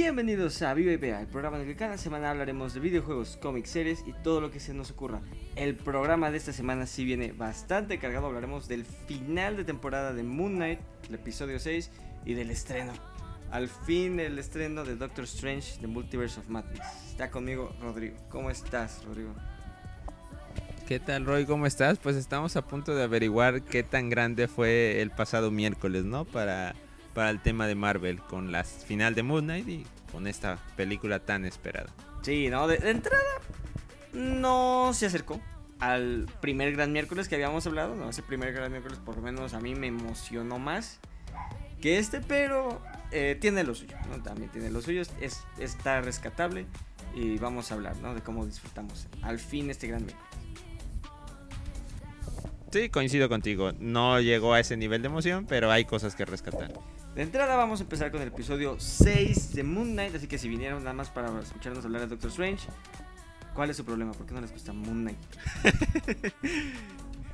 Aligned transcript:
Bienvenidos 0.00 0.62
a 0.62 0.74
Viva 0.74 0.96
Vea, 0.96 1.20
el 1.20 1.26
programa 1.26 1.56
en 1.56 1.62
el 1.62 1.68
que 1.70 1.74
cada 1.74 1.98
semana 1.98 2.30
hablaremos 2.30 2.72
de 2.72 2.78
videojuegos, 2.78 3.36
cómics, 3.42 3.70
series 3.70 4.04
y 4.06 4.12
todo 4.12 4.40
lo 4.40 4.52
que 4.52 4.60
se 4.60 4.72
nos 4.72 4.92
ocurra. 4.92 5.22
El 5.56 5.74
programa 5.74 6.30
de 6.30 6.36
esta 6.36 6.52
semana 6.52 6.86
sí 6.86 7.04
viene 7.04 7.32
bastante 7.32 7.98
cargado, 7.98 8.26
hablaremos 8.26 8.68
del 8.68 8.84
final 8.84 9.56
de 9.56 9.64
temporada 9.64 10.12
de 10.12 10.22
Moon 10.22 10.54
Knight, 10.54 10.78
el 11.08 11.16
episodio 11.16 11.58
6, 11.58 11.90
y 12.24 12.34
del 12.34 12.52
estreno. 12.52 12.92
Al 13.50 13.66
fin 13.66 14.20
el 14.20 14.38
estreno 14.38 14.84
de 14.84 14.94
Doctor 14.94 15.24
Strange, 15.24 15.80
The 15.80 15.88
Multiverse 15.88 16.38
of 16.38 16.48
Madness. 16.48 16.86
Está 17.10 17.32
conmigo 17.32 17.74
Rodrigo. 17.80 18.14
¿Cómo 18.28 18.50
estás, 18.52 19.04
Rodrigo? 19.04 19.34
¿Qué 20.86 21.00
tal, 21.00 21.26
Roy? 21.26 21.44
¿Cómo 21.44 21.66
estás? 21.66 21.98
Pues 21.98 22.14
estamos 22.14 22.54
a 22.54 22.62
punto 22.62 22.94
de 22.94 23.02
averiguar 23.02 23.62
qué 23.62 23.82
tan 23.82 24.10
grande 24.10 24.46
fue 24.46 25.02
el 25.02 25.10
pasado 25.10 25.50
miércoles, 25.50 26.04
¿no? 26.04 26.24
Para, 26.24 26.76
para 27.18 27.30
el 27.30 27.40
tema 27.40 27.66
de 27.66 27.74
Marvel, 27.74 28.20
con 28.20 28.52
la 28.52 28.62
final 28.62 29.16
de 29.16 29.24
Moon 29.24 29.42
Knight 29.42 29.68
y 29.68 29.84
con 30.12 30.28
esta 30.28 30.56
película 30.76 31.18
tan 31.18 31.44
esperada. 31.44 31.88
Sí, 32.22 32.48
¿no? 32.48 32.68
De, 32.68 32.78
de 32.78 32.90
entrada, 32.90 33.24
no 34.12 34.92
se 34.94 35.06
acercó 35.06 35.40
al 35.80 36.26
primer 36.40 36.70
gran 36.74 36.92
miércoles 36.92 37.26
que 37.26 37.34
habíamos 37.34 37.66
hablado. 37.66 37.96
No, 37.96 38.08
ese 38.08 38.22
primer 38.22 38.52
gran 38.52 38.70
miércoles, 38.70 39.00
por 39.04 39.16
lo 39.16 39.22
menos 39.22 39.52
a 39.52 39.58
mí 39.58 39.74
me 39.74 39.88
emocionó 39.88 40.60
más 40.60 41.00
que 41.80 41.98
este, 41.98 42.20
pero 42.20 42.80
eh, 43.10 43.36
tiene 43.40 43.64
lo 43.64 43.74
suyo, 43.74 43.96
¿no? 44.08 44.22
También 44.22 44.52
tiene 44.52 44.70
lo 44.70 44.80
suyo, 44.80 45.02
es, 45.20 45.44
está 45.58 46.00
rescatable 46.00 46.66
y 47.16 47.36
vamos 47.38 47.72
a 47.72 47.74
hablar, 47.74 47.96
¿no? 47.96 48.14
De 48.14 48.20
cómo 48.20 48.46
disfrutamos 48.46 49.08
al 49.22 49.40
fin 49.40 49.70
este 49.70 49.88
gran 49.88 50.04
miércoles. 50.04 50.28
Sí, 52.70 52.90
coincido 52.90 53.28
contigo. 53.28 53.72
No 53.80 54.20
llegó 54.20 54.52
a 54.52 54.60
ese 54.60 54.76
nivel 54.76 55.02
de 55.02 55.08
emoción, 55.08 55.46
pero 55.48 55.72
hay 55.72 55.84
cosas 55.84 56.14
que 56.14 56.24
rescatar. 56.24 56.72
De 57.14 57.22
entrada 57.22 57.56
vamos 57.56 57.80
a 57.80 57.82
empezar 57.82 58.12
con 58.12 58.22
el 58.22 58.28
episodio 58.28 58.76
6 58.78 59.54
de 59.54 59.64
Moon 59.64 59.92
Knight, 59.92 60.14
así 60.14 60.28
que 60.28 60.38
si 60.38 60.48
vinieron 60.48 60.84
nada 60.84 60.94
más 60.94 61.10
para 61.10 61.40
escucharnos 61.40 61.84
hablar 61.84 62.02
de 62.02 62.06
Doctor 62.08 62.30
Strange, 62.30 62.68
¿cuál 63.54 63.70
es 63.70 63.76
su 63.76 63.84
problema? 63.84 64.12
¿Por 64.12 64.24
qué 64.24 64.34
no 64.34 64.40
les 64.40 64.52
gusta 64.52 64.72
Moon 64.72 65.02
Knight? 65.02 65.18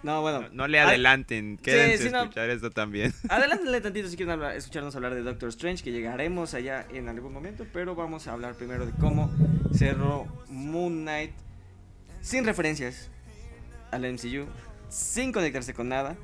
no, 0.02 0.22
bueno. 0.22 0.40
No, 0.42 0.48
no 0.52 0.68
le 0.68 0.80
adelanten, 0.80 1.58
quédense 1.58 2.08
sí, 2.08 2.14
a 2.14 2.22
escuchar 2.22 2.48
esto 2.48 2.70
también. 2.70 3.12
Adelántenle 3.28 3.82
tantito 3.82 4.08
si 4.08 4.16
quieren 4.16 4.32
hablar, 4.32 4.56
escucharnos 4.56 4.96
hablar 4.96 5.14
de 5.14 5.22
Doctor 5.22 5.50
Strange, 5.50 5.84
que 5.84 5.92
llegaremos 5.92 6.54
allá 6.54 6.86
en 6.90 7.10
algún 7.10 7.34
momento, 7.34 7.66
pero 7.70 7.94
vamos 7.94 8.26
a 8.26 8.32
hablar 8.32 8.54
primero 8.54 8.86
de 8.86 8.92
cómo 8.92 9.30
cerró 9.74 10.26
Moon 10.48 11.02
Knight 11.02 11.32
sin 12.22 12.46
referencias 12.46 13.10
al 13.90 14.10
MCU, 14.10 14.46
sin 14.88 15.30
conectarse 15.30 15.74
con 15.74 15.90
nada. 15.90 16.16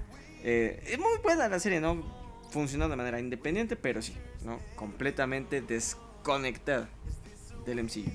Eh, 0.42 0.82
es 0.86 0.98
muy 0.98 1.18
buena 1.22 1.46
la 1.48 1.60
serie, 1.60 1.80
¿no? 1.80 2.19
Funcionó 2.50 2.88
de 2.88 2.96
manera 2.96 3.20
independiente, 3.20 3.76
pero 3.76 4.02
sí, 4.02 4.14
¿no? 4.44 4.60
Completamente 4.76 5.60
desconectada 5.62 6.88
del 7.64 7.84
MCU. 7.84 8.10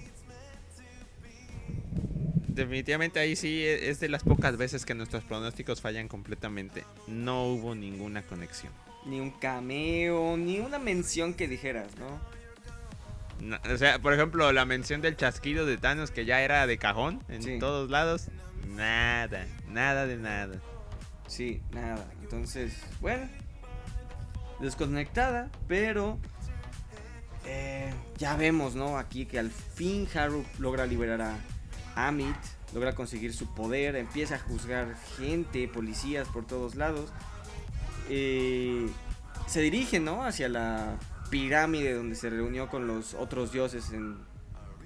Definitivamente 2.48 3.20
ahí 3.20 3.36
sí 3.36 3.64
e, 3.64 3.90
es 3.90 4.00
de 4.00 4.08
las 4.08 4.24
pocas 4.24 4.56
veces 4.58 4.86
que 4.86 4.94
nuestros 4.94 5.24
pronósticos 5.24 5.82
fallan 5.82 6.08
completamente. 6.08 6.86
No 7.08 7.46
hubo 7.46 7.76
ninguna 7.76 8.22
conexión. 8.22 8.72
Ni 9.06 9.20
un 9.20 9.32
cameo, 9.32 10.38
ni 10.38 10.60
una 10.60 10.80
mención 10.80 11.34
que 11.34 11.48
dijeras, 11.48 11.90
¿no? 11.98 12.36
o 13.70 13.78
sea, 13.78 14.00
por 14.00 14.14
ejemplo, 14.14 14.52
la 14.54 14.66
mención 14.66 15.02
del 15.02 15.18
chasquido 15.18 15.66
de 15.66 15.78
Thanos 15.78 16.10
que 16.10 16.26
ya 16.26 16.42
era 16.42 16.66
de 16.66 16.78
cajón 16.78 17.22
en 17.28 17.60
todos 17.60 17.90
lados. 17.90 18.30
Nada, 18.70 19.46
nada 19.68 20.08
de 20.08 20.18
nada. 20.18 20.62
Sí, 21.28 21.62
nada. 21.72 22.08
Entonces, 22.22 22.74
bueno, 23.02 23.28
desconectada, 24.60 25.50
pero 25.68 26.20
eh, 27.46 27.94
ya 28.18 28.36
vemos, 28.36 28.76
¿no? 28.76 28.98
Aquí 28.98 29.26
que 29.26 29.40
al 29.40 29.52
fin 29.52 30.08
Haru 30.14 30.46
logra 30.60 30.86
liberar 30.86 31.22
a 31.22 31.38
Amit, 31.96 32.36
logra 32.74 32.96
conseguir 32.96 33.34
su 33.34 33.54
poder, 33.54 33.96
empieza 33.96 34.36
a 34.36 34.40
juzgar 34.40 34.96
gente, 35.18 35.68
policías 35.68 36.28
por 36.28 36.46
todos 36.46 36.76
lados. 36.76 37.12
Eh, 38.10 38.90
se 39.48 39.62
dirige, 39.62 40.00
¿no? 40.00 40.24
Hacia 40.24 40.50
la 40.50 40.98
pirámide 41.30 41.94
donde 41.94 42.16
se 42.16 42.30
reunió 42.30 42.70
con 42.70 42.88
los 42.88 43.14
otros 43.14 43.52
dioses 43.52 43.92
en 43.92 44.18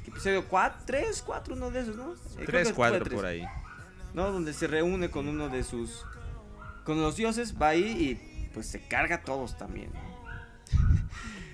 episodio 0.06 0.46
4, 0.48 0.82
3, 0.86 1.24
4, 1.26 1.56
uno 1.56 1.72
de 1.72 1.80
esos, 1.82 1.96
¿no? 1.96 2.14
3, 2.46 2.70
eh, 2.70 2.74
4 2.74 3.06
por 3.06 3.26
ahí. 3.26 3.44
¿No? 4.14 4.32
Donde 4.32 4.54
se 4.54 4.68
reúne 4.68 5.10
con 5.10 5.28
uno 5.28 5.50
de 5.50 5.64
sus... 5.64 6.06
Con 6.84 7.00
los 7.02 7.16
dioses, 7.16 7.56
va 7.62 7.70
ahí 7.70 7.84
y 7.84 8.29
pues 8.54 8.68
se 8.68 8.80
carga 8.80 9.18
a 9.18 9.22
todos 9.24 9.58
también. 9.58 9.90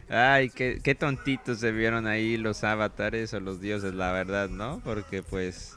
Ay, 0.10 0.50
qué, 0.50 0.80
qué 0.84 0.94
tontitos 0.94 1.60
se 1.60 1.72
vieron 1.72 2.06
ahí 2.06 2.38
los 2.38 2.64
avatares 2.64 3.34
o 3.34 3.40
los 3.40 3.60
dioses, 3.60 3.94
la 3.94 4.12
verdad, 4.12 4.50
¿no? 4.50 4.82
Porque 4.84 5.24
pues, 5.24 5.76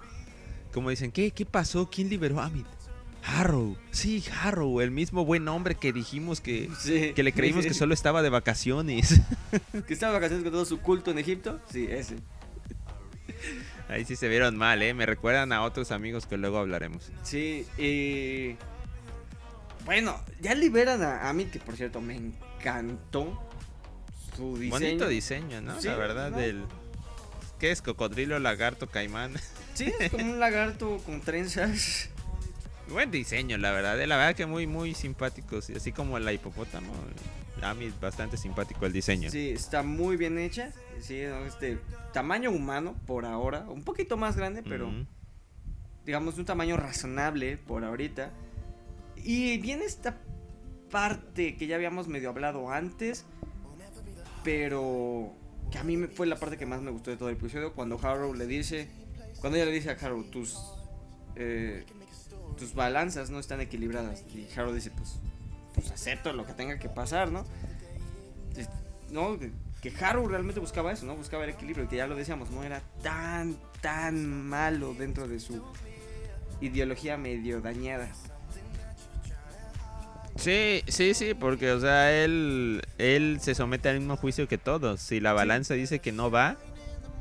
como 0.72 0.90
dicen, 0.90 1.12
¿qué, 1.12 1.30
qué 1.30 1.46
pasó? 1.46 1.88
¿Quién 1.90 2.08
liberó 2.10 2.40
a 2.40 2.46
Amit? 2.46 2.66
Harrow, 3.24 3.76
sí, 3.90 4.24
Harrow, 4.40 4.80
el 4.80 4.90
mismo 4.90 5.24
buen 5.24 5.48
hombre 5.48 5.74
que 5.74 5.92
dijimos 5.92 6.40
que, 6.40 6.70
que 7.14 7.22
le 7.22 7.32
creímos 7.32 7.66
que 7.66 7.74
solo 7.74 7.92
estaba 7.92 8.22
de 8.22 8.30
vacaciones. 8.30 9.20
¿Que 9.86 9.92
estaba 9.92 10.12
de 10.12 10.18
vacaciones 10.18 10.44
con 10.44 10.52
todo 10.52 10.64
su 10.64 10.80
culto 10.80 11.10
en 11.10 11.18
Egipto? 11.18 11.60
Sí, 11.70 11.86
ese. 11.90 12.16
Ahí 13.88 14.04
sí 14.04 14.16
se 14.16 14.28
vieron 14.28 14.56
mal, 14.56 14.82
¿eh? 14.82 14.94
Me 14.94 15.06
recuerdan 15.06 15.52
a 15.52 15.62
otros 15.62 15.90
amigos 15.92 16.26
que 16.26 16.36
luego 16.36 16.58
hablaremos. 16.58 17.10
Sí, 17.22 17.66
y... 17.76 18.56
Bueno, 19.88 20.21
ya 20.43 20.54
liberan 20.54 21.03
a 21.03 21.31
Amit, 21.31 21.50
que 21.50 21.60
por 21.60 21.75
cierto 21.75 22.03
me 22.03 22.15
encantó 22.15 23.43
su 24.37 24.59
diseño. 24.59 24.71
Bonito 24.71 25.09
diseño, 25.09 25.62
¿no? 25.62 25.81
la 25.81 25.97
verdad, 25.97 26.31
del. 26.31 26.62
¿Qué 27.59 27.71
es? 27.71 27.81
Cocodrilo, 27.81 28.38
lagarto, 28.38 28.87
caimán. 28.88 29.32
Sí, 29.72 29.91
es 29.99 30.10
como 30.10 30.31
un 30.31 30.41
lagarto 30.41 30.99
con 31.06 31.22
trenzas. 31.22 32.10
Buen 32.91 33.10
diseño, 33.10 33.56
la 33.56 33.71
verdad. 33.71 33.99
Eh, 33.99 34.06
la 34.06 34.19
verdad 34.19 34.34
que 34.34 34.44
muy, 34.44 34.66
muy 34.66 34.93
simpático. 34.94 35.56
Así 35.56 35.91
como 35.93 36.19
la 36.19 36.34
hipopótamo. 36.34 36.93
Amit, 37.62 37.99
bastante 37.99 38.37
simpático 38.37 38.84
el 38.84 38.93
diseño. 38.93 39.31
Sí, 39.31 39.49
está 39.49 39.82
muy 39.82 40.19
bien 40.19 40.37
hecha. 40.37 40.70
Sí, 41.00 41.19
este 41.47 41.78
tamaño 42.12 42.50
humano 42.50 42.94
por 43.06 43.25
ahora. 43.25 43.60
Un 43.60 43.84
poquito 43.84 44.19
más 44.19 44.37
grande, 44.37 44.62
pero. 44.62 44.93
Digamos, 46.05 46.37
un 46.37 46.44
tamaño 46.44 46.76
razonable 46.76 47.56
por 47.56 47.84
ahorita. 47.84 48.32
Y 49.24 49.58
viene 49.58 49.84
esta 49.84 50.18
parte 50.90 51.56
que 51.56 51.66
ya 51.66 51.76
habíamos 51.76 52.08
medio 52.08 52.30
hablado 52.30 52.70
antes, 52.70 53.24
pero 54.44 55.34
que 55.70 55.78
a 55.78 55.84
mí 55.84 55.96
fue 56.06 56.26
la 56.26 56.36
parte 56.36 56.56
que 56.56 56.66
más 56.66 56.80
me 56.80 56.90
gustó 56.90 57.10
de 57.10 57.16
todo 57.16 57.28
el 57.28 57.36
episodio, 57.36 57.74
cuando 57.74 57.98
Harrow 58.02 58.34
le 58.34 58.46
dice, 58.46 58.88
cuando 59.40 59.56
ella 59.56 59.66
le 59.66 59.72
dice 59.72 59.90
a 59.90 59.92
Harrow, 59.94 60.24
tus, 60.24 60.58
eh, 61.36 61.84
tus 62.56 62.74
balanzas 62.74 63.30
no 63.30 63.38
están 63.38 63.60
equilibradas. 63.60 64.24
Y 64.34 64.48
Harrow 64.56 64.72
dice, 64.72 64.90
pues, 64.90 65.16
pues 65.74 65.90
acepto 65.90 66.32
lo 66.32 66.46
que 66.46 66.54
tenga 66.54 66.78
que 66.78 66.88
pasar, 66.88 67.30
¿no? 67.30 67.44
¿no? 69.10 69.38
Que 69.80 69.92
Harrow 70.00 70.26
realmente 70.26 70.60
buscaba 70.60 70.92
eso, 70.92 71.06
¿no? 71.06 71.14
Buscaba 71.16 71.44
el 71.44 71.50
equilibrio, 71.50 71.84
y 71.84 71.88
que 71.88 71.96
ya 71.96 72.06
lo 72.06 72.16
decíamos, 72.16 72.50
no 72.50 72.64
era 72.64 72.82
tan, 73.02 73.56
tan 73.80 74.46
malo 74.46 74.94
dentro 74.94 75.28
de 75.28 75.38
su 75.38 75.62
ideología 76.60 77.16
medio 77.16 77.60
dañada. 77.60 78.10
Sí, 80.38 80.82
sí, 80.87 81.15
sí, 81.15 81.34
porque, 81.34 81.72
o 81.72 81.81
sea, 81.81 82.12
él, 82.12 82.82
él 82.99 83.38
se 83.41 83.56
somete 83.56 83.88
al 83.88 83.99
mismo 83.99 84.16
juicio 84.16 84.47
que 84.47 84.56
todos. 84.56 85.00
Si 85.00 85.19
la 85.19 85.32
balanza 85.32 85.75
dice 85.75 85.99
que 85.99 86.12
no 86.12 86.31
va, 86.31 86.56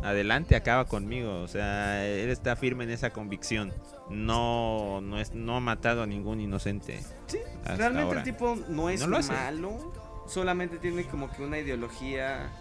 adelante, 0.03 0.55
acaba 0.55 0.85
conmigo. 0.85 1.41
O 1.41 1.47
sea, 1.47 2.05
él 2.05 2.29
está 2.29 2.55
firme 2.55 2.83
en 2.83 2.91
esa 2.91 3.09
convicción. 3.09 3.73
No, 4.11 5.01
no, 5.01 5.19
es, 5.19 5.33
no 5.33 5.57
ha 5.57 5.59
matado 5.59 6.03
a 6.03 6.05
ningún 6.05 6.39
inocente. 6.41 6.99
Sí, 7.25 7.39
realmente 7.65 8.17
el 8.17 8.23
tipo 8.23 8.55
no 8.69 8.89
es 8.89 9.05
malo. 9.07 9.93
Solamente 10.27 10.77
tiene 10.77 11.03
como 11.05 11.31
que 11.31 11.41
una 11.41 11.57
ideología 11.57 12.51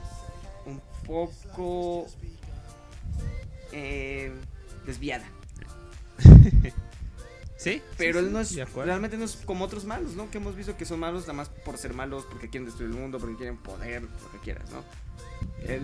un 0.65 0.81
poco 1.06 2.06
eh, 3.73 4.32
desviada. 4.87 5.26
Sí. 7.66 7.82
Pero 7.98 8.20
él 8.20 8.32
no 8.32 8.38
es, 8.38 8.54
realmente 8.76 9.16
no 9.16 9.24
es 9.24 9.34
como 9.44 9.64
otros 9.64 9.84
malos, 9.84 10.14
¿no? 10.14 10.30
Que 10.30 10.38
hemos 10.38 10.54
visto 10.54 10.76
que 10.76 10.84
son 10.84 11.00
malos 11.00 11.22
nada 11.22 11.32
más 11.32 11.48
por 11.48 11.78
ser 11.78 11.94
malos, 11.94 12.24
porque 12.30 12.48
quieren 12.48 12.64
destruir 12.64 12.92
el 12.92 12.96
mundo, 12.96 13.18
porque 13.18 13.34
quieren 13.34 13.56
poder, 13.56 14.02
lo 14.02 14.30
que 14.30 14.38
quieras, 14.44 14.70
¿no? 14.70 14.84
Él, 15.66 15.82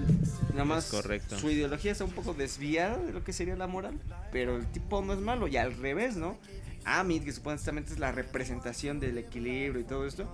nada 0.50 0.64
más, 0.64 0.84
correcto. 0.92 1.36
su 1.36 1.50
ideología 1.50 1.90
está 1.90 2.04
un 2.04 2.12
poco 2.12 2.34
desviada 2.34 2.98
de 2.98 3.12
lo 3.12 3.24
que 3.24 3.32
sería 3.32 3.56
la 3.56 3.66
moral, 3.66 3.98
pero 4.30 4.56
el 4.56 4.66
tipo 4.70 5.02
no 5.02 5.12
es 5.12 5.18
malo, 5.18 5.48
y 5.48 5.56
al 5.56 5.76
revés, 5.76 6.14
¿no? 6.14 6.38
Amit, 6.84 7.24
que 7.24 7.32
supuestamente 7.32 7.92
es 7.92 7.98
la 7.98 8.12
representación 8.12 9.00
del 9.00 9.18
equilibrio 9.18 9.80
y 9.80 9.84
todo 9.84 10.06
esto, 10.06 10.30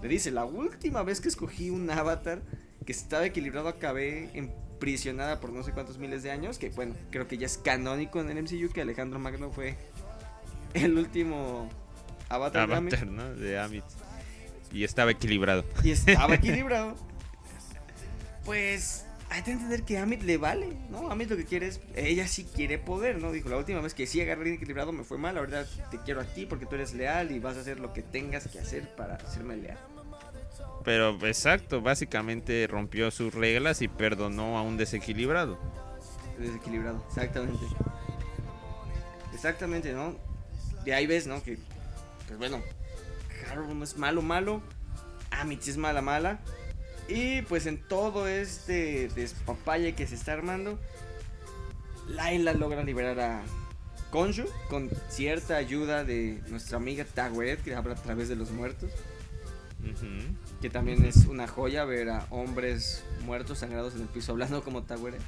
le 0.00 0.08
dice, 0.08 0.30
la 0.30 0.44
última 0.44 1.02
vez 1.02 1.20
que 1.20 1.26
escogí 1.28 1.70
un 1.70 1.90
avatar 1.90 2.40
que 2.86 2.92
estaba 2.92 3.26
equilibrado 3.26 3.66
acabé 3.66 4.30
emprisionada 4.34 5.40
por 5.40 5.50
no 5.52 5.64
sé 5.64 5.72
cuántos 5.72 5.98
miles 5.98 6.22
de 6.22 6.30
años, 6.30 6.58
que 6.58 6.68
bueno, 6.68 6.94
creo 7.10 7.26
que 7.26 7.36
ya 7.36 7.46
es 7.46 7.58
canónico 7.58 8.20
en 8.20 8.30
el 8.30 8.42
MCU 8.42 8.72
que 8.72 8.82
Alejandro 8.82 9.18
Magno 9.18 9.50
fue 9.50 9.76
el 10.74 10.98
último 10.98 11.70
Avatar, 12.28 12.68
de, 12.68 13.58
Amit. 13.58 13.84
Y 14.72 14.84
estaba 14.84 15.12
equilibrado. 15.12 15.64
Y 15.82 15.92
estaba 15.92 16.34
equilibrado. 16.34 16.96
pues 18.44 19.06
hay 19.30 19.42
que 19.42 19.52
entender 19.52 19.82
que 19.82 19.98
Amit 19.98 20.22
le 20.22 20.36
vale, 20.36 20.76
¿no? 20.90 21.10
Amit 21.10 21.30
lo 21.30 21.36
que 21.36 21.44
quiere 21.44 21.66
es, 21.66 21.80
ella 21.96 22.28
sí 22.28 22.44
quiere 22.44 22.78
poder, 22.78 23.20
¿no? 23.20 23.32
Dijo, 23.32 23.48
la 23.48 23.56
última 23.56 23.80
vez 23.80 23.94
que 23.94 24.06
sí 24.06 24.20
agarré 24.20 24.52
equilibrado 24.52 24.92
me 24.92 25.04
fue 25.04 25.18
mal, 25.18 25.38
ahorita 25.38 25.64
te 25.90 25.98
quiero 25.98 26.20
a 26.20 26.24
ti 26.24 26.46
porque 26.46 26.66
tú 26.66 26.74
eres 26.74 26.94
leal 26.94 27.30
y 27.32 27.38
vas 27.38 27.56
a 27.56 27.60
hacer 27.60 27.80
lo 27.80 27.92
que 27.92 28.02
tengas 28.02 28.48
que 28.48 28.58
hacer 28.58 28.94
para 28.94 29.14
hacerme 29.16 29.56
leal. 29.56 29.78
Pero 30.84 31.18
exacto, 31.26 31.80
básicamente 31.80 32.66
rompió 32.66 33.10
sus 33.10 33.34
reglas 33.34 33.80
y 33.80 33.88
perdonó 33.88 34.58
a 34.58 34.62
un 34.62 34.76
desequilibrado. 34.76 35.58
Desequilibrado, 36.38 37.04
exactamente. 37.08 37.64
Exactamente, 39.32 39.92
¿no? 39.92 40.14
De 40.84 40.94
ahí 40.94 41.06
ves, 41.06 41.26
¿no? 41.26 41.42
Que, 41.42 41.58
pues 42.26 42.38
bueno, 42.38 42.62
Harold 43.50 43.74
no 43.74 43.84
es 43.84 43.96
malo, 43.96 44.22
malo. 44.22 44.62
Amit 45.30 45.62
sí 45.62 45.70
es 45.70 45.76
mala, 45.76 46.02
mala. 46.02 46.40
Y 47.08 47.42
pues 47.42 47.66
en 47.66 47.82
todo 47.86 48.26
este 48.28 49.08
despapalle 49.08 49.94
que 49.94 50.06
se 50.06 50.14
está 50.14 50.32
armando, 50.32 50.78
Laila 52.08 52.54
logra 52.54 52.82
liberar 52.82 53.20
a 53.20 53.42
Konshu 54.10 54.46
con 54.70 54.90
cierta 55.08 55.56
ayuda 55.56 56.04
de 56.04 56.40
nuestra 56.48 56.76
amiga 56.78 57.04
Tagweret, 57.04 57.62
que 57.62 57.74
habla 57.74 57.94
a 57.94 58.02
través 58.02 58.28
de 58.28 58.36
los 58.36 58.50
muertos. 58.50 58.90
Que 60.62 60.70
también 60.70 61.04
es 61.04 61.26
una 61.26 61.46
joya 61.46 61.84
ver 61.84 62.08
a 62.08 62.26
hombres 62.30 63.04
muertos 63.24 63.58
sangrados 63.58 63.94
en 63.94 64.02
el 64.02 64.08
piso 64.08 64.32
hablando 64.32 64.62
como 64.62 64.82
Tagweret. 64.82 65.20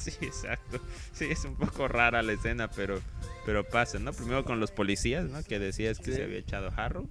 Sí, 0.10 0.12
exacto. 0.22 0.80
Sí, 1.12 1.26
es 1.30 1.44
un 1.44 1.56
poco 1.56 1.86
rara 1.88 2.22
la 2.22 2.32
escena, 2.32 2.70
pero, 2.70 3.00
pero 3.44 3.64
pasa, 3.64 3.98
¿no? 3.98 4.12
Primero 4.12 4.44
con 4.44 4.60
los 4.60 4.70
policías, 4.70 5.24
¿no? 5.26 5.42
Que 5.42 5.58
decías 5.58 5.98
que 5.98 6.12
se 6.12 6.24
había 6.24 6.38
echado 6.38 6.70
jarro. 6.70 7.06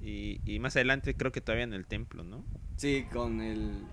Y, 0.00 0.40
y, 0.44 0.58
más 0.58 0.76
adelante 0.76 1.16
creo 1.16 1.32
que 1.32 1.40
todavía 1.40 1.64
en 1.64 1.72
el 1.72 1.86
templo, 1.86 2.22
¿no? 2.22 2.44
Sí, 2.76 3.06
con 3.12 3.40
el 3.40 3.84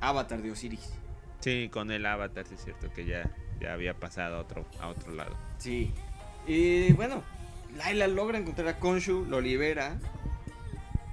avatar 0.00 0.42
de 0.42 0.50
Osiris. 0.50 0.92
Sí, 1.40 1.68
con 1.70 1.90
el 1.90 2.04
avatar, 2.06 2.46
sí 2.46 2.54
es 2.54 2.64
cierto, 2.64 2.92
que 2.92 3.04
ya, 3.04 3.30
ya 3.60 3.72
había 3.72 3.94
pasado 3.94 4.36
a 4.36 4.40
otro, 4.40 4.66
a 4.80 4.88
otro 4.88 5.12
lado. 5.12 5.36
Sí. 5.58 5.92
Y 6.46 6.92
bueno, 6.92 7.22
Laila 7.76 8.08
logra 8.08 8.38
encontrar 8.38 8.68
a 8.68 8.78
Konshu, 8.78 9.26
lo 9.26 9.40
libera. 9.40 9.98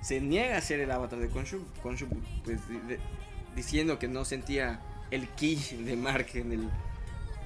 Se 0.01 0.19
niega 0.19 0.57
a 0.57 0.62
ser 0.62 0.80
el 0.80 0.92
avatar 0.92 1.19
de 1.19 1.30
Konshu. 1.30 1.66
Konshu, 1.81 2.07
pues, 2.44 2.60
diciendo 3.56 4.00
que 4.00 4.07
no 4.07 4.25
sentía 4.25 4.81
el 5.12 5.28
ki 5.28 5.56
de 5.86 5.96
Mark 5.96 6.28
en 6.34 6.52
el 6.54 6.69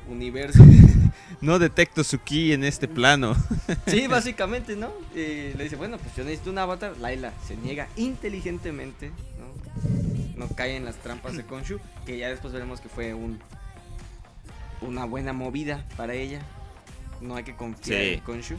universo. 0.07 0.63
no 1.41 1.59
detecto 1.59 2.03
su 2.03 2.19
ki 2.19 2.53
en 2.53 2.63
este 2.63 2.87
plano. 2.87 3.35
sí, 3.87 4.07
básicamente, 4.07 4.75
¿no? 4.75 4.91
le 5.15 5.55
dice, 5.55 5.75
bueno, 5.75 5.97
pues 5.97 6.15
yo 6.15 6.23
necesito 6.23 6.51
un 6.51 6.59
avatar. 6.59 6.97
Laila 6.97 7.33
se 7.45 7.57
niega 7.57 7.87
inteligentemente, 7.95 9.11
¿no? 9.39 10.45
No 10.45 10.47
cae 10.55 10.75
en 10.75 10.85
las 10.85 10.95
trampas 10.97 11.35
de 11.35 11.43
Konshu, 11.43 11.79
que 12.05 12.17
ya 12.17 12.29
después 12.29 12.53
veremos 12.53 12.81
que 12.81 12.89
fue 12.89 13.13
un 13.13 13.39
una 14.81 15.05
buena 15.05 15.33
movida 15.33 15.85
para 15.97 16.13
ella. 16.13 16.41
No 17.21 17.35
hay 17.35 17.43
que 17.43 17.55
confiar 17.55 18.01
en 18.01 18.19
Konshu. 18.21 18.57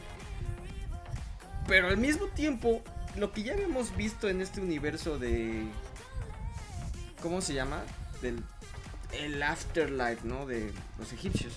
Pero 1.66 1.88
al 1.88 1.96
mismo 1.96 2.26
tiempo, 2.26 2.82
lo 3.16 3.32
que 3.32 3.42
ya 3.42 3.52
habíamos 3.52 3.94
visto 3.96 4.28
en 4.28 4.40
este 4.40 4.60
universo 4.60 5.18
de... 5.18 5.64
¿Cómo 7.22 7.40
se 7.40 7.54
llama? 7.54 7.82
Del 8.22 8.42
el 9.18 9.42
afterlife, 9.42 10.20
¿no? 10.24 10.46
De 10.46 10.72
los 10.98 11.12
egipcios. 11.12 11.54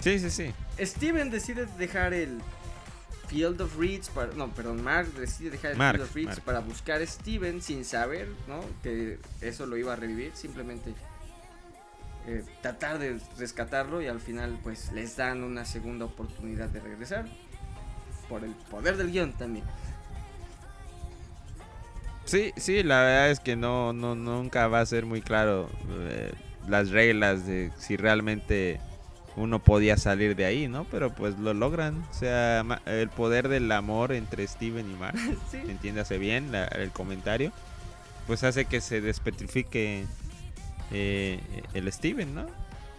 Sí, 0.00 0.18
sí, 0.18 0.30
sí. 0.30 0.54
Steven 0.78 1.30
decide 1.30 1.66
dejar 1.78 2.12
el 2.12 2.40
Field 3.28 3.60
of 3.60 3.76
Reeds 3.78 4.08
para, 4.08 4.32
no, 4.34 4.50
perdón, 4.50 4.82
Mark 4.82 5.12
decide 5.14 5.50
dejar 5.50 5.72
el 5.72 5.76
Field 5.76 6.02
of 6.02 6.14
Reeds 6.14 6.40
para 6.40 6.60
buscar 6.60 7.00
a 7.02 7.06
Steven 7.06 7.60
sin 7.60 7.84
saber, 7.84 8.28
¿no? 8.46 8.60
Que 8.82 9.18
eso 9.40 9.66
lo 9.66 9.76
iba 9.76 9.92
a 9.92 9.96
revivir, 9.96 10.32
simplemente 10.34 10.94
eh, 12.26 12.44
tratar 12.60 12.98
de 12.98 13.20
rescatarlo 13.38 14.02
y 14.02 14.08
al 14.08 14.20
final 14.20 14.58
pues 14.62 14.90
les 14.92 15.16
dan 15.16 15.44
una 15.44 15.64
segunda 15.64 16.06
oportunidad 16.06 16.68
de 16.68 16.80
regresar 16.80 17.26
por 18.28 18.42
el 18.44 18.50
poder 18.50 18.96
del 18.96 19.12
guion 19.12 19.32
también. 19.32 19.64
Sí, 22.26 22.52
sí, 22.56 22.82
la 22.82 23.02
verdad 23.02 23.30
es 23.30 23.40
que 23.40 23.54
no, 23.54 23.92
no 23.92 24.16
nunca 24.16 24.66
va 24.66 24.80
a 24.80 24.86
ser 24.86 25.06
muy 25.06 25.22
claro 25.22 25.70
eh, 26.10 26.32
las 26.68 26.90
reglas 26.90 27.46
de 27.46 27.70
si 27.78 27.96
realmente 27.96 28.80
uno 29.36 29.62
podía 29.62 29.96
salir 29.96 30.34
de 30.34 30.44
ahí, 30.44 30.66
¿no? 30.66 30.84
Pero 30.90 31.14
pues 31.14 31.38
lo 31.38 31.54
logran. 31.54 32.02
O 32.10 32.14
sea, 32.14 32.64
el 32.86 33.08
poder 33.10 33.48
del 33.48 33.70
amor 33.70 34.12
entre 34.12 34.46
Steven 34.46 34.90
y 34.90 34.94
Mark, 34.94 35.16
entiéndase 35.52 36.18
bien 36.18 36.52
el 36.54 36.90
comentario, 36.90 37.52
pues 38.26 38.42
hace 38.42 38.64
que 38.64 38.80
se 38.80 39.00
despetrifique 39.00 40.04
eh, 40.90 41.40
el 41.74 41.92
Steven, 41.92 42.34
¿no? 42.34 42.46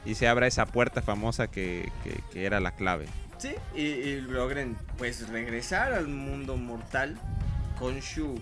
Y 0.05 0.15
se 0.15 0.29
abra 0.29 0.47
esa 0.47 0.65
puerta 0.65 1.01
famosa 1.01 1.47
que, 1.47 1.91
que, 2.31 2.45
era 2.45 2.61
la 2.61 2.71
clave. 2.71 3.07
Sí, 3.39 3.55
y, 3.75 3.81
y, 3.81 4.21
logren 4.21 4.77
pues 4.97 5.27
regresar 5.27 5.91
al 5.91 6.07
mundo 6.07 6.55
mortal 6.55 7.19
con 7.77 7.99
Shu 7.99 8.39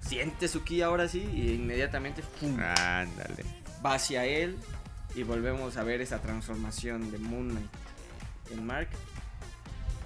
siente 0.00 0.48
su 0.48 0.64
ki 0.64 0.82
ahora 0.82 1.08
sí 1.08 1.20
y 1.32 1.52
inmediatamente 1.52 2.22
Ándale. 2.42 3.44
va 3.84 3.94
hacia 3.94 4.24
él 4.24 4.56
y 5.14 5.22
volvemos 5.22 5.76
a 5.76 5.82
ver 5.82 6.00
esa 6.00 6.20
transformación 6.20 7.10
de 7.10 7.18
Moon 7.18 7.48
Knight 7.50 7.70
en 8.52 8.66
Mark. 8.66 8.88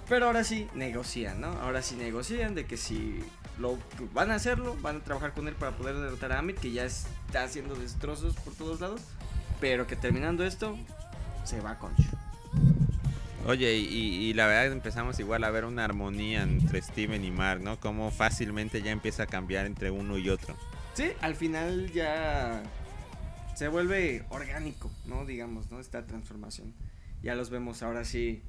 Pero 0.07 0.27
ahora 0.27 0.43
sí 0.43 0.67
negocian, 0.75 1.41
¿no? 1.41 1.47
Ahora 1.61 1.81
sí 1.81 1.95
negocian 1.95 2.53
de 2.53 2.65
que 2.65 2.77
si 2.77 3.19
lo 3.57 3.77
van 4.13 4.31
a 4.31 4.35
hacerlo, 4.35 4.75
van 4.81 4.97
a 4.97 4.99
trabajar 5.03 5.33
con 5.33 5.47
él 5.47 5.55
para 5.55 5.75
poder 5.75 5.95
derrotar 5.95 6.31
a 6.31 6.39
Amit, 6.39 6.59
que 6.59 6.71
ya 6.71 6.85
está 6.85 7.43
haciendo 7.43 7.75
destrozos 7.75 8.35
por 8.35 8.53
todos 8.53 8.81
lados, 8.81 9.01
pero 9.59 9.87
que 9.87 9.95
terminando 9.95 10.43
esto 10.45 10.77
se 11.43 11.59
va 11.61 11.79
con 11.79 11.93
Oye, 13.45 13.75
y, 13.75 14.33
la 14.33 14.47
verdad 14.47 14.71
empezamos 14.71 15.19
igual 15.19 15.43
a 15.43 15.51
ver 15.51 15.65
una 15.65 15.85
armonía 15.85 16.41
entre 16.41 16.81
Steven 16.81 17.23
y 17.23 17.29
Mark, 17.29 17.61
¿no? 17.61 17.79
Como 17.79 18.09
fácilmente 18.09 18.81
ya 18.81 18.91
empieza 18.91 19.23
a 19.23 19.27
cambiar 19.27 19.67
entre 19.67 19.91
uno 19.91 20.17
y 20.17 20.29
otro. 20.29 20.55
Sí, 20.95 21.11
al 21.21 21.35
final 21.35 21.91
ya 21.91 22.63
se 23.53 23.67
vuelve 23.67 24.23
orgánico, 24.29 24.91
¿no? 25.05 25.25
Digamos, 25.25 25.69
¿no? 25.69 25.79
Esta 25.79 26.07
transformación. 26.07 26.73
Ya 27.21 27.35
los 27.35 27.51
vemos 27.51 27.83
ahora 27.83 28.03
sí 28.03 28.41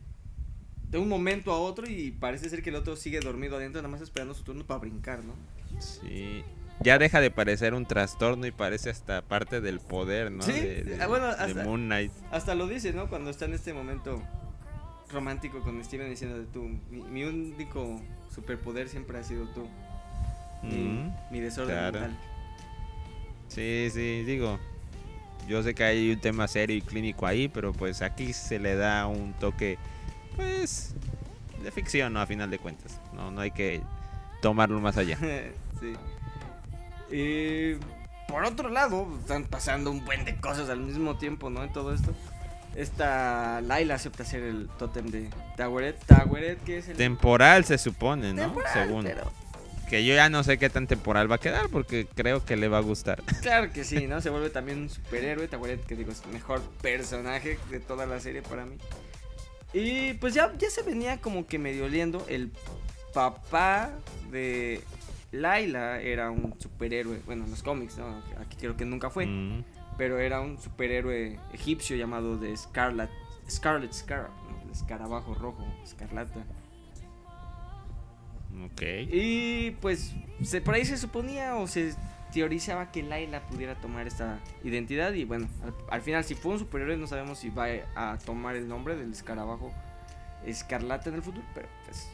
de 0.88 0.98
un 0.98 1.08
momento 1.08 1.52
a 1.52 1.58
otro 1.58 1.87
y 1.87 2.12
parece 2.12 2.48
ser 2.48 2.62
que 2.62 2.70
el 2.70 2.76
otro 2.76 2.96
sigue 2.96 3.20
dormido 3.20 3.56
adentro, 3.56 3.82
nada 3.82 3.93
más 3.93 4.00
esperando 4.00 4.32
su 4.32 4.44
turno 4.44 4.64
para 4.64 4.81
brincar, 4.81 5.20
¿no? 5.25 5.34
Sí. 5.81 6.43
Ya 6.81 6.98
deja 6.98 7.20
de 7.20 7.31
parecer 7.31 7.75
un 7.75 7.87
trastorno 7.87 8.46
y 8.46 8.50
parece 8.50 8.90
hasta 8.90 9.22
parte 9.22 9.60
del 9.60 9.81
poder, 9.81 10.31
¿no? 10.31 10.43
Sí, 10.43 10.53
ah, 11.00 11.06
bueno, 11.06 11.26
hasta, 11.26 11.65
Moon 11.65 11.86
Knight. 11.86 12.12
Hasta 12.31 12.55
lo 12.55 12.67
dice, 12.67 12.93
¿no? 12.93 13.08
Cuando 13.08 13.31
está 13.31 13.46
en 13.46 13.55
este 13.55 13.74
momento 13.74 14.22
romántico 15.13 15.60
con 15.60 15.82
Steven 15.84 16.10
diciendo 16.10 16.39
de 16.39 16.46
tú, 16.46 16.69
mi, 16.91 17.25
único 17.25 18.01
superpoder 18.34 18.89
siempre 18.89 19.19
ha 19.19 19.22
sido 19.22 19.46
tú. 19.48 19.69
mi, 20.63 21.41
desorden 21.41 21.82
mental. 21.82 22.17
Sí, 23.48 23.89
sí, 23.93 24.25
digo, 24.25 24.58
yo 25.48 25.63
sé 25.63 25.75
que 25.75 25.84
hay 25.84 26.13
un 26.13 26.20
tema 26.20 26.48
serio 26.48 26.77
y 26.77 26.82
clínico 26.82 27.27
ahí, 27.27 27.48
pero 27.48 27.72
pues 27.72 28.03
aquí 28.03 28.32
se 28.32 28.58
le 28.58 28.75
da 28.75 29.06
un 29.06 29.32
toque, 29.34 29.79
pues, 30.34 30.94
de 31.63 31.70
ficción, 31.70 32.13
¿no? 32.13 32.20
A 32.20 32.27
final 32.27 32.51
de 32.51 32.58
cuentas. 32.58 33.01
No, 33.15 33.31
no 33.31 33.41
hay 33.41 33.53
que 33.53 33.81
tomarlo 34.43 34.81
más 34.81 34.96
allá. 34.96 35.19
sí. 35.81 35.94
Y 37.15 37.79
por 38.29 38.44
otro 38.44 38.69
lado, 38.69 39.06
están 39.20 39.44
pasando 39.44 39.91
un 39.91 40.05
buen 40.05 40.25
de 40.25 40.36
cosas 40.36 40.69
al 40.69 40.81
mismo 40.81 41.17
tiempo, 41.17 41.48
¿no? 41.48 41.63
En 41.63 41.72
todo 41.72 41.94
esto. 41.94 42.13
Esta 42.77 43.63
Laila 43.63 43.95
acepta 43.95 44.23
ser 44.25 44.43
el 44.43 44.69
tótem 44.79 45.06
de 45.06 45.31
Taweret. 45.56 45.97
Taweret, 46.05 46.63
que 46.63 46.79
es 46.79 46.89
el. 46.89 46.97
Temporal 46.99 47.65
se 47.65 47.79
supone, 47.79 48.35
¿no? 48.35 48.55
Según. 48.75 49.09
Que 49.89 50.05
yo 50.05 50.15
ya 50.15 50.29
no 50.29 50.43
sé 50.43 50.59
qué 50.59 50.69
tan 50.69 50.87
temporal 50.87 51.31
va 51.31 51.37
a 51.37 51.39
quedar 51.39 51.69
porque 51.71 52.06
creo 52.06 52.45
que 52.45 52.56
le 52.56 52.69
va 52.69 52.79
a 52.79 52.83
gustar. 52.83 53.23
Claro 53.41 53.73
que 53.73 53.85
sí, 53.85 54.06
¿no? 54.06 54.21
Se 54.21 54.29
vuelve 54.29 54.51
también 54.51 54.79
un 54.79 54.91
superhéroe. 54.91 55.49
Taweret, 55.49 55.87
que 55.87 55.97
digo, 55.97 56.13
es 56.13 56.23
el 56.27 56.33
mejor 56.33 56.61
personaje 56.83 57.59
de 57.71 57.81
toda 57.81 58.05
la 58.05 58.21
serie 58.21 58.43
para 58.43 58.67
mí. 58.67 58.77
Y 59.73 60.15
pues 60.15 60.35
ya, 60.35 60.53
ya 60.59 60.69
se 60.69 60.83
venía 60.83 61.19
como 61.21 61.47
que 61.47 61.59
medio 61.59 61.87
oliendo. 61.87 62.27
El 62.29 62.53
papá 63.15 63.91
de 64.31 64.83
Laila 65.33 66.03
era 66.03 66.31
un 66.31 66.55
superhéroe. 66.61 67.21
Bueno, 67.25 67.45
en 67.45 67.51
los 67.53 67.63
cómics, 67.63 67.97
¿no? 67.97 68.23
Aquí 68.39 68.56
creo 68.59 68.77
que 68.77 68.85
nunca 68.85 69.09
fue. 69.09 69.25
Mm 69.25 69.65
pero 69.96 70.19
era 70.19 70.41
un 70.41 70.58
superhéroe 70.58 71.38
egipcio 71.53 71.96
llamado 71.96 72.36
de 72.36 72.56
Scarlet, 72.56 73.10
Scarlet 73.48 73.93
Scarab, 73.93 74.31
el 74.65 74.70
escarabajo 74.70 75.34
rojo, 75.34 75.65
escarlata. 75.84 76.44
Ok. 78.65 78.82
Y 79.10 79.72
pues 79.82 80.15
se, 80.43 80.60
por 80.60 80.74
ahí 80.74 80.84
se 80.84 80.96
suponía 80.96 81.56
o 81.56 81.67
se 81.67 81.94
teorizaba 82.32 82.91
que 82.91 83.03
Laila 83.03 83.46
pudiera 83.48 83.74
tomar 83.76 84.06
esta 84.06 84.41
identidad 84.65 85.12
y 85.12 85.24
bueno, 85.24 85.48
al, 85.91 86.03
final 86.03 86.24
si 86.24 86.34
fue 86.34 86.53
un 86.53 86.58
superhéroe 86.58 86.96
no 86.96 87.06
sabemos 87.06 87.38
si 87.38 87.50
va 87.50 87.67
a 87.94 88.19
tomar 88.19 88.56
el 88.56 88.69
nombre 88.69 88.96
del 88.96 89.12
escarabajo 89.12 89.72
escarlata 90.44 91.08
en 91.08 91.17
el 91.17 91.22
futuro, 91.22 91.46
pero 91.55 91.69
pues 91.84 92.10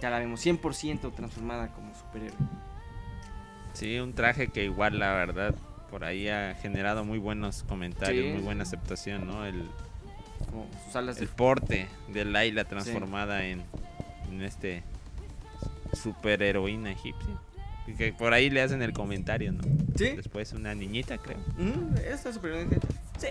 ya 0.00 0.10
la 0.10 0.18
vemos 0.18 0.44
100% 0.44 1.14
transformada 1.14 1.72
como 1.72 1.94
superhéroe. 1.94 2.36
Sí, 3.72 3.98
un 3.98 4.12
traje 4.12 4.48
que 4.48 4.64
igual, 4.64 4.98
la 4.98 5.14
verdad, 5.14 5.54
por 5.90 6.04
ahí 6.04 6.28
ha 6.28 6.54
generado 6.54 7.04
muy 7.04 7.18
buenos 7.18 7.62
comentarios, 7.64 8.26
Sí, 8.26 8.32
muy 8.32 8.42
buena 8.42 8.62
aceptación, 8.62 9.26
¿no? 9.26 9.44
El, 9.44 9.68
Como 10.46 10.66
alas 10.94 11.16
de 11.16 11.22
el 11.22 11.28
porte 11.28 11.88
de 12.08 12.24
Laila 12.24 12.64
transformada 12.64 13.44
en, 13.44 13.62
en 14.30 14.42
este 14.42 14.82
superheroína 15.92 16.92
egipcia. 16.92 17.34
Que 17.98 18.12
por 18.12 18.32
ahí 18.32 18.48
le 18.48 18.62
hacen 18.62 18.80
el 18.82 18.92
comentario, 18.92 19.52
¿no? 19.52 19.62
Sí. 19.96 20.10
Después 20.16 20.52
una 20.52 20.74
niñita, 20.74 21.18
creo. 21.18 21.38
Mm, 21.58 21.96
esta 22.10 22.32
superior 22.32 22.66
Sí. 23.18 23.28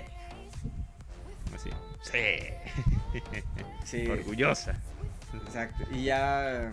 Así. 1.55 1.69
Sí. 2.03 3.21
Sí. 3.83 4.07
Orgullosa. 4.11 4.79
Exacto. 5.45 5.83
Y 5.91 6.03
ya. 6.05 6.71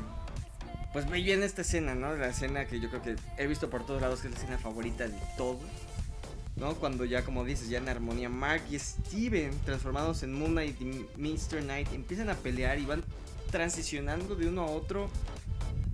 Pues 0.93 1.07
muy 1.07 1.23
bien 1.23 1.43
esta 1.43 1.63
escena, 1.63 1.95
¿no? 1.95 2.17
La 2.17 2.29
escena 2.29 2.67
que 2.67 2.81
yo 2.81 2.89
creo 2.89 3.03
que 3.03 3.17
he 3.37 3.47
visto 3.47 3.71
por 3.71 3.87
todos 3.87 4.03
lados 4.03 4.21
que 4.21 4.29
es 4.29 4.35
la 4.35 4.41
escena 4.41 4.59
favorita 4.59 5.07
de 5.07 5.19
todos. 5.37 5.63
¿No? 6.57 6.75
Cuando 6.75 7.05
ya, 7.05 7.25
como 7.25 7.45
dices, 7.45 7.69
ya 7.69 7.79
en 7.79 7.89
armonía, 7.89 8.29
Mark 8.29 8.63
y 8.71 8.79
Steven, 8.79 9.51
transformados 9.65 10.23
en 10.25 10.35
Moon 10.35 10.51
Knight 10.51 10.81
y 10.81 11.07
Mr. 11.17 11.63
Knight, 11.63 11.93
empiezan 11.93 12.29
a 12.29 12.35
pelear 12.35 12.79
y 12.79 12.85
van 12.85 13.03
transicionando 13.51 14.35
de 14.35 14.49
uno 14.49 14.63
a 14.63 14.67
otro 14.67 15.09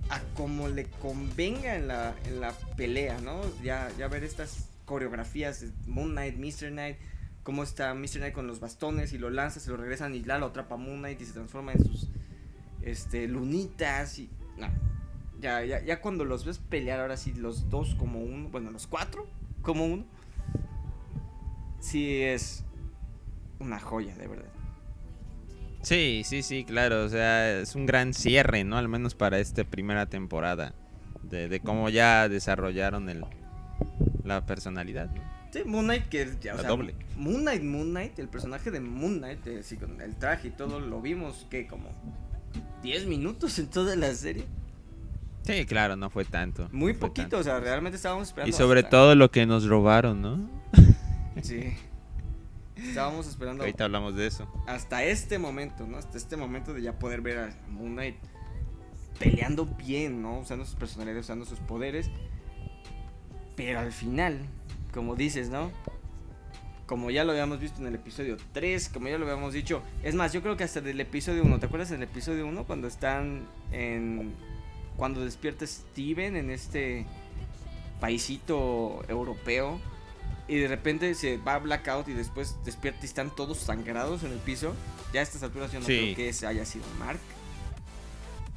a 0.09 0.19
como 0.35 0.67
le 0.67 0.85
convenga 0.85 1.75
en 1.75 1.87
la, 1.87 2.15
en 2.25 2.39
la 2.39 2.51
pelea, 2.75 3.19
¿no? 3.21 3.41
Ya, 3.63 3.89
ya 3.97 4.07
ver 4.07 4.23
estas 4.23 4.67
coreografías 4.85 5.65
Moon 5.85 6.11
Knight, 6.11 6.37
Mr. 6.37 6.69
Knight, 6.69 6.97
cómo 7.43 7.63
está 7.63 7.93
Mr. 7.93 8.17
Knight 8.17 8.33
con 8.33 8.47
los 8.47 8.59
bastones 8.59 9.13
y 9.13 9.17
lo 9.17 9.29
lanza, 9.29 9.59
se 9.59 9.69
lo 9.69 9.77
regresan 9.77 10.15
y 10.15 10.23
la 10.23 10.39
lo 10.39 10.47
atrapa 10.47 10.75
Moon 10.75 10.99
Knight 10.99 11.21
y 11.21 11.25
se 11.25 11.33
transforma 11.33 11.73
en 11.73 11.85
sus 11.85 12.09
este 12.81 13.27
lunitas 13.27 14.17
y 14.19 14.29
no. 14.57 14.67
Ya, 15.39 15.63
ya, 15.63 15.83
ya 15.83 16.01
cuando 16.01 16.25
los 16.25 16.45
ves 16.45 16.57
pelear 16.57 16.99
ahora 16.99 17.15
sí 17.15 17.33
los 17.33 17.69
dos 17.69 17.95
como 17.95 18.19
uno, 18.19 18.49
bueno, 18.49 18.71
los 18.71 18.87
cuatro 18.87 19.27
como 19.61 19.85
uno. 19.85 20.05
Sí 21.79 22.21
es 22.23 22.63
una 23.59 23.79
joya, 23.79 24.15
de 24.15 24.27
verdad. 24.27 24.51
Sí, 25.83 26.23
sí, 26.25 26.41
sí, 26.41 26.63
claro. 26.65 27.05
O 27.05 27.09
sea, 27.09 27.59
es 27.59 27.75
un 27.75 27.85
gran 27.85 28.13
cierre, 28.13 28.63
¿no? 28.63 28.77
Al 28.77 28.87
menos 28.87 29.15
para 29.15 29.39
esta 29.39 29.63
primera 29.63 30.07
temporada. 30.07 30.73
De, 31.23 31.49
de 31.49 31.59
cómo 31.59 31.89
ya 31.89 32.29
desarrollaron 32.29 33.09
el, 33.09 33.25
la 34.23 34.45
personalidad, 34.45 35.09
¿no? 35.11 35.21
Sí, 35.51 35.59
Moon 35.65 35.85
Knight 35.85 36.09
que 36.09 36.21
es 36.23 36.39
ya, 36.39 36.55
o 36.55 36.59
sea, 36.59 36.69
doble. 36.69 36.93
Moon 37.15 37.41
Knight, 37.41 37.63
Moon 37.63 37.89
Knight, 37.89 38.19
el 38.19 38.27
personaje 38.27 38.71
de 38.71 38.79
Moon 38.79 39.19
Knight, 39.19 39.45
eh, 39.47 39.63
sí, 39.63 39.77
con 39.77 39.99
el 40.01 40.15
traje 40.15 40.49
y 40.49 40.51
todo, 40.51 40.79
lo 40.79 41.01
vimos 41.01 41.47
que 41.49 41.67
como 41.67 41.89
10 42.83 43.05
minutos 43.07 43.57
en 43.59 43.67
toda 43.67 43.95
la 43.95 44.13
serie. 44.13 44.45
Sí, 45.43 45.65
claro, 45.65 45.95
no 45.95 46.09
fue 46.09 46.25
tanto. 46.25 46.67
Muy 46.71 46.93
no 46.93 46.99
poquito, 46.99 47.21
tanto. 47.21 47.37
o 47.39 47.43
sea, 47.43 47.59
realmente 47.59 47.95
estábamos 47.95 48.27
esperando. 48.27 48.49
Y 48.49 48.53
sobre 48.57 48.79
hasta- 48.81 48.89
todo 48.89 49.15
lo 49.15 49.31
que 49.31 49.45
nos 49.45 49.65
robaron, 49.65 50.21
¿no? 50.21 50.49
Sí. 51.41 51.73
Estábamos 52.75 53.27
esperando 53.27 53.63
Ahorita 53.63 53.85
hablamos 53.85 54.15
de 54.15 54.27
eso. 54.27 54.47
hasta 54.67 55.03
este 55.03 55.39
momento, 55.39 55.87
¿no? 55.87 55.97
Hasta 55.97 56.17
este 56.17 56.35
momento 56.37 56.73
de 56.73 56.81
ya 56.83 56.99
poder 56.99 57.21
ver 57.21 57.37
a 57.39 57.49
Moon 57.69 57.93
Knight 57.93 58.15
peleando 59.19 59.65
bien, 59.65 60.21
¿no? 60.21 60.39
Usando 60.39 60.65
sus 60.65 60.75
personalidades, 60.75 61.25
usando 61.25 61.45
sus 61.45 61.59
poderes. 61.59 62.09
Pero 63.55 63.79
al 63.79 63.91
final, 63.91 64.39
como 64.93 65.15
dices, 65.15 65.49
¿no? 65.49 65.71
Como 66.87 67.11
ya 67.11 67.23
lo 67.25 67.33
habíamos 67.33 67.59
visto 67.59 67.81
en 67.81 67.87
el 67.87 67.95
episodio 67.95 68.37
3, 68.53 68.89
como 68.89 69.09
ya 69.09 69.17
lo 69.17 69.25
habíamos 69.29 69.53
dicho. 69.53 69.83
Es 70.03 70.15
más, 70.15 70.31
yo 70.33 70.41
creo 70.41 70.55
que 70.57 70.63
hasta 70.63 70.81
del 70.81 70.99
episodio 71.01 71.43
1. 71.43 71.59
¿Te 71.59 71.65
acuerdas 71.67 71.89
del 71.89 72.01
episodio 72.01 72.47
1 72.47 72.63
cuando 72.63 72.87
están 72.87 73.45
en... 73.71 74.33
Cuando 74.95 75.23
despierta 75.23 75.67
Steven 75.67 76.35
en 76.37 76.49
este 76.49 77.05
paisito 77.99 79.03
europeo? 79.09 79.79
Y 80.47 80.55
de 80.59 80.67
repente 80.69 81.13
se 81.13 81.37
va 81.37 81.55
a 81.55 81.59
blackout 81.59 82.07
y 82.07 82.13
después 82.13 82.55
despierta 82.63 83.01
y 83.03 83.05
están 83.05 83.35
todos 83.35 83.57
sangrados 83.57 84.23
en 84.23 84.31
el 84.31 84.39
piso. 84.39 84.73
Ya 85.13 85.19
a 85.19 85.23
estas 85.23 85.43
alturas 85.43 85.71
yo 85.73 85.81
no 85.81 85.85
Sí. 85.85 85.99
creo 85.99 86.15
que 86.15 86.29
ese 86.29 86.47
haya 86.47 86.63
sido 86.65 86.85
Mark. 86.99 87.19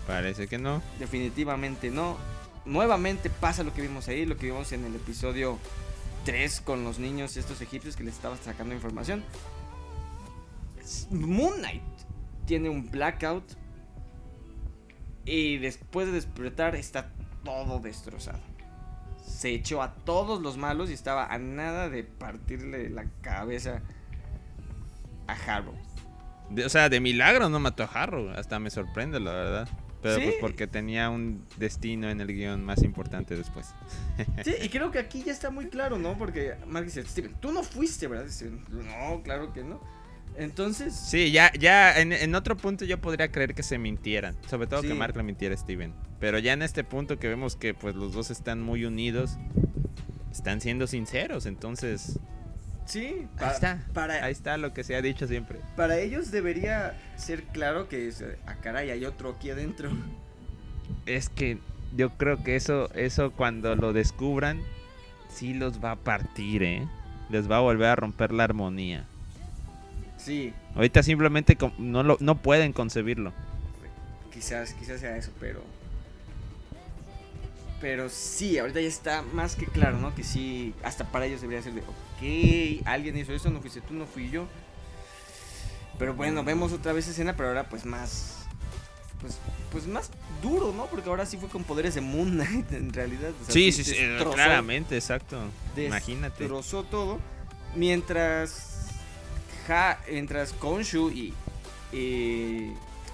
Parece 0.07 0.47
que 0.47 0.57
no. 0.57 0.81
Definitivamente 1.01 1.91
no. 1.91 2.17
Nuevamente 2.65 3.29
pasa 3.29 3.65
lo 3.65 3.75
que 3.75 3.83
vimos 3.83 4.07
ahí, 4.09 4.25
lo 4.25 4.37
que 4.37 4.47
vimos 4.47 4.71
en 4.73 4.85
el 4.85 4.95
episodio 4.95 5.59
3 6.25 6.61
con 6.62 6.85
los 6.85 6.99
niños 6.99 7.37
estos 7.37 7.61
egipcios 7.61 7.97
que 7.97 8.05
les 8.05 8.15
estaba 8.15 8.37
sacando 8.37 8.75
información. 8.75 9.25
Moon 11.11 11.59
Knight 11.59 11.83
tiene 12.47 12.69
un 12.69 12.91
blackout 12.91 13.45
y 15.25 15.59
después 15.59 16.07
de 16.07 16.12
despertar 16.12 16.75
está 16.75 17.11
todo 17.45 17.79
destrozado. 17.79 18.41
Se 19.25 19.50
echó 19.50 19.83
a 19.83 19.95
todos 19.95 20.43
los 20.43 20.57
malos 20.57 20.91
y 20.91 20.95
estaba 20.95 21.27
a 21.27 21.39
nada 21.39 21.89
de 21.89 22.05
partirle 22.05 22.91
la 22.91 23.05
cabeza 23.21 23.83
a 25.27 25.33
Harrow. 25.33 25.75
O 26.65 26.69
sea, 26.69 26.89
de 26.89 27.00
milagro 27.00 27.49
no 27.49 27.61
mató 27.61 27.85
a 27.85 27.87
Harrow. 27.87 28.31
Hasta 28.31 28.59
me 28.59 28.71
sorprende, 28.71 29.21
la 29.21 29.33
verdad. 29.33 29.69
Pero 30.02 30.16
Sí. 30.16 30.23
pues 30.23 30.35
porque 30.40 30.66
tenía 30.66 31.11
un 31.11 31.45
destino 31.59 32.09
en 32.09 32.21
el 32.21 32.28
guion 32.28 32.64
más 32.64 32.83
importante 32.83 33.37
después. 33.37 33.66
Sí, 34.45 34.54
y 34.62 34.69
creo 34.71 34.90
que 34.90 34.99
aquí 34.99 35.23
ya 35.25 35.33
está 35.33 35.50
muy 35.50 35.66
claro, 35.66 35.99
¿no? 35.99 36.16
Porque 36.16 36.54
Mark 36.66 36.87
dice, 36.87 37.02
Steven, 37.04 37.35
tú 37.40 37.52
no 37.52 37.62
fuiste, 37.62 38.07
¿verdad? 38.07 38.28
Steven, 38.30 38.64
no, 38.71 39.23
claro 39.23 39.52
que 39.52 39.62
no. 39.62 39.80
Entonces, 40.37 40.95
Sí, 40.95 41.33
ya, 41.33 41.52
ya 41.59 42.00
en, 42.00 42.12
en 42.12 42.35
otro 42.35 42.57
punto 42.57 42.85
yo 42.85 43.00
podría 43.00 43.30
creer 43.30 43.54
que 43.54 43.62
se 43.62 43.78
mintieran. 43.78 44.37
Sobre 44.49 44.66
todo 44.69 44.83
que. 44.83 44.95
Mark 44.95 45.16
le 45.16 45.23
mintiera 45.23 45.54
a 45.54 45.59
Steven. 45.59 45.92
Pero 46.21 46.38
ya 46.38 46.52
en 46.52 46.62
este 46.62 46.85
punto 46.85 47.19
que 47.19 47.28
vemos 47.28 47.57
que 47.57 47.75
pues 47.75 47.95
los 47.95 48.12
dos 48.14 48.30
están 48.30 48.61
muy 48.62 48.85
unidos, 48.85 49.37
están 50.30 50.61
siendo 50.61 50.87
sinceros. 50.87 51.47
Entonces, 51.47 52.19
sí, 52.90 53.26
ahí 53.38 53.50
está. 53.52 53.85
Para, 53.94 54.25
Ahí 54.25 54.32
está 54.32 54.56
lo 54.56 54.75
que 54.75 54.85
se 54.85 54.97
ha 54.97 55.02
dicho 55.02 55.26
siempre. 55.26 55.59
para 55.76 55.99
ellos 55.99 56.30
debería 56.30 56.94
ser 57.16 57.44
claro 57.44 57.88
que, 57.88 58.09
es, 58.09 58.25
ah, 58.47 58.56
caray, 58.61 58.90
hay 58.90 59.04
otro 59.04 59.30
aquí 59.30 59.50
adentro. 59.50 59.90
Es 61.06 61.28
que 61.28 61.59
yo 61.97 62.11
creo 62.11 62.42
que 62.42 62.56
eso, 62.56 62.92
eso 62.94 63.30
cuando 63.32 63.76
lo 63.76 63.92
descubran, 63.92 64.61
sí 65.28 65.54
los 65.54 65.82
va 65.82 65.92
a 65.92 65.97
partir, 65.97 66.62
¿eh? 66.62 66.87
Les 67.30 67.50
va 67.50 67.59
a 67.59 67.61
volver 67.61 67.88
a 67.88 67.97
romper 67.97 68.32
la 68.32 68.44
armonía. 68.44 69.04
Sí, 70.16 70.52
Ahorita 70.75 71.02
simplemente 71.02 71.56
no, 71.78 72.02
lo, 72.02 72.16
no 72.20 72.37
pueden 72.37 72.73
concebirlo. 72.73 73.32
quizás, 74.32 74.75
quizás 74.75 75.00
sea 75.00 75.16
eso, 75.16 75.30
pero... 75.40 75.62
Pero 77.80 78.11
sí, 78.11 78.59
ahorita 78.59 78.80
ya 78.82 78.88
está 78.88 79.23
más 79.23 79.56
que 79.56 79.64
claro, 79.64 79.99
¿no? 79.99 80.14
Que 80.14 80.23
sí, 80.23 80.75
hasta 80.85 81.04
para 81.06 81.25
ellos 81.25 81.40
debería 81.40 81.62
ser 81.62 81.73
de, 81.73 81.82
ok, 82.21 82.87
alguien 82.87 83.17
hizo 83.17 83.33
eso, 83.33 83.50
no 83.50 83.61
fuiste 83.61 83.81
tú, 83.81 83.95
no 83.95 84.07
fui 84.07 84.31
yo. 84.31 84.47
Pero 85.99 86.15
bueno, 86.15 86.43
vemos 86.45 86.73
otra 86.73 86.93
vez 86.93 87.09
escena, 87.09 87.37
pero 87.37 87.49
ahora 87.49 87.69
pues 87.69 87.85
más... 87.85 88.37
Pues, 89.21 89.37
pues 89.71 89.87
más 89.87 90.11
duro, 90.43 90.73
¿no? 90.75 90.87
Porque 90.87 91.11
ahora 91.11 91.27
sí 91.27 91.37
fue 91.37 91.50
con 91.50 91.62
poderes 91.65 91.95
de 91.95 92.00
Moon 92.00 92.31
Knight 92.31 92.73
en 92.73 92.91
realidad. 92.93 93.31
o 93.39 93.45
sea, 93.45 93.53
Sí, 93.53 93.71
sí, 93.71 93.85
sí, 93.85 93.95
eh, 93.99 94.09
destrozó- 94.09 94.33
claramente, 94.35 94.97
exacto. 94.97 95.39
Imagínate. 95.77 96.39
destrozó 96.45 96.85
todo. 96.85 97.19
Mientras. 97.77 98.87
Ja, 99.67 100.00
mientras 100.11 100.53
Konshu 100.55 101.11
y. 101.11 101.35
y 101.93 102.73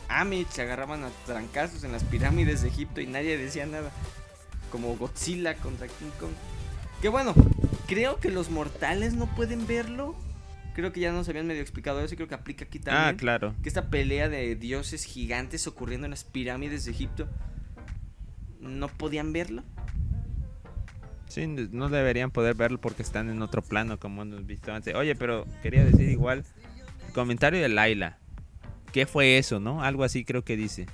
Amit 0.09 0.49
se 0.51 0.63
agarraban 0.63 1.03
a 1.03 1.09
trancazos 1.27 1.83
en 1.83 1.91
las 1.91 2.05
pirámides 2.05 2.63
de 2.63 2.69
Egipto 2.69 3.01
y 3.01 3.09
nadie 3.09 3.37
decía 3.37 3.67
nada. 3.67 3.91
Como 4.71 4.97
Godzilla 4.97 5.57
contra 5.57 5.89
King 5.89 6.11
Kong. 6.21 6.31
Que 7.03 7.09
bueno, 7.09 7.35
creo 7.87 8.19
que 8.21 8.31
los 8.31 8.51
mortales 8.51 9.15
no 9.15 9.27
pueden 9.35 9.67
verlo. 9.67 10.15
Creo 10.75 10.93
que 10.93 11.01
ya 11.01 11.11
nos 11.11 11.29
habían 11.29 11.47
medio 11.47 11.63
explicado 11.63 12.01
eso 12.01 12.13
y 12.15 12.17
creo 12.17 12.29
que 12.29 12.35
aplica 12.35 12.67
aquí 12.67 12.79
también. 12.79 13.15
Ah, 13.15 13.17
claro. 13.17 13.55
Que 13.63 13.69
esta 13.69 13.89
pelea 13.89 14.29
de 14.29 14.55
dioses 14.57 15.05
gigantes 15.05 15.67
ocurriendo 15.67 16.07
en 16.07 16.11
las 16.11 16.25
pirámides 16.25 16.85
de 16.85 16.91
Egipto. 16.91 17.29
No 18.61 18.89
podían 18.89 19.33
verlo. 19.33 19.63
Sí, 21.29 21.47
no 21.47 21.89
deberían 21.89 22.31
poder 22.31 22.55
verlo 22.55 22.79
porque 22.81 23.03
están 23.03 23.31
en 23.31 23.43
otro 23.43 23.63
plano, 23.63 23.99
como 23.99 24.23
hemos 24.23 24.47
visto 24.47 24.73
antes. 24.73 24.95
Oye, 24.95 25.17
pero 25.17 25.47
quería 25.63 25.85
decir 25.85 26.09
igual, 26.09 26.45
comentario 27.15 27.61
de 27.61 27.69
Laila. 27.69 28.19
¿Qué 28.93 29.07
fue 29.07 29.39
eso, 29.39 29.59
no? 29.59 29.83
Algo 29.83 30.05
así 30.05 30.25
creo 30.25 30.45
que 30.45 30.57
dice. 30.57 30.87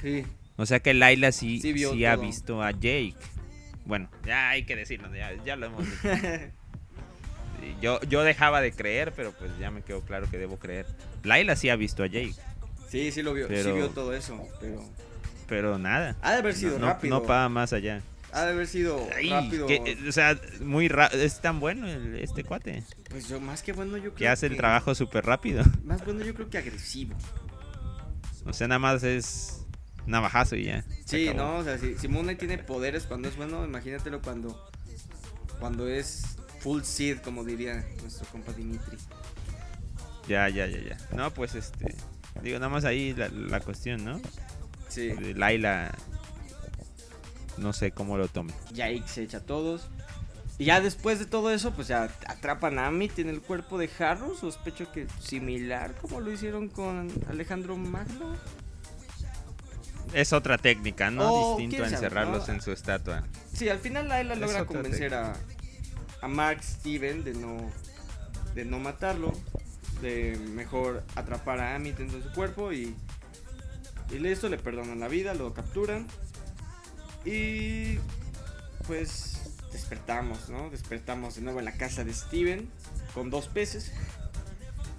Sí. 0.00 0.24
O 0.56 0.66
sea 0.66 0.80
que 0.80 0.94
Laila 0.94 1.32
sí, 1.32 1.60
Sí 1.60 1.74
sí 1.76 2.04
ha 2.04 2.16
visto 2.16 2.62
a 2.62 2.72
Jake. 2.72 3.14
Bueno, 3.84 4.08
ya 4.24 4.50
hay 4.50 4.64
que 4.64 4.76
decirlo, 4.76 5.14
ya, 5.14 5.32
ya 5.44 5.56
lo 5.56 5.66
hemos 5.66 5.84
dicho. 5.84 6.02
Yo, 7.80 8.00
yo 8.02 8.22
dejaba 8.24 8.60
de 8.60 8.72
creer, 8.72 9.12
pero 9.14 9.30
pues 9.32 9.56
ya 9.58 9.70
me 9.70 9.82
quedó 9.82 10.00
claro 10.00 10.28
que 10.28 10.36
debo 10.36 10.58
creer. 10.58 10.84
Laila 11.22 11.54
sí 11.54 11.68
ha 11.70 11.76
visto 11.76 12.02
a 12.02 12.06
Jake, 12.06 12.34
Sí, 12.88 13.12
sí 13.12 13.22
lo 13.22 13.32
vio, 13.34 13.46
sí 13.48 13.70
vio 13.72 13.88
todo 13.90 14.12
eso, 14.14 14.40
pero 14.60 14.82
pero 15.48 15.78
nada. 15.78 16.16
ha 16.22 16.32
de 16.32 16.38
haber 16.38 16.54
sido 16.54 16.78
No, 16.80 16.86
rápido. 16.86 17.20
no 17.20 17.24
va 17.26 17.48
más 17.48 17.72
allá. 17.72 18.02
Ha 18.32 18.44
de 18.46 18.52
haber 18.52 18.66
sido 18.66 19.06
Ay, 19.16 19.30
rápido. 19.30 19.66
que- 19.68 19.76
eh, 19.76 19.98
o 20.08 20.12
sea, 20.12 20.36
muy 20.60 20.88
ra- 20.88 21.06
es 21.08 21.40
tan 21.40 21.60
bueno 21.60 21.86
el- 21.86 22.16
este 22.18 22.42
cuate. 22.42 22.82
Pues 23.10 23.28
yo 23.28 23.40
más 23.40 23.62
que 23.62 23.72
bueno 23.72 23.96
yo 23.96 24.04
creo 24.04 24.14
Que 24.16 24.28
hace 24.28 24.46
el 24.46 24.56
trabajo 24.56 24.94
súper 24.96 25.24
rápido. 25.24 25.62
Más 25.84 26.04
bueno 26.04 26.24
yo 26.24 26.34
creo 26.34 26.50
que 26.50 26.58
agresivo. 26.58 27.14
O 28.44 28.52
sea, 28.52 28.66
nada 28.68 28.78
más 28.80 29.02
es 29.04 29.61
navajazo 30.06 30.56
y 30.56 30.64
ya. 30.64 30.84
Sí, 31.04 31.30
no, 31.34 31.58
o 31.58 31.64
sea, 31.64 31.78
si, 31.78 31.96
si 31.96 32.08
Moon 32.08 32.24
Knight 32.24 32.38
tiene 32.38 32.58
poderes 32.58 33.04
cuando 33.04 33.28
es 33.28 33.36
bueno, 33.36 33.64
imagínatelo 33.64 34.20
cuando 34.20 34.70
cuando 35.62 35.88
es 35.88 36.36
full 36.60 36.82
seed, 36.82 37.18
como 37.18 37.44
diría 37.44 37.84
nuestro 38.00 38.26
compa 38.32 38.52
Dimitri. 38.52 38.98
Ya, 40.26 40.48
ya, 40.48 40.66
ya, 40.66 40.78
ya. 40.80 40.96
No, 41.14 41.32
pues 41.32 41.54
este. 41.54 41.94
Digo, 42.42 42.58
nada 42.58 42.68
más 42.68 42.84
ahí 42.84 43.14
la, 43.14 43.28
la 43.28 43.60
cuestión, 43.60 44.04
¿no? 44.04 44.20
Sí, 44.88 45.08
De 45.08 45.34
Laila. 45.34 45.92
No 47.58 47.72
sé 47.72 47.92
cómo 47.92 48.16
lo 48.16 48.28
tome. 48.28 48.52
Jake 48.72 49.04
se 49.06 49.22
echa 49.22 49.38
a 49.38 49.42
todos. 49.42 49.88
Y 50.58 50.66
ya 50.66 50.80
después 50.80 51.18
de 51.18 51.26
todo 51.26 51.50
eso, 51.50 51.72
pues 51.72 51.88
ya 51.88 52.04
atrapan 52.26 52.78
a 52.78 52.86
Amit 52.86 53.18
en 53.18 53.28
el 53.28 53.40
cuerpo 53.40 53.78
de 53.78 53.90
Harrow. 53.98 54.34
Sospecho 54.34 54.90
que 54.92 55.06
similar 55.20 55.94
como 55.94 56.20
lo 56.20 56.32
hicieron 56.32 56.68
con 56.68 57.10
Alejandro 57.28 57.76
Magno. 57.76 58.36
Es 60.12 60.32
otra 60.32 60.58
técnica, 60.58 61.10
¿no? 61.10 61.32
Oh, 61.32 61.56
Distinto 61.58 61.84
a 61.84 61.88
encerrarlos 61.88 62.48
¿no? 62.48 62.54
en 62.54 62.60
su 62.60 62.72
estatua. 62.72 63.24
Sí, 63.52 63.68
al 63.68 63.78
final 63.78 64.08
Laila 64.08 64.34
logra 64.34 64.66
convencer 64.66 65.14
a, 65.14 65.32
a 66.20 66.28
Mark 66.28 66.62
Steven 66.62 67.24
de 67.24 67.34
no, 67.34 67.70
de 68.54 68.64
no 68.64 68.78
matarlo. 68.78 69.32
De 70.00 70.36
mejor 70.36 71.04
atrapar 71.14 71.60
a 71.60 71.76
Amit 71.76 71.96
dentro 71.96 72.18
de 72.18 72.24
su 72.24 72.32
cuerpo 72.32 72.72
y, 72.72 72.94
y 74.10 74.18
listo, 74.18 74.48
le 74.48 74.58
perdonan 74.58 74.98
la 74.98 75.06
vida, 75.06 75.32
lo 75.32 75.54
capturan. 75.54 76.08
Y 77.24 77.98
pues 78.88 79.60
despertamos, 79.72 80.48
¿no? 80.48 80.70
Despertamos 80.70 81.36
de 81.36 81.42
nuevo 81.42 81.60
en 81.60 81.66
la 81.66 81.72
casa 81.76 82.02
de 82.02 82.12
Steven 82.12 82.68
con 83.14 83.30
dos 83.30 83.46
peces. 83.46 83.92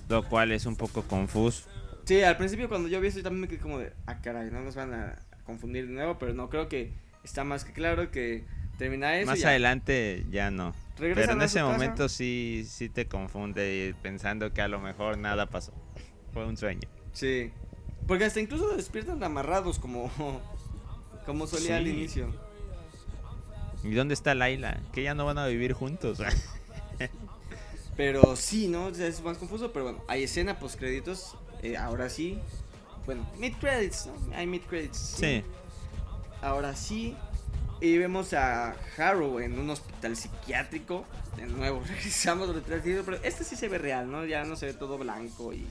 Lo 0.07 0.27
cual 0.27 0.51
es 0.53 0.65
un 0.65 0.77
poco 0.77 1.03
confuso. 1.03 1.63
Sí, 2.05 2.21
al 2.21 2.37
principio 2.37 2.67
cuando 2.67 2.89
yo 2.89 2.99
vi 2.99 3.07
eso 3.07 3.17
yo 3.17 3.23
también 3.23 3.41
me 3.41 3.47
quedé 3.47 3.59
como 3.59 3.79
de, 3.79 3.93
ah 4.05 4.21
caray, 4.21 4.51
no 4.51 4.61
nos 4.61 4.75
van 4.75 4.93
a 4.93 5.15
confundir 5.45 5.87
de 5.87 5.93
nuevo, 5.93 6.17
pero 6.19 6.33
no, 6.33 6.49
creo 6.49 6.67
que 6.67 6.91
está 7.23 7.43
más 7.43 7.63
que 7.63 7.73
claro 7.73 8.11
que 8.11 8.43
termina 8.77 9.17
eso. 9.17 9.31
Más 9.31 9.39
ya 9.39 9.49
adelante 9.49 10.25
ya 10.29 10.51
no. 10.51 10.73
Pero 10.97 11.19
en 11.19 11.41
ese 11.41 11.59
casa. 11.59 11.71
momento 11.71 12.09
sí, 12.09 12.65
sí 12.67 12.89
te 12.89 13.07
confunde 13.07 13.95
pensando 14.01 14.53
que 14.53 14.61
a 14.61 14.67
lo 14.67 14.79
mejor 14.79 15.17
nada 15.17 15.49
pasó. 15.49 15.73
Fue 16.33 16.45
un 16.45 16.57
sueño. 16.57 16.87
Sí. 17.13 17.51
Porque 18.07 18.25
hasta 18.25 18.39
incluso 18.39 18.75
despiertan 18.75 19.23
amarrados 19.23 19.79
como 19.79 20.11
como 21.25 21.47
solía 21.47 21.77
al 21.77 21.87
inicio. 21.87 22.33
¿Y 23.83 23.93
dónde 23.93 24.13
está 24.13 24.33
Laila? 24.33 24.81
Que 24.93 25.03
ya 25.03 25.13
no 25.13 25.25
van 25.25 25.37
a 25.37 25.47
vivir 25.47 25.73
juntos. 25.73 26.19
Pero 27.97 28.35
sí, 28.35 28.67
¿no? 28.67 28.89
Es 28.89 29.21
más 29.21 29.37
confuso, 29.37 29.71
pero 29.71 29.85
bueno, 29.85 30.03
hay 30.07 30.23
escena 30.23 30.57
post 30.57 30.79
créditos, 30.79 31.37
eh, 31.63 31.77
ahora 31.77 32.09
sí. 32.09 32.37
Bueno, 33.05 33.27
mid 33.39 33.53
credits, 33.59 34.05
¿no? 34.07 34.35
Hay 34.35 34.45
mid 34.47 34.61
credits. 34.61 34.97
sí. 34.97 35.43
Ahora 36.41 36.75
sí. 36.75 37.15
Y 37.81 37.97
vemos 37.97 38.33
a 38.33 38.75
Harrow 38.97 39.39
en 39.39 39.57
un 39.59 39.69
hospital 39.69 40.15
psiquiátrico. 40.15 41.05
De 41.37 41.45
nuevo, 41.47 41.81
regresamos 41.87 42.49
psiquiátrico, 42.55 43.01
pero 43.05 43.17
este 43.23 43.43
sí 43.43 43.55
se 43.55 43.67
ve 43.69 43.77
real, 43.77 44.09
¿no? 44.11 44.25
Ya 44.25 44.43
no 44.43 44.55
se 44.55 44.67
ve 44.67 44.73
todo 44.73 44.97
blanco 44.97 45.53
y 45.53 45.65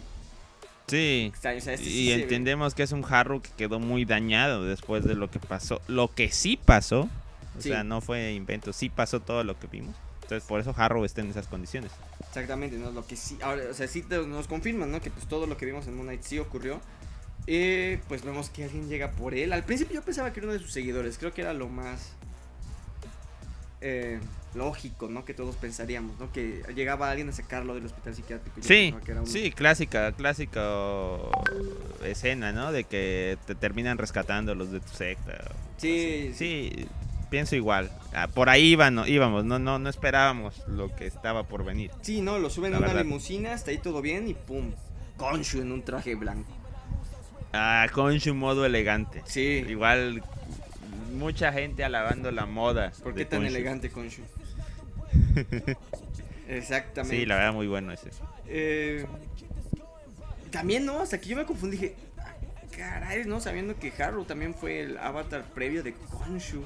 Sí. 0.88 1.26
extraño. 1.32 1.58
O 1.58 1.61
sea, 1.61 1.75
este 1.75 1.87
sí 1.87 2.08
Y 2.11 2.16
ve- 2.16 2.22
entendemos 2.25 2.75
que 2.75 2.82
es 2.82 2.92
un 2.92 3.04
Harrow 3.08 3.40
que 3.40 3.50
quedó 3.56 3.78
muy 3.80 4.04
dañado 4.04 4.64
después 4.64 5.04
de 5.04 5.14
lo 5.14 5.30
que 5.30 5.38
pasó. 5.38 5.80
Lo 5.88 6.08
que 6.12 6.30
sí 6.30 6.58
pasó, 6.62 7.02
o 7.02 7.61
Sí. 7.61 7.68
sea, 7.70 7.84
no 7.84 8.00
fue 8.00 8.32
invento, 8.34 8.72
sí 8.72 8.88
pasó 8.90 9.20
todo 9.20 9.44
lo 9.44 9.58
que 9.58 9.68
vimos. 9.68 9.94
Entonces, 10.33 10.49
por 10.49 10.61
eso 10.61 10.75
Harrow 10.77 11.05
está 11.05 11.21
en 11.21 11.31
esas 11.31 11.47
condiciones. 11.47 11.93
Exactamente, 12.29 12.77
¿no? 12.79 12.91
Lo 12.91 13.07
que 13.07 13.17
sí, 13.17 13.37
ahora, 13.43 13.62
o 13.71 13.75
sea, 13.75 13.87
sí 13.87 14.03
te- 14.03 14.27
nos 14.27 14.47
confirman, 14.49 14.91
¿no? 14.91 15.01
Que 15.01 15.11
pues 15.11 15.27
todo 15.27 15.47
lo 15.47 15.57
que 15.57 15.67
vimos 15.67 15.87
en 15.87 15.95
Moon 15.95 16.07
Knight 16.07 16.23
sí 16.23 16.39
ocurrió. 16.39 16.81
Eh, 17.47 18.01
pues 18.09 18.23
vemos 18.25 18.51
que 18.51 18.65
alguien 18.65 18.89
llega 18.89 19.11
por 19.11 19.35
él. 19.35 19.53
Al 19.53 19.65
principio 19.65 19.95
yo 19.95 20.03
pensaba 20.03 20.33
que 20.33 20.41
era 20.41 20.47
uno 20.47 20.53
de 20.55 20.61
sus 20.61 20.73
seguidores. 20.73 21.19
Creo 21.19 21.33
que 21.35 21.41
era 21.43 21.53
lo 21.53 21.69
más 21.69 22.12
eh, 23.81 24.21
lógico, 24.55 25.09
¿no? 25.09 25.25
Que 25.25 25.35
todos 25.35 25.57
pensaríamos, 25.57 26.19
¿no? 26.21 26.31
Que 26.33 26.62
llegaba 26.75 27.11
alguien 27.11 27.29
a 27.29 27.33
sacarlo 27.33 27.75
del 27.75 27.87
hospital 27.87 28.15
psiquiátrico. 28.15 28.57
Sí, 28.62 28.95
que 29.05 29.11
era 29.12 29.27
sí, 29.27 29.51
clásica, 29.51 30.12
clásica 30.12 30.61
escena, 32.05 32.53
¿no? 32.53 32.71
De 32.73 32.85
que 32.85 33.38
te 33.47 33.55
terminan 33.57 33.99
rescatando 33.99 34.55
los 34.55 34.71
de 34.71 34.81
tu 34.81 34.88
secta. 34.95 35.51
Sí, 35.79 36.33
Sí, 36.37 36.87
pienso 37.33 37.57
igual. 37.57 37.90
Ah, 38.12 38.29
por 38.29 38.51
ahí 38.51 38.77
no, 38.77 39.07
íbamos, 39.07 39.42
no, 39.47 39.59
no, 39.59 39.79
no 39.79 39.88
esperábamos 39.88 40.68
lo 40.68 40.95
que 40.95 41.07
estaba 41.07 41.45
por 41.45 41.64
venir. 41.64 41.90
Sí, 42.03 42.21
no, 42.21 42.38
lo 42.38 42.51
suben 42.51 42.75
a 42.75 42.79
una 42.79 42.88
verdad. 42.88 43.05
limusina, 43.05 43.55
hasta 43.55 43.71
ahí 43.71 43.79
todo 43.79 44.03
bien 44.03 44.29
y 44.29 44.35
pum. 44.35 44.73
Konshu 45.16 45.62
en 45.62 45.73
un 45.73 45.83
traje 45.83 46.14
blanco. 46.14 46.53
Ah, 47.55 47.87
con 47.90 48.21
su 48.21 48.35
modo 48.35 48.66
elegante. 48.66 49.23
Sí. 49.25 49.64
Igual 49.66 50.23
mucha 51.14 51.55
gente 51.55 51.83
alabando 51.83 52.31
la 52.33 52.45
moda. 52.45 52.92
¿Por 53.03 53.14
qué 53.14 53.25
tan 53.25 53.47
elegante 53.47 53.88
Konshu? 53.90 54.21
Exactamente. 56.49 57.16
Sí, 57.16 57.25
la 57.25 57.37
verdad 57.37 57.55
muy 57.55 57.66
bueno 57.66 57.92
ese. 57.92 58.11
Eh, 58.47 59.07
también, 60.51 60.85
¿no? 60.85 61.01
Hasta 61.01 61.18
que 61.18 61.31
yo 61.31 61.37
me 61.37 61.47
confundí, 61.47 61.79
dije, 61.79 61.97
"Ah, 62.18 62.35
caray, 62.77 63.25
¿no? 63.25 63.40
Sabiendo 63.40 63.79
que 63.79 63.90
Harrow 64.03 64.27
también 64.27 64.55
fue 64.55 64.81
el 64.81 64.99
avatar 64.99 65.45
previo 65.55 65.83
de 65.83 65.95
Konshu. 65.95 66.62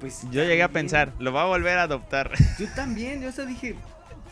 Pues 0.00 0.22
Yo 0.30 0.44
llegué 0.44 0.62
a 0.62 0.68
pensar, 0.68 1.12
lo 1.18 1.32
va 1.32 1.42
a 1.42 1.46
volver 1.46 1.78
a 1.78 1.82
adoptar. 1.84 2.32
Yo 2.58 2.66
también, 2.74 3.22
yo 3.22 3.28
hasta 3.30 3.46
dije, 3.46 3.74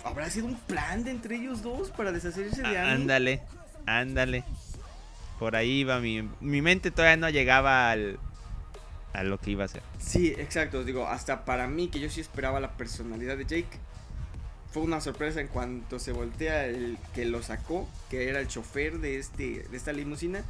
¿habrá 0.05 0.29
sido 0.29 0.47
un 0.47 0.57
plan 0.57 1.05
de 1.05 1.11
entre 1.11 1.37
ellos 1.37 1.63
dos 1.63 1.91
para 1.91 2.13
deshacerse 2.13 2.63
de 2.63 2.77
Ah, 2.79 2.83
Annie? 2.83 3.03
ándale, 3.03 3.43
ándale. 3.87 4.45
Por 5.39 5.57
ahí 5.57 5.81
iba 5.81 5.99
mi, 6.01 6.29
mi 6.41 6.61
mente 6.63 6.91
todavía 6.91 7.17
no 7.17 7.29
llegaba 7.31 7.91
al 7.91 8.19
a 9.15 9.23
lo 9.23 9.39
que 9.39 9.53
iba 9.53 9.65
a 9.65 9.69
ser. 9.69 9.83
Sí, 9.99 10.29
exacto. 10.39 10.81
os 10.81 10.87
Digo, 10.87 11.07
hasta 11.07 11.45
para 11.45 11.67
mí, 11.69 11.89
que 11.89 12.01
yo 12.01 12.11
sí 12.11 12.21
esperaba 12.21 12.59
la 12.61 12.73
personalidad 12.73 13.37
de 13.37 13.45
Jake, 13.45 13.79
fue 14.73 14.83
una 14.83 15.01
sorpresa 15.01 15.41
en 15.41 15.47
cuanto 15.47 15.99
se 16.01 16.11
voltea 16.13 16.67
el 16.67 16.99
que 17.15 17.25
lo 17.25 17.41
sacó, 17.43 17.89
que 18.11 18.29
era 18.29 18.41
el 18.41 18.49
chofer 18.49 18.99
de, 18.99 19.19
este, 19.21 19.63
de 19.71 19.77
esta 19.77 19.93
limusina, 19.93 20.43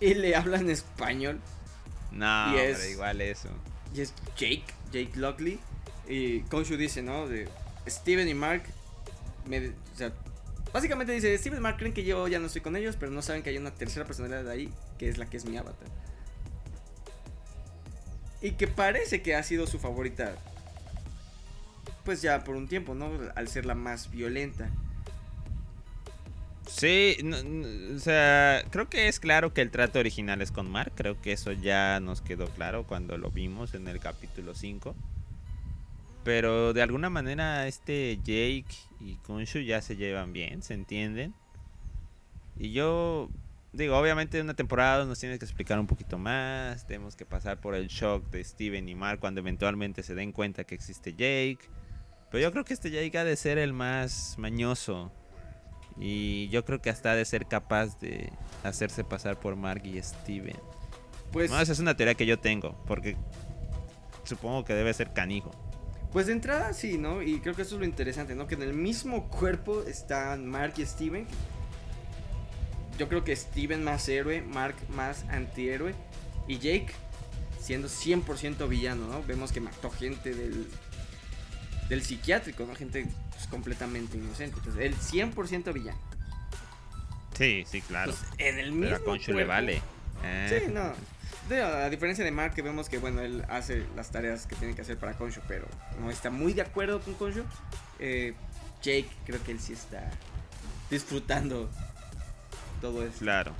y 0.00 0.14
le 0.14 0.34
habla 0.34 0.58
en 0.58 0.68
español. 0.68 1.40
No, 2.16 2.54
Y 2.54 2.58
es- 2.60 2.90
igual 2.90 3.20
eso. 3.20 3.48
Y 3.94 4.00
es 4.00 4.12
Jake, 4.36 4.64
Jake 4.92 5.12
Lockley. 5.16 5.58
Y 6.08 6.40
Konshu 6.42 6.76
dice, 6.76 7.02
¿no? 7.02 7.26
De 7.28 7.48
Steven 7.88 8.28
y 8.28 8.34
Mark. 8.34 8.62
me- 9.46 9.68
o 9.68 9.72
sea, 9.96 10.12
básicamente 10.72 11.12
dice: 11.12 11.36
Steven 11.38 11.58
y 11.58 11.62
Mark 11.62 11.76
creen 11.78 11.94
que 11.94 12.04
yo 12.04 12.26
ya 12.28 12.38
no 12.40 12.46
estoy 12.46 12.62
con 12.62 12.74
ellos, 12.76 12.96
pero 12.98 13.12
no 13.12 13.22
saben 13.22 13.42
que 13.42 13.50
hay 13.50 13.58
una 13.58 13.70
tercera 13.72 14.04
personalidad 14.06 14.44
de 14.44 14.50
ahí, 14.52 14.72
que 14.98 15.08
es 15.08 15.18
la 15.18 15.26
que 15.26 15.36
es 15.36 15.44
mi 15.44 15.56
avatar. 15.56 15.88
Y 18.42 18.52
que 18.52 18.66
parece 18.68 19.22
que 19.22 19.34
ha 19.34 19.42
sido 19.42 19.66
su 19.66 19.78
favorita. 19.78 20.34
Pues 22.04 22.22
ya 22.22 22.44
por 22.44 22.56
un 22.56 22.68
tiempo, 22.68 22.94
¿no? 22.94 23.10
Al 23.34 23.48
ser 23.48 23.66
la 23.66 23.74
más 23.74 24.10
violenta. 24.10 24.68
Sí, 26.66 27.16
no- 27.22 27.36
o 27.94 27.98
sea, 27.98 28.64
creo 28.70 28.88
que 28.88 29.08
es 29.08 29.20
claro 29.20 29.54
que 29.54 29.60
el 29.62 29.70
trato 29.70 29.98
original 29.98 30.42
es 30.42 30.50
con 30.50 30.68
Mark. 30.70 30.92
Creo 30.96 31.20
que 31.20 31.32
eso 31.32 31.52
ya 31.52 32.00
nos 32.00 32.20
quedó 32.22 32.46
claro 32.48 32.84
cuando 32.86 33.16
lo 33.18 33.30
vimos 33.30 33.74
en 33.74 33.86
el 33.88 34.00
capítulo 34.00 34.54
5. 34.54 34.94
Pero 36.24 36.72
de 36.72 36.82
alguna 36.82 37.08
manera 37.08 37.68
este 37.68 38.16
Jake 38.18 38.66
y 39.00 39.14
Kunshu 39.26 39.60
ya 39.60 39.80
se 39.80 39.96
llevan 39.96 40.32
bien, 40.32 40.62
se 40.62 40.74
entienden. 40.74 41.34
Y 42.58 42.72
yo 42.72 43.28
digo, 43.72 43.96
obviamente 43.96 44.38
en 44.38 44.44
una 44.46 44.54
temporada 44.54 45.04
nos 45.04 45.20
tienes 45.20 45.38
que 45.38 45.44
explicar 45.44 45.78
un 45.78 45.86
poquito 45.86 46.18
más. 46.18 46.84
Tenemos 46.86 47.14
que 47.14 47.26
pasar 47.26 47.60
por 47.60 47.76
el 47.76 47.86
shock 47.86 48.28
de 48.30 48.42
Steven 48.42 48.88
y 48.88 48.94
Mark 48.96 49.20
cuando 49.20 49.40
eventualmente 49.40 50.02
se 50.02 50.16
den 50.16 50.32
cuenta 50.32 50.64
que 50.64 50.74
existe 50.74 51.12
Jake. 51.12 51.60
Pero 52.32 52.42
yo 52.42 52.50
creo 52.50 52.64
que 52.64 52.74
este 52.74 52.90
Jake 52.90 53.16
ha 53.18 53.24
de 53.24 53.36
ser 53.36 53.58
el 53.58 53.72
más 53.72 54.34
mañoso. 54.36 55.12
Y 55.98 56.48
yo 56.48 56.64
creo 56.64 56.80
que 56.82 56.90
hasta 56.90 57.12
ha 57.12 57.14
de 57.14 57.24
ser 57.24 57.46
capaz 57.46 57.98
de 58.00 58.30
hacerse 58.64 59.02
pasar 59.04 59.38
por 59.38 59.56
Mark 59.56 59.82
y 59.84 60.00
Steven. 60.02 60.56
Pues, 61.32 61.50
No, 61.50 61.60
esa 61.60 61.72
es 61.72 61.78
una 61.78 61.96
teoría 61.96 62.14
que 62.14 62.26
yo 62.26 62.38
tengo, 62.38 62.76
porque 62.86 63.16
supongo 64.24 64.64
que 64.64 64.74
debe 64.74 64.92
ser 64.92 65.12
canijo. 65.12 65.50
pues 66.12 66.26
de 66.26 66.32
entrada 66.32 66.72
sí, 66.72 66.98
¿no? 66.98 67.22
Y 67.22 67.40
creo 67.40 67.54
que 67.54 67.62
eso 67.62 67.74
es 67.76 67.80
lo 67.80 67.86
interesante, 67.86 68.34
¿no? 68.34 68.46
Que 68.46 68.54
en 68.54 68.62
el 68.62 68.72
mismo 68.74 69.28
cuerpo 69.28 69.82
están 69.82 70.46
Mark 70.46 70.74
y 70.78 70.86
Steven. 70.86 71.26
Yo 72.98 73.08
creo 73.08 73.24
que 73.24 73.36
Steven 73.36 73.84
más 73.84 74.08
héroe, 74.08 74.40
Mark 74.40 74.76
más 74.88 75.24
antihéroe. 75.28 75.94
Y 76.48 76.58
Jake 76.58 76.92
siendo 77.60 77.88
100% 77.88 78.68
villano, 78.68 79.06
¿no? 79.08 79.22
Vemos 79.24 79.52
que 79.52 79.60
mató 79.60 79.90
gente 79.90 80.32
del, 80.34 80.68
del 81.88 82.02
psiquiátrico, 82.02 82.64
¿no? 82.64 82.74
Gente 82.74 83.06
pues, 83.36 83.46
completamente 83.48 84.16
inocente. 84.16 84.56
Entonces, 84.58 84.82
él 84.82 84.94
100% 84.96 85.72
villano. 85.72 85.98
Sí, 87.36 87.64
sí, 87.70 87.80
claro. 87.82 88.12
Pues, 88.12 88.24
en 88.38 88.58
el 88.58 88.72
mismo 88.72 88.84
Pero 88.86 88.96
a 88.96 89.04
Conchu 89.04 89.32
le 89.32 89.44
vale. 89.44 89.82
Eh, 90.24 90.62
Sí, 90.66 90.72
no. 90.72 90.92
De- 91.48 91.62
a 91.62 91.88
diferencia 91.90 92.24
de 92.24 92.30
Mark, 92.32 92.54
que 92.54 92.62
vemos 92.62 92.88
que, 92.88 92.98
bueno, 92.98 93.20
él 93.20 93.44
hace 93.48 93.84
las 93.94 94.10
tareas 94.10 94.46
que 94.46 94.56
tiene 94.56 94.74
que 94.74 94.82
hacer 94.82 94.96
para 94.98 95.12
Konshu, 95.16 95.40
pero 95.46 95.66
no 96.00 96.10
está 96.10 96.30
muy 96.30 96.54
de 96.54 96.62
acuerdo 96.62 97.00
con 97.00 97.14
Konshu. 97.14 97.44
Eh, 98.00 98.34
Jake, 98.82 99.08
creo 99.26 99.42
que 99.44 99.52
él 99.52 99.60
sí 99.60 99.72
está 99.74 100.10
disfrutando 100.90 101.70
todo 102.80 103.04
eso. 103.04 103.18
Claro. 103.18 103.52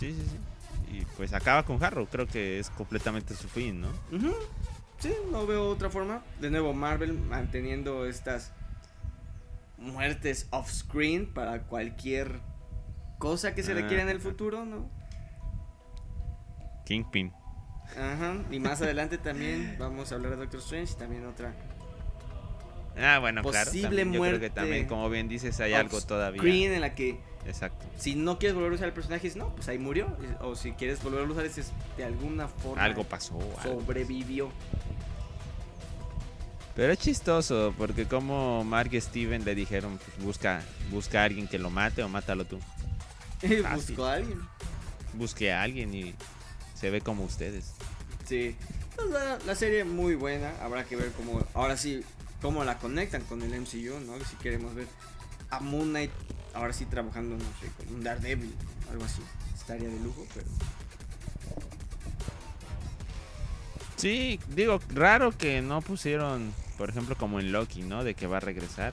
Sí, 0.00 0.12
sí, 0.12 0.22
sí. 0.28 0.96
y 0.96 1.04
pues 1.16 1.32
acaba 1.32 1.64
con 1.64 1.82
Harrow. 1.82 2.06
Creo 2.06 2.26
que 2.26 2.58
es 2.58 2.70
completamente 2.70 3.34
su 3.34 3.48
fin, 3.48 3.80
¿no? 3.80 3.88
Sí, 4.98 5.12
no 5.30 5.46
veo 5.46 5.68
otra 5.68 5.90
forma. 5.90 6.22
De 6.40 6.50
nuevo, 6.50 6.72
Marvel 6.72 7.12
manteniendo 7.14 8.06
estas 8.06 8.52
muertes 9.84 10.48
off-screen 10.50 11.32
para 11.32 11.62
cualquier 11.62 12.40
cosa 13.18 13.54
que 13.54 13.62
se 13.62 13.74
requiera 13.74 14.02
en 14.02 14.08
el 14.08 14.16
Ajá. 14.18 14.28
futuro, 14.28 14.64
¿no? 14.64 14.88
Kingpin. 16.84 17.32
Ajá. 17.98 18.36
Y 18.50 18.60
más 18.60 18.82
adelante 18.82 19.18
también 19.18 19.76
vamos 19.78 20.10
a 20.12 20.16
hablar 20.16 20.32
de 20.32 20.36
Doctor 20.38 20.60
Strange 20.60 20.92
y 20.92 20.96
también 20.96 21.26
otra 21.26 21.54
Ah, 22.96 23.18
bueno, 23.18 23.42
claro. 23.42 23.66
Posible 23.66 23.88
también, 23.88 24.12
yo 24.12 24.20
creo 24.20 24.32
que 24.32 24.38
muerte 24.38 24.50
también, 24.50 24.86
como 24.86 25.10
bien 25.10 25.28
dices, 25.28 25.58
hay 25.60 25.72
algo 25.72 26.00
todavía. 26.00 26.40
screen 26.40 26.72
en 26.72 26.80
la 26.80 26.94
que 26.94 27.18
Exacto. 27.44 27.84
si 27.96 28.14
no 28.14 28.38
quieres 28.38 28.54
volver 28.54 28.70
a 28.70 28.74
usar 28.76 28.86
el 28.88 28.94
personaje, 28.94 29.24
dices, 29.24 29.36
no, 29.36 29.48
pues 29.54 29.68
ahí 29.68 29.78
murió. 29.78 30.16
O 30.40 30.54
si 30.54 30.72
quieres 30.72 31.02
volver 31.02 31.20
a 31.20 31.24
usar, 31.24 31.42
dices, 31.42 31.72
de 31.96 32.04
alguna 32.04 32.46
forma 32.46 32.82
Algo 32.84 33.02
pasó. 33.04 33.38
algo. 33.58 33.80
Pero 36.74 36.92
es 36.92 36.98
chistoso 36.98 37.72
porque 37.78 38.06
como 38.06 38.64
Mark 38.64 38.92
y 38.92 39.00
Steven 39.00 39.44
le 39.44 39.54
dijeron, 39.54 39.98
pues 39.98 40.24
busca, 40.24 40.62
busca 40.90 41.22
a 41.22 41.24
alguien 41.24 41.46
que 41.46 41.58
lo 41.58 41.70
mate 41.70 42.02
o 42.02 42.08
mátalo 42.08 42.44
tú. 42.44 42.58
Buscó 43.74 44.06
a 44.06 44.14
alguien. 44.14 44.40
Busque 45.12 45.52
a 45.52 45.62
alguien 45.62 45.94
y 45.94 46.14
se 46.74 46.90
ve 46.90 47.00
como 47.00 47.24
ustedes. 47.24 47.72
Sí. 48.26 48.56
Pues, 48.96 49.10
la, 49.10 49.38
la 49.46 49.54
serie 49.54 49.84
muy 49.84 50.14
buena. 50.14 50.52
Habrá 50.62 50.84
que 50.84 50.96
ver 50.96 51.12
cómo. 51.12 51.46
Ahora 51.52 51.76
sí, 51.76 52.02
cómo 52.40 52.64
la 52.64 52.78
conectan 52.78 53.22
con 53.22 53.42
el 53.42 53.60
MCU, 53.60 54.00
¿no? 54.00 54.18
Si 54.24 54.36
queremos 54.36 54.74
ver 54.74 54.86
a 55.50 55.60
Moon 55.60 55.90
Knight 55.90 56.10
ahora 56.54 56.72
sí 56.72 56.86
trabajando, 56.86 57.36
no 57.36 57.44
sé, 57.60 57.68
con 57.76 57.94
un 57.94 58.02
Daredevil, 58.02 58.54
algo 58.90 59.04
así. 59.04 59.20
Estaría 59.54 59.88
de 59.88 59.98
lujo, 60.00 60.26
pero. 60.34 60.46
Sí, 63.96 64.40
digo, 64.48 64.80
raro 64.90 65.36
que 65.36 65.62
no 65.62 65.80
pusieron, 65.82 66.52
por 66.76 66.90
ejemplo, 66.90 67.16
como 67.16 67.40
en 67.40 67.52
Loki, 67.52 67.82
¿no? 67.82 68.04
De 68.04 68.14
que 68.14 68.26
va 68.26 68.38
a 68.38 68.40
regresar. 68.40 68.92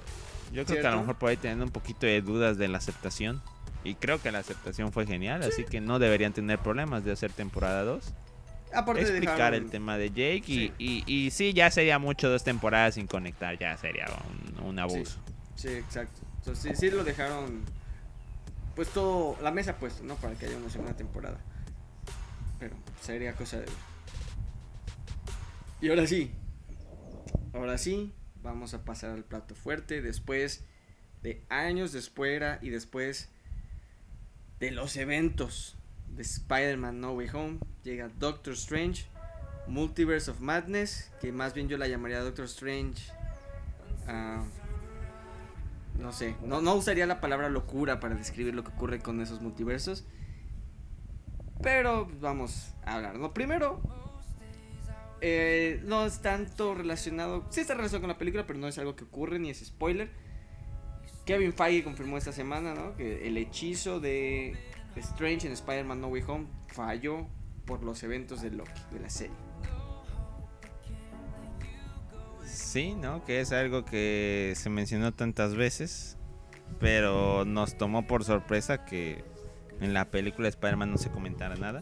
Yo 0.53 0.65
creo 0.65 0.81
que 0.81 0.87
a 0.87 0.91
lo 0.91 0.99
mejor 0.99 1.15
por 1.15 1.29
ahí 1.29 1.37
teniendo 1.37 1.65
un 1.65 1.71
poquito 1.71 2.05
de 2.05 2.21
dudas 2.21 2.57
de 2.57 2.67
la 2.67 2.77
aceptación. 2.79 3.41
Y 3.83 3.95
creo 3.95 4.21
que 4.21 4.31
la 4.31 4.39
aceptación 4.39 4.91
fue 4.91 5.07
genial, 5.07 5.41
así 5.41 5.63
que 5.63 5.81
no 5.81 5.97
deberían 5.97 6.33
tener 6.33 6.59
problemas 6.59 7.03
de 7.03 7.11
hacer 7.13 7.31
temporada 7.31 7.83
2. 7.83 8.13
Aparte 8.73 9.01
Explicar 9.01 9.37
dejaron- 9.53 9.63
el 9.65 9.69
tema 9.71 9.97
de 9.97 10.09
Jake 10.09 10.43
y, 10.45 10.67
Sí. 10.67 10.73
y, 10.77 11.03
y 11.25 11.31
sí, 11.31 11.53
ya 11.53 11.71
sería 11.71 11.97
mucho 11.97 12.29
dos 12.29 12.43
temporadas 12.43 12.93
sin 12.95 13.07
conectar, 13.07 13.57
ya 13.57 13.75
sería 13.77 14.05
un, 14.59 14.65
un 14.67 14.79
abuso. 14.79 15.19
Sí, 15.55 15.69
exacto. 15.69 16.21
Entonces, 16.37 16.77
sí, 16.77 16.87
sí 16.89 16.95
lo 16.95 17.03
dejaron. 17.03 17.63
Pues 18.75 18.87
todo. 18.89 19.35
La 19.41 19.51
mesa 19.51 19.75
puesta, 19.77 20.03
¿no? 20.03 20.15
Para 20.15 20.35
que 20.35 20.45
haya 20.45 20.57
una 20.57 20.69
segunda 20.69 20.95
temporada. 20.95 21.37
Pero 22.59 22.75
sería 23.01 23.33
cosa 23.35 23.57
de. 23.59 23.65
Y 25.81 25.89
ahora 25.89 26.05
sí. 26.07 26.31
Ahora 27.53 27.77
sí. 27.77 28.13
Vamos 28.43 28.73
a 28.73 28.83
pasar 28.83 29.11
al 29.11 29.23
plato 29.23 29.55
fuerte. 29.55 30.01
Después 30.01 30.63
de 31.21 31.43
años 31.49 31.91
de 31.91 31.99
espera 31.99 32.59
y 32.61 32.69
después 32.69 33.29
de 34.59 34.71
los 34.71 34.95
eventos 34.97 35.77
de 36.15 36.23
Spider-Man 36.23 36.99
No 36.99 37.13
Way 37.13 37.29
Home. 37.33 37.59
Llega 37.83 38.09
Doctor 38.19 38.53
Strange. 38.53 39.05
Multiverse 39.67 40.31
of 40.31 40.39
Madness. 40.39 41.11
Que 41.21 41.31
más 41.31 41.53
bien 41.53 41.67
yo 41.69 41.77
la 41.77 41.87
llamaría 41.87 42.19
Doctor 42.21 42.45
Strange. 42.45 43.11
ah, 44.07 44.43
no 45.99 46.11
sé, 46.11 46.35
no, 46.43 46.61
no 46.61 46.73
usaría 46.75 47.05
la 47.05 47.21
palabra 47.21 47.49
locura 47.49 47.99
para 47.99 48.15
describir 48.15 48.55
lo 48.55 48.63
que 48.63 48.71
ocurre 48.71 48.99
con 48.99 49.21
esos 49.21 49.41
multiversos. 49.41 50.03
Pero 51.61 52.09
vamos 52.19 52.73
a 52.83 52.95
hablar. 52.95 53.17
¿no? 53.17 53.33
Primero, 53.33 53.81
eh, 55.21 55.79
no 55.85 56.05
es 56.05 56.21
tanto 56.21 56.73
relacionado. 56.73 57.45
Sí 57.51 57.61
está 57.61 57.75
relacionado 57.75 58.01
con 58.01 58.09
la 58.09 58.17
película, 58.17 58.45
pero 58.47 58.57
no 58.59 58.67
es 58.67 58.77
algo 58.77 58.95
que 58.95 59.03
ocurre 59.03 59.39
ni 59.39 59.49
es 59.49 59.59
spoiler. 59.63 60.09
Kevin 61.25 61.53
Feige 61.53 61.83
confirmó 61.83 62.17
esta 62.17 62.31
semana 62.31 62.73
que 62.97 63.27
el 63.27 63.37
hechizo 63.37 63.99
de 63.99 64.55
Strange 64.95 65.47
en 65.47 65.53
Spider-Man 65.53 66.01
No 66.01 66.07
Way 66.07 66.23
Home 66.27 66.47
falló 66.67 67.27
por 67.65 67.83
los 67.83 68.01
eventos 68.03 68.41
de 68.41 68.51
Loki, 68.51 68.71
de 68.91 68.99
la 68.99 69.09
serie. 69.09 69.35
Sí, 72.43 72.95
¿no? 72.95 73.23
Que 73.23 73.39
es 73.39 73.51
algo 73.51 73.85
que 73.85 74.53
se 74.55 74.69
mencionó 74.69 75.13
tantas 75.13 75.55
veces, 75.55 76.17
pero 76.79 77.45
nos 77.45 77.77
tomó 77.77 78.07
por 78.07 78.23
sorpresa 78.23 78.83
que 78.85 79.23
en 79.79 79.93
la 79.93 80.09
película 80.09 80.45
de 80.45 80.49
Spider-Man 80.49 80.91
no 80.91 80.97
se 80.97 81.11
comentara 81.11 81.55
nada. 81.55 81.81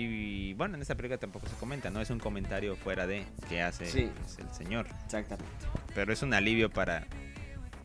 Y 0.00 0.54
bueno, 0.54 0.76
en 0.76 0.82
esta 0.82 0.94
película 0.94 1.18
tampoco 1.18 1.46
se 1.48 1.56
comenta, 1.56 1.90
¿no? 1.90 2.00
Es 2.00 2.10
un 2.10 2.18
comentario 2.20 2.76
fuera 2.76 3.06
de 3.06 3.24
que 3.48 3.62
hace 3.62 3.86
Sí. 3.86 4.10
pues, 4.20 4.38
el 4.38 4.48
señor. 4.54 4.86
Exactamente. 5.04 5.50
Pero 5.94 6.12
es 6.12 6.22
un 6.22 6.34
alivio 6.34 6.70
para 6.70 7.06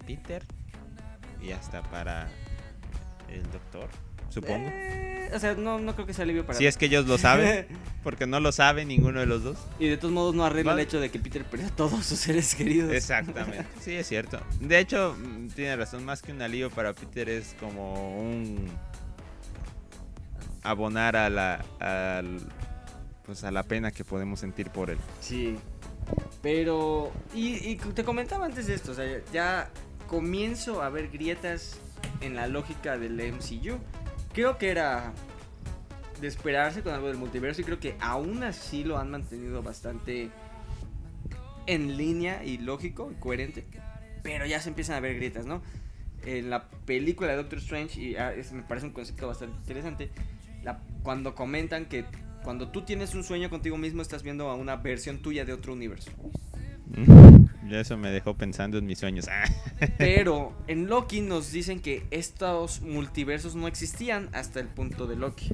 Peter 0.05 0.43
y 1.41 1.51
hasta 1.51 1.81
para 1.83 2.29
el 3.29 3.43
doctor, 3.51 3.89
supongo. 4.29 4.67
Eh, 4.69 5.31
o 5.33 5.39
sea, 5.39 5.55
no, 5.55 5.79
no 5.79 5.95
creo 5.95 6.05
que 6.05 6.13
sea 6.13 6.23
alivio 6.23 6.45
para 6.45 6.57
Si 6.57 6.67
es 6.67 6.77
que 6.77 6.85
ellos 6.85 7.07
lo 7.07 7.17
saben, 7.17 7.65
porque 8.03 8.27
no 8.27 8.39
lo 8.39 8.51
sabe 8.51 8.85
ninguno 8.85 9.19
de 9.19 9.25
los 9.25 9.43
dos. 9.43 9.57
Y 9.79 9.87
de 9.87 9.97
todos 9.97 10.13
modos 10.13 10.35
no 10.35 10.45
arregla 10.45 10.73
Vale. 10.73 10.83
el 10.83 10.87
hecho 10.87 10.99
de 10.99 11.09
que 11.09 11.19
Peter 11.19 11.43
perdió 11.45 11.67
a 11.67 11.71
todos 11.71 12.05
sus 12.05 12.19
seres 12.19 12.53
queridos. 12.53 12.93
Exactamente. 12.93 13.65
Sí, 13.81 13.93
es 13.95 14.07
cierto. 14.07 14.39
De 14.59 14.77
hecho, 14.79 15.15
mm, 15.17 15.47
tiene 15.49 15.75
razón, 15.75 16.05
más 16.05 16.21
que 16.21 16.31
un 16.31 16.41
alivio 16.41 16.69
para 16.69 16.93
Peter 16.93 17.27
es 17.29 17.55
como 17.59 18.21
un 18.21 18.67
abonar 20.63 21.15
a 21.15 21.29
la 21.29 21.63
pues 23.25 23.43
a 23.43 23.51
la 23.51 23.63
pena 23.63 23.91
que 23.91 24.03
podemos 24.03 24.39
sentir 24.39 24.69
por 24.69 24.89
él. 24.89 24.97
Sí. 25.21 25.57
Pero, 26.41 27.11
y, 27.33 27.71
y 27.71 27.75
te 27.77 28.03
comentaba 28.03 28.45
antes 28.45 28.67
de 28.67 28.73
esto, 28.73 28.91
o 28.91 28.93
sea, 28.93 29.05
ya 29.31 29.69
comienzo 30.07 30.81
a 30.81 30.89
ver 30.89 31.09
grietas 31.09 31.79
en 32.21 32.35
la 32.35 32.47
lógica 32.47 32.97
del 32.97 33.13
MCU. 33.13 33.79
Creo 34.33 34.57
que 34.57 34.69
era 34.69 35.13
de 36.19 36.27
esperarse 36.27 36.83
con 36.83 36.93
algo 36.93 37.07
del 37.07 37.17
multiverso 37.17 37.61
y 37.61 37.63
creo 37.63 37.79
que 37.79 37.95
aún 37.99 38.43
así 38.43 38.83
lo 38.83 38.97
han 38.97 39.11
mantenido 39.11 39.61
bastante 39.61 40.29
en 41.65 41.97
línea 41.97 42.43
y 42.43 42.57
lógico 42.57 43.11
y 43.11 43.15
coherente. 43.15 43.65
Pero 44.21 44.45
ya 44.45 44.59
se 44.59 44.69
empiezan 44.69 44.95
a 44.95 44.99
ver 44.99 45.15
grietas, 45.15 45.45
¿no? 45.45 45.61
En 46.25 46.49
la 46.49 46.69
película 46.69 47.31
de 47.31 47.37
Doctor 47.37 47.59
Strange, 47.59 47.99
y 47.99 48.15
ah, 48.15 48.33
me 48.53 48.63
parece 48.63 48.87
un 48.87 48.93
concepto 48.93 49.27
bastante 49.27 49.57
interesante, 49.57 50.11
cuando 51.03 51.35
comentan 51.35 51.85
que 51.85 52.05
cuando 52.43 52.69
tú 52.69 52.81
tienes 52.81 53.13
un 53.13 53.23
sueño 53.23 53.49
contigo 53.49 53.77
mismo 53.77 54.01
estás 54.01 54.23
viendo 54.23 54.49
a 54.49 54.55
una 54.55 54.77
versión 54.77 55.19
tuya 55.19 55.45
de 55.45 55.53
otro 55.53 55.73
universo. 55.73 56.11
Ya 57.69 57.79
eso 57.79 57.97
me 57.97 58.11
dejó 58.11 58.35
pensando 58.35 58.77
en 58.77 58.85
mis 58.85 58.99
sueños. 58.99 59.27
Pero 59.97 60.53
en 60.67 60.87
Loki 60.87 61.21
nos 61.21 61.51
dicen 61.51 61.79
que 61.81 62.05
estos 62.11 62.81
multiversos 62.81 63.55
no 63.55 63.67
existían 63.67 64.29
hasta 64.33 64.59
el 64.59 64.67
punto 64.67 65.07
de 65.07 65.15
Loki. 65.15 65.49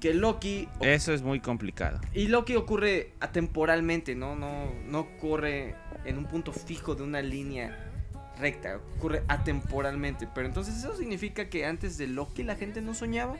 Que 0.00 0.14
Loki 0.14 0.68
Eso 0.80 1.12
es 1.12 1.22
muy 1.22 1.40
complicado. 1.40 2.00
y 2.12 2.26
Loki 2.26 2.56
ocurre 2.56 3.12
atemporalmente, 3.20 4.14
¿no? 4.14 4.34
No, 4.34 4.72
no 4.86 5.00
ocurre 5.00 5.76
en 6.04 6.18
un 6.18 6.26
punto 6.26 6.52
fijo 6.52 6.94
de 6.94 7.02
una 7.04 7.22
línea 7.22 7.91
recta, 8.38 8.78
ocurre 8.96 9.22
atemporalmente. 9.28 10.28
Pero 10.34 10.46
entonces 10.46 10.76
eso 10.76 10.96
significa 10.96 11.48
que 11.48 11.66
antes 11.66 11.98
de 11.98 12.06
Loki 12.06 12.42
la 12.42 12.56
gente 12.56 12.80
no 12.80 12.94
soñaba. 12.94 13.36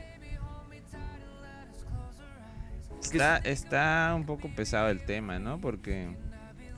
Está, 3.01 3.37
está 3.37 4.13
un 4.15 4.25
poco 4.25 4.49
pesado 4.49 4.89
el 4.89 5.03
tema, 5.03 5.37
¿no? 5.37 5.59
Porque, 5.59 6.15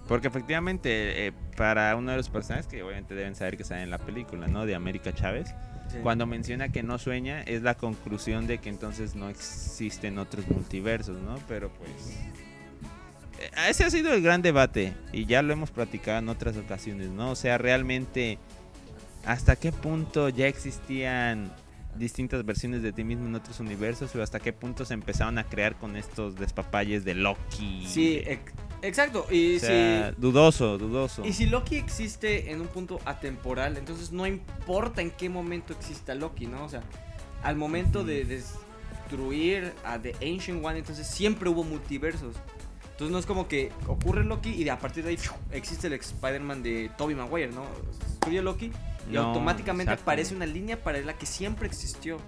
porque 0.07 0.27
efectivamente, 0.27 1.27
eh, 1.27 1.33
para 1.55 1.95
uno 1.95 2.11
de 2.11 2.17
los 2.17 2.29
personajes 2.29 2.67
que 2.67 2.81
obviamente 2.83 3.13
deben 3.15 3.35
saber 3.35 3.57
que 3.57 3.63
sale 3.63 3.83
en 3.83 3.91
la 3.91 3.99
película, 3.99 4.47
¿no? 4.47 4.65
De 4.65 4.75
América 4.75 5.13
Chávez, 5.13 5.53
Sí. 5.87 5.97
cuando 6.01 6.25
menciona 6.25 6.69
que 6.69 6.81
no 6.81 6.97
sueña, 6.97 7.43
es 7.43 7.61
la 7.61 7.75
conclusión 7.75 8.47
de 8.47 8.57
que 8.57 8.69
entonces 8.69 9.13
no 9.13 9.29
existen 9.29 10.17
otros 10.17 10.47
multiversos, 10.47 11.21
¿no? 11.21 11.35
Pero 11.47 11.69
pues. 11.69 12.17
Eh, 13.39 13.69
Ese 13.69 13.83
ha 13.83 13.89
sido 13.89 14.13
el 14.13 14.21
gran 14.21 14.41
debate 14.41 14.93
y 15.11 15.25
ya 15.25 15.41
lo 15.41 15.53
hemos 15.53 15.71
platicado 15.71 16.19
en 16.19 16.29
otras 16.29 16.57
ocasiones, 16.57 17.09
¿no? 17.09 17.31
O 17.31 17.35
sea, 17.35 17.57
realmente, 17.57 18.37
¿hasta 19.25 19.55
qué 19.55 19.71
punto 19.71 20.29
ya 20.29 20.47
existían 20.47 21.53
distintas 21.95 22.43
versiones 22.45 22.81
de 22.83 22.91
ti 22.91 23.05
mismo 23.05 23.25
en 23.25 23.35
otros 23.35 23.59
universos 23.61 24.13
o 24.15 24.21
hasta 24.21 24.39
qué 24.41 24.51
punto 24.51 24.83
se 24.83 24.93
empezaron 24.93 25.37
a 25.37 25.45
crear 25.45 25.75
con 25.77 25.95
estos 25.95 26.35
despapalles 26.35 27.05
de 27.05 27.15
Loki? 27.15 27.87
Sí, 27.87 28.21
ex- 28.25 28.51
exacto. 28.81 29.25
Y 29.31 29.55
o 29.55 29.59
sea, 29.59 30.09
si 30.13 30.21
dudoso, 30.21 30.77
dudoso. 30.77 31.25
Y 31.25 31.31
si 31.31 31.45
Loki 31.45 31.77
existe 31.77 32.51
en 32.51 32.59
un 32.59 32.67
punto 32.67 32.99
atemporal, 33.05 33.77
entonces 33.77 34.11
no 34.11 34.27
importa 34.27 35.01
en 35.01 35.09
qué 35.11 35.29
momento 35.29 35.71
exista 35.73 36.13
Loki, 36.15 36.47
¿no? 36.47 36.65
O 36.65 36.69
sea, 36.69 36.83
al 37.43 37.55
momento 37.55 38.03
de 38.03 38.25
destruir 38.25 39.71
a 39.85 39.97
The 39.99 40.15
Ancient 40.15 40.65
One, 40.65 40.79
entonces 40.79 41.07
siempre 41.07 41.47
hubo 41.49 41.63
multiversos. 41.63 42.35
Entonces 42.95 43.11
no 43.11 43.19
es 43.19 43.25
como 43.25 43.49
que 43.49 43.73
ocurre 43.87 44.23
Loki 44.23 44.51
y 44.51 44.63
de 44.63 44.71
a 44.71 44.79
partir 44.79 45.03
de 45.03 45.09
ahí 45.09 45.19
existe 45.51 45.87
el 45.87 45.93
Spider-Man 45.93 46.63
de 46.63 46.89
Tobey 46.97 47.13
Maguire, 47.13 47.51
¿no? 47.51 47.65
Destruye 47.99 48.41
Loki 48.41 48.71
y 49.11 49.15
No, 49.15 49.23
automáticamente 49.23 49.91
exacto. 49.91 50.03
aparece 50.03 50.33
una 50.33 50.45
línea 50.45 50.81
paralela 50.81 51.17
que 51.17 51.25
siempre 51.25 51.67
existió. 51.67 52.19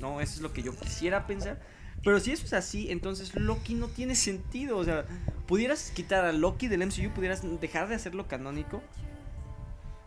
¿no? 0.00 0.20
Eso 0.20 0.34
es 0.34 0.40
lo 0.40 0.52
que 0.52 0.62
yo 0.62 0.74
quisiera 0.74 1.28
pensar. 1.28 1.60
Pero 2.02 2.18
si 2.18 2.32
eso 2.32 2.44
es 2.44 2.54
así, 2.54 2.90
entonces 2.90 3.34
Loki 3.36 3.74
no 3.74 3.86
tiene 3.86 4.16
sentido. 4.16 4.78
O 4.78 4.84
sea, 4.84 5.04
pudieras 5.46 5.92
quitar 5.94 6.24
a 6.24 6.32
Loki 6.32 6.66
del 6.66 6.84
MCU, 6.84 7.10
pudieras 7.14 7.42
dejar 7.60 7.88
de 7.88 7.94
hacerlo 7.94 8.26
canónico. 8.26 8.82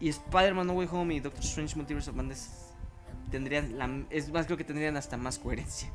Y 0.02 0.10
Spider-Man 0.10 0.68
No 0.68 0.74
Way 0.74 0.90
Home 0.92 1.16
y 1.16 1.20
Doctor 1.22 1.46
Strange 1.46 1.78
Multiverse 1.78 2.10
of 2.10 2.18
Madness 2.18 2.50
tendrían 3.32 3.78
la, 3.80 3.90
es 4.10 4.30
más 4.32 4.46
creo 4.46 4.58
que 4.58 4.64
tendrían 4.64 4.98
hasta 4.98 5.16
más 5.16 5.40
coherencia. 5.40 5.90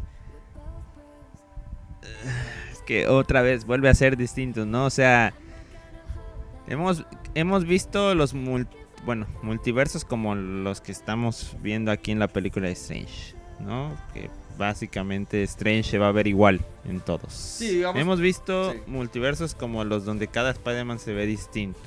Es 2.73 2.79
que 2.81 3.07
otra 3.07 3.43
vez 3.43 3.65
vuelve 3.65 3.89
a 3.89 3.95
ser 3.95 4.17
distinto, 4.17 4.67
¿no? 4.67 4.87
O 4.87 4.91
sea, 4.91 5.33
hemos 6.67 7.05
hemos 7.35 7.65
visto 7.65 8.15
los 8.15 8.35
bueno, 9.05 9.27
multiversos 9.43 10.05
como 10.05 10.35
los 10.35 10.81
que 10.81 10.93
estamos 10.93 11.57
viendo 11.63 11.91
aquí 11.91 12.11
en 12.11 12.19
la 12.19 12.29
película 12.29 12.67
de 12.67 12.73
Strange, 12.73 13.35
¿no? 13.61 13.97
Que 14.13 14.31
básicamente 14.59 15.43
Strange 15.45 15.85
se 15.85 15.99
va 15.99 16.09
a 16.09 16.13
ver 16.13 16.27
igual 16.27 16.61
en 16.85 17.01
todos. 17.01 17.33
Sí, 17.33 17.83
hemos 17.95 18.21
visto 18.21 18.73
sí. 18.73 18.79
multiversos 18.87 19.55
como 19.55 19.85
los 19.85 20.05
donde 20.05 20.29
cada 20.29 20.51
Spider-Man 20.51 20.99
se 20.99 21.13
ve 21.13 21.27
distinto. 21.27 21.81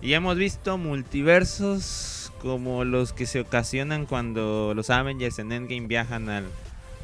Y 0.00 0.12
hemos 0.12 0.36
visto 0.36 0.78
multiversos 0.78 2.32
como 2.40 2.84
los 2.84 3.12
que 3.12 3.26
se 3.26 3.40
ocasionan 3.40 4.06
cuando 4.06 4.72
los 4.74 4.90
Avengers 4.90 5.40
en 5.40 5.50
Endgame 5.50 5.88
viajan 5.88 6.28
al, 6.28 6.44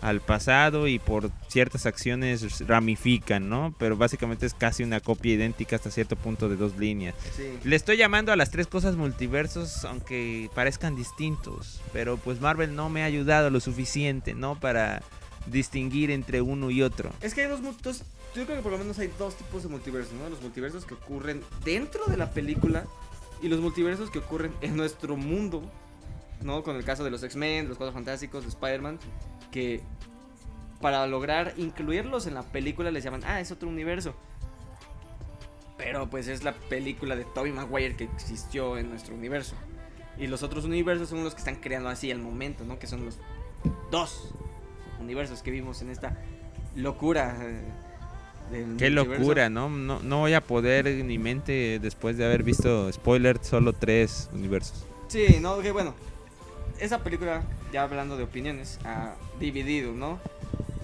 al 0.02 0.20
pasado 0.20 0.86
y 0.86 0.98
por 0.98 1.30
ciertas 1.48 1.86
acciones 1.86 2.66
ramifican, 2.66 3.48
¿no? 3.48 3.74
Pero 3.78 3.96
básicamente 3.96 4.44
es 4.46 4.52
casi 4.54 4.82
una 4.82 5.00
copia 5.00 5.32
idéntica 5.34 5.76
hasta 5.76 5.90
cierto 5.90 6.16
punto 6.16 6.48
de 6.48 6.56
dos 6.56 6.76
líneas. 6.76 7.14
Sí. 7.36 7.58
Le 7.64 7.74
estoy 7.76 7.96
llamando 7.96 8.30
a 8.32 8.36
las 8.36 8.50
tres 8.50 8.66
cosas 8.66 8.96
multiversos, 8.96 9.84
aunque 9.86 10.50
parezcan 10.54 10.94
distintos. 10.96 11.80
Pero 11.92 12.16
pues 12.18 12.40
Marvel 12.40 12.74
no 12.76 12.88
me 12.90 13.02
ha 13.02 13.06
ayudado 13.06 13.48
lo 13.50 13.60
suficiente, 13.60 14.34
¿no? 14.34 14.60
Para 14.60 15.02
distinguir 15.46 16.10
entre 16.10 16.40
uno 16.40 16.70
y 16.70 16.82
otro. 16.82 17.10
Es 17.20 17.34
que 17.34 17.42
hay 17.42 17.48
dos, 17.48 17.60
dos- 17.82 18.02
yo 18.34 18.44
creo 18.44 18.56
que 18.56 18.62
por 18.62 18.72
lo 18.72 18.78
menos 18.78 18.98
hay 18.98 19.10
dos 19.18 19.36
tipos 19.36 19.62
de 19.62 19.68
multiversos, 19.68 20.12
¿no? 20.14 20.28
Los 20.28 20.40
multiversos 20.42 20.84
que 20.84 20.94
ocurren 20.94 21.42
dentro 21.64 22.04
de 22.06 22.16
la 22.16 22.30
película 22.30 22.84
y 23.42 23.48
los 23.48 23.60
multiversos 23.60 24.10
que 24.10 24.18
ocurren 24.18 24.52
en 24.60 24.76
nuestro 24.76 25.16
mundo, 25.16 25.62
¿no? 26.42 26.62
Con 26.62 26.76
el 26.76 26.84
caso 26.84 27.04
de 27.04 27.10
los 27.10 27.22
X-Men, 27.22 27.68
los 27.68 27.76
Cuatro 27.76 27.92
Fantásticos, 27.92 28.42
de 28.44 28.48
Spider-Man, 28.48 28.98
que 29.54 29.80
para 30.80 31.06
lograr 31.06 31.54
incluirlos 31.56 32.26
en 32.26 32.34
la 32.34 32.42
película 32.42 32.90
les 32.90 33.04
llaman, 33.04 33.22
ah, 33.24 33.40
es 33.40 33.52
otro 33.52 33.68
universo. 33.68 34.12
Pero 35.78 36.10
pues 36.10 36.26
es 36.26 36.42
la 36.42 36.54
película 36.54 37.14
de 37.14 37.24
Tobey 37.24 37.52
Maguire 37.52 37.94
que 37.94 38.04
existió 38.04 38.76
en 38.76 38.90
nuestro 38.90 39.14
universo. 39.14 39.54
Y 40.18 40.26
los 40.26 40.42
otros 40.42 40.64
universos 40.64 41.08
son 41.08 41.22
los 41.22 41.34
que 41.34 41.38
están 41.38 41.56
creando 41.56 41.88
así 41.88 42.10
al 42.10 42.18
momento, 42.18 42.64
¿no? 42.64 42.80
Que 42.80 42.88
son 42.88 43.04
los 43.04 43.18
dos 43.92 44.34
universos 44.98 45.40
que 45.40 45.52
vimos 45.52 45.82
en 45.82 45.90
esta 45.90 46.18
locura. 46.74 47.38
eh, 47.40 47.62
del 48.50 48.76
Qué 48.76 48.90
locura, 48.90 49.48
¿no? 49.50 49.68
¿no? 49.68 50.00
No 50.00 50.18
voy 50.18 50.34
a 50.34 50.40
poder 50.40 50.86
ni 50.86 51.16
mente 51.16 51.78
después 51.80 52.18
de 52.18 52.24
haber 52.24 52.42
visto, 52.42 52.92
spoiler, 52.92 53.38
solo 53.40 53.72
tres 53.72 54.28
universos. 54.32 54.84
Sí, 55.06 55.38
no, 55.40 55.60
que 55.60 55.70
bueno. 55.70 55.94
Esa 56.80 57.04
película, 57.04 57.44
ya 57.72 57.84
hablando 57.84 58.16
de 58.16 58.24
opiniones, 58.24 58.80
ha 58.84 59.14
dividido, 59.38 59.92
¿no? 59.92 60.20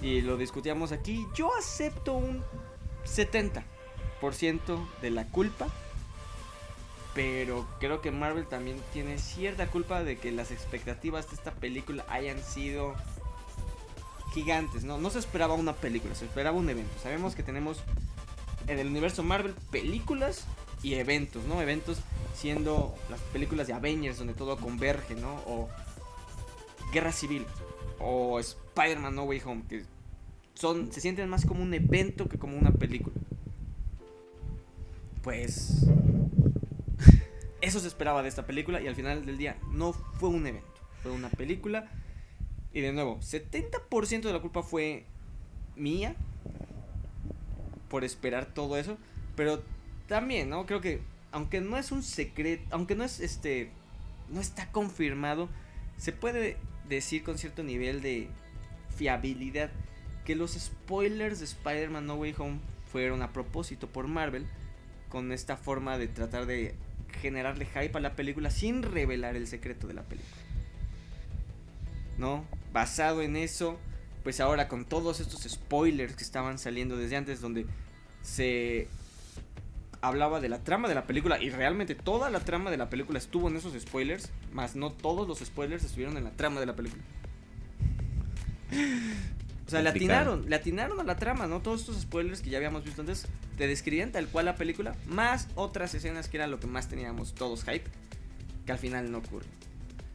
Y 0.02 0.22
lo 0.22 0.36
discutíamos 0.36 0.92
aquí. 0.92 1.26
Yo 1.34 1.54
acepto 1.56 2.14
un 2.14 2.42
70% 3.04 3.62
de 5.00 5.10
la 5.10 5.26
culpa. 5.26 5.68
Pero 7.14 7.66
creo 7.80 8.00
que 8.00 8.12
Marvel 8.12 8.46
también 8.46 8.80
tiene 8.92 9.18
cierta 9.18 9.66
culpa 9.66 10.04
de 10.04 10.18
que 10.18 10.30
las 10.30 10.52
expectativas 10.52 11.28
de 11.28 11.34
esta 11.34 11.50
película 11.50 12.04
hayan 12.08 12.40
sido 12.40 12.94
gigantes, 14.32 14.84
¿no? 14.84 14.96
No 14.98 15.10
se 15.10 15.18
esperaba 15.18 15.54
una 15.54 15.72
película, 15.72 16.14
se 16.14 16.26
esperaba 16.26 16.56
un 16.56 16.70
evento. 16.70 16.92
Sabemos 17.02 17.34
que 17.34 17.42
tenemos 17.42 17.82
en 18.68 18.78
el 18.78 18.86
universo 18.86 19.24
Marvel 19.24 19.54
películas 19.72 20.46
y 20.84 20.94
eventos, 20.94 21.44
¿no? 21.44 21.60
Eventos 21.60 21.98
siendo 22.34 22.94
las 23.10 23.20
películas 23.20 23.66
de 23.66 23.72
Avengers 23.72 24.18
donde 24.18 24.34
todo 24.34 24.56
converge, 24.56 25.16
¿no? 25.16 25.34
O 25.46 25.68
Guerra 26.92 27.12
Civil 27.12 27.44
o 28.00 28.38
Spider-Man 28.40 29.14
No 29.14 29.24
Way 29.24 29.42
Home 29.44 29.62
que 29.68 29.84
son 30.54 30.92
se 30.92 31.00
sienten 31.00 31.28
más 31.28 31.46
como 31.46 31.62
un 31.62 31.72
evento 31.74 32.28
que 32.28 32.38
como 32.38 32.56
una 32.56 32.72
película. 32.72 33.14
Pues 35.22 35.86
eso 37.60 37.80
se 37.80 37.88
esperaba 37.88 38.22
de 38.22 38.28
esta 38.28 38.46
película 38.46 38.80
y 38.80 38.86
al 38.86 38.94
final 38.94 39.26
del 39.26 39.38
día 39.38 39.58
no 39.72 39.92
fue 39.92 40.30
un 40.30 40.46
evento, 40.46 40.80
fue 41.02 41.12
una 41.12 41.28
película 41.28 41.90
y 42.72 42.80
de 42.80 42.92
nuevo, 42.92 43.18
70% 43.18 44.22
de 44.22 44.32
la 44.32 44.40
culpa 44.40 44.62
fue 44.62 45.04
mía 45.76 46.14
por 47.88 48.04
esperar 48.04 48.46
todo 48.46 48.76
eso, 48.76 48.96
pero 49.36 49.62
también, 50.06 50.48
¿no? 50.48 50.66
Creo 50.66 50.80
que 50.80 51.00
aunque 51.32 51.60
no 51.60 51.76
es 51.76 51.92
un 51.92 52.02
secreto, 52.02 52.64
aunque 52.70 52.94
no 52.94 53.04
es 53.04 53.20
este 53.20 53.70
no 54.30 54.40
está 54.40 54.70
confirmado, 54.70 55.48
se 55.96 56.12
puede 56.12 56.56
decir 56.96 57.22
con 57.22 57.38
cierto 57.38 57.62
nivel 57.62 58.03
de 58.03 58.29
fiabilidad 58.96 59.70
que 60.24 60.35
los 60.35 60.53
spoilers 60.53 61.38
de 61.38 61.46
Spider-Man 61.46 62.07
No 62.07 62.16
Way 62.16 62.35
Home 62.38 62.59
fueron 62.92 63.22
a 63.22 63.33
propósito 63.33 63.88
por 63.88 64.09
Marvel 64.09 64.46
con 65.09 65.33
esta 65.33 65.57
forma 65.57 65.96
de 65.96 66.09
tratar 66.09 66.46
de 66.46 66.74
generarle 67.20 67.66
hype 67.66 67.96
a 67.96 68.00
la 68.00 68.14
película 68.14 68.50
sin 68.50 68.83
revelar 68.83 69.37
el 69.37 69.46
secreto 69.46 69.87
de 69.87 69.94
la 69.94 70.03
película. 70.03 70.37
¿No? 72.18 72.44
Basado 72.72 73.22
en 73.22 73.37
eso, 73.37 73.79
pues 74.22 74.40
ahora 74.40 74.68
con 74.68 74.85
todos 74.85 75.20
estos 75.20 75.42
spoilers 75.42 76.14
que 76.14 76.22
estaban 76.22 76.59
saliendo 76.59 76.96
desde 76.96 77.16
antes 77.16 77.40
donde 77.40 77.66
se 78.22 78.88
hablaba 80.00 80.40
de 80.40 80.48
la 80.48 80.62
trama 80.64 80.88
de 80.88 80.94
la 80.94 81.06
película 81.06 81.40
y 81.42 81.50
realmente 81.50 81.94
toda 81.94 82.30
la 82.30 82.40
trama 82.40 82.70
de 82.70 82.76
la 82.76 82.88
película 82.88 83.18
estuvo 83.18 83.48
en 83.48 83.56
esos 83.56 83.74
spoilers, 83.80 84.30
más 84.52 84.76
no 84.76 84.92
todos 84.92 85.28
los 85.28 85.38
spoilers 85.40 85.84
estuvieron 85.84 86.16
en 86.16 86.24
la 86.24 86.30
trama 86.30 86.60
de 86.60 86.66
la 86.66 86.76
película. 86.76 87.02
O 89.66 89.70
sea, 89.70 89.82
le 89.82 89.90
atinaron, 89.90 90.48
le 90.48 90.56
atinaron 90.56 90.98
a 90.98 91.04
la 91.04 91.16
trama, 91.16 91.46
¿no? 91.46 91.60
Todos 91.60 91.80
estos 91.80 92.00
spoilers 92.00 92.40
que 92.40 92.50
ya 92.50 92.56
habíamos 92.56 92.84
visto 92.84 93.02
antes 93.02 93.26
te 93.56 93.68
describían 93.68 94.10
tal 94.10 94.26
cual 94.26 94.46
la 94.46 94.56
película, 94.56 94.96
más 95.06 95.46
otras 95.54 95.94
escenas 95.94 96.28
que 96.28 96.38
era 96.38 96.48
lo 96.48 96.58
que 96.58 96.66
más 96.66 96.88
teníamos 96.88 97.34
todos 97.34 97.62
hype, 97.64 97.84
que 98.66 98.72
al 98.72 98.78
final 98.78 99.12
no 99.12 99.18
ocurre. 99.18 99.46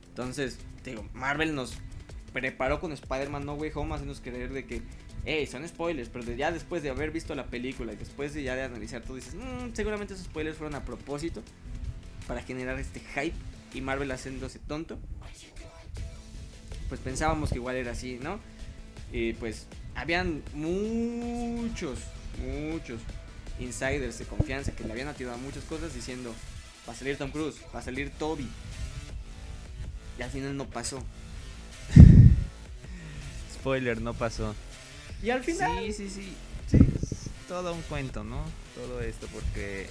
Entonces, 0.10 0.58
te 0.84 0.90
digo, 0.90 1.08
Marvel 1.14 1.56
nos 1.56 1.78
preparó 2.34 2.82
con 2.82 2.92
Spider-Man 2.92 3.46
No 3.46 3.54
Way 3.54 3.72
Home 3.76 3.94
haciéndonos 3.96 4.22
creer 4.22 4.52
de 4.52 4.66
que, 4.66 4.82
hey, 5.26 5.48
son 5.48 5.68
spoilers, 5.68 6.10
pero 6.10 6.32
ya 6.34 6.52
después 6.52 6.84
de 6.84 6.90
haber 6.90 7.12
visto 7.12 7.34
la 7.36 7.46
película 7.48 7.94
y 7.94 7.96
después 7.96 8.34
de 8.34 8.44
ya 8.44 8.56
de 8.56 8.64
analizar 8.64 9.02
todo, 9.02 9.16
dices, 9.16 9.36
"Mm, 9.36 9.74
seguramente 9.74 10.14
esos 10.14 10.26
spoilers 10.26 10.58
fueron 10.58 10.76
a 10.76 10.86
propósito 10.86 11.42
para 12.28 12.42
generar 12.42 12.80
este 12.80 13.00
hype 13.00 13.36
y 13.74 13.82
Marvel 13.82 14.12
haciéndose 14.12 14.60
tonto. 14.60 14.98
Pues 16.90 17.02
pensábamos 17.02 17.50
que 17.50 17.56
igual 17.56 17.76
era 17.76 17.92
así, 17.92 18.20
¿no? 18.22 18.40
Y 19.12 19.34
pues 19.34 19.68
habían 19.96 20.44
muchos, 20.54 22.00
muchos 22.40 23.02
insiders 23.60 24.20
de 24.20 24.26
confianza 24.26 24.72
que 24.72 24.84
le 24.84 24.92
habían 24.92 25.08
atinado 25.08 25.36
a 25.36 25.40
muchas 25.40 25.64
cosas 25.64 25.94
diciendo, 25.94 26.34
va 26.88 26.94
a 26.94 26.96
salir 26.96 27.18
Tom 27.18 27.32
Cruise, 27.32 27.56
va 27.74 27.80
a 27.80 27.82
salir 27.82 28.12
Toby. 28.12 28.48
Y 30.18 30.22
al 30.22 30.30
final 30.30 30.56
no 30.56 30.66
pasó. 30.66 31.04
Spoiler, 33.54 34.02
no 34.02 34.14
pasó. 34.14 34.54
Y 35.24 35.30
al 35.30 35.44
final... 35.44 35.84
Sí, 35.86 35.94
sí, 35.94 36.10
sí. 36.10 36.34
sí. 36.68 36.78
Es 37.02 37.30
todo 37.48 37.74
un 37.74 37.82
cuento, 37.84 38.24
¿no? 38.24 38.44
Todo 38.76 39.02
esto, 39.02 39.28
porque 39.34 39.88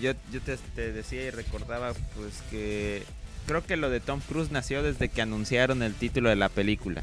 yo, 0.00 0.12
yo 0.32 0.40
te, 0.40 0.56
te 0.74 0.92
decía 0.92 1.24
y 1.24 1.30
recordaba, 1.30 1.92
pues 2.16 2.42
que 2.50 3.02
creo 3.46 3.64
que 3.64 3.76
lo 3.76 3.90
de 3.90 4.00
Tom 4.00 4.20
Cruise 4.20 4.50
nació 4.50 4.82
desde 4.82 5.08
que 5.08 5.22
anunciaron 5.22 5.82
el 5.82 5.94
título 5.94 6.28
de 6.28 6.36
la 6.36 6.48
película. 6.48 7.02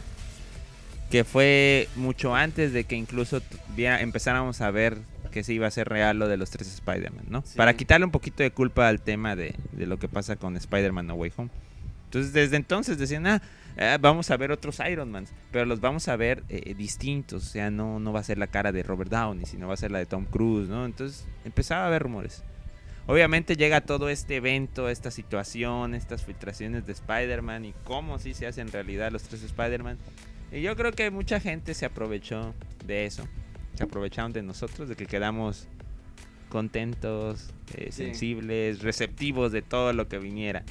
Que 1.10 1.24
fue 1.24 1.90
mucho 1.96 2.36
antes 2.36 2.72
de 2.72 2.86
que 2.86 2.96
incluso 2.96 3.42
empezáramos 3.78 4.62
a 4.62 4.72
ver 4.72 4.98
que 5.32 5.44
se 5.44 5.54
iba 5.54 5.68
a 5.68 5.72
ser 5.72 5.90
real 5.90 6.20
lo 6.20 6.28
de 6.28 6.38
los 6.38 6.50
tres 6.50 6.68
Spider-Man, 6.74 7.26
¿no? 7.30 7.44
Sí. 7.46 7.58
Para 7.58 7.76
quitarle 7.76 8.06
un 8.06 8.12
poquito 8.12 8.44
de 8.44 8.52
culpa 8.52 8.88
al 8.88 9.02
tema 9.02 9.36
de, 9.36 9.56
de 9.72 9.86
lo 9.86 9.98
que 9.98 10.08
pasa 10.08 10.36
con 10.36 10.56
Spider-Man 10.58 11.08
No 11.08 11.16
Way 11.16 11.34
Home. 11.38 11.50
Entonces, 12.06 12.34
desde 12.34 12.58
entonces 12.58 12.98
decían, 12.98 13.28
ah, 13.28 13.42
eh, 13.78 13.98
vamos 14.00 14.32
a 14.32 14.38
ver 14.38 14.52
otros 14.52 14.80
Iron 14.90 15.12
Man, 15.12 15.26
pero 15.52 15.66
los 15.66 15.80
vamos 15.80 16.08
a 16.08 16.16
ver 16.16 16.44
eh, 16.50 16.74
distintos. 16.74 17.44
O 17.44 17.50
sea, 17.50 17.72
no, 17.72 18.00
no 18.00 18.14
va 18.14 18.20
a 18.20 18.24
ser 18.24 18.38
la 18.38 18.48
cara 18.48 18.72
de 18.72 18.84
Robert 18.84 19.12
Downey, 19.12 19.46
sino 19.46 19.68
va 19.68 19.74
a 19.74 19.78
ser 19.78 19.92
la 19.92 20.00
de 20.00 20.06
Tom 20.06 20.26
Cruise, 20.26 20.70
¿no? 20.70 20.86
Entonces, 20.86 21.26
empezaba 21.46 21.84
a 21.84 21.88
haber 21.88 22.04
rumores. 22.04 22.44
Obviamente 23.08 23.56
llega 23.56 23.82
todo 23.82 24.10
este 24.10 24.38
evento, 24.38 24.88
esta 24.88 25.12
situación, 25.12 25.96
estas 25.96 26.24
filtraciones 26.24 26.86
de 26.86 26.94
Spider-Man 26.94 27.66
y 27.66 27.74
cómo 27.84 28.20
sí 28.20 28.34
se 28.34 28.48
hacen 28.48 28.72
realidad 28.72 29.12
los 29.12 29.24
tres 29.24 29.44
Spider-Man. 29.44 29.98
Y 30.52 30.62
yo 30.62 30.76
creo 30.76 30.92
que 30.92 31.10
mucha 31.12 31.40
gente 31.40 31.74
se 31.74 31.86
aprovechó 31.86 32.54
de 32.86 33.06
eso. 33.06 33.28
Se 33.74 33.84
aprovecharon 33.84 34.34
de 34.34 34.44
nosotros, 34.44 34.88
de 34.90 34.96
que 34.96 35.08
quedamos 35.08 35.68
contentos, 36.50 37.52
eh, 37.76 37.92
sensibles, 37.92 38.82
receptivos 38.82 39.52
de 39.52 39.62
todo 39.62 39.94
lo 39.94 40.08
que 40.08 40.20
viniera. 40.20 40.64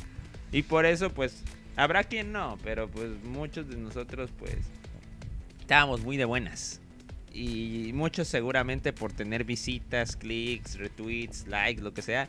Y 0.53 0.63
por 0.63 0.87
eso, 0.87 1.11
pues, 1.11 1.43
Habrá 1.81 2.05
quien 2.05 2.31
no, 2.31 2.59
pero 2.63 2.89
pues 2.89 3.09
muchos 3.25 3.69
de 3.69 3.77
nosotros 3.77 4.31
pues 4.39 4.57
estábamos 5.61 6.03
muy 6.03 6.19
de 6.19 6.27
buenas. 6.27 6.81
Y 7.33 7.93
muchos 7.95 8.29
seguramente 8.29 8.93
por 8.93 9.13
tener 9.13 9.45
visitas, 9.45 10.15
clics, 10.17 10.77
retweets, 10.79 11.47
likes, 11.47 11.81
lo 11.81 11.95
que 11.95 12.03
sea, 12.03 12.29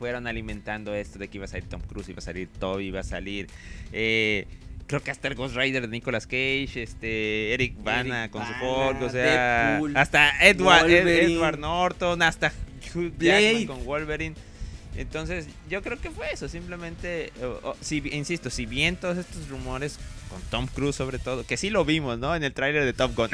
fueron 0.00 0.26
alimentando 0.26 0.94
esto 0.94 1.20
de 1.20 1.28
que 1.28 1.38
iba 1.38 1.44
a 1.44 1.48
salir 1.48 1.68
Tom 1.68 1.80
Cruise, 1.82 2.08
iba 2.08 2.18
a 2.18 2.22
salir 2.22 2.48
Toby, 2.48 2.86
iba 2.86 3.00
a 3.00 3.04
salir... 3.04 3.46
Eh, 3.92 4.48
creo 4.88 5.00
que 5.00 5.12
hasta 5.12 5.28
el 5.28 5.36
Ghost 5.36 5.54
Rider 5.54 5.82
de 5.82 5.88
Nicolas 5.88 6.26
Cage, 6.26 6.82
este 6.82 7.54
Eric 7.54 7.80
Bana 7.84 8.32
con 8.32 8.44
su 8.44 8.52
Hulk, 8.52 9.00
o 9.02 9.10
sea, 9.10 9.80
hasta 9.94 10.44
Edward, 10.44 10.90
Edward 10.90 11.58
Norton, 11.60 12.20
hasta 12.20 12.52
Hugh 12.94 13.12
Jackman 13.16 13.66
con 13.66 13.84
Wolverine. 13.84 14.34
Entonces, 14.96 15.46
yo 15.70 15.82
creo 15.82 15.98
que 16.00 16.10
fue 16.10 16.30
eso, 16.32 16.48
simplemente, 16.48 17.32
si, 17.80 18.02
insisto, 18.12 18.50
si 18.50 18.66
bien 18.66 18.96
todos 18.96 19.16
estos 19.16 19.48
rumores, 19.48 19.98
con 20.28 20.40
Tom 20.50 20.66
Cruise 20.66 20.96
sobre 20.96 21.18
todo, 21.18 21.44
que 21.44 21.56
sí 21.56 21.70
lo 21.70 21.84
vimos, 21.84 22.18
¿no? 22.18 22.34
En 22.34 22.42
el 22.42 22.52
tráiler 22.52 22.84
de 22.84 22.92
Top 22.92 23.14
Gun. 23.14 23.30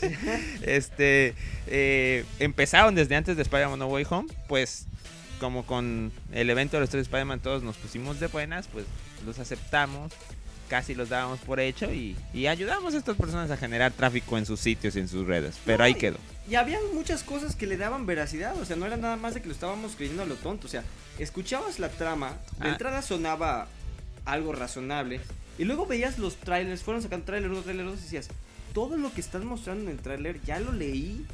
este, 0.62 1.34
eh, 1.66 2.24
empezaron 2.38 2.94
desde 2.94 3.16
antes 3.16 3.36
de 3.36 3.42
Spider-Man 3.42 3.78
No 3.78 3.86
Way 3.86 4.06
Home, 4.10 4.28
pues 4.48 4.86
como 5.40 5.64
con 5.64 6.12
el 6.32 6.50
evento 6.50 6.76
de 6.76 6.80
los 6.80 6.90
tres 6.90 7.02
Spider-Man 7.02 7.40
todos 7.40 7.62
nos 7.62 7.76
pusimos 7.76 8.18
de 8.18 8.26
buenas, 8.26 8.68
pues 8.68 8.84
los 9.24 9.38
aceptamos, 9.38 10.12
casi 10.68 10.94
los 10.94 11.08
dábamos 11.08 11.40
por 11.40 11.58
hecho 11.58 11.92
y, 11.92 12.16
ayudamos 12.46 12.94
a 12.94 12.98
estas 12.98 13.16
personas 13.16 13.50
a 13.50 13.56
generar 13.56 13.92
tráfico 13.92 14.38
en 14.38 14.46
sus 14.46 14.60
sitios 14.60 14.94
y 14.96 15.00
en 15.00 15.08
sus 15.08 15.26
redes, 15.26 15.58
pero 15.64 15.82
ahí 15.82 15.94
quedó. 15.94 16.18
y 16.48 16.54
había 16.54 16.78
muchas 16.94 17.22
cosas 17.22 17.56
que 17.56 17.66
le 17.66 17.76
daban 17.76 18.06
veracidad, 18.06 18.56
o 18.60 18.64
sea, 18.64 18.76
no 18.76 18.86
era 18.86 18.96
nada 18.96 19.16
más 19.16 19.34
de 19.34 19.40
que 19.40 19.48
lo 19.48 19.54
estábamos 19.54 19.96
creyendo 19.96 20.22
a 20.22 20.26
lo 20.26 20.36
tonto, 20.36 20.66
o 20.66 20.70
sea, 20.70 20.84
escuchabas 21.18 21.78
la 21.78 21.88
trama, 21.88 22.38
de 22.60 22.68
ah. 22.68 22.72
entrada 22.72 23.02
sonaba 23.02 23.68
algo 24.24 24.52
razonable, 24.52 25.20
y 25.58 25.64
luego 25.64 25.86
veías 25.86 26.18
los 26.18 26.36
trailers, 26.36 26.82
fueron 26.82 27.02
sacando 27.02 27.26
trailer 27.26 27.50
1, 27.50 27.62
trailer 27.62 27.86
2 27.86 27.98
y 27.98 28.02
decías, 28.02 28.28
todo 28.72 28.96
lo 28.96 29.12
que 29.12 29.20
están 29.20 29.46
mostrando 29.46 29.84
en 29.84 29.96
el 29.96 30.02
trailer 30.02 30.40
ya 30.42 30.60
lo 30.60 30.72
leí 30.72 31.26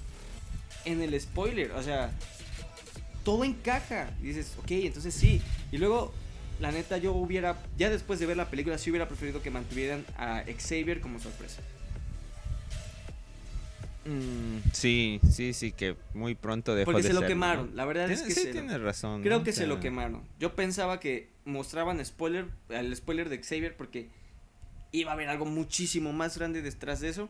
en 0.85 1.03
el 1.03 1.21
spoiler, 1.21 1.73
o 1.73 1.83
sea, 1.83 2.11
todo 3.25 3.45
encaja, 3.45 4.11
y 4.21 4.29
dices, 4.29 4.53
ok, 4.59 4.71
entonces 4.71 5.15
sí, 5.15 5.43
y 5.71 5.79
luego 5.79 6.13
la 6.61 6.71
neta 6.73 6.99
yo 6.99 7.13
hubiera, 7.13 7.57
ya 7.77 7.91
después 7.91 8.21
de 8.21 8.27
ver 8.27 8.37
la 8.37 8.49
película, 8.51 8.79
sí 8.79 8.91
hubiera 8.91 9.09
preferido 9.09 9.43
que 9.43 9.51
mantuvieran 9.51 10.05
a 10.17 10.45
Xavier 10.59 11.01
como 11.01 11.19
sorpresa. 11.19 11.63
Mm, 14.07 14.59
sí, 14.73 15.21
sí, 15.31 15.55
sí, 15.55 15.73
que 15.73 15.97
muy 16.13 16.35
pronto 16.35 16.75
dejó 16.75 16.93
Porque 16.93 17.03
se 17.03 17.15
lo 17.15 17.27
quemaron, 17.27 17.75
la 17.75 17.87
verdad 17.87 18.11
es 18.11 18.23
que 18.23 18.33
sí, 18.33 18.49
tienes 18.53 18.81
razón. 18.81 19.23
Creo 19.23 19.43
que 19.43 19.53
se 19.53 19.67
lo 19.67 19.81
quemaron. 19.81 20.23
Yo 20.39 20.55
pensaba 20.55 21.01
que 21.01 21.31
mostraban 21.45 22.05
spoiler, 22.05 22.47
el 22.69 22.95
spoiler 22.95 23.29
de 23.29 23.43
Xavier 23.43 23.77
porque 23.77 24.11
iba 24.93 25.11
a 25.11 25.15
haber 25.15 25.29
algo 25.29 25.47
muchísimo 25.47 26.13
más 26.13 26.39
grande 26.39 26.63
detrás 26.63 27.01
de 27.01 27.09
eso 27.09 27.29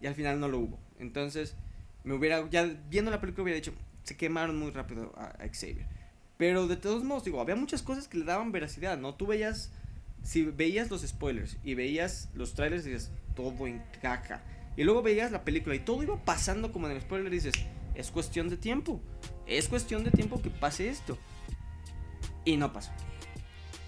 y 0.00 0.06
al 0.06 0.14
final 0.14 0.40
no 0.40 0.48
lo 0.48 0.58
hubo. 0.58 0.80
Entonces, 0.98 1.54
me 2.04 2.14
hubiera, 2.14 2.48
ya 2.50 2.64
viendo 2.88 3.10
la 3.10 3.20
película 3.20 3.44
hubiera 3.44 3.56
dicho, 3.56 3.74
se 4.02 4.16
quemaron 4.16 4.58
muy 4.58 4.70
rápido 4.70 5.12
a, 5.16 5.26
a 5.26 5.48
Xavier. 5.48 5.86
Pero 6.36 6.66
de 6.66 6.76
todos 6.76 7.04
modos, 7.04 7.24
digo, 7.24 7.40
había 7.40 7.56
muchas 7.56 7.82
cosas 7.82 8.08
que 8.08 8.18
le 8.18 8.24
daban 8.24 8.52
veracidad, 8.52 8.98
¿no? 8.98 9.14
Tú 9.14 9.26
veías, 9.26 9.70
si 10.22 10.42
veías 10.44 10.90
los 10.90 11.02
spoilers 11.02 11.56
y 11.62 11.74
veías 11.74 12.28
los 12.34 12.54
trailers 12.54 12.84
dices, 12.84 13.10
todo 13.34 13.66
encaja 13.66 14.42
y 14.76 14.84
luego 14.84 15.02
veías 15.02 15.30
la 15.30 15.44
película 15.44 15.74
y 15.74 15.80
todo 15.80 16.02
iba 16.02 16.16
pasando 16.24 16.72
como 16.72 16.86
en 16.86 16.96
el 16.96 17.02
spoiler 17.02 17.32
y 17.32 17.36
dices, 17.36 17.54
es 17.94 18.10
cuestión 18.10 18.48
de 18.48 18.56
tiempo. 18.56 19.00
Es 19.46 19.68
cuestión 19.68 20.04
de 20.04 20.10
tiempo 20.10 20.42
que 20.42 20.50
pase 20.50 20.88
esto. 20.88 21.16
Y 22.44 22.56
no 22.56 22.72
pasó. 22.72 22.90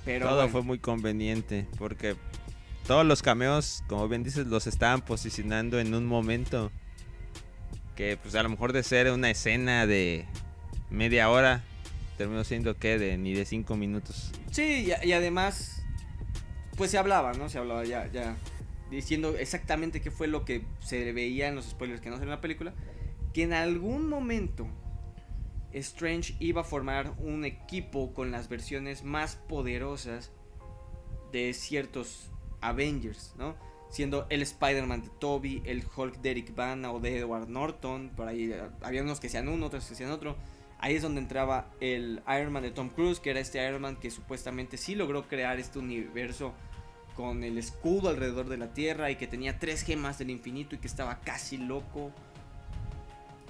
Pero 0.05 0.29
todo 0.29 0.49
fue 0.49 0.63
muy 0.63 0.79
conveniente 0.79 1.67
porque 1.79 2.17
todos 2.87 3.05
los 3.05 3.23
cameos, 3.23 3.83
como 3.89 4.09
bien 4.09 4.23
dices, 4.23 4.47
los 4.47 4.69
estaban 4.69 5.05
posicionando 5.05 5.81
en 5.81 5.95
un 5.95 6.07
momento 6.07 6.71
que 7.97 8.17
pues 8.17 8.35
a 8.37 8.43
lo 8.43 8.49
mejor 8.49 8.73
de 8.73 8.85
ser 8.85 9.11
una 9.11 9.31
escena 9.31 9.87
de 9.87 10.27
media 10.91 11.29
hora 11.31 11.65
terminó 12.17 12.45
siendo 12.45 12.77
que 12.79 12.99
de 12.99 13.17
ni 13.19 13.35
de 13.35 13.45
cinco 13.45 13.77
minutos. 13.77 14.33
Sí, 14.51 14.89
y, 15.03 15.13
además 15.13 15.83
pues 16.77 16.91
se 16.91 16.99
hablaba, 16.99 17.33
¿no? 17.33 17.49
Se 17.49 17.59
hablaba 17.59 17.85
ya 17.85 18.11
ya 18.13 18.37
diciendo 18.91 19.37
exactamente 19.37 20.01
qué 20.01 20.11
fue 20.11 20.29
lo 20.29 20.45
que 20.45 20.65
se 20.81 21.13
veía 21.13 21.49
en 21.49 21.55
los 21.55 21.67
spoilers 21.67 22.01
que 22.01 22.11
no 22.11 22.17
en 22.17 22.29
la 22.29 22.41
película, 22.41 22.75
que 23.33 23.43
en 23.43 23.53
algún 23.53 24.09
momento 24.09 24.69
Strange 25.73 26.35
iba 26.39 26.63
a 26.63 26.65
formar 26.65 27.15
un 27.19 27.45
equipo 27.45 28.15
con 28.15 28.31
las 28.31 28.49
versiones 28.49 29.05
más 29.05 29.37
poderosas 29.37 30.33
de 31.33 31.53
ciertos 31.53 32.31
Avengers, 32.61 33.35
¿no? 33.37 33.57
Siendo 33.91 34.27
el 34.31 34.43
Spider-Man 34.43 35.03
de 35.03 35.11
Toby, 35.21 35.63
el 35.65 35.85
Hulk 35.95 36.21
de 36.21 36.31
Eric 36.31 36.55
Bana 36.55 36.93
o 36.93 36.99
de 36.99 37.19
Edward 37.19 37.49
Norton, 37.49 38.11
por 38.17 38.29
ahí 38.29 38.51
eh, 38.53 38.63
había 38.83 39.03
unos 39.03 39.21
que 39.21 39.29
sean 39.29 39.49
uno, 39.49 39.67
otros 39.67 39.87
que 39.87 39.95
sean 39.95 40.11
otro. 40.11 40.37
Ahí 40.79 40.95
es 40.97 41.03
donde 41.03 41.21
entraba 41.21 41.71
el 41.81 42.23
Iron 42.29 42.53
Man 42.53 42.63
de 42.63 42.71
Tom 42.71 42.91
Cruise, 42.91 43.19
que 43.19 43.31
era 43.31 43.41
este 43.41 43.67
Iron 43.67 43.83
Man 43.83 43.97
que 43.97 44.11
supuestamente 44.11 44.77
sí 44.77 44.95
logró 44.95 45.27
crear 45.27 45.59
este 45.59 45.79
universo 45.79 46.53
con 47.17 47.43
el 47.45 47.57
escudo 47.57 48.11
alrededor 48.11 48.49
de 48.49 48.59
la 48.59 48.75
Tierra 48.75 49.11
y 49.11 49.17
que 49.17 49.27
tenía 49.27 49.59
tres 49.59 49.83
gemas 49.83 50.19
del 50.19 50.31
infinito 50.31 50.75
y 50.75 50.79
que 50.79 50.87
estaba 50.87 51.21
casi 51.21 51.57
loco. 51.57 52.13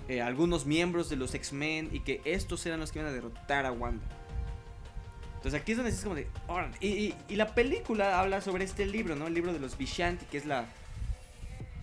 Eh, 0.08 0.22
algunos 0.22 0.66
miembros 0.66 1.08
de 1.08 1.16
los 1.16 1.34
X-Men 1.34 1.90
y 1.92 2.00
que 2.00 2.20
estos 2.24 2.64
eran 2.64 2.78
los 2.78 2.92
que 2.92 3.00
iban 3.00 3.10
a 3.10 3.14
derrotar 3.14 3.66
a 3.66 3.72
Wanda. 3.72 4.04
Entonces 5.34 5.60
aquí 5.60 5.72
es 5.72 5.78
donde 5.78 5.92
es 5.92 6.00
como 6.00 6.14
de... 6.14 6.28
y, 6.80 7.14
y, 7.28 7.36
la 7.36 7.54
película 7.54 8.20
habla 8.20 8.40
sobre 8.40 8.64
este 8.64 8.86
libro, 8.86 9.16
¿no? 9.16 9.26
El 9.26 9.34
libro 9.34 9.52
de 9.52 9.60
los 9.60 9.76
Vishanti, 9.76 10.24
que 10.26 10.38
es 10.38 10.46
la... 10.46 10.66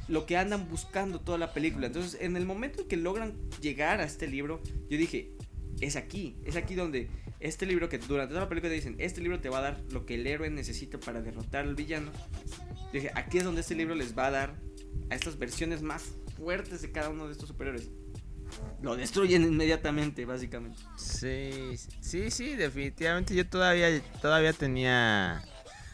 Lo 0.07 0.25
que 0.25 0.37
andan 0.37 0.67
buscando 0.69 1.19
toda 1.19 1.37
la 1.37 1.53
película. 1.53 1.87
Entonces, 1.87 2.19
en 2.21 2.35
el 2.35 2.45
momento 2.45 2.81
en 2.81 2.87
que 2.87 2.97
logran 2.97 3.33
llegar 3.61 4.01
a 4.01 4.03
este 4.03 4.27
libro, 4.27 4.61
yo 4.89 4.97
dije, 4.97 5.31
es 5.81 5.95
aquí, 5.95 6.35
es 6.45 6.55
aquí 6.55 6.75
donde 6.75 7.09
este 7.39 7.65
libro 7.65 7.89
que 7.89 7.97
durante 7.97 8.29
toda 8.29 8.41
la 8.45 8.49
película 8.49 8.69
te 8.69 8.75
dicen, 8.75 8.95
este 8.99 9.21
libro 9.21 9.39
te 9.39 9.49
va 9.49 9.59
a 9.59 9.61
dar 9.61 9.81
lo 9.91 10.05
que 10.05 10.15
el 10.15 10.27
héroe 10.27 10.49
necesita 10.49 10.99
para 10.99 11.21
derrotar 11.21 11.65
al 11.65 11.75
villano. 11.75 12.11
dije, 12.91 13.11
aquí 13.15 13.37
es 13.37 13.43
donde 13.43 13.61
este 13.61 13.75
libro 13.75 13.95
les 13.95 14.17
va 14.17 14.27
a 14.27 14.31
dar 14.31 14.55
a 15.09 15.15
estas 15.15 15.37
versiones 15.37 15.81
más 15.81 16.13
fuertes 16.37 16.81
de 16.81 16.91
cada 16.91 17.09
uno 17.09 17.27
de 17.27 17.33
estos 17.33 17.49
superhéroes. 17.49 17.89
Lo 18.81 18.95
destruyen 18.95 19.43
inmediatamente, 19.43 20.25
básicamente. 20.25 20.79
Sí, 20.97 21.75
sí, 22.01 22.29
sí, 22.29 22.55
definitivamente 22.55 23.33
yo 23.33 23.47
todavía, 23.47 24.01
todavía 24.21 24.53
tenía 24.53 25.43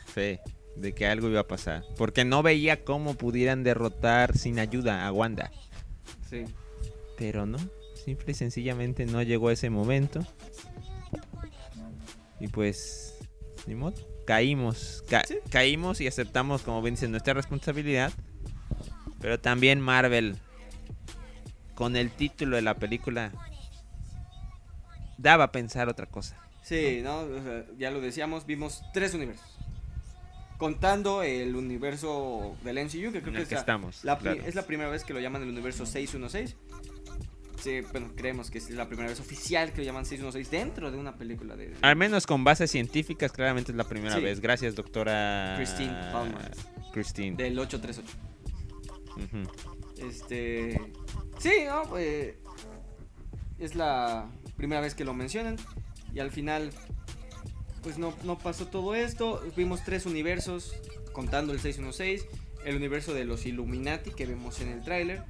fe 0.05 0.41
de 0.75 0.93
que 0.93 1.07
algo 1.07 1.29
iba 1.29 1.41
a 1.41 1.47
pasar. 1.47 1.83
Porque 1.97 2.25
no 2.25 2.43
veía 2.43 2.83
cómo 2.83 3.15
pudieran 3.15 3.63
derrotar 3.63 4.37
sin 4.37 4.59
ayuda 4.59 5.05
a 5.05 5.11
Wanda. 5.11 5.51
Sí. 6.29 6.45
Pero 7.17 7.45
no, 7.45 7.57
simple 7.95 8.31
y 8.31 8.35
sencillamente 8.35 9.05
no 9.05 9.21
llegó 9.21 9.51
ese 9.51 9.69
momento. 9.69 10.25
Y 12.39 12.47
pues, 12.47 13.17
ni 13.67 13.75
modo. 13.75 13.95
Caímos. 14.25 15.03
Caímos 15.49 16.01
y 16.01 16.07
aceptamos, 16.07 16.61
como 16.61 16.81
ven, 16.81 16.95
nuestra 17.09 17.33
responsabilidad. 17.33 18.13
Pero 19.19 19.39
también 19.39 19.81
Marvel, 19.81 20.37
con 21.75 21.95
el 21.95 22.11
título 22.11 22.55
de 22.55 22.61
la 22.61 22.75
película, 22.75 23.31
daba 25.17 25.45
a 25.45 25.51
pensar 25.51 25.89
otra 25.89 26.05
cosa. 26.05 26.37
Sí, 26.63 27.01
¿no? 27.03 27.27
ya 27.77 27.91
lo 27.91 27.99
decíamos, 27.99 28.45
vimos 28.45 28.83
tres 28.93 29.13
universos. 29.13 29.58
Contando 30.59 31.23
el 31.23 31.55
universo 31.55 32.55
del 32.63 32.85
MCU, 32.85 33.11
que 33.11 33.21
creo 33.21 33.33
que, 33.33 33.41
es, 33.41 33.51
estamos, 33.51 34.03
la, 34.03 34.19
es 34.45 34.53
la 34.53 34.67
primera 34.67 34.89
vez 34.89 35.03
que 35.03 35.13
lo 35.13 35.19
llaman 35.19 35.41
el 35.41 35.49
universo 35.49 35.87
616. 35.87 36.55
Sí, 37.61 37.81
bueno, 37.91 38.11
creemos 38.15 38.51
que 38.51 38.57
es 38.57 38.69
la 38.69 38.87
primera 38.87 39.09
vez 39.09 39.19
oficial 39.19 39.71
que 39.71 39.79
lo 39.79 39.83
llaman 39.85 40.05
616 40.05 40.51
dentro 40.51 40.91
de 40.91 40.97
una 40.97 41.17
película 41.17 41.55
de... 41.55 41.73
Al 41.81 41.95
menos 41.95 42.27
con 42.27 42.43
bases 42.43 42.71
científicas, 42.71 43.31
claramente 43.31 43.71
es 43.71 43.77
la 43.77 43.85
primera 43.85 44.17
vez. 44.19 44.39
Gracias, 44.39 44.75
doctora... 44.75 45.55
Christine 45.57 45.93
Palmer. 46.11 46.51
Christine. 46.93 47.35
Del 47.35 47.57
838. 47.57 48.17
Este... 49.97 50.79
Sí, 51.39 51.53
¿no? 51.65 51.83
Pues, 51.83 52.35
es 53.59 53.75
la 53.75 54.29
primera 54.55 54.81
vez 54.81 54.95
que 54.95 55.03
lo 55.03 55.13
mencionan. 55.13 55.57
Y 56.13 56.19
al 56.19 56.31
final, 56.31 56.71
pues 57.81 57.97
no, 57.97 58.13
no 58.23 58.37
pasó 58.37 58.67
todo 58.67 58.95
esto. 58.95 59.41
Vimos 59.55 59.83
tres 59.83 60.05
universos, 60.05 60.73
contando 61.11 61.53
el 61.53 61.59
616. 61.59 62.25
El 62.65 62.75
universo 62.75 63.13
de 63.13 63.23
los 63.23 63.45
Illuminati 63.45 64.11
que 64.11 64.25
vemos 64.25 64.59
en 64.59 64.69
el 64.69 64.83
tráiler 64.83 65.23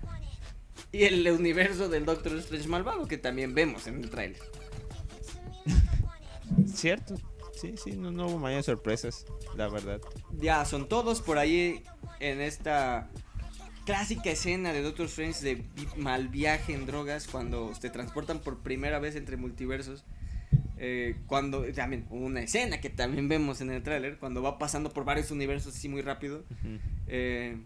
y 0.91 1.03
el 1.03 1.29
universo 1.31 1.89
del 1.89 2.05
Doctor 2.05 2.37
Strange 2.37 2.67
malvado 2.67 3.07
que 3.07 3.17
también 3.17 3.53
vemos 3.53 3.87
en 3.87 4.03
el 4.03 4.09
tráiler. 4.09 4.41
Cierto. 6.73 7.15
Sí, 7.53 7.75
sí, 7.75 7.91
no, 7.91 8.09
hubo 8.27 8.37
mayores 8.37 8.65
sorpresas, 8.65 9.25
la 9.57 9.67
verdad. 9.67 9.99
Ya, 10.39 10.63
son 10.63 10.87
todos 10.87 11.21
por 11.21 11.37
ahí 11.37 11.83
en 12.21 12.39
esta 12.39 13.09
clásica 13.85 14.31
escena 14.31 14.71
de 14.71 14.81
Doctor 14.81 15.07
Strange 15.07 15.43
de 15.43 15.65
mal 15.97 16.29
viaje 16.29 16.73
en 16.73 16.85
drogas 16.85 17.27
cuando 17.27 17.75
se 17.75 17.89
transportan 17.89 18.39
por 18.39 18.59
primera 18.59 18.99
vez 18.99 19.17
entre 19.17 19.35
multiversos. 19.35 20.05
Eh, 20.81 21.17
cuando 21.27 21.63
también 21.73 22.05
una 22.09 22.41
escena 22.41 22.79
que 22.79 22.89
también 22.89 23.27
vemos 23.27 23.59
en 23.59 23.69
el 23.69 23.83
tráiler 23.83 24.17
cuando 24.17 24.41
va 24.41 24.57
pasando 24.57 24.89
por 24.91 25.03
varios 25.03 25.29
universos 25.29 25.75
así 25.75 25.89
muy 25.89 26.01
rápido 26.01 26.45
eh, 27.07 27.57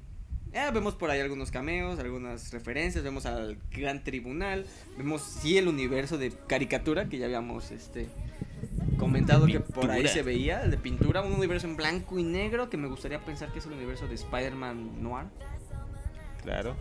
eh, 0.51 0.69
vemos 0.73 0.95
por 0.95 1.11
ahí 1.11 1.19
algunos 1.19 1.51
cameos 1.51 1.99
algunas 1.99 2.51
referencias 2.51 3.03
vemos 3.03 3.27
al 3.27 3.59
gran 3.69 4.03
tribunal 4.03 4.65
vemos 4.97 5.21
sí 5.21 5.59
el 5.59 5.67
universo 5.67 6.17
de 6.17 6.33
caricatura 6.47 7.07
que 7.07 7.19
ya 7.19 7.25
habíamos 7.27 7.69
este 7.69 8.07
comentado 8.97 9.45
que 9.45 9.59
por 9.59 9.91
ahí 9.91 10.07
se 10.07 10.23
veía 10.23 10.63
el 10.63 10.71
de 10.71 10.77
pintura 10.77 11.21
un 11.21 11.33
universo 11.33 11.67
en 11.67 11.75
blanco 11.75 12.17
y 12.17 12.23
negro 12.23 12.71
que 12.71 12.77
me 12.77 12.87
gustaría 12.87 13.19
pensar 13.23 13.51
que 13.51 13.59
es 13.59 13.65
el 13.67 13.73
universo 13.73 14.07
de 14.07 14.15
Spider-Man 14.15 15.03
Noir. 15.03 15.27
Claro. 16.41 16.75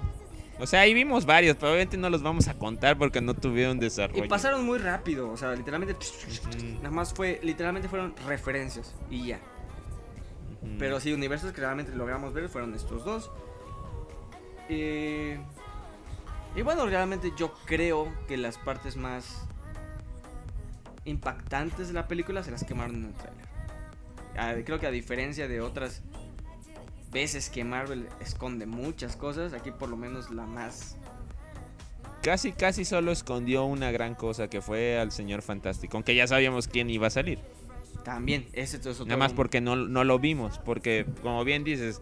O 0.59 0.67
sea, 0.67 0.81
ahí 0.81 0.95
vimos 0.95 1.27
varios, 1.27 1.57
pero 1.57 1.73
obviamente 1.73 1.97
no 1.97 2.09
los 2.11 2.23
vamos 2.23 2.47
a 2.49 2.55
contar 2.55 2.97
porque 2.97 3.21
no 3.21 3.35
tuvieron 3.35 3.79
desarrollo. 3.79 4.25
y 4.25 4.29
pasaron 4.29 4.65
muy 4.65 4.79
rápido 4.79 5.31
o 5.31 5.37
sea 5.37 5.53
literalmente 5.55 5.97
nada 6.77 6.91
más 6.91 7.13
fue 7.13 7.41
literalmente 7.43 7.89
fueron 7.89 8.15
referencias 8.27 8.95
y 9.11 9.29
ya. 9.29 9.41
Pero 10.79 11.01
sí, 11.01 11.13
universos 11.13 11.53
que 11.53 11.61
realmente 11.61 11.93
logramos 11.95 12.33
ver 12.33 12.49
fueron 12.49 12.73
estos 12.75 13.05
dos. 13.05 13.31
Y, 14.69 15.33
y 16.55 16.63
bueno, 16.63 16.87
realmente 16.87 17.33
yo 17.37 17.53
creo 17.67 18.13
que 18.29 18.37
las 18.37 18.59
partes 18.59 18.97
más 18.97 19.45
impactantes 21.05 21.89
de 21.89 21.95
la 21.95 22.07
película 22.07 22.43
se 22.45 22.53
las 22.53 22.63
quemaron 22.65 22.97
en 22.97 23.05
el 23.07 23.15
trailer. 23.15 24.65
Creo 24.65 24.79
que 24.79 24.87
a 24.87 24.91
diferencia 24.91 25.49
de 25.49 25.61
otras 25.61 26.03
veces 27.13 27.49
que 27.51 27.63
Marvel 27.63 28.09
esconde 28.21 28.67
muchas 28.67 29.17
cosas, 29.17 29.53
aquí 29.53 29.71
por 29.71 29.89
lo 29.89 29.97
menos 29.97 30.31
la 30.31 30.47
más... 30.47 30.97
Casi, 32.23 32.53
casi 32.53 32.85
solo 32.85 33.11
escondió 33.11 33.65
una 33.65 33.91
gran 33.91 34.15
cosa 34.15 34.49
que 34.49 34.61
fue 34.61 34.99
al 34.99 35.11
Señor 35.11 35.43
Fantástico. 35.43 35.97
Aunque 35.97 36.15
ya 36.15 36.27
sabíamos 36.27 36.69
quién 36.69 36.89
iba 36.89 37.09
a 37.09 37.11
salir. 37.11 37.41
También, 38.05 38.49
ese 38.53 38.77
es 38.77 38.87
otro... 38.87 39.07
Nada 39.07 39.19
más 39.19 39.33
porque 39.33 39.61
no, 39.61 39.75
no 39.75 40.05
lo 40.05 40.21
vimos. 40.21 40.59
Porque, 40.65 41.05
como 41.21 41.45
bien 41.45 41.65
dices, 41.65 42.01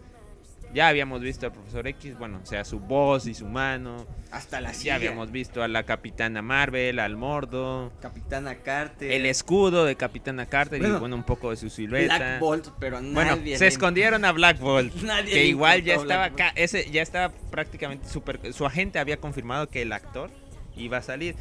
ya 0.73 0.87
habíamos 0.87 1.21
visto 1.21 1.45
al 1.45 1.51
Profesor 1.51 1.87
X. 1.87 2.17
Bueno, 2.17 2.39
o 2.43 2.45
sea, 2.45 2.63
su 2.65 2.79
voz 2.79 3.27
y 3.27 3.33
su 3.33 3.45
mano. 3.47 4.05
Hasta 4.31 4.61
la 4.61 4.69
Ya 4.71 4.73
silla. 4.73 4.95
habíamos 4.95 5.31
visto 5.31 5.61
a 5.61 5.67
la 5.67 5.83
Capitana 5.83 6.41
Marvel, 6.41 6.99
al 6.99 7.17
Mordo. 7.17 7.91
Capitana 8.01 8.55
Carter. 8.55 9.11
El 9.11 9.25
escudo 9.25 9.83
de 9.85 9.95
Capitana 9.95 10.45
Carter 10.45 10.79
y 10.79 10.81
Bueno, 10.83 10.99
bueno, 10.99 11.15
un 11.17 11.23
poco 11.23 11.49
de 11.49 11.57
su 11.57 11.69
silueta. 11.69 12.17
Black 12.17 12.39
Bolt, 12.39 12.67
pero 12.79 13.01
Bueno, 13.01 13.35
nadie 13.35 13.57
se 13.57 13.65
le- 13.65 13.67
escondieron 13.67 14.23
a 14.25 14.31
Black 14.31 14.59
Bolt. 14.59 14.93
Nadie 15.03 15.33
que 15.33 15.45
igual 15.45 15.83
ya 15.83 15.95
estaba 15.95 16.25
acá, 16.25 16.51
ese 16.55 16.89
ya 16.91 17.01
estaba 17.01 17.33
prácticamente 17.51 18.07
super 18.07 18.53
su 18.53 18.65
agente 18.65 18.99
había 18.99 19.17
confirmado 19.17 19.67
que 19.67 19.81
el 19.81 19.91
actor 19.91 20.29
iba 20.77 20.97
a 20.97 21.01
salir. 21.01 21.35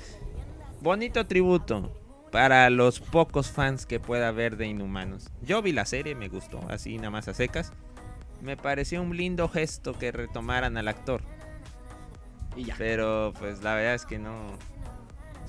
Bonito 0.80 1.26
tributo 1.26 1.96
para 2.32 2.70
los 2.70 3.00
pocos 3.00 3.50
fans 3.50 3.86
que 3.86 4.00
pueda 4.00 4.28
haber 4.28 4.56
de 4.56 4.66
Inhumanos. 4.66 5.30
Yo 5.42 5.62
vi 5.62 5.72
la 5.72 5.84
serie, 5.84 6.14
me 6.14 6.28
gustó, 6.28 6.60
así 6.70 6.96
nada 6.96 7.10
más 7.10 7.28
a 7.28 7.34
secas. 7.34 7.72
Me 8.42 8.56
pareció 8.56 9.02
un 9.02 9.16
lindo 9.16 9.48
gesto 9.48 9.98
que 9.98 10.12
retomaran 10.12 10.76
al 10.76 10.88
actor, 10.88 11.22
Y 12.56 12.64
ya. 12.64 12.74
pero 12.78 13.32
pues 13.38 13.62
la 13.62 13.74
verdad 13.74 13.94
es 13.94 14.06
que 14.06 14.18
no 14.18 14.56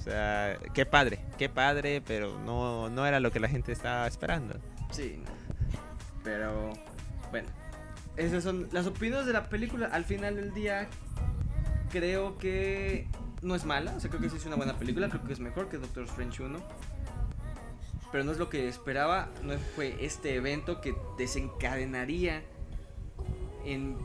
o 0.01 0.03
sea, 0.03 0.57
qué 0.73 0.87
padre, 0.87 1.19
qué 1.37 1.47
padre, 1.47 2.01
pero 2.01 2.39
no, 2.39 2.89
no 2.89 3.05
era 3.05 3.19
lo 3.19 3.31
que 3.31 3.39
la 3.39 3.47
gente 3.47 3.71
estaba 3.71 4.07
esperando. 4.07 4.55
Sí. 4.89 5.21
Pero 6.23 6.73
bueno, 7.29 7.47
esas 8.17 8.43
son 8.43 8.67
las 8.71 8.87
opiniones 8.87 9.27
de 9.27 9.33
la 9.33 9.47
película. 9.47 9.89
Al 9.91 10.03
final 10.03 10.37
del 10.37 10.55
día, 10.55 10.87
creo 11.91 12.39
que 12.39 13.07
no 13.43 13.53
es 13.53 13.63
mala. 13.63 13.93
O 13.95 13.99
sea, 13.99 14.09
creo 14.09 14.23
que 14.23 14.31
sí 14.31 14.37
es 14.37 14.45
una 14.47 14.55
buena 14.55 14.75
película. 14.75 15.07
Creo 15.07 15.23
que 15.23 15.33
es 15.33 15.39
mejor 15.39 15.69
que 15.69 15.77
Doctor 15.77 16.05
Strange 16.05 16.41
1. 16.41 16.59
Pero 18.11 18.23
no 18.23 18.31
es 18.31 18.39
lo 18.39 18.49
que 18.49 18.67
esperaba. 18.67 19.29
No 19.43 19.55
fue 19.75 20.03
este 20.03 20.33
evento 20.33 20.81
que 20.81 20.95
desencadenaría 21.19 22.41
en 23.65 23.97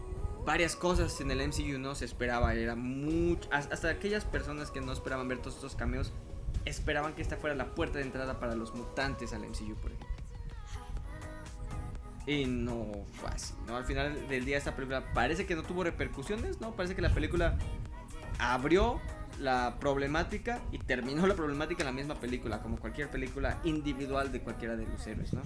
varias 0.44 0.76
cosas 0.76 1.20
en 1.20 1.30
el 1.30 1.46
MCU. 1.46 1.78
No 1.78 1.94
se 1.94 2.04
esperaba. 2.04 2.54
Era 2.54 2.76
mucho. 2.76 3.48
Hasta 3.52 3.88
aquellas 3.88 4.24
personas 4.24 4.70
que 4.70 4.80
no 4.80 4.92
esperaban 4.92 5.28
ver 5.28 5.38
todos 5.38 5.57
estos 5.57 5.76
cameos 5.76 6.12
esperaban 6.66 7.14
que 7.14 7.22
esta 7.22 7.36
fuera 7.36 7.54
la 7.54 7.74
puerta 7.74 7.98
de 7.98 8.04
entrada 8.04 8.38
para 8.38 8.54
los 8.54 8.74
mutantes 8.74 9.32
al 9.32 9.40
MCU, 9.40 9.74
por 9.76 9.92
ejemplo. 9.92 10.16
Y 12.26 12.44
no 12.44 13.04
fue 13.14 13.30
así, 13.30 13.54
¿no? 13.68 13.76
Al 13.76 13.84
final 13.84 14.28
del 14.28 14.44
día 14.44 14.59
esta 14.59 14.74
película 14.74 15.12
parece 15.14 15.46
que 15.46 15.54
no 15.54 15.62
tuvo 15.62 15.84
repercusiones, 15.84 16.61
¿no? 16.61 16.72
Parece 16.72 16.96
que 16.96 17.02
la 17.02 17.14
película 17.14 17.57
abrió 18.40 19.00
la 19.38 19.76
problemática 19.78 20.61
y 20.72 20.78
terminó 20.78 21.26
la 21.26 21.34
problemática 21.34 21.82
en 21.82 21.86
la 21.86 21.92
misma 21.92 22.16
película, 22.16 22.62
como 22.62 22.78
cualquier 22.78 23.11
película 23.11 23.61
individual 23.62 24.32
de 24.32 24.40
cualquiera 24.40 24.76
de 24.76 24.86
los 24.86 25.07
héroes, 25.07 25.32
¿no? 25.34 25.42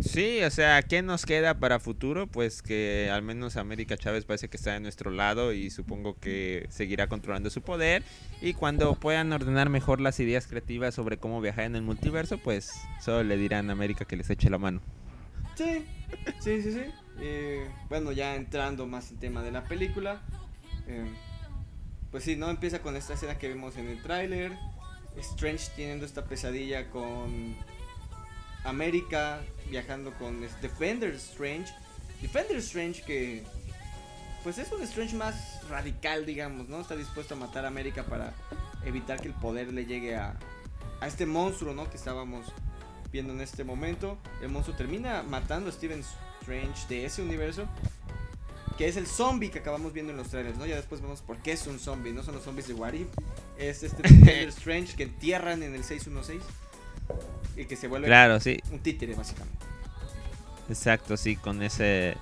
Sí, 0.00 0.42
o 0.44 0.50
sea, 0.50 0.82
¿qué 0.82 1.02
nos 1.02 1.26
queda 1.26 1.58
para 1.58 1.80
futuro? 1.80 2.26
Pues 2.26 2.62
que 2.62 3.10
al 3.12 3.22
menos 3.22 3.56
América 3.56 3.96
Chávez 3.96 4.24
parece 4.24 4.48
que 4.48 4.56
está 4.56 4.72
de 4.72 4.80
nuestro 4.80 5.10
lado 5.10 5.52
y 5.52 5.70
supongo 5.70 6.18
que 6.18 6.66
seguirá 6.70 7.08
controlando 7.08 7.50
su 7.50 7.62
poder. 7.62 8.04
Y 8.40 8.54
cuando 8.54 8.94
puedan 8.94 9.32
ordenar 9.32 9.70
mejor 9.70 10.00
las 10.00 10.20
ideas 10.20 10.46
creativas 10.46 10.94
sobre 10.94 11.18
cómo 11.18 11.40
viajar 11.40 11.64
en 11.64 11.74
el 11.76 11.82
multiverso, 11.82 12.38
pues 12.38 12.72
solo 13.00 13.24
le 13.24 13.36
dirán 13.36 13.70
a 13.70 13.72
América 13.72 14.04
que 14.04 14.16
les 14.16 14.30
eche 14.30 14.50
la 14.50 14.58
mano. 14.58 14.80
Sí, 15.56 15.84
sí, 16.40 16.62
sí, 16.62 16.72
sí. 16.72 16.82
Eh, 17.20 17.68
bueno, 17.88 18.12
ya 18.12 18.36
entrando 18.36 18.86
más 18.86 19.10
en 19.10 19.18
tema 19.18 19.42
de 19.42 19.50
la 19.50 19.64
película. 19.64 20.22
eh, 20.86 21.06
pues 22.12 22.24
sí, 22.24 22.36
¿no? 22.36 22.48
Empieza 22.48 22.80
con 22.80 22.96
esta 22.96 23.14
escena 23.14 23.36
que 23.36 23.48
vimos 23.48 23.76
en 23.76 23.88
el 23.88 24.00
tráiler. 24.02 24.52
Strange 25.16 25.70
teniendo 25.74 26.06
esta 26.06 26.24
pesadilla 26.24 26.88
con 26.90 27.56
América 28.68 29.40
viajando 29.70 30.12
con 30.14 30.42
este 30.42 30.68
Defender 30.68 31.14
Strange. 31.14 31.72
Defender 32.20 32.56
Strange 32.58 33.02
que 33.02 33.44
pues 34.42 34.58
es 34.58 34.70
un 34.72 34.82
Strange 34.82 35.16
más 35.16 35.60
radical, 35.68 36.24
digamos, 36.24 36.68
¿no? 36.68 36.80
Está 36.80 36.96
dispuesto 36.96 37.34
a 37.34 37.36
matar 37.36 37.64
a 37.64 37.68
América 37.68 38.04
para 38.04 38.32
evitar 38.84 39.20
que 39.20 39.28
el 39.28 39.34
poder 39.34 39.72
le 39.72 39.84
llegue 39.84 40.16
a, 40.16 40.38
a 41.00 41.06
este 41.06 41.26
monstruo, 41.26 41.74
¿no? 41.74 41.90
Que 41.90 41.96
estábamos 41.96 42.46
viendo 43.12 43.32
en 43.32 43.40
este 43.40 43.64
momento. 43.64 44.18
El 44.42 44.50
monstruo 44.50 44.76
termina 44.76 45.22
matando 45.22 45.70
a 45.70 45.72
Steven 45.72 46.04
Strange 46.40 46.86
de 46.88 47.04
ese 47.04 47.22
universo. 47.22 47.66
Que 48.76 48.86
es 48.86 48.96
el 48.96 49.08
zombie 49.08 49.50
que 49.50 49.58
acabamos 49.58 49.92
viendo 49.92 50.12
en 50.12 50.18
los 50.18 50.28
trailers, 50.28 50.56
¿no? 50.56 50.64
Ya 50.64 50.76
después 50.76 51.00
vemos 51.00 51.20
por 51.20 51.38
qué 51.38 51.52
es 51.52 51.66
un 51.66 51.80
zombie. 51.80 52.12
No 52.12 52.22
son 52.22 52.36
los 52.36 52.44
zombies 52.44 52.68
de 52.68 52.74
What 52.74 52.92
If. 52.92 53.08
Es 53.58 53.82
este 53.82 54.02
Defender 54.08 54.48
Strange 54.48 54.94
que 54.94 55.02
entierran 55.02 55.64
en 55.64 55.74
el 55.74 55.82
616. 55.82 56.42
Y 57.58 57.64
que 57.66 57.76
se 57.76 57.88
vuelve 57.88 58.06
Claro, 58.06 58.40
sí, 58.40 58.58
un 58.70 58.78
títere, 58.78 59.14
básicamente. 59.14 59.66
exacto, 60.70 61.16
sí, 61.16 61.36
con 61.36 61.62
ese... 61.62 62.16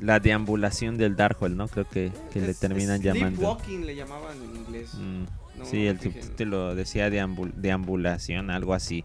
La 0.00 0.20
deambulación 0.20 0.96
del 0.96 1.16
Darkhold, 1.16 1.56
¿no? 1.56 1.66
Creo 1.66 1.88
que, 1.88 2.12
que 2.32 2.40
le 2.40 2.54
terminan 2.54 3.02
llamando. 3.02 3.36
Sleepwalking 3.40 3.84
le 3.84 3.96
llamaban 3.96 4.36
en 4.40 4.54
inglés. 4.56 4.94
Mm, 4.94 5.24
No, 5.58 5.64
sí, 5.64 5.88
el 5.88 5.98
fíjense. 5.98 6.22
subtítulo 6.28 6.74
decía 6.76 7.08
deambul- 7.08 7.52
deambulación, 7.54 8.50
algo 8.50 8.74
así. 8.74 9.04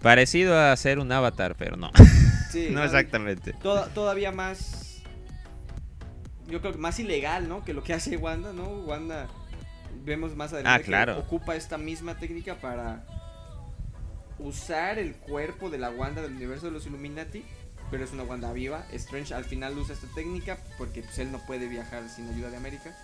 Parecido 0.00 0.58
a 0.58 0.74
ser 0.76 0.98
un 0.98 1.12
avatar, 1.12 1.56
pero 1.58 1.76
no. 1.76 1.90
Sí, 2.50 2.68
no 2.72 2.82
exactamente. 2.82 3.52
toda- 3.62 3.88
todavía 3.92 4.32
más. 4.32 5.02
Yo 6.48 6.60
creo 6.62 6.72
que 6.72 6.78
más 6.78 6.98
ilegal, 6.98 7.46
¿no? 7.48 7.62
Que 7.62 7.74
lo 7.74 7.82
que 7.82 7.92
hace 7.92 8.16
Wanda, 8.16 8.54
¿no? 8.54 8.64
Wanda. 8.64 9.28
Vemos 10.04 10.34
más 10.36 10.54
adelante 10.54 10.82
Ah, 10.82 10.86
claro. 10.86 11.14
que 11.16 11.20
ocupa 11.20 11.54
esta 11.54 11.76
misma 11.76 12.18
técnica 12.18 12.54
para 12.54 13.04
usar 14.42 14.98
el 14.98 15.14
cuerpo 15.14 15.70
de 15.70 15.78
la 15.78 15.90
Wanda 15.90 16.22
del 16.22 16.32
universo 16.34 16.66
de 16.66 16.72
los 16.72 16.86
Illuminati. 16.86 17.44
Pero 17.90 18.04
es 18.04 18.12
una 18.12 18.22
Wanda 18.22 18.52
viva. 18.52 18.86
Strange 18.92 19.34
al 19.34 19.44
final 19.44 19.76
usa 19.76 19.94
esta 19.94 20.06
técnica 20.14 20.58
porque 20.78 21.02
pues, 21.02 21.18
él 21.18 21.30
no 21.30 21.38
puede 21.46 21.68
viajar 21.68 22.08
sin 22.08 22.28
ayuda 22.28 22.50
de 22.50 22.56
América. 22.56 22.96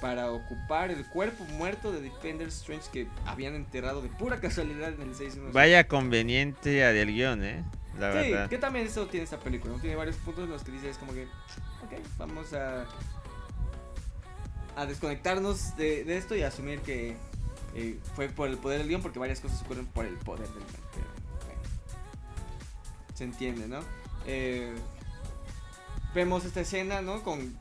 Para 0.00 0.30
ocupar 0.32 0.90
el 0.90 1.06
cuerpo 1.06 1.44
muerto 1.44 1.90
de 1.92 2.02
Defender 2.02 2.48
Strange 2.48 2.88
que 2.92 3.06
habían 3.24 3.54
enterrado 3.54 4.02
de 4.02 4.08
pura 4.10 4.40
casualidad 4.40 4.92
en 4.92 5.00
el 5.08 5.14
6 5.14 5.52
Vaya 5.52 5.88
conveniente 5.88 6.84
a 6.84 6.92
del 6.92 7.12
guion, 7.14 7.42
¿eh? 7.42 7.64
La 7.98 8.12
Sí, 8.22 8.30
verdad. 8.32 8.48
que 8.50 8.58
también 8.58 8.86
eso 8.86 9.06
tiene 9.06 9.24
esta 9.24 9.38
película. 9.38 9.72
Tiene 9.80 9.96
varios 9.96 10.16
puntos 10.16 10.44
en 10.44 10.50
los 10.50 10.62
que 10.62 10.72
dices 10.72 10.98
como 10.98 11.14
que, 11.14 11.22
ok, 11.24 11.92
vamos 12.18 12.52
a, 12.52 12.84
a 14.76 14.84
desconectarnos 14.86 15.76
de, 15.76 16.04
de 16.04 16.16
esto 16.18 16.34
y 16.36 16.42
asumir 16.42 16.80
que 16.80 17.16
eh, 17.74 17.98
fue 18.14 18.28
por 18.28 18.48
el 18.48 18.56
poder 18.58 18.78
del 18.78 18.88
guion, 18.88 19.02
porque 19.02 19.18
varias 19.18 19.40
cosas 19.40 19.60
ocurren 19.62 19.86
por 19.86 20.06
el 20.06 20.16
poder 20.16 20.48
del 20.48 20.62
guion. 20.62 21.06
bueno, 21.44 21.60
se 23.14 23.24
entiende, 23.24 23.66
¿no? 23.66 23.80
Eh, 24.26 24.74
vemos 26.14 26.44
esta 26.44 26.60
escena, 26.60 27.02
¿no? 27.02 27.22
Con... 27.22 27.56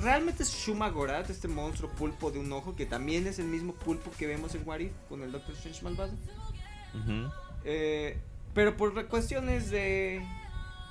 Realmente 0.00 0.42
es 0.42 0.52
Shuma 0.52 0.90
Gorath, 0.90 1.30
este 1.30 1.48
monstruo 1.48 1.90
pulpo 1.90 2.30
de 2.30 2.38
un 2.38 2.52
ojo, 2.52 2.76
que 2.76 2.84
también 2.84 3.26
es 3.26 3.38
el 3.38 3.46
mismo 3.46 3.72
pulpo 3.72 4.10
que 4.18 4.26
vemos 4.26 4.54
en 4.54 4.68
What 4.68 4.80
If 4.80 4.92
con 5.08 5.22
el 5.22 5.32
Doctor 5.32 5.54
Strange 5.54 5.82
malvado. 5.82 6.12
Eh, 7.64 8.18
pero 8.54 8.76
por 8.76 9.06
cuestiones 9.08 9.70
de 9.70 10.22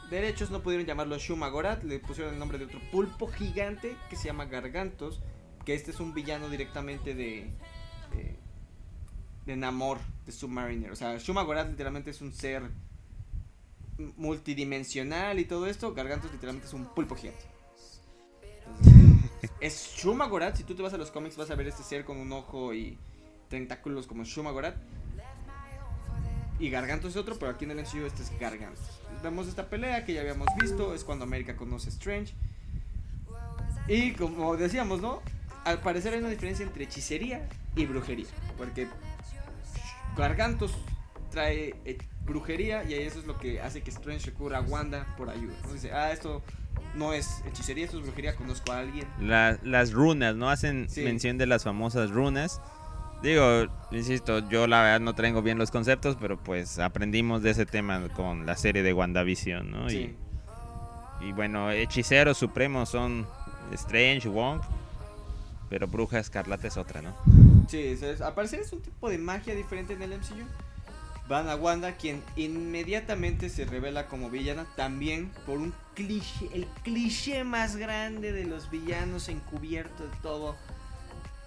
derechos 0.10 0.50
no 0.50 0.62
pudieron 0.62 0.86
llamarlo 0.86 1.18
Shumagorat, 1.18 1.84
le 1.84 2.00
pusieron 2.00 2.34
el 2.34 2.40
nombre 2.40 2.58
de 2.58 2.66
otro 2.66 2.80
pulpo 2.92 3.28
gigante 3.28 3.96
que 4.10 4.16
se 4.16 4.26
llama 4.26 4.46
Gargantos, 4.46 5.22
que 5.66 5.74
este 5.74 5.92
es 5.92 6.00
un 6.00 6.14
villano 6.14 6.50
directamente 6.50 7.14
de, 7.16 7.50
de 8.12 8.36
de 9.46 9.56
Namor, 9.56 10.00
de 10.26 10.32
Submariner. 10.32 10.92
O 10.92 10.96
sea, 10.96 11.18
Shuma 11.18 11.44
Gorath 11.44 11.70
literalmente 11.70 12.12
es 12.12 12.22
un 12.22 12.34
ser 12.34 12.64
multidimensional 14.18 15.40
y 15.40 15.46
todo 15.46 15.68
esto. 15.68 15.94
Gargantos 15.94 16.32
literalmente 16.32 16.68
es 16.68 16.74
un 16.74 16.86
pulpo 16.86 17.16
gigante. 17.16 17.44
Entonces, 18.84 19.52
es 19.60 19.94
Shuma 19.96 20.28
Gorath. 20.28 20.58
Si 20.58 20.64
tú 20.64 20.76
te 20.76 20.82
vas 20.82 20.94
a 20.94 20.98
los 20.98 21.12
cómics 21.12 21.38
vas 21.38 21.50
a 21.52 21.56
ver 21.56 21.68
este 21.68 21.84
ser 21.84 22.06
con 22.06 22.18
un 22.18 22.32
ojo 22.32 22.74
y 22.74 22.98
tentáculos 23.50 24.08
como 24.08 24.24
Shuma 24.24 24.52
Gorath. 24.52 24.76
Y 26.58 26.70
Gargantos 26.70 27.12
es 27.12 27.18
otro, 27.18 27.38
pero 27.38 27.52
aquí 27.52 27.66
en 27.66 27.72
el 27.72 27.82
MCU 27.82 28.06
este 28.06 28.24
es 28.24 28.40
Gargantos. 28.40 29.02
Vemos 29.22 29.48
esta 29.48 29.70
pelea 29.70 30.06
que 30.06 30.14
ya 30.14 30.22
habíamos 30.22 30.48
visto. 30.60 30.94
Es 30.94 31.04
cuando 31.04 31.26
América 31.26 31.56
conoce 31.56 31.90
a 31.90 31.92
Strange. 31.92 32.34
Y 33.88 34.14
como 34.14 34.56
decíamos, 34.58 35.02
¿no? 35.02 35.22
Al 35.66 35.82
parecer 35.82 36.14
hay 36.14 36.20
una 36.20 36.30
diferencia 36.30 36.66
entre 36.66 36.86
hechicería 36.86 37.48
y 37.76 37.86
brujería. 37.86 38.28
Porque 38.58 38.88
Gargantos 40.16 40.74
trae 41.32 41.76
eh, 41.86 41.98
brujería 42.26 42.84
y 42.84 42.94
eso 42.94 43.20
es 43.20 43.26
lo 43.26 43.38
que 43.38 43.62
hace 43.62 43.82
que 43.82 43.90
Strange 43.92 44.28
recurra 44.28 44.60
a 44.60 44.62
Wanda 44.62 45.06
por 45.18 45.30
ayuda. 45.30 45.54
¿no? 45.66 45.74
Dice, 45.74 45.92
ah, 45.92 46.12
esto 46.12 46.42
no 46.96 47.14
es 47.14 47.44
hechicería, 47.48 47.86
esto 47.86 47.98
es 47.98 48.04
brujería, 48.04 48.36
conozco 48.36 48.72
a 48.72 48.80
alguien. 48.80 49.06
La- 49.20 49.60
las 49.64 49.92
runas, 49.92 50.36
¿no? 50.36 50.50
Hacen 50.50 50.88
Sí. 50.90 51.02
mención 51.04 51.38
de 51.38 51.46
las 51.46 51.64
famosas 51.64 52.12
runas. 52.12 52.62
Digo, 53.22 53.66
insisto, 53.92 54.48
yo 54.50 54.68
la 54.68 54.82
verdad 54.84 55.00
no 55.02 55.14
tengo 55.16 55.42
bien 55.42 55.58
los 55.58 55.72
conceptos, 55.72 56.18
pero 56.20 56.38
pues 56.38 56.80
aprendimos 56.80 57.42
de 57.44 57.52
ese 57.52 57.66
tema 57.66 58.08
con 58.10 58.46
la 58.46 58.56
serie 58.58 58.84
de 58.84 58.94
WandaVision, 58.94 59.72
¿no? 59.72 59.90
Sí. 59.90 60.16
Y, 61.22 61.26
y 61.26 61.32
bueno, 61.32 61.72
hechiceros 61.72 62.38
supremos 62.38 62.90
son 62.90 63.26
Strange, 63.72 64.28
Wong, 64.30 64.62
pero 65.70 65.88
Bruja 65.88 66.20
Escarlata 66.20 66.68
es 66.68 66.78
otra, 66.78 67.02
¿no? 67.02 67.14
Sí, 67.68 67.80
eso 67.80 68.10
es- 68.10 68.22
al 68.22 68.34
parecer 68.34 68.60
es 68.62 68.72
un 68.74 68.82
tipo 68.82 69.10
de 69.10 69.18
magia 69.18 69.56
diferente 69.56 69.94
en 69.94 70.02
el 70.02 70.14
MCU. 70.14 70.46
Van 71.28 71.50
a 71.50 71.56
Wanda, 71.56 71.94
quien 71.98 72.22
inmediatamente 72.36 73.50
se 73.50 73.66
revela 73.66 74.08
como 74.08 74.30
villana, 74.30 74.68
también 74.76 75.32
por 75.48 75.58
un 75.58 75.74
cliché, 75.96 76.50
el 76.54 76.68
cliché 76.84 77.44
más 77.44 77.78
grande 77.78 78.32
de 78.32 78.44
los 78.46 78.70
villanos 78.70 79.28
encubierto 79.30 80.04
de 80.08 80.16
todo 80.22 80.56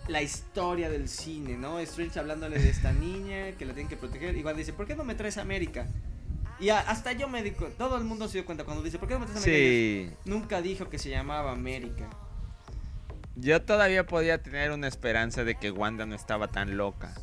la 0.08 0.22
historia 0.22 0.88
del 0.90 1.08
cine, 1.08 1.56
¿no? 1.58 1.78
Strange 1.80 2.18
hablándole 2.18 2.58
de 2.58 2.70
esta 2.70 2.92
niña 2.92 3.52
que 3.52 3.66
la 3.66 3.74
tienen 3.74 3.88
que 3.88 3.96
proteger. 3.96 4.36
Y 4.36 4.42
Wanda 4.42 4.58
dice, 4.58 4.72
¿por 4.72 4.86
qué 4.86 4.96
no 4.96 5.04
me 5.04 5.14
traes 5.14 5.36
a 5.38 5.42
América? 5.42 5.86
Y 6.58 6.70
a- 6.70 6.80
hasta 6.80 7.12
yo 7.12 7.28
me 7.28 7.42
di 7.44 7.52
todo 7.76 7.96
el 7.98 8.04
mundo 8.04 8.26
se 8.26 8.38
dio 8.38 8.46
cuenta 8.46 8.64
cuando 8.64 8.82
dice, 8.82 8.98
¿por 8.98 9.06
qué 9.06 9.14
no 9.14 9.20
me 9.20 9.26
traes 9.26 9.40
a 9.40 9.48
América? 9.48 10.16
Sí, 10.24 10.28
Nunca 10.28 10.60
dijo 10.60 10.88
que 10.88 10.98
se 10.98 11.10
llamaba 11.10 11.52
América. 11.52 12.08
Yo 13.40 13.62
todavía 13.62 14.06
podía 14.06 14.42
tener 14.42 14.72
una 14.72 14.88
esperanza 14.88 15.44
de 15.44 15.54
que 15.54 15.70
Wanda 15.70 16.06
no 16.06 16.14
estaba 16.14 16.48
tan 16.48 16.76
loca. 16.76 17.14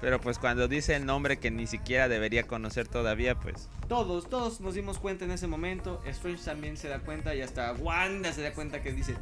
Pero 0.00 0.20
pues 0.20 0.38
cuando 0.38 0.68
dice 0.68 0.94
el 0.94 1.06
nombre 1.06 1.38
que 1.38 1.50
ni 1.50 1.66
siquiera 1.66 2.08
debería 2.08 2.46
conocer 2.46 2.86
todavía, 2.86 3.34
pues 3.34 3.68
Todos, 3.88 4.28
todos 4.28 4.60
nos 4.60 4.74
dimos 4.74 4.98
cuenta 4.98 5.24
en 5.24 5.30
ese 5.30 5.46
momento. 5.46 6.02
Strange 6.06 6.44
también 6.44 6.76
se 6.76 6.88
da 6.88 6.98
cuenta 7.00 7.34
y 7.34 7.40
hasta 7.40 7.72
Wanda 7.72 8.32
se 8.32 8.42
da 8.42 8.52
cuenta 8.52 8.82
que 8.82 8.92
dice. 8.92 9.16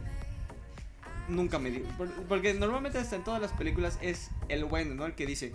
Nunca 1.28 1.59
me 1.59 1.70
dijo. 1.70 1.87
Porque 2.28 2.55
normalmente 2.55 2.99
hasta 2.99 3.16
en 3.16 3.24
todas 3.24 3.41
las 3.41 3.53
películas 3.53 3.99
es 4.03 4.30
el 4.49 4.64
bueno, 4.64 4.95
¿no? 4.95 5.07
El 5.07 5.14
que 5.14 5.26
dice. 5.26 5.53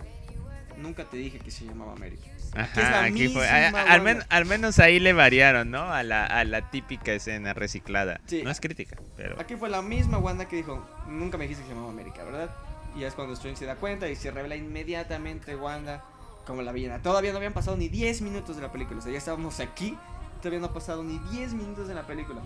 Nunca 0.80 1.04
te 1.04 1.16
dije 1.16 1.38
que 1.38 1.50
se 1.50 1.64
llamaba 1.64 1.92
América. 1.92 2.26
Ajá, 2.54 3.04
aquí 3.04 3.28
fue. 3.28 3.48
a- 3.48 3.68
al, 3.68 3.72
Wanda. 3.74 3.98
men- 4.00 4.22
al 4.28 4.44
menos 4.46 4.78
ahí 4.78 4.98
le 4.98 5.12
variaron, 5.12 5.70
¿no? 5.70 5.82
A 5.92 6.02
la, 6.02 6.26
a 6.26 6.44
la 6.44 6.70
típica 6.70 7.12
escena 7.12 7.52
reciclada. 7.54 8.20
Sí. 8.26 8.42
No 8.42 8.50
es 8.50 8.60
crítica, 8.60 8.96
pero. 9.16 9.40
Aquí 9.40 9.56
fue 9.56 9.68
la 9.70 9.82
misma 9.82 10.18
Wanda 10.18 10.48
que 10.48 10.56
dijo. 10.56 10.84
Nunca 11.08 11.38
me 11.38 11.44
dijiste 11.44 11.62
que 11.62 11.68
se 11.68 11.74
llamaba 11.74 11.92
América, 11.92 12.24
¿verdad? 12.24 12.50
Y 12.96 13.04
es 13.04 13.14
cuando 13.14 13.34
Strange 13.34 13.58
se 13.60 13.66
da 13.66 13.76
cuenta 13.76 14.08
y 14.08 14.16
se 14.16 14.30
revela 14.32 14.56
inmediatamente 14.56 15.54
Wanda 15.54 16.04
como 16.46 16.62
la 16.62 16.72
villana. 16.72 17.00
Todavía 17.02 17.30
no 17.30 17.36
habían 17.36 17.52
pasado 17.52 17.76
ni 17.76 17.88
10 17.88 18.22
minutos 18.22 18.56
de 18.56 18.62
la 18.62 18.72
película. 18.72 18.98
O 18.98 19.02
sea, 19.02 19.12
ya 19.12 19.18
estábamos 19.18 19.60
aquí. 19.60 19.96
Todavía 20.38 20.58
no 20.58 20.66
ha 20.66 20.74
pasado 20.74 21.04
ni 21.04 21.18
10 21.30 21.52
minutos 21.54 21.86
de 21.86 21.94
la 21.94 22.06
película. 22.06 22.40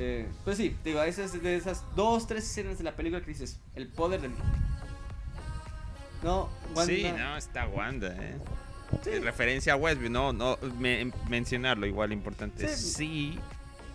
Eh, 0.00 0.28
pues 0.44 0.56
sí, 0.56 0.76
digo, 0.84 1.02
esas 1.02 1.42
de 1.42 1.56
esas 1.56 1.84
dos, 1.96 2.26
tres 2.28 2.44
escenas 2.44 2.78
de 2.78 2.84
la 2.84 2.92
película 2.94 3.20
que 3.20 3.26
dices, 3.32 3.58
el 3.74 3.88
poder 3.88 4.20
del 4.20 4.30
No, 6.22 6.48
Wanda. 6.74 6.84
Sí, 6.92 7.06
no, 7.16 7.36
está 7.36 7.66
Wanda, 7.66 8.08
¿eh? 8.18 8.36
Sí, 9.04 9.10
referencia 9.20 9.74
a 9.74 9.76
Westview, 9.76 10.10
no, 10.10 10.32
no, 10.32 10.58
me- 10.78 11.12
mencionarlo 11.28 11.86
igual 11.86 12.12
importante. 12.12 12.68
Sí. 12.74 12.90
Sí. 12.94 13.38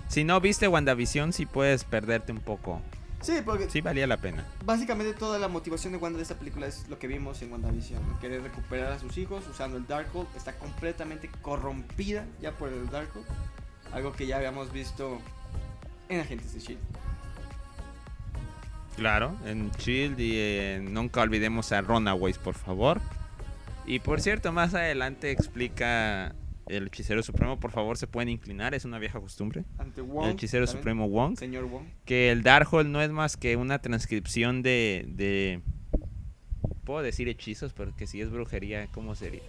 Si 0.07 0.23
no 0.23 0.39
viste 0.39 0.67
WandaVision, 0.67 1.33
sí 1.33 1.45
puedes 1.45 1.83
perderte 1.83 2.31
un 2.31 2.39
poco. 2.39 2.81
sí, 3.21 3.39
porque 3.43 3.69
Sí 3.69 3.81
valía 3.81 4.05
la 4.05 4.17
pena. 4.17 4.45
básicamente 4.65 5.13
toda 5.13 5.39
la 5.39 5.47
motivación 5.47 5.93
de 5.93 5.97
Wanda 5.99 6.17
de 6.17 6.23
esta 6.23 6.35
película 6.35 6.67
es 6.67 6.87
lo 6.89 6.99
que 6.99 7.07
vimos 7.07 7.41
en 7.41 7.51
WandaVision. 7.51 8.05
¿no? 8.07 8.19
Querer 8.19 8.43
recuperar 8.43 8.91
a 8.91 8.99
sus 8.99 9.17
hijos 9.17 9.45
usando 9.49 9.77
el 9.77 9.87
Darkhold. 9.87 10.27
Está 10.35 10.53
completamente 10.57 11.29
corrompida 11.41 12.25
ya 12.41 12.51
por 12.51 12.69
el 12.69 12.87
Darkhold. 12.89 13.25
Algo 13.93 14.11
que 14.13 14.27
ya 14.27 14.37
habíamos 14.37 14.71
visto 14.71 15.19
en 16.09 16.19
Agentes 16.19 16.51
de 16.53 16.59
S.H.I.E.L.D. 16.59 16.99
Claro, 18.95 19.35
en 19.45 19.71
Shield 19.71 20.19
y 20.19 20.37
en- 20.39 20.93
nunca 20.93 21.21
olvidemos 21.21 21.71
a 21.71 21.81
Runaways, 21.81 22.37
por 22.37 22.55
favor. 22.55 23.01
Y 23.85 23.99
por 23.99 24.21
cierto, 24.21 24.51
más 24.51 24.73
adelante 24.73 25.31
explica 25.31 26.35
el 26.67 26.87
hechicero 26.87 27.21
supremo, 27.23 27.59
por 27.59 27.71
favor, 27.71 27.97
se 27.97 28.07
pueden 28.07 28.29
inclinar, 28.29 28.73
es 28.73 28.85
una 28.85 28.97
vieja 28.99 29.19
costumbre. 29.19 29.65
Ante 29.77 30.01
Wong. 30.01 30.25
El 30.27 30.31
hechicero 30.33 30.65
supremo 30.67 31.09
Wong, 31.09 31.37
Señor 31.37 31.65
Wong. 31.65 31.83
que 32.05 32.31
el 32.31 32.43
Darkhold 32.43 32.87
no 32.87 33.01
es 33.01 33.09
más 33.09 33.35
que 33.35 33.57
una 33.57 33.79
transcripción 33.79 34.61
de, 34.61 35.05
de 35.09 35.59
puedo 36.85 37.01
decir 37.01 37.27
hechizos, 37.27 37.73
porque 37.73 38.07
si 38.07 38.21
es 38.21 38.29
brujería, 38.31 38.87
¿cómo 38.87 39.15
sería? 39.15 39.41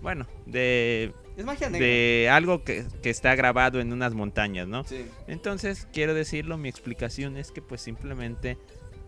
Bueno, 0.00 0.26
de, 0.46 1.12
Es 1.38 1.44
magia 1.44 1.70
negra. 1.70 1.86
de 1.86 2.28
algo 2.30 2.64
que, 2.64 2.84
que 3.02 3.10
está 3.10 3.34
grabado 3.36 3.80
en 3.80 3.92
unas 3.92 4.12
montañas, 4.12 4.66
¿no? 4.68 4.84
Sí. 4.84 5.06
Entonces, 5.28 5.86
quiero 5.92 6.12
decirlo, 6.12 6.58
mi 6.58 6.68
explicación 6.68 7.36
es 7.38 7.52
que 7.52 7.62
pues 7.62 7.80
simplemente 7.80 8.58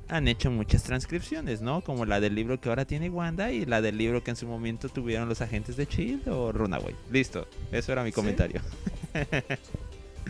han 0.09 0.27
hecho 0.29 0.51
muchas 0.51 0.83
transcripciones, 0.85 1.61
¿no? 1.61 1.83
Como 1.83 2.07
la 2.07 2.21
del 2.21 2.35
libro 2.35 2.61
que 2.61 2.69
ahora 2.69 2.85
tiene 2.85 3.11
Wanda 3.11 3.51
y 3.53 3.65
la 3.67 3.81
del 3.83 3.99
libro 3.99 4.23
que 4.25 4.31
en 4.31 4.37
su 4.37 4.47
momento 4.47 4.89
tuvieron 4.89 5.29
los 5.29 5.41
agentes 5.41 5.77
de 5.77 5.87
Shield 5.87 6.29
o 6.29 6.53
Runaway. 6.53 6.95
Listo, 7.11 7.47
eso 7.73 7.93
era 7.93 8.03
mi 8.05 8.11
Sí. 8.11 8.15
comentario. 8.15 8.61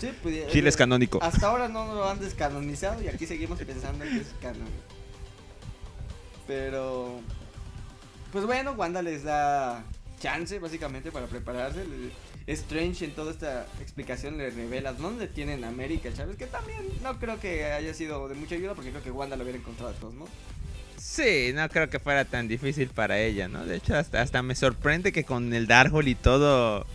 Sí, 0.01 0.09
pues, 0.23 0.49
Chile 0.49 0.69
es 0.71 0.75
eh, 0.75 0.79
canónico. 0.79 1.19
Hasta 1.23 1.47
ahora 1.49 1.69
no 1.69 1.95
lo 1.95 2.09
han 2.09 2.19
descanonizado 2.21 3.03
y 3.03 3.09
aquí 3.09 3.27
seguimos 3.27 3.59
pensando 3.59 4.05
que 4.07 4.17
es 4.19 4.35
canon. 4.41 4.69
Pero. 6.47 7.21
Pues 8.33 8.47
bueno, 8.47 8.73
Wanda 8.73 9.03
les 9.03 9.25
da 9.25 9.85
chance 10.21 10.59
básicamente 10.61 11.11
para 11.11 11.27
prepararse. 11.27 11.83
Strange 12.47 13.05
en 13.05 13.13
toda 13.13 13.33
esta 13.33 13.67
explicación 13.81 14.39
le 14.39 14.51
revela 14.51 14.93
dónde 14.93 15.27
tienen 15.27 15.65
a 15.65 15.69
América 15.69 16.13
Chávez, 16.13 16.37
que 16.37 16.47
también 16.47 16.81
no 17.03 17.19
creo 17.19 17.41
que 17.41 17.65
haya 17.65 17.93
sido 17.95 18.29
de 18.29 18.35
mucha 18.37 18.55
ayuda 18.55 18.75
porque 18.75 18.91
creo 18.91 19.03
que 19.03 19.11
Wanda 19.11 19.37
lo 19.37 19.43
hubiera 19.43 19.59
encontrado 19.59 19.93
de 19.93 19.99
todos, 19.99 20.15
¿no? 20.15 20.29
Sí, 20.97 21.53
no 21.55 21.69
creo 21.71 21.89
que 21.89 21.99
fuera 21.99 22.25
tan 22.25 22.47
difícil 22.47 22.89
para 22.89 23.19
ella, 23.19 23.49
¿no? 23.49 23.65
De 23.65 23.77
hecho, 23.77 23.97
hasta, 23.97 24.21
hasta 24.21 24.43
me 24.43 24.55
sorprende 24.55 25.13
que 25.13 25.25
con 25.25 25.53
el 25.55 25.67
Darkhold 25.67 26.09
y 26.09 26.15
todo... 26.15 26.87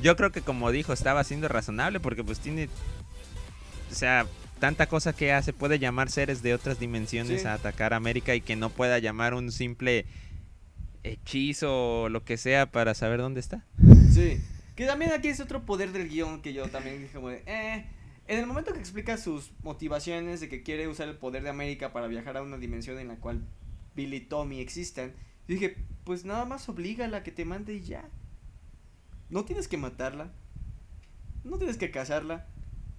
Yo 0.00 0.16
creo 0.16 0.30
que 0.30 0.42
como 0.42 0.70
dijo, 0.70 0.92
estaba 0.92 1.24
siendo 1.24 1.48
razonable 1.48 2.00
porque 2.00 2.22
pues 2.24 2.38
tiene... 2.38 2.68
O 3.90 3.94
sea, 3.94 4.26
tanta 4.60 4.86
cosa 4.86 5.12
que 5.12 5.32
hace, 5.32 5.52
puede 5.52 5.78
llamar 5.80 6.08
seres 6.08 6.42
de 6.42 6.54
otras 6.54 6.78
dimensiones 6.78 7.42
Sí. 7.42 7.46
a 7.46 7.54
atacar 7.54 7.92
a 7.92 7.96
América 7.96 8.34
y 8.34 8.40
que 8.40 8.54
no 8.56 8.70
pueda 8.70 8.98
llamar 9.00 9.34
un 9.34 9.50
simple 9.50 10.06
hechizo 11.04 12.02
o 12.02 12.08
lo 12.08 12.24
que 12.24 12.36
sea 12.36 12.70
para 12.70 12.94
saber 12.94 13.20
dónde 13.20 13.40
está. 13.40 13.64
Sí. 14.12 14.40
Que 14.74 14.86
también 14.86 15.12
aquí 15.12 15.28
es 15.28 15.40
otro 15.40 15.64
poder 15.66 15.92
del 15.92 16.08
guion 16.08 16.40
que 16.42 16.52
yo 16.52 16.68
también 16.68 17.02
dije 17.02 17.18
eh, 17.46 17.84
en 18.28 18.38
el 18.38 18.46
momento 18.46 18.72
que 18.72 18.78
explica 18.78 19.18
sus 19.18 19.52
motivaciones 19.62 20.40
de 20.40 20.48
que 20.48 20.62
quiere 20.62 20.88
usar 20.88 21.08
el 21.08 21.16
poder 21.16 21.42
de 21.42 21.50
América 21.50 21.92
para 21.92 22.06
viajar 22.06 22.36
a 22.36 22.42
una 22.42 22.56
dimensión 22.56 22.98
en 22.98 23.08
la 23.08 23.16
cual 23.16 23.44
Bill 23.94 24.14
y 24.14 24.20
Tommy 24.20 24.60
existan, 24.60 25.12
yo 25.48 25.54
dije, 25.54 25.76
pues 26.04 26.24
nada 26.24 26.44
más 26.44 26.68
oblígala 26.68 27.18
a 27.18 27.22
que 27.22 27.32
te 27.32 27.44
mande 27.44 27.74
y 27.74 27.82
ya. 27.82 28.08
No 29.28 29.44
tienes 29.44 29.68
que 29.68 29.76
matarla. 29.76 30.32
No 31.44 31.58
tienes 31.58 31.76
que 31.76 31.90
casarla. 31.90 32.46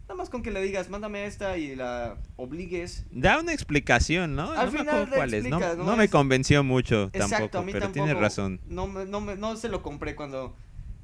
Nada 0.03 0.15
más 0.15 0.29
con 0.29 0.43
que 0.43 0.51
le 0.51 0.61
digas, 0.61 0.89
mándame 0.89 1.25
esta 1.25 1.57
y 1.57 1.75
la 1.75 2.17
obligues. 2.35 3.05
Da 3.11 3.39
una 3.39 3.53
explicación, 3.53 4.35
¿no? 4.35 4.51
Al 4.51 4.65
no 4.67 4.71
me 4.73 4.79
final 4.79 4.87
acuerdo 4.89 5.09
le 5.11 5.15
cuál 5.15 5.33
es. 5.33 5.43
No, 5.45 5.57
explica, 5.57 5.75
¿no? 5.77 5.83
no 5.85 5.95
me 5.97 6.03
Es- 6.05 6.11
convenció 6.11 6.63
mucho 6.63 7.05
Exacto, 7.13 7.29
tampoco, 7.37 7.57
a 7.57 7.61
mí 7.63 7.71
pero 7.71 7.85
tampoco. 7.85 8.05
tiene 8.05 8.19
razón. 8.19 8.59
No, 8.67 8.87
no, 8.87 9.21
no 9.21 9.55
se 9.55 9.69
lo 9.69 9.81
compré 9.81 10.15
cuando 10.15 10.55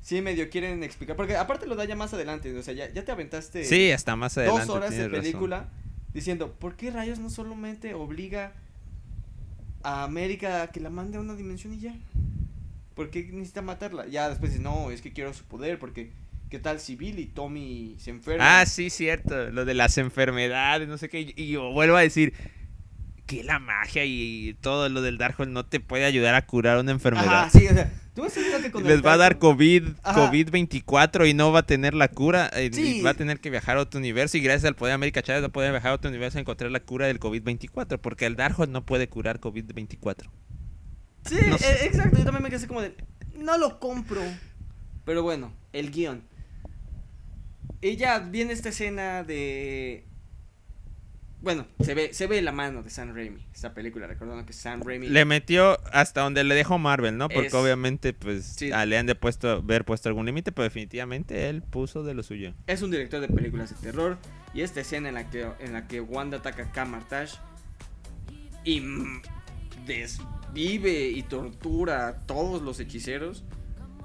sí 0.02 0.22
medio 0.22 0.50
quieren 0.50 0.84
explicar. 0.84 1.16
Porque 1.16 1.38
aparte 1.38 1.66
lo 1.66 1.76
da 1.76 1.86
ya 1.86 1.96
más 1.96 2.14
adelante. 2.14 2.56
O 2.58 2.62
sea, 2.62 2.74
ya, 2.74 2.92
ya 2.92 3.06
te 3.06 3.12
aventaste 3.12 3.64
Sí, 3.64 3.92
hasta 3.92 4.16
más 4.18 4.38
adelante. 4.38 4.66
dos 4.66 4.70
horas 4.76 4.90
de 4.90 4.96
tienes 4.98 5.12
razón. 5.12 5.24
película 5.24 5.70
diciendo, 6.14 6.52
¿por 6.60 6.76
qué 6.76 6.92
rayos 6.92 7.20
no 7.20 7.30
solamente 7.30 7.94
obliga 7.94 8.52
a 9.84 10.04
América 10.04 10.64
a 10.64 10.68
que 10.72 10.82
la 10.82 10.90
mande 10.90 11.18
a 11.18 11.22
una 11.22 11.36
dimensión 11.36 11.74
y 11.74 11.80
ya? 11.80 11.96
¿Por 12.96 13.10
qué 13.12 13.24
necesita 13.32 13.62
matarla? 13.62 14.08
Ya 14.08 14.28
después 14.28 14.52
dice, 14.52 14.62
no, 14.64 14.92
es 14.92 15.02
que 15.02 15.14
quiero 15.14 15.34
su 15.34 15.46
poder 15.46 15.80
porque 15.80 16.12
¿qué 16.50 16.60
tal 16.60 16.80
si 16.80 16.96
Bill 16.96 17.20
y 17.20 17.26
Tommy 17.28 17.96
se 18.00 18.10
enferman? 18.12 18.48
Ah, 18.50 18.66
sí, 18.66 18.90
cierto. 18.90 19.52
Lo 19.52 19.66
de 19.66 19.74
las 19.74 19.98
enfermedades, 19.98 20.88
no 20.88 20.98
sé 20.98 21.10
qué. 21.10 21.34
Y 21.36 21.48
yo 21.50 21.72
vuelvo 21.72 21.96
a 21.96 22.02
decir, 22.02 22.34
qué 23.26 23.44
la 23.44 23.60
magia 23.60 24.04
y 24.06 24.56
todo 24.62 24.90
lo 24.90 25.02
del 25.02 25.18
Darkhold 25.18 25.52
no 25.52 25.66
te 25.66 25.80
puede 25.80 26.06
ayudar 26.06 26.36
a 26.36 26.46
curar 26.46 26.80
una 26.80 26.92
enfermedad? 26.92 27.44
Ajá, 27.44 27.50
sí, 27.52 27.68
o 27.68 27.74
sea, 27.74 27.92
tú 28.16 28.24
has 28.24 28.34
sentido 28.34 28.60
que 28.60 28.72
con 28.72 28.82
el 28.84 28.88
Les 28.90 29.06
va 29.06 29.14
a 29.14 29.18
dar 29.18 29.38
COVID, 29.38 29.84
Ajá. 30.02 30.32
COVID-24 30.32 31.30
y 31.30 31.34
no 31.36 31.52
va 31.52 31.60
a 31.60 31.66
tener 31.68 31.94
la 31.94 32.08
cura. 32.08 32.50
eh, 32.56 32.72
Sí. 32.74 32.98
y 32.98 33.02
va 33.02 33.12
a 33.12 33.14
tener 33.14 33.40
que 33.40 33.52
viajar 33.52 33.78
a 33.78 33.82
otro 33.82 34.00
universo 34.00 34.38
y 34.38 34.42
gracias 34.42 34.66
al 34.66 34.76
poder 34.76 34.92
de 34.92 34.96
América 34.96 35.22
Chávez 35.22 35.44
va 35.44 35.48
a 35.48 35.52
poder 35.52 35.72
viajar 35.72 35.92
a 35.92 35.96
otro 35.96 36.10
universo 36.10 36.40
a 36.40 36.42
encontrar 36.42 36.72
la 36.72 36.80
cura 36.80 37.06
del 37.06 37.20
COVID-24 37.20 38.00
porque 38.00 38.26
el 38.26 38.36
Darkhold 38.36 38.72
no 38.72 38.84
puede 38.86 39.08
curar 39.08 39.40
COVID-24. 39.40 40.28
Sí, 41.26 41.36
No 41.48 41.56
eh, 41.58 41.80
exacto, 41.84 42.18
yo 42.18 42.24
también 42.24 42.42
me 42.42 42.50
quedé 42.50 42.58
así 42.58 42.68
como 42.68 42.82
de, 42.82 42.96
no 43.38 43.58
lo 43.60 43.80
compro. 43.80 44.22
Pero 45.06 45.22
bueno, 45.24 45.54
el 45.74 45.92
guion. 45.92 46.24
Ya 47.82 48.20
viene 48.20 48.54
esta 48.54 48.70
escena 48.70 49.24
de... 49.24 50.06
Bueno, 51.42 51.66
se 51.80 51.94
ve, 51.94 52.14
se 52.14 52.28
ve 52.28 52.42
la 52.42 52.52
mano 52.52 52.84
de 52.84 52.90
Sam 52.90 53.16
Raimi, 53.16 53.46
esta 53.54 53.74
película, 53.74 54.08
recordando 54.08 54.46
que 54.46 54.52
Sam 54.52 54.82
Raimi... 54.84 55.08
Le 55.08 55.24
metió 55.24 55.80
hasta 55.94 56.20
donde 56.22 56.44
le 56.44 56.54
dejó 56.54 56.78
Marvel, 56.78 57.18
¿no? 57.18 57.30
Porque 57.30 57.48
Es- 57.48 57.54
obviamente 57.54 58.12
pues 58.12 58.44
Sí. 58.58 58.74
ah, 58.74 58.86
le 58.86 58.98
han 58.98 59.06
de 59.06 59.16
puesto, 59.16 59.64
ver 59.64 59.86
puesto 59.86 60.10
algún 60.10 60.26
límite, 60.26 60.52
pero 60.52 60.66
definitivamente 60.66 61.48
él 61.48 61.62
puso 61.62 62.04
de 62.04 62.14
lo 62.14 62.24
suyo. 62.24 62.54
Es 62.68 62.82
un 62.82 62.92
director 62.92 63.22
de 63.22 63.30
películas 63.30 63.70
de 63.70 63.78
terror. 63.82 64.18
Y 64.54 64.62
esta 64.64 64.82
escena 64.82 65.08
en 65.08 65.16
la 65.16 65.30
que, 65.30 65.48
en 65.62 65.72
la 65.72 65.88
que 65.88 66.02
Wanda 66.02 66.40
ataca 66.40 66.64
a 66.64 66.72
Kamartash 66.74 67.36
y 68.66 68.82
mm, 68.82 69.22
desvive 69.86 71.08
y 71.08 71.24
tortura 71.24 72.08
a 72.10 72.18
todos 72.26 72.62
los 72.62 72.82
hechiceros. 72.82 73.46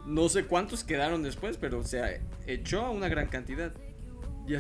No 0.07 0.29
sé 0.29 0.45
cuántos 0.45 0.85
quedaron 0.85 1.23
después, 1.23 1.57
pero 1.57 1.83
se 1.85 2.21
echó 2.47 2.83
a 2.83 2.91
una 2.91 3.09
gran 3.09 3.29
cantidad. 3.29 3.73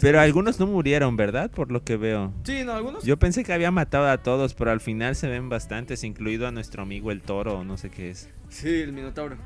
Pero 0.01 0.21
algunos 0.21 0.59
no 0.59 0.67
murieron, 0.67 1.17
¿verdad? 1.17 1.51
Por 1.51 1.71
lo 1.71 1.85
que 1.85 1.97
veo. 1.97 2.33
Sí, 2.45 2.65
no, 2.65 2.73
algunos. 2.73 3.05
Yo 3.05 3.19
pensé 3.19 3.45
que 3.45 3.53
había 3.53 3.71
matado 3.71 4.09
a 4.09 4.19
todos, 4.19 4.55
pero 4.55 4.71
al 4.71 4.81
final 4.81 5.15
se 5.15 5.29
ven 5.29 5.49
bastantes, 5.49 6.05
incluido 6.05 6.47
a 6.47 6.53
nuestro 6.53 6.83
amigo 6.83 7.11
el 7.11 7.21
toro, 7.21 7.59
o 7.59 7.65
no 7.65 7.77
sé 7.77 7.91
qué 7.91 8.11
es. 8.11 8.31
Sí, 8.49 8.81
el 8.81 8.93
Minotauro. 8.93 9.37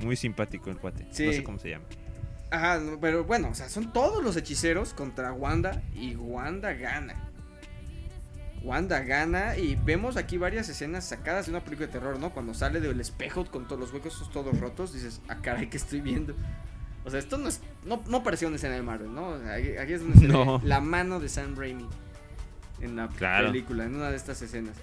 Muy 0.00 0.14
simpático 0.14 0.70
el 0.70 0.76
cuate. 0.76 1.06
Sí. 1.10 1.26
No 1.26 1.32
sé 1.32 1.42
cómo 1.42 1.58
se 1.58 1.70
llama. 1.70 1.86
Ajá, 2.50 2.80
pero 3.00 3.24
bueno, 3.24 3.48
o 3.50 3.54
sea, 3.54 3.68
son 3.68 3.92
todos 3.92 4.22
los 4.22 4.36
hechiceros 4.36 4.94
contra 4.94 5.32
Wanda 5.32 5.82
y 5.94 6.14
Wanda 6.14 6.72
gana. 6.74 7.25
Wanda 8.66 9.00
gana 9.00 9.56
y 9.56 9.76
vemos 9.76 10.16
aquí 10.16 10.38
varias 10.38 10.68
escenas 10.68 11.04
sacadas 11.08 11.46
de 11.46 11.52
una 11.52 11.60
película 11.64 11.86
de 11.86 11.92
terror, 11.92 12.18
¿no? 12.18 12.30
Cuando 12.30 12.52
sale 12.52 12.80
del 12.80 13.00
espejo 13.00 13.44
con 13.46 13.66
todos 13.68 13.80
los 13.80 13.92
huecos 13.92 14.28
todos 14.32 14.58
rotos, 14.58 14.92
dices, 14.92 15.20
ah, 15.28 15.36
caray, 15.40 15.68
¿qué 15.70 15.76
estoy 15.76 16.00
viendo? 16.00 16.34
O 17.04 17.10
sea, 17.10 17.20
esto 17.20 17.38
no 17.38 17.48
es, 17.48 17.60
no, 17.84 18.02
no 18.08 18.24
parecía 18.24 18.48
una 18.48 18.56
escena 18.56 18.74
de 18.74 18.82
Marvel, 18.82 19.14
¿no? 19.14 19.34
Aquí, 19.34 19.76
aquí 19.76 19.92
es 19.92 20.00
donde 20.00 20.18
se 20.18 20.26
No. 20.26 20.58
ve 20.58 20.66
la 20.66 20.80
mano 20.80 21.20
de 21.20 21.28
Sam 21.28 21.54
Raimi 21.56 21.86
en 22.80 22.96
la 22.96 23.06
Claro. 23.08 23.46
película, 23.52 23.84
en 23.84 23.94
una 23.94 24.10
de 24.10 24.16
estas 24.16 24.42
escenas. 24.42 24.74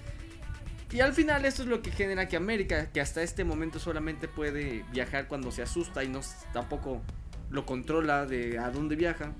Y 0.90 1.00
al 1.00 1.12
final 1.12 1.44
esto 1.44 1.62
es 1.62 1.68
lo 1.68 1.82
que 1.82 1.90
genera 1.90 2.26
que 2.28 2.36
América, 2.36 2.90
que 2.92 3.00
hasta 3.02 3.22
este 3.22 3.44
momento 3.44 3.78
solamente 3.78 4.28
puede 4.28 4.84
viajar 4.92 5.28
cuando 5.28 5.50
se 5.52 5.60
asusta 5.60 6.02
y 6.04 6.08
no 6.08 6.20
tampoco 6.54 7.02
lo 7.50 7.66
controla 7.66 8.24
de 8.26 8.58
a 8.58 8.70
dónde 8.70 8.96
viaja, 8.96 9.32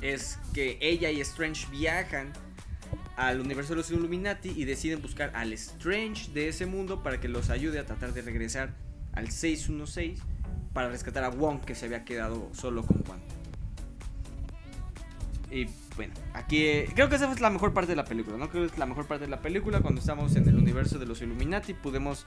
es 0.00 0.38
que 0.52 0.78
ella 0.80 1.10
y 1.10 1.20
Strange 1.20 1.66
viajan 1.70 2.32
al 3.16 3.40
universo 3.40 3.74
de 3.74 3.76
los 3.76 3.90
Illuminati 3.90 4.50
y 4.50 4.64
deciden 4.64 5.02
buscar 5.02 5.30
al 5.34 5.52
Strange 5.52 6.30
de 6.32 6.48
ese 6.48 6.66
mundo 6.66 7.02
para 7.02 7.20
que 7.20 7.28
los 7.28 7.50
ayude 7.50 7.78
a 7.78 7.86
tratar 7.86 8.12
de 8.12 8.22
regresar 8.22 8.74
al 9.12 9.30
616 9.30 10.20
para 10.72 10.88
rescatar 10.88 11.24
a 11.24 11.28
Wong 11.28 11.60
que 11.60 11.74
se 11.74 11.86
había 11.86 12.04
quedado 12.04 12.48
solo 12.54 12.82
con 12.82 13.02
Wanda. 13.08 13.34
Y 15.50 15.66
bueno, 15.96 16.14
aquí 16.32 16.64
eh, 16.64 16.88
creo 16.94 17.10
que 17.10 17.16
esa 17.16 17.28
fue 17.28 17.38
la 17.38 17.50
mejor 17.50 17.74
parte 17.74 17.92
de 17.92 17.96
la 17.96 18.06
película, 18.06 18.38
¿no? 18.38 18.48
Creo 18.48 18.66
que 18.66 18.72
es 18.72 18.78
la 18.78 18.86
mejor 18.86 19.06
parte 19.06 19.26
de 19.26 19.30
la 19.30 19.42
película 19.42 19.80
cuando 19.80 20.00
estamos 20.00 20.34
en 20.36 20.48
el 20.48 20.56
universo 20.56 20.98
de 20.98 21.04
los 21.04 21.20
Illuminati 21.20 21.74
podemos 21.74 22.24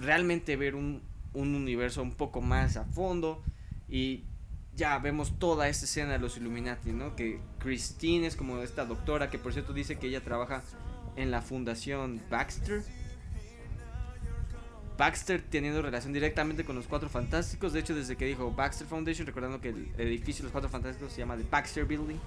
realmente 0.00 0.56
ver 0.56 0.74
un, 0.74 1.02
un 1.34 1.54
universo 1.54 2.02
un 2.02 2.12
poco 2.12 2.40
más 2.40 2.76
a 2.76 2.84
fondo 2.84 3.44
y 3.88 4.24
ya 4.74 4.98
vemos 4.98 5.38
toda 5.38 5.68
esta 5.68 5.84
escena 5.84 6.12
de 6.12 6.18
los 6.18 6.36
Illuminati, 6.36 6.92
¿no? 6.92 7.14
Que 7.14 7.40
Christine 7.58 8.26
es 8.26 8.36
como 8.36 8.58
esta 8.62 8.84
doctora 8.84 9.30
que 9.30 9.38
por 9.38 9.52
cierto 9.52 9.72
dice 9.72 9.98
que 9.98 10.06
ella 10.06 10.22
trabaja 10.22 10.62
en 11.16 11.30
la 11.30 11.42
fundación 11.42 12.22
Baxter. 12.30 12.82
Baxter 14.96 15.42
teniendo 15.42 15.82
relación 15.82 16.12
directamente 16.12 16.64
con 16.64 16.76
los 16.76 16.86
Cuatro 16.86 17.08
Fantásticos. 17.08 17.72
De 17.72 17.80
hecho, 17.80 17.94
desde 17.94 18.16
que 18.16 18.24
dijo 18.24 18.50
Baxter 18.50 18.86
Foundation, 18.86 19.26
recordando 19.26 19.60
que 19.60 19.70
el 19.70 19.92
edificio 19.98 20.42
de 20.42 20.44
los 20.44 20.52
Cuatro 20.52 20.70
Fantásticos 20.70 21.12
se 21.12 21.18
llama 21.18 21.36
The 21.36 21.44
Baxter 21.50 21.84
Building. 21.84 22.18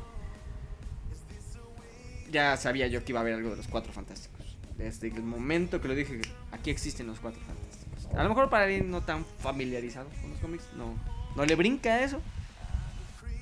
Ya 2.31 2.57
sabía 2.57 2.87
yo 2.87 3.03
que 3.03 3.11
iba 3.11 3.19
a 3.19 3.21
haber 3.21 3.35
algo 3.35 3.51
de 3.51 3.57
los 3.57 3.67
Cuatro 3.67 3.93
Fantásticos. 3.93 4.57
Desde 4.77 5.07
el 5.07 5.23
momento 5.23 5.79
que 5.79 5.87
lo 5.87 5.95
dije, 5.95 6.21
aquí 6.51 6.69
existen 6.69 7.07
los 7.07 7.19
Cuatro 7.19 7.41
Fantásticos. 7.41 8.13
A 8.13 8.23
lo 8.23 8.29
mejor 8.29 8.49
para 8.49 8.65
alguien 8.65 8.91
no 8.91 9.01
tan 9.01 9.25
familiarizado 9.39 10.09
con 10.21 10.31
los 10.31 10.39
cómics, 10.39 10.67
no, 10.75 10.95
no 11.35 11.45
le 11.45 11.55
brinca 11.55 12.03
eso. 12.03 12.21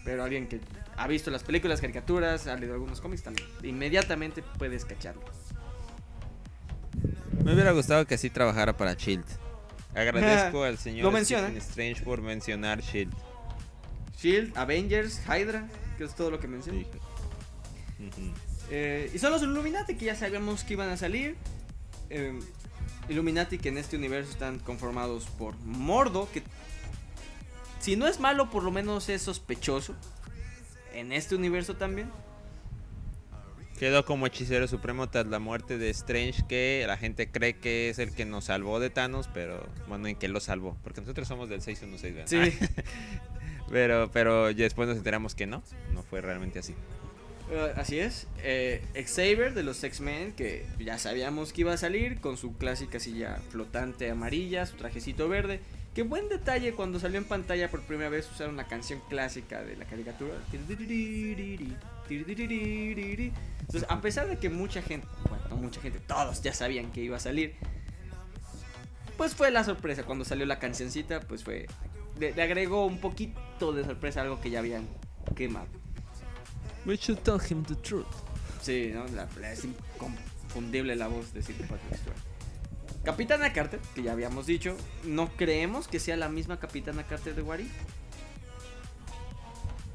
Pero 0.03 0.23
alguien 0.23 0.47
que 0.47 0.59
ha 0.97 1.07
visto 1.07 1.31
las 1.31 1.43
películas, 1.43 1.79
caricaturas, 1.79 2.47
ha 2.47 2.55
leído 2.55 2.73
algunos 2.73 2.99
cómics 3.01 3.23
también. 3.23 3.47
Inmediatamente 3.63 4.43
puedes 4.57 4.85
cacharlo. 4.85 5.23
Me 7.43 7.53
hubiera 7.53 7.71
gustado 7.71 8.05
que 8.05 8.15
así 8.15 8.29
trabajara 8.29 8.75
para 8.75 8.93
Shield. 8.93 9.25
Agradezco 9.95 10.63
al 10.63 10.77
señor 10.77 11.03
Lo 11.03 11.11
menciona. 11.11 11.47
Stephen 11.47 11.61
Strange 11.61 12.03
por 12.03 12.21
mencionar 12.21 12.81
Shield. 12.81 13.13
Shield, 14.19 14.57
Avengers, 14.57 15.21
Hydra, 15.27 15.67
que 15.97 16.05
es 16.05 16.15
todo 16.15 16.31
lo 16.31 16.39
que. 16.39 16.47
Sí. 16.47 16.85
Ujú. 17.99 18.33
Eh, 18.71 19.11
y 19.13 19.19
son 19.19 19.31
los 19.31 19.43
Illuminati 19.43 19.95
que 19.95 20.05
ya 20.05 20.15
sabíamos 20.15 20.63
que 20.63 20.73
iban 20.73 20.89
a 20.89 20.97
salir. 20.97 21.35
Eh, 22.09 22.39
Illuminati 23.09 23.57
que 23.57 23.69
en 23.69 23.77
este 23.77 23.97
universo 23.97 24.31
están 24.31 24.59
conformados 24.59 25.25
por 25.25 25.55
Mordo, 25.57 26.29
que 26.31 26.41
si 27.83 27.97
no 27.97 28.07
es 28.07 28.21
malo, 28.21 28.49
por 28.49 28.63
lo 28.63 28.71
menos 28.71 29.09
es 29.09 29.23
sospechoso. 29.23 29.93
En 30.93 31.11
este 31.11 31.35
universo 31.35 31.75
también. 31.75 32.09
Quedó 33.77 34.05
como 34.05 34.25
hechicero 34.25 34.69
supremo 34.69 35.09
tras 35.09 35.27
la 35.27 35.39
muerte 35.39 35.77
de 35.77 35.89
Strange, 35.89 36.47
que 36.47 36.85
la 36.87 36.95
gente 36.95 37.29
cree 37.29 37.57
que 37.57 37.89
es 37.89 37.99
el 37.99 38.15
que 38.15 38.23
nos 38.23 38.45
salvó 38.45 38.79
de 38.79 38.89
Thanos, 38.89 39.29
pero 39.33 39.67
bueno, 39.89 40.07
en 40.07 40.15
que 40.15 40.29
lo 40.29 40.39
salvó, 40.39 40.77
porque 40.81 41.01
nosotros 41.01 41.27
somos 41.27 41.49
del 41.49 41.61
616, 41.61 42.15
¿verdad? 42.15 42.51
Sí. 42.51 42.57
Pero, 43.71 44.11
pero 44.11 44.53
después 44.53 44.87
nos 44.87 44.97
enteramos 44.97 45.33
que 45.33 45.47
no, 45.47 45.63
no 45.93 46.03
fue 46.03 46.21
realmente 46.21 46.59
así. 46.59 46.75
Eh, 47.49 47.73
así 47.75 47.97
es. 47.97 48.27
Eh, 48.43 48.83
Xavier 48.93 49.55
de 49.55 49.63
los 49.63 49.83
X-Men, 49.83 50.33
que 50.33 50.67
ya 50.77 50.99
sabíamos 50.99 51.53
que 51.53 51.61
iba 51.61 51.73
a 51.73 51.77
salir 51.77 52.19
con 52.19 52.37
su 52.37 52.55
clásica 52.55 52.99
silla 52.99 53.39
flotante 53.49 54.11
amarilla, 54.11 54.67
su 54.67 54.75
trajecito 54.75 55.27
verde. 55.27 55.59
Qué 55.93 56.01
buen 56.03 56.27
detalle 56.27 56.73
cuando 56.73 56.99
salió 56.99 57.19
en 57.19 57.25
pantalla 57.25 57.69
por 57.69 57.81
primera 57.83 58.09
vez 58.09 58.29
usar 58.31 58.49
una 58.49 58.65
canción 58.67 58.99
clásica 59.09 59.61
de 59.63 59.75
la 59.77 59.85
caricatura. 59.85 60.33
Entonces, 62.09 63.85
a 63.89 64.01
pesar 64.01 64.27
de 64.27 64.37
que 64.37 64.49
mucha 64.49 64.81
gente, 64.81 65.07
bueno, 65.29 65.43
no 65.49 65.55
mucha 65.57 65.81
gente, 65.81 65.99
todos 65.99 66.41
ya 66.41 66.53
sabían 66.53 66.91
que 66.91 67.01
iba 67.01 67.17
a 67.17 67.19
salir, 67.19 67.55
pues 69.17 69.35
fue 69.35 69.51
la 69.51 69.63
sorpresa. 69.63 70.03
Cuando 70.03 70.25
salió 70.25 70.45
la 70.45 70.59
cancioncita, 70.59 71.19
pues 71.21 71.43
fue. 71.43 71.67
Le, 72.19 72.33
le 72.33 72.41
agregó 72.43 72.85
un 72.85 72.99
poquito 72.99 73.73
de 73.73 73.83
sorpresa 73.83 74.19
a 74.21 74.23
algo 74.23 74.39
que 74.41 74.49
ya 74.49 74.59
habían 74.59 74.87
quemado. 75.35 75.67
We 76.85 76.97
should 76.97 77.19
tell 77.21 77.39
him 77.39 77.63
the 77.63 77.75
truth. 77.75 78.05
Sí, 78.61 78.91
¿no? 78.93 79.05
La, 79.15 79.27
la- 79.39 79.51
es 79.51 79.63
inconfundible 79.65 80.95
la 80.95 81.07
voz 81.07 81.33
de 81.33 81.41
Sidney 81.41 81.67
Patrick 81.67 81.95
Stewart. 81.97 82.17
Capitana 83.03 83.51
Carter, 83.51 83.79
que 83.95 84.03
ya 84.03 84.13
habíamos 84.13 84.45
dicho, 84.45 84.77
no 85.03 85.27
creemos 85.35 85.87
que 85.87 85.99
sea 85.99 86.15
la 86.17 86.29
misma 86.29 86.59
Capitana 86.59 87.03
Carter 87.03 87.35
de 87.35 87.41
Wari. 87.41 87.67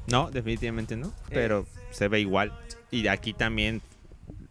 No, 0.07 0.31
definitivamente 0.31 0.95
no, 0.95 1.07
Eh. 1.07 1.11
pero 1.31 1.67
se 1.91 2.07
ve 2.07 2.19
igual. 2.19 2.53
Y 2.91 3.07
aquí 3.07 3.33
también 3.33 3.81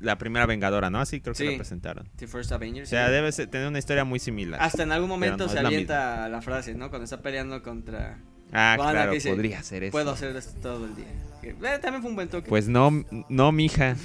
la 0.01 0.17
primera 0.19 0.47
Vengadora, 0.47 0.91
¿no? 0.91 1.01
Así 1.01 1.21
creo 1.21 1.35
que 1.35 1.39
Sí. 1.45 1.51
la 1.51 1.57
presentaron. 1.57 2.09
The 2.17 2.27
First 2.29 2.53
Avengers. 2.53 2.89
O 2.89 2.91
sea, 2.91 3.07
sí. 3.07 3.13
debe 3.13 3.33
ser- 3.33 3.49
tener 3.49 3.67
una 3.67 3.79
historia 3.79 4.05
muy 4.05 4.19
similar. 4.21 4.61
Hasta 4.63 4.85
en 4.85 4.93
algún 4.93 5.09
momento 5.09 5.47
no 5.47 5.53
se 5.53 5.61
la 5.61 5.69
avienta 5.69 6.29
la 6.29 6.43
frase, 6.43 6.75
¿no? 6.75 6.89
Cuando 6.91 7.05
está 7.05 7.21
peleando 7.21 7.63
contra. 7.63 8.19
ah, 8.53 8.77
Wanda, 8.79 8.93
claro, 8.93 9.11
que 9.11 9.17
dice, 9.17 9.31
podría 9.31 9.63
ser 9.63 9.83
eso. 9.85 9.93
Puedo 9.93 10.13
hacer 10.13 10.35
esto 10.37 10.59
todo 10.61 10.87
el 10.87 10.95
día. 10.97 11.07
Que, 11.43 11.51
eh, 11.51 11.79
también 11.83 12.01
fue 12.03 12.11
un 12.11 12.15
buen 12.17 12.29
toque. 12.29 12.49
Pues 12.49 12.67
no, 12.69 13.05
no, 13.29 13.53
mija. 13.53 13.97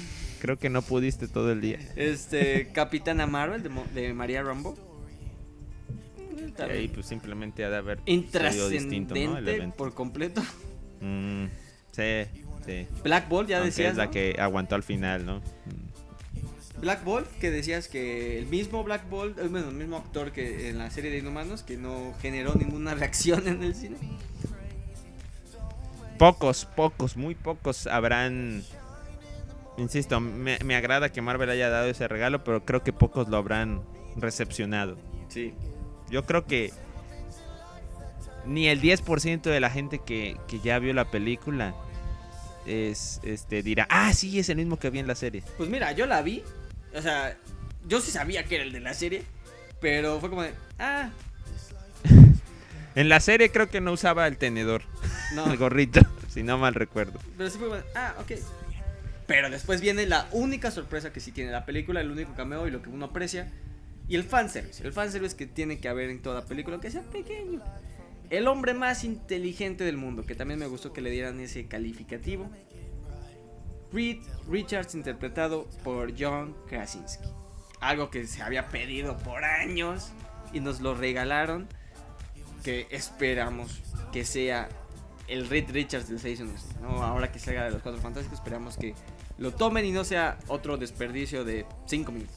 Creo 0.44 0.58
que 0.58 0.68
no 0.68 0.82
pudiste 0.82 1.26
todo 1.26 1.52
el 1.52 1.62
día. 1.62 1.78
Este, 1.96 2.68
Capitana 2.74 3.26
Marvel 3.26 3.62
de, 3.62 3.70
Mo- 3.70 3.86
de 3.94 4.12
María 4.12 4.42
Rambo. 4.42 4.76
Eh, 6.58 6.62
ahí 6.70 6.88
pues 6.88 7.06
simplemente 7.06 7.64
ha 7.64 7.70
de 7.70 7.76
haber 7.78 8.00
sido 8.04 8.68
distinto, 8.68 9.14
¿no? 9.14 9.20
El 9.20 9.24
Intrascendente 9.24 9.54
evento. 9.56 9.76
por 9.78 9.94
completo. 9.94 10.42
Mm, 11.00 11.46
sí, 11.92 12.24
sí. 12.66 12.86
Black 13.02 13.26
Bolt, 13.30 13.48
ya 13.48 13.56
Aunque 13.56 13.70
decías. 13.70 13.92
es 13.92 13.96
la 13.96 14.04
¿no? 14.04 14.10
que 14.10 14.36
aguantó 14.38 14.74
al 14.74 14.82
final, 14.82 15.24
¿no? 15.24 15.38
Mm. 15.38 16.80
Black 16.82 17.04
Bolt, 17.04 17.26
que 17.38 17.50
decías 17.50 17.88
que 17.88 18.38
el 18.38 18.44
mismo 18.44 18.84
Black 18.84 19.08
Bolt, 19.08 19.38
eh, 19.38 19.48
bueno, 19.48 19.70
el 19.70 19.74
mismo 19.76 19.96
actor 19.96 20.30
que 20.30 20.68
en 20.68 20.76
la 20.76 20.90
serie 20.90 21.10
de 21.10 21.20
Inhumanos, 21.20 21.62
que 21.62 21.78
no 21.78 22.12
generó 22.20 22.54
ninguna 22.54 22.94
reacción 22.94 23.48
en 23.48 23.62
el 23.62 23.74
cine. 23.74 23.96
Pocos, 26.18 26.66
pocos, 26.66 27.16
muy 27.16 27.34
pocos 27.34 27.86
habrán 27.86 28.62
insisto, 29.76 30.20
me, 30.20 30.58
me 30.64 30.76
agrada 30.76 31.10
que 31.10 31.22
Marvel 31.22 31.50
haya 31.50 31.68
dado 31.68 31.86
ese 31.86 32.08
regalo, 32.08 32.44
pero 32.44 32.64
creo 32.64 32.82
que 32.82 32.92
pocos 32.92 33.28
lo 33.28 33.36
habrán 33.36 33.82
recepcionado. 34.16 34.96
Sí. 35.28 35.54
Yo 36.10 36.24
creo 36.24 36.46
que 36.46 36.72
ni 38.46 38.68
el 38.68 38.80
10% 38.80 39.42
de 39.42 39.60
la 39.60 39.70
gente 39.70 40.00
que, 40.00 40.36
que 40.48 40.60
ya 40.60 40.78
vio 40.78 40.92
la 40.92 41.10
película 41.10 41.74
es 42.66 43.20
este 43.22 43.62
dirá, 43.62 43.86
ah, 43.90 44.12
sí, 44.12 44.38
es 44.38 44.48
el 44.48 44.56
mismo 44.56 44.78
que 44.78 44.90
vi 44.90 44.98
en 44.98 45.06
la 45.06 45.14
serie. 45.14 45.42
Pues 45.56 45.68
mira, 45.68 45.92
yo 45.92 46.06
la 46.06 46.22
vi. 46.22 46.42
O 46.94 47.02
sea, 47.02 47.36
yo 47.86 48.00
sí 48.00 48.10
sabía 48.10 48.44
que 48.44 48.56
era 48.56 48.64
el 48.64 48.72
de 48.72 48.80
la 48.80 48.94
serie. 48.94 49.22
Pero 49.80 50.18
fue 50.20 50.30
como 50.30 50.42
de, 50.42 50.54
ah, 50.78 51.10
En 52.94 53.08
la 53.08 53.20
serie 53.20 53.50
creo 53.50 53.68
que 53.68 53.80
no 53.80 53.92
usaba 53.92 54.26
el 54.26 54.36
tenedor, 54.36 54.82
no. 55.34 55.50
el 55.50 55.56
gorrito, 55.56 56.00
si 56.28 56.42
no 56.42 56.58
mal 56.58 56.74
recuerdo. 56.74 57.18
Pero 57.36 57.50
sí 57.50 57.58
fue 57.58 57.68
como, 57.68 57.80
de, 57.80 57.84
ah, 57.96 58.14
ok. 58.20 58.32
Pero 59.26 59.48
después 59.48 59.80
viene 59.80 60.06
la 60.06 60.28
única 60.32 60.70
sorpresa 60.70 61.12
que 61.12 61.20
sí 61.20 61.32
tiene 61.32 61.50
la 61.50 61.64
película, 61.64 62.00
el 62.00 62.10
único 62.10 62.34
cameo 62.34 62.66
y 62.66 62.70
lo 62.70 62.82
que 62.82 62.90
uno 62.90 63.06
aprecia. 63.06 63.50
Y 64.06 64.16
el 64.16 64.24
fanservice. 64.24 64.84
El 64.84 64.92
fanservice 64.92 65.34
que 65.34 65.46
tiene 65.46 65.78
que 65.78 65.88
haber 65.88 66.10
en 66.10 66.20
toda 66.20 66.44
película, 66.44 66.74
aunque 66.74 66.90
sea 66.90 67.02
pequeño. 67.02 67.62
El 68.28 68.48
hombre 68.48 68.74
más 68.74 69.04
inteligente 69.04 69.84
del 69.84 69.96
mundo, 69.96 70.26
que 70.26 70.34
también 70.34 70.60
me 70.60 70.66
gustó 70.66 70.92
que 70.92 71.00
le 71.00 71.10
dieran 71.10 71.40
ese 71.40 71.66
calificativo. 71.66 72.50
Reed 73.92 74.18
Richards 74.48 74.94
interpretado 74.94 75.68
por 75.82 76.12
John 76.18 76.54
Krasinski. 76.68 77.28
Algo 77.80 78.10
que 78.10 78.26
se 78.26 78.42
había 78.42 78.68
pedido 78.68 79.16
por 79.18 79.44
años 79.44 80.10
y 80.52 80.60
nos 80.60 80.80
lo 80.80 80.94
regalaron. 80.94 81.68
Que 82.62 82.86
esperamos 82.90 83.82
que 84.12 84.24
sea 84.24 84.68
el 85.28 85.48
Reed 85.48 85.70
Richards 85.70 86.08
del 86.08 86.18
6 86.18 86.40
¿no? 86.82 87.02
Ahora 87.02 87.30
que 87.30 87.38
salga 87.38 87.64
de 87.64 87.70
los 87.70 87.82
Cuatro 87.82 88.00
Fantásticos, 88.00 88.38
esperamos 88.38 88.76
que 88.76 88.94
lo 89.38 89.52
tomen 89.52 89.84
y 89.84 89.90
no 89.92 90.04
sea 90.04 90.38
otro 90.48 90.76
desperdicio 90.76 91.44
de 91.44 91.66
5 91.86 92.12
minutos. 92.12 92.34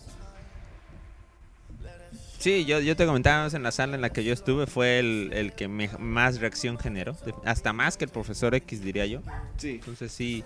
Sí, 2.40 2.66
yo, 2.66 2.80
yo 2.80 2.96
te 2.96 3.06
comentaba 3.06 3.48
en 3.52 3.64
la 3.64 3.72
sala 3.72 3.96
en 3.96 4.02
la 4.02 4.12
que 4.12 4.24
yo 4.24 4.32
estuve, 4.32 4.68
fue 4.68 5.00
el, 5.00 5.32
el 5.34 5.54
que 5.54 5.68
me- 5.68 5.90
más 5.98 6.40
reacción 6.40 6.78
generó, 6.78 7.18
hasta 7.46 7.74
más 7.74 7.98
que 7.98 8.06
el 8.06 8.12
profesor 8.12 8.54
X, 8.54 8.82
diría 8.84 9.06
yo. 9.08 9.22
Sí. 9.58 9.72
Entonces 9.80 10.12
sí, 10.12 10.44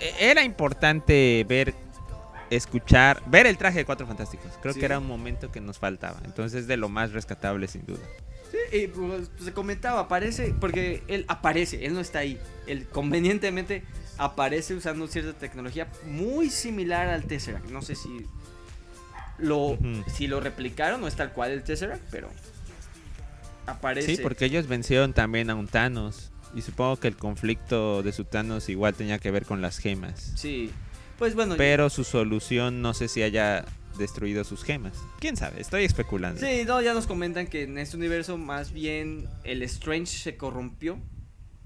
e- 0.00 0.30
era 0.30 0.42
importante 0.42 1.44
ver, 1.48 1.74
escuchar, 2.50 3.22
ver 3.26 3.46
el 3.46 3.56
traje 3.56 3.78
de 3.78 3.84
Cuatro 3.84 4.06
Fantásticos. 4.06 4.50
Creo 4.60 4.74
Sí. 4.74 4.80
que 4.80 4.86
era 4.86 4.98
un 4.98 5.06
momento 5.06 5.50
que 5.52 5.60
nos 5.60 5.78
faltaba. 5.78 6.20
Entonces 6.24 6.66
de 6.66 6.76
lo 6.76 6.88
más 6.88 7.12
rescatable, 7.12 7.68
sin 7.68 7.86
duda. 7.86 8.00
Sí, 8.50 8.78
y 8.80 8.86
pues, 8.88 9.30
se 9.42 9.52
comentaba, 9.52 10.00
aparece, 10.00 10.52
porque 10.60 11.04
él 11.06 11.24
aparece, 11.28 11.86
él 11.86 11.94
no 11.94 12.00
está 12.00 12.18
ahí. 12.18 12.38
Él 12.66 12.86
convenientemente 12.88 13.84
aparece 14.22 14.74
usando 14.74 15.06
cierta 15.08 15.32
tecnología 15.32 15.88
muy 16.06 16.50
similar 16.50 17.08
al 17.08 17.24
Tesseract. 17.24 17.70
No 17.70 17.82
sé 17.82 17.94
si 17.94 18.26
lo, 19.38 19.78
si 20.06 20.26
lo 20.26 20.40
replicaron, 20.40 21.00
no 21.00 21.08
es 21.08 21.16
tal 21.16 21.32
cual 21.32 21.50
el 21.50 21.62
Tesseract, 21.64 22.02
pero 22.10 22.28
aparece. 23.66 24.16
Sí, 24.16 24.22
porque 24.22 24.44
ellos 24.44 24.68
vencieron 24.68 25.12
también 25.12 25.50
a 25.50 25.54
un 25.54 25.66
Thanos. 25.66 26.30
Y 26.54 26.60
supongo 26.60 26.98
que 26.98 27.08
el 27.08 27.16
conflicto 27.16 28.02
de 28.02 28.12
su 28.12 28.24
Thanos 28.24 28.68
igual 28.68 28.94
tenía 28.94 29.18
que 29.18 29.30
ver 29.30 29.46
con 29.46 29.62
las 29.62 29.78
gemas. 29.78 30.32
Sí, 30.36 30.70
pues 31.18 31.34
bueno. 31.34 31.54
Pero 31.56 31.88
su 31.90 32.04
solución 32.04 32.82
no 32.82 32.92
sé 32.92 33.08
si 33.08 33.22
haya 33.22 33.64
destruido 33.98 34.44
sus 34.44 34.62
gemas. 34.62 34.92
¿Quién 35.18 35.36
sabe? 35.36 35.60
Estoy 35.60 35.84
especulando. 35.84 36.40
Sí, 36.40 36.64
no, 36.66 36.80
ya 36.82 36.94
nos 36.94 37.06
comentan 37.06 37.46
que 37.46 37.62
en 37.62 37.78
este 37.78 37.96
universo 37.96 38.36
más 38.38 38.72
bien 38.72 39.26
el 39.44 39.62
Strange 39.62 40.18
se 40.18 40.36
corrompió. 40.36 40.98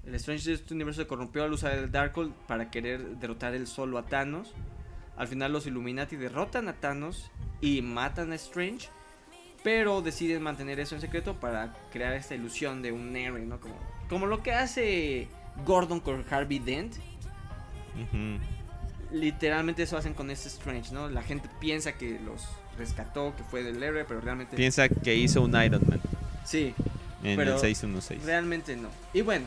El 0.07 0.15
Strange 0.15 0.45
de 0.49 0.55
este 0.55 0.73
universo 0.73 1.01
se 1.01 1.07
corrompió 1.07 1.43
al 1.43 1.51
usar 1.51 1.73
el 1.73 1.91
Darkhold 1.91 2.31
para 2.47 2.71
querer 2.71 3.17
derrotar 3.17 3.53
él 3.53 3.67
solo 3.67 3.97
a 3.97 4.05
Thanos. 4.05 4.53
Al 5.17 5.27
final 5.27 5.51
los 5.51 5.67
Illuminati 5.67 6.15
derrotan 6.15 6.69
a 6.69 6.73
Thanos 6.73 7.29
y 7.59 7.81
matan 7.81 8.31
a 8.31 8.35
Strange. 8.35 8.87
Pero 9.63 10.01
deciden 10.01 10.41
mantener 10.43 10.79
eso 10.79 10.95
en 10.95 11.01
secreto 11.01 11.35
para 11.39 11.73
crear 11.91 12.13
esta 12.13 12.35
ilusión 12.35 12.81
de 12.81 12.93
un 12.93 13.13
héroe, 13.17 13.41
¿no? 13.45 13.59
Como, 13.59 13.75
como 14.07 14.25
lo 14.27 14.41
que 14.43 14.53
hace 14.53 15.27
Gordon 15.65 15.99
con 15.99 16.23
Harvey 16.29 16.59
Dent. 16.59 16.95
Literalmente 19.11 19.83
eso 19.83 19.97
hacen 19.97 20.13
con 20.13 20.29
este 20.31 20.47
Strange, 20.47 20.93
¿no? 20.93 21.09
La 21.09 21.23
gente 21.23 21.49
piensa 21.59 21.93
que 21.93 22.19
los 22.19 22.47
rescató, 22.77 23.33
que 23.35 23.43
fue 23.43 23.63
del 23.63 23.81
héroe, 23.81 24.05
pero 24.05 24.21
realmente... 24.21 24.55
Piensa 24.55 24.87
que 24.87 25.15
hizo 25.15 25.41
un 25.41 25.61
Iron 25.61 25.81
Man 25.89 25.99
Sí, 26.45 26.73
en 27.23 27.35
Pero- 27.35 27.55
el 27.55 27.59
616. 27.59 28.23
Realmente 28.23 28.77
no. 28.77 28.89
Y 29.13 29.21
bueno, 29.21 29.45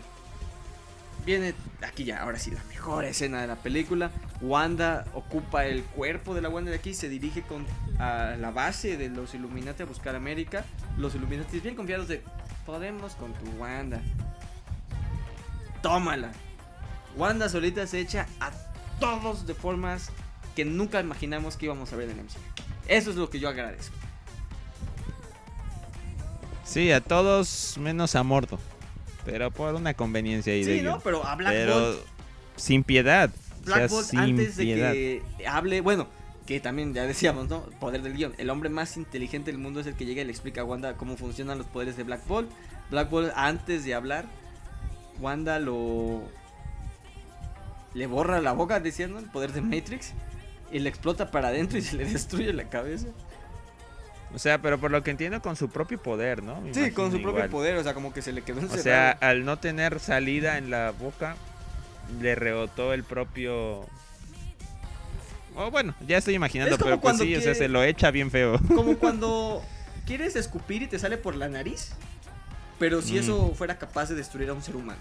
viene 1.24 1.54
aquí 1.82 2.04
ya, 2.04 2.22
ahora 2.22 2.38
sí, 2.38 2.50
la 2.50 2.62
mejor 2.64 3.04
escena 3.04 3.40
de 3.40 3.46
la 3.46 3.56
película. 3.56 4.10
Wanda 4.40 5.06
ocupa 5.14 5.66
el 5.66 5.82
cuerpo 5.84 6.34
de 6.34 6.42
la 6.42 6.48
Wanda 6.48 6.70
de 6.70 6.76
aquí, 6.76 6.94
se 6.94 7.08
dirige 7.08 7.42
con, 7.42 7.66
a 7.98 8.36
la 8.38 8.50
base 8.50 8.96
de 8.96 9.08
los 9.08 9.34
Illuminati 9.34 9.82
a 9.82 9.86
buscar 9.86 10.14
América. 10.14 10.64
Los 10.96 11.14
Illuminati 11.14 11.60
bien 11.60 11.74
confiados 11.74 12.08
de, 12.08 12.22
podemos 12.66 13.14
con 13.14 13.32
tu 13.34 13.50
Wanda. 13.58 14.00
Tómala. 15.82 16.32
Wanda 17.16 17.48
solita 17.48 17.86
se 17.86 18.00
echa 18.00 18.26
a 18.40 18.50
todos 18.98 19.46
de 19.46 19.54
formas 19.54 20.10
que 20.54 20.64
nunca 20.64 21.00
imaginamos 21.00 21.56
que 21.56 21.66
íbamos 21.66 21.92
a 21.92 21.96
ver 21.96 22.10
en 22.10 22.18
el 22.18 22.24
MCU. 22.24 22.38
Eso 22.86 23.10
es 23.10 23.16
lo 23.16 23.30
que 23.30 23.40
yo 23.40 23.48
agradezco. 23.48 23.94
Sí, 26.64 26.92
a 26.92 27.00
todos 27.00 27.76
menos 27.78 28.14
a 28.14 28.22
Mordo. 28.22 28.58
Pero 29.24 29.50
por 29.50 29.74
una 29.74 29.94
conveniencia 29.94 30.52
ahí 30.52 30.64
de 30.64 30.78
Sí, 30.78 30.82
¿no? 30.82 31.00
Pero 31.00 31.24
a 31.24 31.34
Black 31.36 31.52
Pero 31.52 31.74
Bolt 31.74 31.98
sin 32.56 32.84
piedad. 32.84 33.30
O 33.30 33.66
sea, 33.66 33.76
Black 33.76 33.90
Bolt 33.90 34.06
sin 34.06 34.18
antes 34.18 34.56
de 34.56 34.64
que 34.64 35.22
hable, 35.46 35.80
bueno, 35.80 36.08
que 36.46 36.60
también 36.60 36.92
ya 36.94 37.06
decíamos, 37.06 37.48
¿no? 37.48 37.60
Poder 37.78 38.02
del 38.02 38.14
guion. 38.14 38.34
El 38.38 38.50
hombre 38.50 38.70
más 38.70 38.96
inteligente 38.96 39.52
del 39.52 39.60
mundo 39.60 39.80
es 39.80 39.86
el 39.86 39.94
que 39.94 40.04
llega 40.04 40.22
y 40.22 40.24
le 40.24 40.32
explica 40.32 40.62
a 40.62 40.64
Wanda 40.64 40.96
cómo 40.96 41.16
funcionan 41.16 41.58
los 41.58 41.66
poderes 41.66 41.96
de 41.96 42.02
Black 42.02 42.26
Bolt. 42.26 42.50
Black 42.90 43.08
Bolt 43.08 43.32
antes 43.36 43.84
de 43.84 43.94
hablar, 43.94 44.24
Wanda 45.20 45.58
lo 45.58 46.22
le 47.94 48.06
borra 48.06 48.40
la 48.40 48.52
boca 48.52 48.80
diciendo 48.80 49.18
el 49.18 49.26
poder 49.26 49.52
de 49.52 49.60
Matrix 49.60 50.12
y 50.70 50.78
le 50.78 50.88
explota 50.88 51.30
para 51.30 51.48
adentro 51.48 51.78
y 51.78 51.82
se 51.82 51.96
le 51.96 52.04
destruye 52.12 52.52
la 52.52 52.68
cabeza. 52.68 53.08
O 54.32 54.38
sea, 54.38 54.58
pero 54.62 54.78
por 54.78 54.90
lo 54.92 55.02
que 55.02 55.10
entiendo 55.10 55.42
con 55.42 55.56
su 55.56 55.68
propio 55.70 56.00
poder, 56.00 56.42
¿no? 56.42 56.60
Me 56.60 56.72
Sí, 56.72 56.92
con 56.92 57.10
su 57.10 57.20
propio 57.20 57.48
poder, 57.50 57.76
o 57.76 57.82
sea, 57.82 57.94
como 57.94 58.12
que 58.12 58.22
se 58.22 58.32
le 58.32 58.42
quedó 58.42 58.58
O 58.58 58.62
encerrado. 58.62 58.82
sea, 58.84 59.10
al 59.10 59.44
no 59.44 59.58
tener 59.58 59.98
salida 59.98 60.56
en 60.56 60.70
la 60.70 60.92
boca, 60.92 61.36
le 62.20 62.34
rebotó 62.36 62.92
el 62.92 63.02
propio... 63.04 63.86
Oh, 65.56 65.70
bueno, 65.72 65.94
ya 66.06 66.18
estoy 66.18 66.34
imaginando, 66.34 66.76
Es 66.76 66.82
pero 66.82 67.00
pues 67.00 67.18
sí, 67.18 67.34
o 67.34 67.40
sea, 67.40 67.54
se 67.56 67.68
lo 67.68 67.82
echa 67.82 68.10
bien 68.12 68.30
feo. 68.30 68.58
Como 68.74 68.96
cuando 68.98 69.62
quieres 70.06 70.36
escupir 70.36 70.82
y 70.82 70.86
te 70.86 70.98
sale 71.00 71.16
por 71.18 71.34
la 71.34 71.48
nariz, 71.48 71.90
pero 72.78 73.02
si 73.02 73.14
Mm. 73.14 73.18
eso 73.18 73.52
fuera 73.56 73.78
capaz 73.78 74.08
de 74.10 74.14
destruir 74.14 74.48
a 74.50 74.52
un 74.54 74.62
ser 74.62 74.76
humano. 74.76 75.00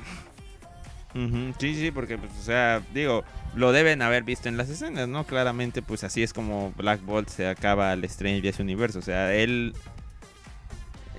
Sí, 1.14 1.76
sí, 1.76 1.92
porque, 1.92 2.18
pues, 2.18 2.32
o 2.40 2.44
sea, 2.44 2.84
digo, 2.94 3.24
lo 3.56 3.72
deben 3.72 4.02
haber 4.02 4.24
visto 4.24 4.48
en 4.48 4.58
las 4.58 4.70
escenas, 4.70 5.08
¿no? 5.08 5.24
Claramente, 5.26 5.82
pues 5.82 6.04
así 6.04 6.22
es 6.22 6.34
como 6.34 6.72
Black 6.78 7.04
Bolt 7.04 7.30
se 7.30 7.48
acaba 7.48 7.92
al 7.92 8.04
Strange 8.06 8.42
de 8.42 8.50
ese 8.50 8.62
universo. 8.62 9.00
O 9.00 9.04
sea, 9.04 9.34
él. 9.34 9.74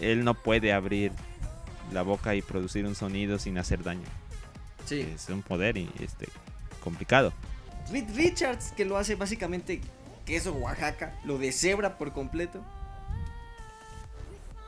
Él 0.00 0.24
no 0.24 0.32
puede 0.32 0.72
abrir 0.72 1.12
la 1.92 2.00
boca 2.02 2.34
y 2.34 2.40
producir 2.40 2.86
un 2.86 2.94
sonido 2.94 3.38
sin 3.38 3.58
hacer 3.58 3.82
daño. 3.82 4.06
Sí. 4.86 5.06
Es 5.14 5.28
un 5.28 5.42
poder 5.42 5.76
y 5.76 5.90
este 6.00 6.26
complicado. 6.82 7.34
Reed 7.92 8.06
Richards, 8.14 8.72
que 8.76 8.84
lo 8.84 8.96
hace 8.96 9.16
básicamente 9.16 9.80
queso 10.24 10.52
Oaxaca, 10.52 11.14
lo 11.24 11.36
deshebra 11.36 11.98
por 11.98 12.12
completo. 12.12 12.64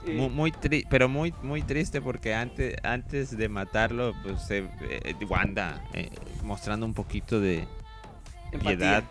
Eh, 0.06 0.14
Mu- 0.14 0.30
Muy, 0.30 0.50
tri- 0.52 0.86
pero 0.90 1.08
muy 1.08 1.32
muy 1.42 1.62
triste 1.62 2.00
porque 2.00 2.34
antes 2.34 2.74
antes 2.82 3.36
de 3.36 3.48
matarlo, 3.48 4.12
pues 4.24 4.42
se- 4.42 4.68
eh, 4.90 5.14
Wanda 5.28 5.82
eh, 5.94 6.10
mostrando 6.42 6.84
un 6.86 6.94
poquito 6.94 7.40
de 7.40 7.66
empatía. 8.52 8.62
piedad 8.76 9.04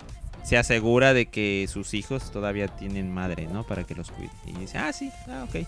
se 0.43 0.57
asegura 0.57 1.13
de 1.13 1.27
que 1.27 1.67
sus 1.69 1.93
hijos 1.93 2.31
todavía 2.31 2.67
tienen 2.67 3.13
madre, 3.13 3.45
¿no? 3.47 3.65
Para 3.65 3.83
que 3.85 3.93
los 3.95 4.11
cuide. 4.11 4.31
Y 4.47 4.53
dice, 4.53 4.77
ah, 4.79 4.91
sí, 4.91 5.11
ah, 5.27 5.45
ok. 5.47 5.65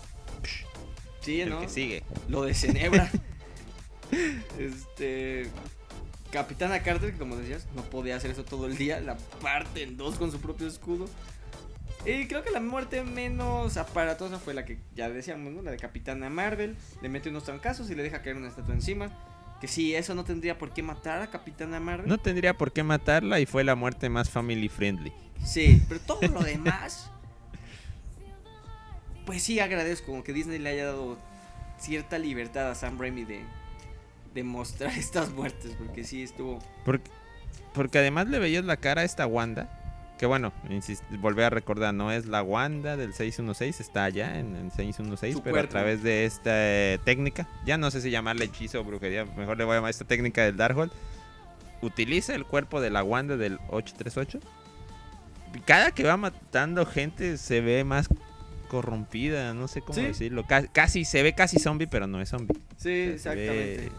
Sí, 1.22 1.40
El 1.42 1.52
¿no? 1.52 1.62
que 1.62 1.70
sigue. 1.70 2.04
Lo 2.28 2.42
descenebra. 2.44 3.10
este. 4.60 5.50
Capitana 6.32 6.82
Carter, 6.82 7.14
como 7.16 7.36
decías, 7.36 7.68
no 7.76 7.84
podía 7.84 8.16
hacer 8.16 8.32
eso 8.32 8.44
todo 8.44 8.66
el 8.66 8.76
día. 8.76 9.00
La 9.00 9.16
parte 9.42 9.84
en 9.84 9.98
dos 9.98 10.16
con 10.16 10.32
su 10.32 10.40
propio 10.42 10.68
escudo. 10.68 11.06
Y 12.06 12.28
creo 12.28 12.44
que 12.44 12.52
la 12.52 12.60
muerte 12.60 13.02
menos 13.04 13.78
aparatosa 13.78 14.38
fue 14.38 14.54
la 14.54 14.66
que 14.66 14.78
ya 14.94 15.10
decíamos, 15.10 15.54
¿no? 15.54 15.62
La 15.62 15.72
de 15.72 15.78
Capitana 15.78 16.30
Marvel. 16.30 16.76
Le 17.02 17.10
mete 17.10 17.30
unos 17.30 17.46
trancazos 17.46 17.90
y 17.90 17.96
le 17.96 18.04
deja 18.04 18.22
caer 18.22 18.36
una 18.36 18.50
estatua 18.50 18.74
encima. 18.74 19.10
Que 19.62 19.70
sí, 19.70 19.96
eso 19.96 20.14
no 20.14 20.26
tendría 20.26 20.58
por 20.58 20.74
qué 20.74 20.84
matar 20.84 21.22
a 21.22 21.28
Capitana 21.28 21.80
Marvel. 21.80 22.10
No 22.10 22.18
tendría 22.18 22.58
por 22.58 22.74
qué 22.74 22.84
matarla 22.84 23.40
y 23.40 23.46
fue 23.46 23.64
la 23.64 23.76
muerte 23.76 24.10
más 24.10 24.30
family 24.30 24.68
friendly. 24.68 25.14
Sí, 25.46 25.82
pero 25.88 26.02
todo 26.02 26.28
lo 26.28 26.42
demás. 26.42 27.10
Pues 29.26 29.42
sí, 29.42 29.62
agradezco 29.62 30.08
como 30.08 30.24
que 30.26 30.34
Disney 30.34 30.60
le 30.60 30.70
haya 30.70 30.88
dado 30.88 31.18
cierta 31.80 32.20
libertad 32.20 32.70
a 32.70 32.76
Sam 32.76 33.00
Raimi 33.00 33.24
de, 33.24 33.46
de 34.34 34.44
mostrar 34.44 34.92
estas 34.98 35.32
muertes. 35.32 35.74
Porque 35.78 36.04
sí 36.04 36.24
estuvo. 36.24 36.60
Porque, 36.84 37.10
porque 37.74 38.00
además 38.00 38.28
le 38.28 38.40
veías 38.40 38.66
la 38.66 38.76
cara 38.76 39.04
a 39.04 39.06
esta 39.06 39.26
Wanda. 39.26 39.80
Que 40.24 40.28
bueno, 40.28 40.54
volví 41.20 41.42
a 41.44 41.50
recordar, 41.50 41.94
no 41.94 42.10
es 42.10 42.28
la 42.28 42.42
Wanda 42.44 42.96
del 42.96 43.14
616, 43.14 43.82
está 43.82 44.06
allá 44.06 44.40
en 44.40 44.56
el 44.56 44.72
616, 44.72 45.34
Su 45.36 45.44
pero 45.44 45.60
a 45.60 45.68
través 45.68 46.02
de 46.02 46.24
esta 46.24 46.50
eh, 46.56 46.98
técnica, 47.04 47.46
ya 47.66 47.78
no 47.78 47.92
sé 47.92 48.00
si 48.00 48.10
llamarle 48.10 48.46
hechizo 48.46 48.80
o 48.80 48.86
brujería, 48.86 49.26
mejor 49.26 49.58
le 49.58 49.66
voy 49.66 49.74
a 49.74 49.76
llamar 49.80 49.90
esta 49.90 50.06
técnica 50.06 50.46
del 50.46 50.56
Darkhold, 50.56 50.94
utiliza 51.82 52.36
el 52.36 52.46
cuerpo 52.46 52.80
de 52.80 52.90
la 52.90 53.04
Wanda 53.04 53.36
del 53.36 53.60
838. 53.68 54.40
Y 55.56 55.60
Cada 55.60 55.92
que 55.92 56.04
va 56.06 56.16
matando 56.16 56.86
gente 56.86 57.38
se 57.38 57.60
ve 57.60 57.84
más 57.84 58.08
corrompida, 58.70 59.54
no 59.54 59.68
sé 59.68 59.82
cómo 59.82 59.96
Sí. 60.00 60.04
decirlo, 60.06 60.46
ca- 60.48 60.68
casi 60.68 61.04
se 61.04 61.22
ve 61.22 61.36
casi 61.36 61.60
zombie, 61.60 61.88
pero 61.88 62.08
no 62.08 62.22
es 62.22 62.30
zombie. 62.30 62.56
Sí, 62.78 62.88
ve- 62.88 63.14
exactamente. 63.16 63.92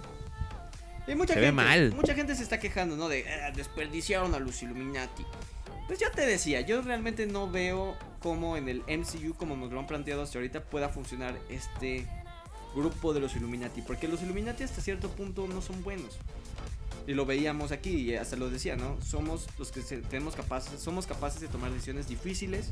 Y 1.06 1.14
mucha 1.16 1.34
se 1.34 1.40
ve 1.40 1.46
gente, 1.48 1.62
mal. 1.62 1.92
mucha 1.94 2.14
gente 2.14 2.34
se 2.34 2.42
está 2.44 2.58
quejando, 2.58 2.96
¿no? 2.96 3.10
De 3.10 3.26
"Ah, 3.28 3.50
desperdiciaron 3.54 4.34
a 4.34 4.38
los 4.38 4.62
Illuminati. 4.62 5.26
Pues 5.86 5.98
yo 5.98 6.10
te 6.10 6.24
decía, 6.24 6.62
yo 6.62 6.80
realmente 6.80 7.26
no 7.26 7.50
veo 7.50 7.94
cómo 8.20 8.56
en 8.56 8.68
el 8.68 8.82
MCU, 8.88 9.34
como 9.34 9.56
nos 9.56 9.70
lo 9.70 9.80
han 9.80 9.86
planteado 9.86 10.22
hasta 10.22 10.38
ahorita, 10.38 10.64
pueda 10.64 10.88
funcionar 10.88 11.38
este 11.50 12.06
grupo 12.74 13.12
de 13.12 13.20
los 13.20 13.36
Illuminati. 13.36 13.82
Porque 13.82 14.08
los 14.08 14.22
Illuminati 14.22 14.62
hasta 14.62 14.80
cierto 14.80 15.10
punto 15.10 15.46
no 15.46 15.60
son 15.60 15.82
buenos. 15.82 16.18
Y 17.06 17.12
lo 17.12 17.26
veíamos 17.26 17.70
aquí, 17.70 17.90
y 17.90 18.14
hasta 18.16 18.36
lo 18.36 18.48
decía, 18.48 18.76
¿no? 18.76 19.00
Somos 19.02 19.46
los 19.58 19.70
que 19.72 19.82
tenemos 19.82 20.34
capaces, 20.34 20.80
somos 20.80 21.06
capaces 21.06 21.42
de 21.42 21.48
tomar 21.48 21.70
decisiones 21.70 22.08
difíciles 22.08 22.70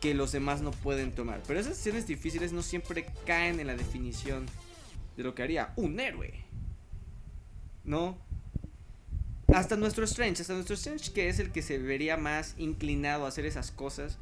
que 0.00 0.14
los 0.14 0.32
demás 0.32 0.62
no 0.62 0.72
pueden 0.72 1.12
tomar. 1.12 1.42
Pero 1.46 1.60
esas 1.60 1.74
decisiones 1.74 2.08
difíciles 2.08 2.52
no 2.52 2.62
siempre 2.62 3.06
caen 3.24 3.60
en 3.60 3.68
la 3.68 3.76
definición 3.76 4.46
de 5.16 5.22
lo 5.22 5.34
que 5.36 5.44
haría 5.44 5.72
un 5.76 6.00
héroe. 6.00 6.44
¿No? 7.84 8.18
Hasta 9.52 9.76
nuestro 9.76 10.04
Strange, 10.04 10.42
hasta 10.42 10.54
nuestro 10.54 10.74
Strange 10.74 11.12
que 11.12 11.28
es 11.28 11.38
el 11.38 11.50
que 11.52 11.62
se 11.62 11.78
vería 11.78 12.16
más 12.16 12.54
inclinado 12.58 13.24
a 13.24 13.28
hacer 13.28 13.46
esas 13.46 13.70
cosas, 13.70 14.18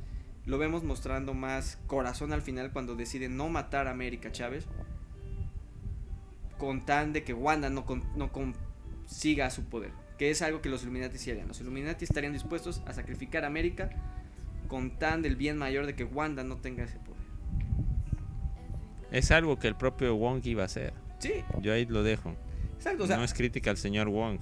lo 0.46 0.58
vemos 0.58 0.84
mostrando 0.84 1.32
más 1.34 1.78
corazón 1.86 2.32
al 2.32 2.42
final 2.42 2.72
cuando 2.72 2.94
decide 2.94 3.28
no 3.28 3.48
matar 3.48 3.86
a 3.88 3.90
América 3.92 4.30
Chávez. 4.30 4.66
Con 6.58 6.84
tan 6.86 7.12
de 7.12 7.24
que 7.24 7.32
Wanda 7.34 7.68
no, 7.70 7.84
con- 7.84 8.04
no 8.16 8.30
consiga 8.30 9.50
su 9.50 9.64
poder. 9.64 9.90
Que 10.18 10.30
es 10.30 10.40
algo 10.42 10.60
que 10.62 10.68
los 10.68 10.82
Illuminati 10.82 11.18
sí 11.18 11.30
harían. 11.30 11.48
Los 11.48 11.60
Illuminati 11.60 12.04
estarían 12.04 12.32
dispuestos 12.32 12.82
a 12.86 12.92
sacrificar 12.92 13.44
a 13.44 13.48
América 13.48 13.90
con 14.68 14.98
tan 14.98 15.20
del 15.22 15.34
bien 15.36 15.56
mayor 15.58 15.86
de 15.86 15.94
que 15.96 16.04
Wanda 16.04 16.44
no 16.44 16.58
tenga 16.58 16.84
ese 16.84 16.98
poder. 16.98 17.14
Es 19.10 19.30
algo 19.30 19.58
que 19.58 19.68
el 19.68 19.74
propio 19.76 20.14
Wong 20.16 20.44
iba 20.46 20.62
a 20.62 20.66
hacer. 20.66 20.92
Sí, 21.18 21.32
Yo 21.60 21.72
ahí 21.72 21.86
lo 21.86 22.02
dejo. 22.02 22.34
exacto, 22.76 23.04
o 23.04 23.06
sea, 23.06 23.16
no 23.16 23.24
es 23.24 23.34
crítica 23.34 23.70
al 23.70 23.76
señor 23.76 24.08
Wong. 24.08 24.38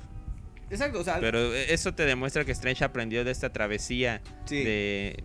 Exacto, 0.72 1.00
o 1.00 1.04
sea, 1.04 1.20
Pero 1.20 1.54
eso 1.54 1.94
te 1.94 2.04
demuestra 2.04 2.44
que 2.44 2.52
Strange 2.52 2.84
aprendió 2.84 3.24
de 3.24 3.30
esta 3.30 3.52
travesía 3.52 4.20
sí. 4.46 4.62
de, 4.64 5.24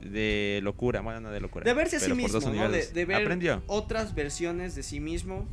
de 0.00 0.60
locura. 0.62 1.00
Bueno, 1.00 1.20
no 1.20 1.30
de 1.30 1.40
locura. 1.40 1.64
De 1.64 1.74
verse 1.74 1.96
a 1.96 2.00
sí 2.00 2.12
mismo, 2.12 2.38
¿no? 2.40 2.68
De, 2.70 2.86
de 2.86 3.04
ver 3.04 3.22
Aprendió. 3.22 3.62
otras 3.66 4.14
versiones 4.14 4.74
de 4.74 4.82
sí 4.82 5.00
mismo 5.00 5.48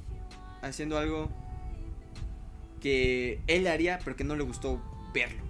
haciendo 0.62 0.98
algo 0.98 1.30
que 2.82 3.40
él 3.48 3.68
haría, 3.68 4.00
pero 4.04 4.16
que 4.16 4.24
no 4.24 4.36
le 4.36 4.44
gustó 4.44 4.82
verlo. 5.14 5.44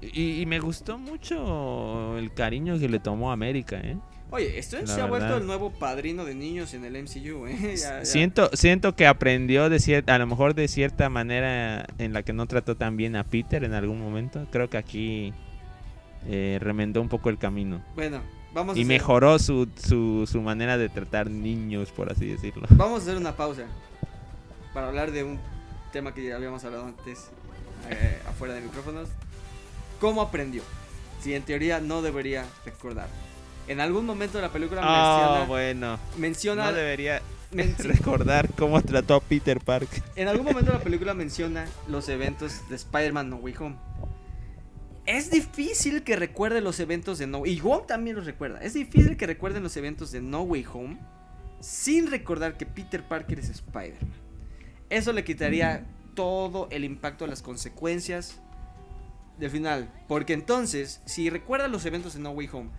Y, 0.00 0.40
y 0.42 0.46
me 0.46 0.60
gustó 0.60 0.98
mucho 0.98 2.16
el 2.18 2.32
cariño 2.34 2.78
que 2.78 2.88
le 2.88 3.00
tomó 3.00 3.30
a 3.30 3.32
América, 3.34 3.80
¿eh? 3.82 3.96
Oye, 4.30 4.58
Strange 4.58 4.88
se 4.88 5.00
ha 5.00 5.06
vuelto 5.06 5.36
el 5.36 5.46
nuevo 5.46 5.70
padrino 5.70 6.24
de 6.24 6.34
niños 6.34 6.74
en 6.74 6.84
el 6.84 7.00
MCU, 7.02 7.46
¿eh? 7.46 7.76
Ya- 7.76 8.00
ya. 8.00 8.04
Siento, 8.04 8.50
siento 8.54 8.94
que 8.96 9.06
aprendió 9.06 9.68
de 9.70 9.76
cier- 9.76 10.08
a 10.10 10.18
lo 10.18 10.26
mejor 10.26 10.54
de 10.54 10.66
cierta 10.68 11.08
manera 11.08 11.86
en 11.98 12.12
la 12.12 12.22
que 12.24 12.32
no 12.32 12.46
trató 12.46 12.76
tan 12.76 12.96
bien 12.96 13.14
a 13.16 13.24
Peter 13.24 13.62
en 13.62 13.72
algún 13.72 14.00
momento. 14.00 14.46
Creo 14.50 14.68
que 14.68 14.78
aquí 14.78 15.32
eh, 16.26 16.58
remendó 16.60 17.00
un 17.00 17.08
poco 17.08 17.30
el 17.30 17.38
camino. 17.38 17.82
Bueno, 17.94 18.20
vamos 18.52 18.74
a 18.74 18.78
Y 18.78 18.82
hacer- 18.82 18.88
mejoró 18.88 19.38
su, 19.38 19.68
su, 19.76 20.26
su 20.30 20.42
manera 20.42 20.76
de 20.76 20.88
tratar 20.88 21.30
niños, 21.30 21.92
por 21.92 22.10
así 22.10 22.26
decirlo. 22.26 22.66
Vamos 22.70 23.00
a 23.00 23.02
hacer 23.04 23.16
una 23.16 23.36
pausa 23.36 23.66
para 24.74 24.88
hablar 24.88 25.12
de 25.12 25.22
un 25.22 25.38
tema 25.92 26.12
que 26.12 26.24
ya 26.26 26.34
habíamos 26.36 26.64
hablado 26.64 26.86
antes 26.86 27.30
eh, 27.88 28.18
afuera 28.28 28.54
de 28.54 28.60
micrófonos. 28.62 29.08
¿Cómo 30.00 30.20
aprendió? 30.20 30.62
Si 31.22 31.32
en 31.32 31.44
teoría 31.44 31.80
no 31.80 32.02
debería 32.02 32.44
recordar. 32.64 33.06
En 33.68 33.80
algún 33.80 34.06
momento 34.06 34.38
de 34.38 34.42
la 34.42 34.52
película 34.52 34.80
Ah, 34.84 35.18
menciona, 35.18 35.46
bueno. 35.46 35.98
menciona 36.16 36.66
No 36.66 36.72
debería 36.76 37.20
recordar 37.78 38.48
cómo 38.56 38.80
trató 38.82 39.14
a 39.16 39.20
Peter 39.20 39.60
Parker. 39.60 40.02
en 40.14 40.28
algún 40.28 40.46
momento 40.46 40.72
de 40.72 40.78
la 40.78 40.84
película 40.84 41.14
menciona 41.14 41.66
los 41.88 42.08
eventos 42.08 42.68
de 42.68 42.76
Spider-Man 42.76 43.30
No 43.30 43.36
Way 43.36 43.54
Home. 43.60 43.76
Es 45.06 45.30
difícil 45.30 46.02
que 46.02 46.16
recuerde 46.16 46.60
los 46.60 46.80
eventos 46.80 47.18
de 47.18 47.26
No 47.28 47.46
y 47.46 47.60
Wong 47.60 47.86
también 47.86 48.16
los 48.16 48.26
recuerda. 48.26 48.60
Es 48.60 48.74
difícil 48.74 49.16
que 49.16 49.26
recuerden 49.26 49.62
los 49.62 49.76
eventos 49.76 50.10
de 50.10 50.20
No 50.20 50.42
Way 50.42 50.66
Home 50.72 50.98
sin 51.60 52.10
recordar 52.10 52.56
que 52.56 52.66
Peter 52.66 53.02
Parker 53.04 53.38
es 53.38 53.48
Spider-Man. 53.48 54.12
Eso 54.90 55.12
le 55.12 55.24
quitaría 55.24 55.86
todo 56.14 56.66
el 56.70 56.84
impacto, 56.84 57.26
las 57.26 57.42
consecuencias 57.42 58.40
del 59.38 59.50
final. 59.50 59.90
Porque 60.08 60.32
entonces, 60.32 61.00
si 61.04 61.30
recuerda 61.30 61.68
los 61.68 61.84
eventos 61.86 62.14
de 62.14 62.20
No 62.20 62.30
Way 62.30 62.48
Home, 62.52 62.70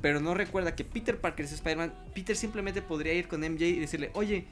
pero 0.00 0.20
no 0.20 0.34
recuerda 0.34 0.74
que 0.76 0.84
Peter 0.84 1.20
Parker 1.20 1.44
es 1.46 1.52
Spider-Man, 1.52 1.92
Peter 2.14 2.36
simplemente 2.36 2.82
podría 2.82 3.12
ir 3.14 3.28
con 3.28 3.40
MJ 3.40 3.64
y 3.66 3.78
decirle, 3.80 4.10
oye, 4.14 4.46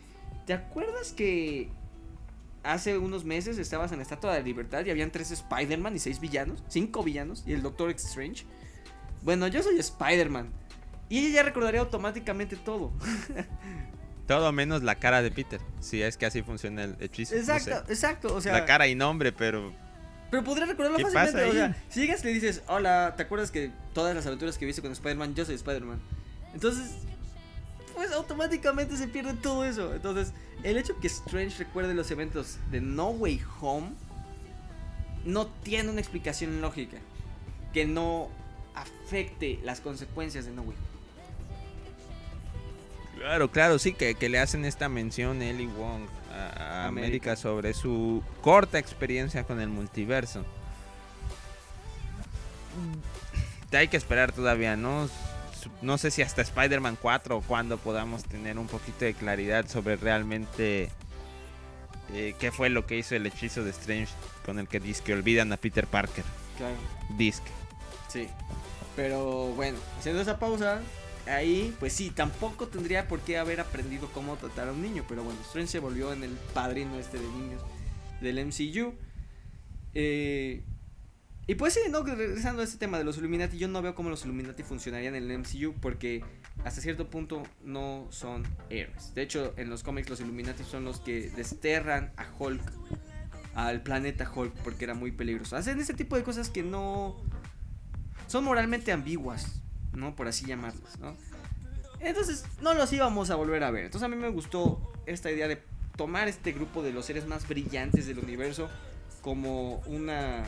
¿te 0.47 0.53
acuerdas 0.53 1.13
que 1.13 1.69
hace 2.63 2.99
unos 2.99 3.25
meses 3.25 3.59
estabas 3.59 3.93
en 3.93 3.99
la 3.99 4.03
Estatua 4.03 4.33
de 4.33 4.41
la 4.41 4.45
Libertad 4.45 4.85
y 4.85 4.91
habían 4.91 5.11
tres 5.13 5.31
Spider-Man 5.31 5.95
y 5.97 5.99
seis 6.01 6.21
villanos? 6.21 6.65
Cinco 6.69 7.03
villanos 7.03 7.45
y 7.47 7.53
el 7.53 7.63
Doctor 7.63 7.91
Strange. 7.91 8.45
Bueno, 9.23 9.47
yo 9.49 9.63
soy 9.63 9.79
Spider-Man. 9.79 10.53
Y 11.09 11.19
ella 11.21 11.37
ya 11.37 11.43
recordaría 11.45 11.81
automáticamente 11.81 12.57
todo. 12.57 12.93
Todo 14.27 14.51
menos 14.51 14.83
la 14.83 14.97
cara 14.97 15.23
de 15.23 15.31
Peter. 15.31 15.61
Si 15.79 16.03
es 16.03 16.17
que 16.17 16.27
así 16.27 16.43
funciona 16.43 16.83
el 16.83 16.97
hechizo. 16.99 17.37
no 17.37 17.41
Exacto, 17.41 17.87
sé. 17.87 17.93
exacto. 17.93 18.35
O 18.35 18.41
sea, 18.41 18.53
la 18.55 18.65
cara 18.65 18.89
y 18.89 18.97
nombre, 18.97 19.31
pero 19.31 19.73
Pero 20.31 20.43
podría 20.43 20.67
recordarlo 20.67 20.99
¿Qué 20.99 21.05
fácilmente. 21.05 21.45
O 21.45 21.53
sea, 21.53 21.77
si 21.89 22.01
llegas 22.01 22.23
y 22.23 22.27
le 22.27 22.33
dices, 22.33 22.63
hola, 22.67 23.15
¿te 23.17 23.23
acuerdas 23.23 23.51
que 23.51 23.71
todas 23.93 24.15
las 24.15 24.27
aventuras 24.27 24.59
que 24.59 24.67
viste 24.67 24.83
con 24.83 24.93
Spider-Man, 24.93 25.35
yo 25.35 25.45
soy 25.45 25.55
Spider-Man? 25.55 26.01
Entonces, 26.53 26.93
pues 27.95 28.13
automáticamente 28.13 28.97
se 28.97 29.09
pierde 29.09 29.35
todo 29.35 29.65
eso. 29.65 29.95
Entonces, 29.95 30.33
el 30.63 30.77
hecho 30.77 30.99
que 31.01 31.07
Strange 31.07 31.59
recuerde 31.59 31.95
los 31.95 32.11
eventos 32.11 32.59
de 32.71 32.81
No 32.81 33.11
Way 33.11 33.43
Home 33.61 33.91
no 35.25 35.47
tiene 35.47 35.91
una 35.91 36.01
explicación 36.01 36.61
lógica 36.61 36.99
que 37.73 37.85
no 37.85 38.29
afecte 38.75 39.61
las 39.65 39.81
consecuencias 39.81 40.45
de 40.45 40.53
No 40.53 40.63
Way 40.63 40.77
Home. 40.77 40.97
Claro, 43.19 43.51
claro, 43.51 43.79
sí, 43.79 43.93
que, 43.93 44.15
que 44.15 44.29
le 44.29 44.39
hacen 44.39 44.65
esta 44.65 44.89
mención 44.89 45.41
Ellie 45.41 45.67
Wong 45.69 46.03
a, 46.37 46.87
América. 46.87 47.37
Sobre 47.37 47.75
su 47.75 48.23
corta 48.43 48.79
experiencia 48.79 49.45
con 49.45 49.61
el 49.61 49.69
multiverso. 49.69 50.45
Te 53.71 53.79
hay 53.79 53.89
que 53.89 53.97
esperar 53.97 54.33
todavía, 54.33 54.77
¿no? 54.77 55.09
No 55.83 55.99
sé 55.99 56.11
si 56.11 56.23
hasta 56.23 56.43
Spider-Man 56.43 56.97
4 57.01 57.39
o 57.39 57.41
cuando 57.43 57.79
podamos 57.79 58.25
tener 58.25 58.59
un 58.59 58.67
poquito 58.67 59.05
de 59.05 59.15
claridad 59.15 59.69
sobre 59.69 59.97
realmente 59.97 60.91
eh, 62.15 62.35
qué 62.39 62.53
fue 62.53 62.69
lo 62.71 62.87
que 62.87 62.97
hizo 62.97 63.17
el 63.17 63.27
hechizo 63.27 63.65
de 63.65 63.71
Strange 63.71 64.13
con 64.45 64.59
el 64.61 64.69
que 64.69 64.79
dice 64.79 65.03
que 65.03 65.13
olvidan 65.13 65.53
a 65.53 65.57
Peter 65.57 65.87
Parker. 65.87 66.25
Claro. 66.57 66.77
Disque. 67.17 67.51
Sí. 68.09 68.29
Pero 68.95 69.49
bueno, 69.57 69.79
haciendo 69.99 70.23
esa 70.23 70.39
pausa, 70.39 70.81
ahí, 71.29 71.75
pues 71.79 71.93
sí, 71.93 72.11
tampoco 72.11 72.69
tendría 72.69 73.09
por 73.09 73.21
qué 73.21 73.39
haber 73.39 73.61
aprendido 73.61 74.09
cómo 74.13 74.37
tratar 74.37 74.69
a 74.69 74.73
un 74.73 74.83
niño. 74.83 75.05
Pero 75.09 75.25
bueno, 75.25 75.41
Strange 75.43 75.69
se 75.69 75.79
volvió 75.79 76.13
en 76.13 76.23
el 76.23 76.33
padrino 76.55 76.99
este 76.99 77.19
de 77.19 77.29
niños 77.29 77.63
del 78.21 78.45
MCU. 78.47 78.95
Eh, 79.95 80.63
y 81.49 81.55
pues 81.55 81.75
sí, 81.75 81.81
no, 81.91 82.03
regresando 82.03 82.61
a 82.63 82.65
este 82.65 82.77
tema 82.77 82.99
de 82.99 83.05
los 83.05 83.19
Illuminati, 83.19 83.57
yo 83.57 83.69
no 83.69 83.81
veo 83.81 83.95
cómo 83.95 84.11
los 84.11 84.25
Illuminati 84.25 84.65
funcionarían 84.65 85.15
en 85.15 85.31
el 85.31 85.39
MCU 85.39 85.75
porque 85.81 86.25
hasta 86.65 86.81
cierto 86.81 87.09
punto 87.09 87.45
no 87.63 88.09
son 88.11 88.43
héroes. 88.69 89.15
De 89.15 89.23
hecho, 89.23 89.55
en 89.57 89.71
los 89.71 89.85
cómics 89.85 90.11
los 90.11 90.21
Illuminati 90.21 90.65
son 90.65 90.85
los 90.85 90.99
que 91.01 91.31
desterran 91.31 92.13
a 92.17 92.27
Hulk 92.37 92.63
al 93.55 93.83
planeta 93.83 94.31
Hulk 94.33 94.53
porque 94.65 94.85
era 94.85 94.95
muy 94.95 95.13
peligroso. 95.13 95.57
Hacen 95.57 95.79
ese 95.81 95.95
tipo 95.95 96.17
de 96.17 96.25
cosas 96.25 96.51
que 96.51 96.65
no 96.65 97.17
son 98.27 98.45
moralmente 98.45 98.91
ambiguas, 98.91 99.63
¿no? 99.97 100.15
Por 100.15 100.29
así 100.29 100.47
llamarlas, 100.47 100.99
¿no? 100.99 101.17
Entonces, 102.01 102.45
no 102.61 102.75
los 102.75 102.93
íbamos 102.93 103.31
a 103.31 103.35
volver 103.35 103.65
a 103.65 103.71
ver. 103.71 103.87
Entonces, 103.87 104.05
a 104.05 104.09
mí 104.09 104.17
me 104.17 104.29
gustó 104.29 104.93
esta 105.07 105.31
idea 105.31 105.49
de 105.49 105.63
tomar 105.97 106.29
este 106.29 106.53
grupo 106.53 106.83
de 106.83 106.93
los 106.93 107.07
seres 107.07 107.27
más 107.27 107.49
brillantes 107.49 108.07
del 108.07 108.19
universo 108.19 108.69
como 109.23 109.79
una 109.87 110.45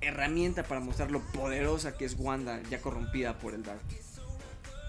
herramienta 0.00 0.62
para 0.62 0.80
mostrar 0.80 1.10
lo 1.10 1.20
poderosa 1.20 1.96
que 1.96 2.04
es 2.04 2.16
Wanda, 2.18 2.60
ya 2.70 2.80
corrompida 2.80 3.38
por 3.38 3.54
el 3.54 3.62
Dark. 3.62 3.80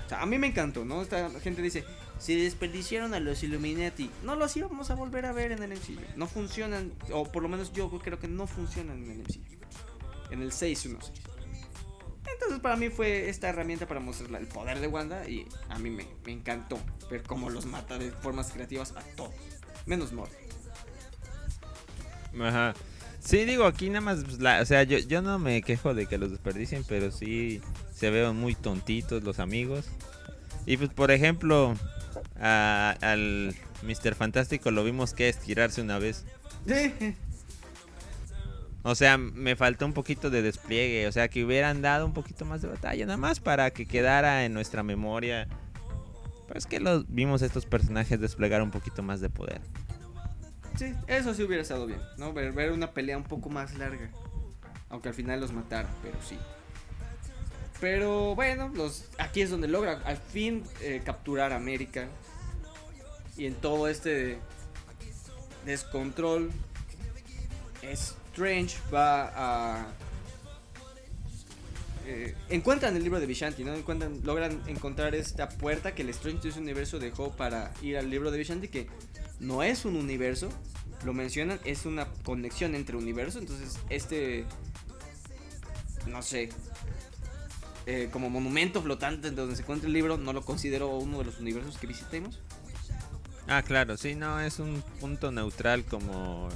O 0.05 0.09
sea, 0.09 0.21
a 0.21 0.25
mí 0.25 0.38
me 0.38 0.47
encantó, 0.47 0.86
¿no? 0.86 1.01
Esta 1.01 1.30
gente 1.41 1.61
dice, 1.61 1.84
si 2.19 2.41
desperdiciaron 2.41 3.13
a 3.13 3.19
los 3.19 3.43
Illuminati, 3.43 4.09
no 4.23 4.36
los 4.36 4.55
íbamos 4.55 4.89
a 4.89 4.95
volver 4.95 5.25
a 5.25 5.34
ver 5.34 5.51
en 5.51 5.61
el 5.63 5.71
MCU. 5.71 5.99
No 6.15 6.28
funcionan, 6.28 6.93
o 7.11 7.30
por 7.30 7.43
lo 7.43 7.49
menos 7.49 7.73
yo 7.73 7.89
creo 7.99 8.17
que 8.17 8.28
no 8.28 8.47
funcionan 8.47 9.03
en 9.03 9.11
el 9.11 9.17
MCU. 9.19 9.41
En 10.32 10.41
el 10.41 10.51
616. 10.51 11.37
Entonces 12.34 12.59
para 12.59 12.75
mí 12.75 12.89
fue 12.89 13.30
esta 13.30 13.49
herramienta 13.49 13.88
para 13.88 13.99
mostrar 13.99 14.39
el 14.41 14.47
poder 14.47 14.80
de 14.80 14.88
Wanda 14.88 15.28
y 15.28 15.47
a 15.69 15.80
mí 15.80 15.89
me, 15.89 16.05
me 16.25 16.32
encantó 16.32 16.80
ver 17.09 17.23
cómo 17.23 17.49
los 17.49 17.65
mata 17.65 17.97
de 17.97 18.11
formas 18.11 18.51
creativas 18.51 18.91
a 18.95 19.01
todos. 19.15 19.34
Menos 19.86 20.11
Mord. 20.11 20.30
Ajá. 22.41 22.73
Sí, 23.19 23.45
digo, 23.45 23.65
aquí 23.65 23.89
nada 23.89 24.01
más, 24.01 24.23
pues, 24.23 24.39
la- 24.39 24.61
o 24.61 24.65
sea, 24.65 24.84
yo, 24.84 24.99
yo 24.99 25.21
no 25.21 25.39
me 25.39 25.61
quejo 25.61 25.93
de 25.93 26.05
que 26.05 26.17
los 26.17 26.32
desperdicien, 26.32 26.84
pero 26.88 27.11
sí 27.11 27.61
se 27.93 28.09
ven 28.09 28.36
muy 28.36 28.55
tontitos 28.55 29.23
los 29.23 29.39
amigos. 29.39 29.86
Y 30.65 30.78
pues, 30.78 30.89
por 30.89 31.11
ejemplo, 31.11 31.73
a- 32.39 32.95
al 33.01 33.55
Mr. 33.84 34.15
Fantástico 34.15 34.71
lo 34.71 34.84
vimos 34.84 35.13
que 35.13 35.30
estirarse 35.30 35.82
una 35.82 35.97
vez. 35.99 36.25
O 38.84 38.95
sea, 38.95 39.17
me 39.17 39.55
faltó 39.55 39.86
un 39.86 39.93
poquito 39.93 40.30
de 40.30 40.41
despliegue, 40.41 41.07
o 41.07 41.11
sea, 41.11 41.28
que 41.28 41.43
hubieran 41.43 41.82
dado 41.82 42.05
un 42.05 42.13
poquito 42.13 42.45
más 42.45 42.61
de 42.61 42.69
batalla, 42.69 43.05
nada 43.05 43.17
más 43.17 43.39
para 43.39 43.71
que 43.71 43.86
quedara 43.86 44.45
en 44.45 44.53
nuestra 44.53 44.84
memoria. 44.84 45.47
Pero 46.47 46.57
es 46.57 46.65
que 46.65 46.80
los, 46.80 47.05
vimos 47.07 47.41
estos 47.41 47.65
personajes 47.65 48.19
desplegar 48.19 48.61
un 48.61 48.71
poquito 48.71 49.03
más 49.03 49.19
de 49.19 49.30
poder. 49.30 49.61
Sí, 50.78 50.93
eso 51.07 51.34
sí 51.34 51.43
hubiera 51.43 51.63
estado 51.63 51.88
bien, 51.88 51.99
¿no? 52.17 52.34
Ver, 52.34 52.71
una 52.71 52.91
pelea 52.91 53.17
un 53.17 53.23
poco 53.23 53.49
más 53.49 53.75
larga. 53.78 54.09
Aunque 54.89 55.09
al 55.09 55.15
final 55.15 55.41
los 55.41 55.51
mataron, 55.51 55.91
pero 56.01 56.17
sí. 56.21 56.38
Pero 57.82 58.36
bueno, 58.36 58.69
los, 58.73 59.09
aquí 59.17 59.41
es 59.41 59.49
donde 59.49 59.67
logra 59.67 60.01
al 60.05 60.17
fin 60.17 60.63
eh, 60.82 61.01
capturar 61.03 61.51
a 61.51 61.57
América. 61.57 62.07
Y 63.36 63.47
en 63.47 63.55
todo 63.55 63.88
este 63.88 64.39
descontrol, 65.65 66.51
Strange 68.38 68.78
va 68.94 69.32
a... 69.36 69.88
eh, 72.06 72.36
encuentran 72.50 72.96
el 72.96 73.02
libro 73.02 73.20
de 73.20 73.26
Vishanti, 73.26 73.64
¿no? 73.64 73.74
Encuentran, 73.74 74.22
logran 74.24 74.62
encontrar 74.68 75.16
esta 75.16 75.50
puerta 75.50 75.96
que 75.96 76.04
el 76.04 76.10
Strange 76.10 76.52
universo 76.60 77.00
dejó 77.00 77.32
para 77.32 77.74
ir 77.82 77.98
al 77.98 78.12
libro 78.12 78.30
de 78.30 78.38
Vishanti, 78.38 78.68
que 78.68 78.90
no 79.40 79.64
es 79.64 79.86
un 79.86 79.96
universo, 79.96 80.50
lo 81.04 81.14
mencionan, 81.14 81.60
es 81.66 81.88
una 81.88 82.06
conexión 82.24 82.76
entre 82.76 82.96
universos, 82.96 83.42
entonces 83.42 83.80
este, 83.90 84.46
no 86.06 86.22
sé, 86.22 86.50
eh, 87.88 88.10
como 88.12 88.30
monumento 88.30 88.84
flotante 88.84 89.32
donde 89.32 89.56
se 89.56 89.64
encuentra 89.64 89.88
el 89.88 89.94
libro, 89.94 90.18
no 90.18 90.32
lo 90.32 90.46
considero 90.46 90.96
uno 90.96 91.18
de 91.18 91.26
los 91.26 91.40
universos 91.40 91.80
que 91.80 91.88
visitemos. 91.88 92.40
Ah, 93.48 93.64
claro, 93.64 93.98
sí, 93.98 94.14
no, 94.14 94.40
es 94.40 94.60
un 94.60 94.84
punto 95.00 95.32
neutral 95.32 95.86
como 95.86 96.50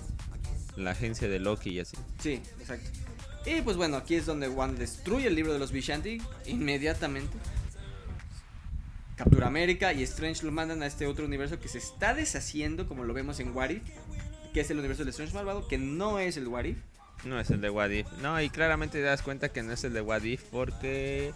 la 0.76 0.92
agencia 0.92 1.28
de 1.28 1.40
Loki 1.40 1.72
y 1.72 1.80
así. 1.80 1.98
Sí, 2.20 2.42
exacto. 2.60 2.90
Y 3.46 3.62
pues 3.62 3.76
bueno, 3.78 3.98
aquí 3.98 4.16
es 4.16 4.26
donde 4.26 4.48
One 4.48 4.74
destruye 4.78 5.28
el 5.28 5.36
libro 5.36 5.52
de 5.54 5.60
los 5.60 5.72
Vishanti 5.72 6.22
inmediatamente. 6.46 7.36
Captura 9.16 9.48
América 9.48 9.94
y 9.94 10.04
Strange 10.04 10.46
lo 10.46 10.52
mandan 10.52 10.82
a 10.82 10.88
este 10.88 11.06
otro 11.06 11.26
universo 11.26 11.60
que 11.60 11.68
se 11.68 11.78
está 11.78 12.14
deshaciendo, 12.14 12.88
como 12.88 13.04
lo 13.04 13.14
vemos 13.14 13.40
en 13.40 13.56
What 13.56 13.70
If, 13.70 13.84
que 14.54 14.62
es 14.62 14.72
el 14.72 14.80
universo 14.80 15.04
de 15.04 15.12
Strange 15.12 15.34
Malvado, 15.34 15.68
que 15.68 15.78
no 15.78 16.20
es 16.20 16.38
el 16.38 16.48
What 16.48 16.64
If. 16.66 16.78
No 17.26 17.40
es 17.40 17.50
el 17.52 17.62
de 17.62 17.70
What 17.70 17.90
If. 17.90 18.08
No, 18.22 18.42
y 18.42 18.50
claramente 18.50 18.98
te 18.98 19.04
das 19.04 19.22
cuenta 19.22 19.50
que 19.50 19.62
no 19.62 19.74
es 19.74 19.84
el 19.84 19.94
de 19.94 20.02
What 20.02 20.24
If 20.24 20.44
porque 20.52 21.34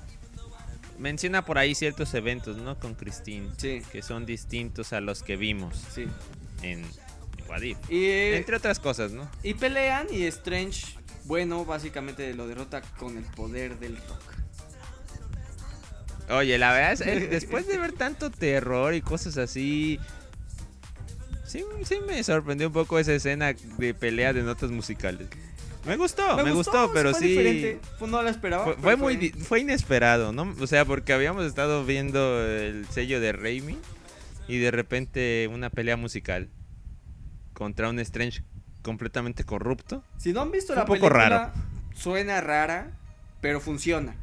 menciona 0.98 1.46
por 1.46 1.58
ahí 1.60 1.76
ciertos 1.76 2.14
eventos, 2.16 2.58
¿no? 2.58 2.80
Con 2.80 2.96
Christine. 2.96 3.50
Sí. 3.58 3.82
Que 3.92 4.02
son 4.02 4.26
distintos 4.26 4.94
a 4.94 5.02
los 5.02 5.22
que 5.22 5.36
vimos 5.36 5.76
Sí. 5.94 6.08
en 6.64 6.84
Y, 7.90 8.06
Entre 8.34 8.56
otras 8.56 8.80
cosas, 8.80 9.12
¿no? 9.12 9.30
y 9.44 9.54
pelean 9.54 10.08
y 10.12 10.24
Strange, 10.24 10.98
bueno, 11.26 11.66
básicamente 11.66 12.34
lo 12.34 12.48
derrota 12.48 12.82
con 12.98 13.18
el 13.18 13.24
poder 13.24 13.80
del 13.80 13.98
rock. 13.98 14.36
Oye, 16.30 16.58
la 16.58 16.74
verdad 16.74 16.94
es, 16.94 17.02
eh, 17.02 17.28
después 17.28 17.68
de 17.68 17.78
ver 17.78 17.92
tanto 17.92 18.32
terror 18.32 18.96
y 18.96 19.02
cosas 19.02 19.38
así, 19.38 20.00
sí, 21.46 21.64
sí 21.84 22.00
me 22.08 22.24
sorprendió 22.24 22.68
un 22.68 22.74
poco 22.74 22.98
esa 22.98 23.14
escena 23.14 23.54
de 23.54 23.94
pelea 23.94 24.34
de 24.34 24.42
notas 24.42 24.72
musicales. 24.72 25.28
Me 25.86 25.98
gustó, 25.98 26.44
me, 26.44 26.52
gustó, 26.52 26.92
pero 26.92 27.12
fue 27.12 27.20
sí 27.20 27.28
diferente. 27.28 27.80
Fue- 28.00 28.08
no 28.08 28.24
la 28.24 28.32
esperaba. 28.32 28.74
fue, 28.74 28.96
muy 28.96 29.30
fue 29.30 29.60
inesperado, 29.60 30.34
¿no? 30.34 30.56
O 30.60 30.66
sea, 30.66 30.84
porque 30.84 31.14
habíamos 31.14 31.46
estado 31.46 31.86
viendo 31.86 32.44
el 32.44 32.88
sello 32.88 33.20
de 33.20 33.32
Raimi 33.32 33.78
y 34.48 34.58
de 34.58 34.72
repente 34.72 35.48
una 35.54 35.70
pelea 35.70 35.96
musical 35.96 36.50
contra 37.56 37.90
un 37.90 37.98
Strange 38.00 38.44
completamente 38.84 39.44
corrupto. 39.44 40.04
Si 40.18 40.32
no 40.32 40.42
han 40.42 40.52
visto 40.52 40.74
Fue 40.74 40.76
la 40.76 40.82
un 40.84 40.88
poco 40.88 41.00
película, 41.08 41.30
raro. 41.30 41.52
suena 41.96 42.40
rara, 42.42 42.92
pero 43.42 43.60
funciona. 43.60 44.16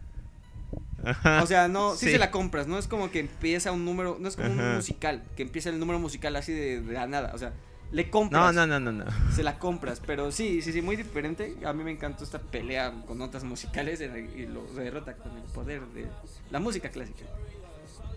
Ajá, 1.05 1.43
O 1.43 1.47
sea, 1.47 1.67
no, 1.67 1.97
sí, 1.97 2.07
sí. 2.07 2.13
se 2.13 2.19
la 2.19 2.31
compras, 2.31 2.69
no 2.69 2.79
es 2.79 2.87
como 2.87 3.11
que 3.11 3.19
empieza 3.19 3.73
un 3.73 3.85
número, 3.85 4.19
no 4.21 4.29
es 4.29 4.37
como 4.37 4.51
un 4.51 4.77
musical, 4.77 5.25
que 5.37 5.43
empieza 5.43 5.69
el 5.71 5.81
número 5.81 5.99
musical 5.99 6.37
así 6.37 6.53
de, 6.53 6.81
de 6.81 6.93
la 6.93 7.09
nada, 7.09 7.33
o 7.35 7.39
sea, 7.39 7.53
le 7.91 8.09
compras, 8.09 8.55
No, 8.55 8.67
no, 8.67 8.79
no, 8.79 8.93
no, 8.93 9.05
no. 9.05 9.11
se 9.35 9.43
la 9.43 9.59
compras, 9.59 10.01
pero 10.07 10.31
sí, 10.31 10.63
sí, 10.63 10.73
sí, 10.73 10.81
muy 10.81 10.95
diferente. 10.97 11.57
A 11.67 11.73
mí 11.75 11.83
me 11.85 11.91
encantó 11.91 12.23
esta 12.25 12.39
pelea 12.39 12.93
con 13.07 13.19
notas 13.19 13.43
musicales 13.45 14.01
y 14.01 14.47
lo 14.47 14.63
derrota 14.75 15.15
con 15.15 15.37
el 15.37 15.43
poder 15.53 15.83
de 15.89 16.07
la 16.51 16.59
música 16.61 16.89
clásica. 16.91 17.25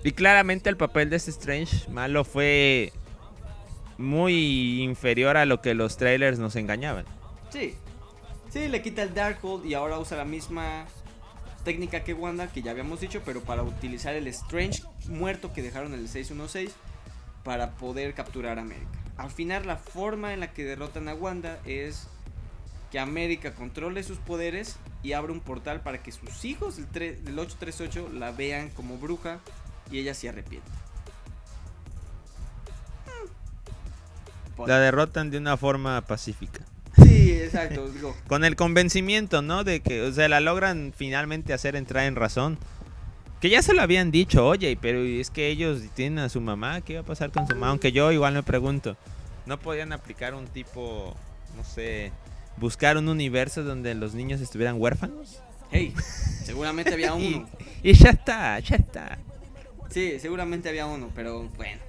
Y 0.04 0.12
claramente 0.14 0.70
el 0.70 0.78
papel 0.78 1.10
de 1.10 1.16
este 1.18 1.32
Strange 1.32 1.90
malo 1.90 2.24
fue 2.24 2.94
muy 3.98 4.82
inferior 4.84 5.38
a 5.38 5.46
lo 5.46 5.62
que 5.62 5.74
los 5.74 5.98
trailers 5.98 6.40
nos 6.40 6.56
engañaban. 6.56 7.06
Sí, 7.50 7.76
sí, 8.50 8.68
le 8.68 8.82
quita 8.82 9.04
el 9.04 9.14
Darkhold 9.14 9.66
y 9.66 9.74
ahora 9.74 10.00
usa 10.00 10.18
la 10.18 10.26
misma 10.26 10.86
técnica 11.64 12.04
que 12.04 12.14
Wanda, 12.14 12.48
que 12.52 12.62
ya 12.62 12.72
habíamos 12.72 13.00
dicho, 13.00 13.22
pero 13.26 13.42
para 13.42 13.64
utilizar 13.64 14.14
el 14.16 14.28
Strange 14.28 14.84
muerto 15.08 15.52
que 15.54 15.62
dejaron 15.62 15.94
en 15.94 16.00
el 16.02 16.08
616 16.10 16.76
para 17.44 17.72
poder 17.72 18.14
capturar 18.14 18.58
a 18.60 18.62
América. 18.62 18.90
Al 19.18 19.32
final 19.32 19.66
la 19.66 19.78
forma 19.78 20.34
en 20.34 20.42
la 20.42 20.52
que 20.54 20.64
derrotan 20.64 21.08
a 21.08 21.14
Wanda 21.16 21.60
es 21.66 22.08
que 22.92 23.00
América 23.00 23.54
controle 23.56 24.04
sus 24.04 24.18
poderes 24.18 24.78
y 25.04 25.14
abre 25.14 25.32
un 25.32 25.40
portal 25.40 25.82
para 25.82 26.02
que 26.04 26.12
sus 26.12 26.44
hijos 26.46 26.76
del, 26.78 26.88
tre- 26.92 27.18
del 27.20 27.38
838 27.40 28.10
la 28.14 28.32
vean 28.32 28.70
como 28.70 28.98
bruja 28.98 29.40
y 29.92 30.00
ella 30.00 30.14
se 30.14 30.28
La 34.66 34.80
derrotan 34.80 35.32
de 35.32 35.38
una 35.38 35.58
forma 35.58 36.02
pacífica. 36.02 36.62
Sí, 37.04 37.34
exacto, 37.34 37.90
digo. 37.94 38.16
Con 38.28 38.46
el 38.46 38.56
convencimiento, 38.56 39.42
¿no? 39.42 39.64
De 39.64 39.82
que, 39.82 40.02
o 40.02 40.12
sea, 40.14 40.28
la 40.30 40.40
logran 40.40 40.94
finalmente 40.96 41.54
hacer 41.54 41.76
entrar 41.76 42.06
en 42.06 42.16
razón. 42.16 42.58
Que 43.42 43.50
ya 43.50 43.62
se 43.62 43.74
lo 43.74 43.82
habían 43.82 44.12
dicho, 44.12 44.48
oye, 44.48 44.78
pero 44.80 45.00
es 45.00 45.30
que 45.30 45.50
ellos 45.50 45.82
tienen 45.94 46.20
a 46.20 46.30
su 46.30 46.42
mamá, 46.42 46.82
¿qué 46.82 46.96
va 46.96 47.02
a 47.02 47.04
pasar 47.04 47.32
con 47.32 47.46
su 47.48 47.54
mamá? 47.54 47.70
Aunque 47.70 47.92
yo 47.92 48.12
igual 48.12 48.34
me 48.34 48.44
pregunto, 48.44 48.98
¿no 49.46 49.60
podían 49.60 49.92
aplicar 49.92 50.34
un 50.34 50.48
tipo, 50.48 51.14
no 51.56 51.64
sé, 51.64 52.12
buscar 52.58 52.98
un 52.98 53.10
universo 53.10 53.64
donde 53.64 53.94
los 53.94 54.16
niños 54.16 54.42
estuvieran 54.42 54.80
huérfanos? 54.80 55.42
Hey, 55.70 55.94
seguramente 56.44 56.94
había 56.94 57.14
uno. 57.14 57.48
Y, 57.84 57.92
y 57.92 57.94
ya 57.94 58.12
está, 58.12 58.58
ya 58.60 58.78
está. 58.78 59.20
Sí, 59.90 60.20
seguramente 60.20 60.70
había 60.70 60.86
uno, 60.88 61.12
pero 61.14 61.44
bueno. 61.58 61.85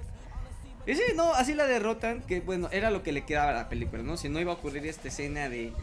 Y 0.87 0.95
sí, 0.95 1.03
no, 1.15 1.33
así 1.33 1.53
la 1.53 1.67
derrotan, 1.67 2.21
que 2.21 2.39
bueno, 2.39 2.69
era 2.71 2.89
lo 2.89 3.03
que 3.03 3.11
le 3.11 3.25
quedaba 3.25 3.49
a 3.51 3.53
la 3.53 3.69
película, 3.69 4.03
¿no? 4.03 4.15
Si 4.15 4.29
no 4.29 4.39
iba 4.39 4.53
a 4.53 4.55
ocurrir 4.55 4.87
esta 4.87 5.09
escena 5.09 5.49
de 5.49 5.73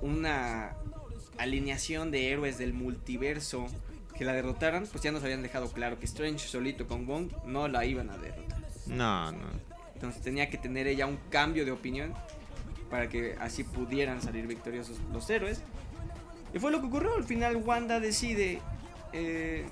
una 0.00 0.74
alineación 1.36 2.10
de 2.10 2.32
héroes 2.32 2.56
del 2.56 2.72
multiverso 2.72 3.66
que 4.16 4.24
la 4.24 4.32
derrotaran, 4.32 4.86
pues 4.86 5.04
ya 5.04 5.12
nos 5.12 5.22
habían 5.24 5.42
dejado 5.42 5.70
claro 5.72 5.98
que 5.98 6.06
Strange 6.06 6.48
solito 6.48 6.86
con 6.86 7.06
Wong 7.06 7.32
no 7.44 7.68
la 7.68 7.84
iban 7.84 8.08
a 8.08 8.16
derrotar. 8.16 8.60
No, 8.86 9.30
no. 9.30 9.46
Entonces 9.94 10.22
tenía 10.22 10.48
que 10.48 10.56
tener 10.56 10.86
ella 10.86 11.06
un 11.06 11.18
cambio 11.28 11.66
de 11.66 11.72
opinión 11.72 12.14
para 12.90 13.10
que 13.10 13.36
así 13.40 13.62
pudieran 13.64 14.22
salir 14.22 14.46
victoriosos 14.46 14.98
los 15.12 15.28
héroes. 15.28 15.60
Y 16.54 16.58
fue 16.58 16.70
lo 16.70 16.80
que 16.80 16.86
ocurrió. 16.86 17.14
Al 17.16 17.24
final 17.24 17.56
Wanda 17.56 18.00
decide 18.00 18.60
eh, 19.12 19.66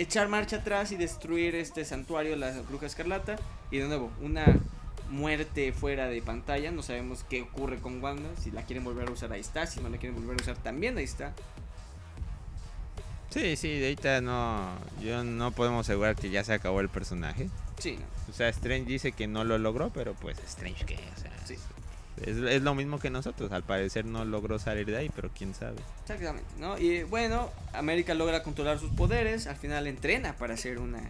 echar 0.00 0.28
marcha 0.28 0.56
atrás 0.56 0.92
y 0.92 0.96
destruir 0.96 1.54
este 1.54 1.84
santuario, 1.84 2.36
la 2.36 2.52
bruja 2.62 2.86
escarlata. 2.86 3.36
Y 3.70 3.78
de 3.78 3.88
nuevo, 3.88 4.10
una 4.20 4.44
muerte 5.10 5.72
fuera 5.72 6.06
de 6.08 6.22
pantalla. 6.22 6.70
No 6.70 6.82
sabemos 6.82 7.24
qué 7.28 7.42
ocurre 7.42 7.78
con 7.78 8.02
Wanda. 8.02 8.28
Si 8.40 8.50
la 8.50 8.62
quieren 8.62 8.84
volver 8.84 9.08
a 9.08 9.12
usar, 9.12 9.32
ahí 9.32 9.40
está. 9.40 9.66
Si 9.66 9.80
no 9.80 9.88
la 9.88 9.98
quieren 9.98 10.16
volver 10.16 10.38
a 10.38 10.42
usar, 10.42 10.56
también 10.56 10.96
ahí 10.98 11.04
está. 11.04 11.32
Sí, 13.30 13.56
sí, 13.56 13.78
de 13.78 13.88
ahorita 13.88 14.20
no, 14.20 14.70
yo 15.02 15.22
no 15.24 15.50
podemos 15.50 15.86
asegurar 15.86 16.16
que 16.16 16.30
ya 16.30 16.42
se 16.44 16.54
acabó 16.54 16.80
el 16.80 16.88
personaje. 16.88 17.50
Sí, 17.78 17.98
no. 17.98 18.32
O 18.32 18.34
sea, 18.34 18.48
Strange 18.48 18.86
dice 18.86 19.12
que 19.12 19.26
no 19.26 19.44
lo 19.44 19.58
logró, 19.58 19.90
pero 19.90 20.14
pues 20.14 20.38
Strange 20.46 20.86
qué, 20.86 20.94
o 20.94 21.20
sea. 21.20 21.35
Es, 22.22 22.36
es 22.38 22.62
lo 22.62 22.74
mismo 22.74 22.98
que 22.98 23.10
nosotros. 23.10 23.52
Al 23.52 23.62
parecer 23.62 24.04
no 24.06 24.24
logró 24.24 24.58
salir 24.58 24.86
de 24.86 24.96
ahí, 24.96 25.10
pero 25.14 25.30
quién 25.36 25.54
sabe. 25.54 25.76
Exactamente, 26.02 26.48
¿no? 26.58 26.78
Y 26.78 27.02
bueno, 27.04 27.50
América 27.72 28.14
logra 28.14 28.42
controlar 28.42 28.78
sus 28.78 28.90
poderes, 28.92 29.46
al 29.46 29.56
final 29.56 29.86
entrena 29.86 30.36
para 30.36 30.56
ser 30.56 30.78
una 30.78 31.00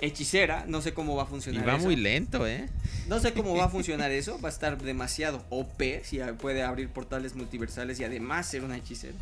hechicera, 0.00 0.64
no 0.68 0.80
sé 0.80 0.94
cómo 0.94 1.16
va 1.16 1.24
a 1.24 1.26
Y 1.26 1.28
funcionar 1.28 1.66
va 1.66 1.76
eso. 1.76 1.84
muy 1.84 1.96
lento, 1.96 2.46
¿eh? 2.46 2.68
No 3.08 3.18
sé 3.20 3.32
cómo 3.32 3.56
va 3.56 3.64
a 3.64 3.68
funcionar 3.70 4.10
eso, 4.12 4.40
va 4.40 4.48
a 4.48 4.52
estar 4.52 4.78
demasiado 4.80 5.44
OP 5.50 5.82
si 6.04 6.18
puede 6.40 6.62
abrir 6.62 6.88
portales 6.90 7.34
multiversales 7.34 7.98
y 8.00 8.04
además 8.04 8.46
ser 8.48 8.64
una 8.64 8.76
hechicera. 8.76 9.18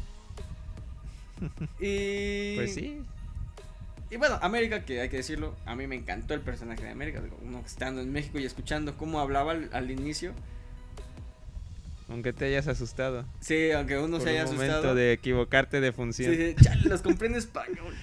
Y 1.78 2.56
Pues 2.56 2.74
sí. 2.74 3.02
Y 4.10 4.16
bueno, 4.16 4.38
América, 4.40 4.84
que 4.84 5.00
hay 5.00 5.08
que 5.08 5.16
decirlo, 5.16 5.56
a 5.66 5.74
mí 5.74 5.86
me 5.86 5.96
encantó 5.96 6.34
el 6.34 6.40
personaje 6.40 6.84
de 6.84 6.90
América, 6.90 7.22
uno 7.42 7.62
estando 7.66 8.00
en 8.00 8.12
México 8.12 8.38
y 8.38 8.44
escuchando 8.44 8.96
cómo 8.96 9.18
hablaba 9.20 9.52
al, 9.52 9.70
al 9.72 9.90
inicio. 9.90 10.32
Aunque 12.08 12.32
te 12.32 12.44
hayas 12.46 12.68
asustado. 12.68 13.24
Sí, 13.40 13.72
aunque 13.72 13.98
uno 13.98 14.18
por 14.18 14.22
se 14.26 14.30
haya 14.30 14.44
un 14.44 14.52
momento 14.52 14.72
asustado. 14.74 14.94
de 14.94 15.12
equivocarte 15.12 15.80
de 15.80 15.92
función. 15.92 16.34
sí, 16.34 16.54
chale, 16.62 16.82
los 16.88 17.02
compré 17.02 17.28
en 17.28 17.34
español. 17.34 17.94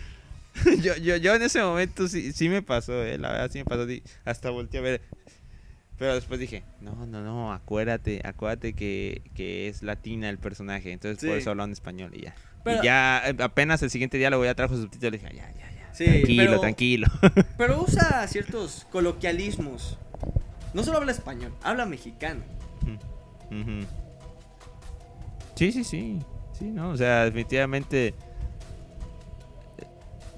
yo, 0.81 0.95
yo, 0.97 1.15
yo 1.17 1.35
en 1.35 1.41
ese 1.41 1.61
momento 1.61 2.07
sí, 2.07 2.31
sí 2.33 2.49
me 2.49 2.61
pasó, 2.61 3.03
eh, 3.03 3.17
la 3.17 3.31
verdad 3.31 3.49
sí 3.51 3.59
me 3.59 3.65
pasó. 3.65 3.87
Hasta 4.25 4.49
volteé 4.49 4.79
a 4.79 4.83
ver. 4.83 5.01
Pero 5.97 6.15
después 6.15 6.39
dije, 6.39 6.63
no, 6.81 7.05
no, 7.05 7.21
no, 7.21 7.53
acuérdate, 7.53 8.21
acuérdate 8.25 8.73
que, 8.73 9.21
que 9.35 9.67
es 9.69 9.83
latina 9.83 10.29
el 10.29 10.37
personaje. 10.37 10.91
Entonces 10.91 11.23
por 11.27 11.37
eso 11.37 11.51
habló 11.51 11.63
en 11.63 11.71
español 11.71 12.11
y 12.13 12.23
ya. 12.23 12.35
Pero- 12.63 12.81
y 12.81 12.85
ya 12.85 13.21
eh, 13.25 13.35
apenas 13.39 13.81
el 13.83 13.89
siguiente 13.89 14.17
diálogo 14.17 14.43
ya 14.43 14.53
trajo 14.55 14.75
subtítulos 14.75 15.13
y 15.13 15.23
dije, 15.23 15.35
ya, 15.35 15.49
ya, 15.51 15.71
ya. 15.71 15.93
Sí, 15.93 16.05
tranquilo, 16.05 16.43
pero- 16.47 16.59
tranquilo. 16.59 17.07
Pero 17.57 17.81
usa 17.83 18.27
ciertos 18.27 18.85
coloquialismos. 18.91 19.97
No 20.73 20.83
solo 20.83 20.97
habla 20.97 21.11
español, 21.11 21.53
habla 21.61 21.85
mexicano. 21.85 22.41
Sí, 25.55 25.71
sí, 25.71 25.83
sí. 25.83 26.19
Sí, 26.57 26.65
no, 26.65 26.89
o 26.91 26.97
sea, 26.97 27.25
definitivamente. 27.25 28.13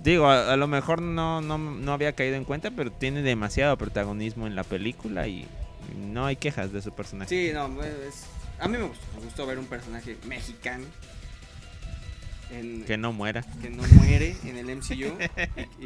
Digo, 0.04 0.28
a, 0.28 0.54
a 0.54 0.56
lo 0.58 0.68
mejor 0.68 1.02
no, 1.02 1.42
no, 1.42 1.58
no 1.58 1.92
había 1.94 2.14
caído 2.14 2.36
en 2.36 2.44
cuenta, 2.46 2.70
pero 2.72 2.92
tiene 2.92 3.22
demasiado 3.22 3.76
protagonismo 3.78 4.46
en 4.48 4.56
la 4.56 4.64
película 4.64 5.28
y 5.28 5.48
no 5.98 6.26
hay 6.26 6.36
quejas 6.36 6.72
de 6.72 6.82
su 6.82 6.92
personaje. 6.94 7.30
Sí, 7.30 7.52
no, 7.54 7.82
es- 7.84 8.28
a 8.60 8.68
mí 8.68 8.78
me 8.78 8.84
gustó, 8.86 9.04
me 9.18 9.26
gustó 9.26 9.46
ver 9.48 9.60
un 9.60 9.66
personaje 9.66 10.18
mexicano. 10.28 10.86
En, 12.52 12.86
Que 12.86 12.98
no 12.98 13.12
muera. 13.12 13.44
que 13.62 13.70
no 13.72 13.84
muere 13.96 14.36
en 14.46 14.58
el 14.58 14.70
MCU. 14.70 15.18
y, 15.82 15.86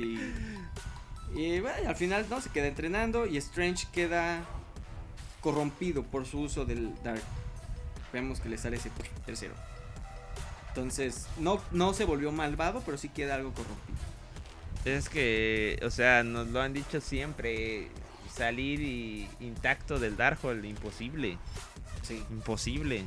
y, 1.40 1.46
y, 1.56 1.60
bueno, 1.62 1.88
al 1.90 1.96
final 1.96 2.26
no 2.30 2.42
se 2.42 2.50
queda 2.50 2.68
entrenando 2.68 3.26
y 3.26 3.38
Strange 3.38 3.88
queda 3.94 4.44
corrompido 5.42 6.04
por 6.04 6.26
su 6.26 6.40
uso 6.42 6.66
del 6.66 6.94
Dark. 7.04 7.22
Vemos 8.14 8.40
que 8.40 8.50
le 8.50 8.58
sale 8.58 8.78
ese 8.78 8.92
tercero. 9.26 9.54
Entonces, 10.70 11.28
no, 11.40 11.62
no 11.72 11.94
se 11.94 12.06
volvió 12.06 12.32
malvado, 12.32 12.82
pero 12.86 12.98
sí 12.98 13.10
queda 13.10 13.36
algo 13.36 13.52
corrompido. 13.54 13.98
Es 14.86 15.10
que, 15.10 15.80
o 15.84 15.90
sea, 15.90 16.24
nos 16.24 16.48
lo 16.48 16.62
han 16.62 16.74
dicho 16.74 17.02
siempre. 17.02 17.90
Salir 18.34 18.80
y- 18.80 19.28
intacto 19.42 20.00
del 20.00 20.16
Darkhold, 20.16 20.64
imposible. 20.64 21.38
Sí, 22.04 22.24
Imposible. 22.30 23.06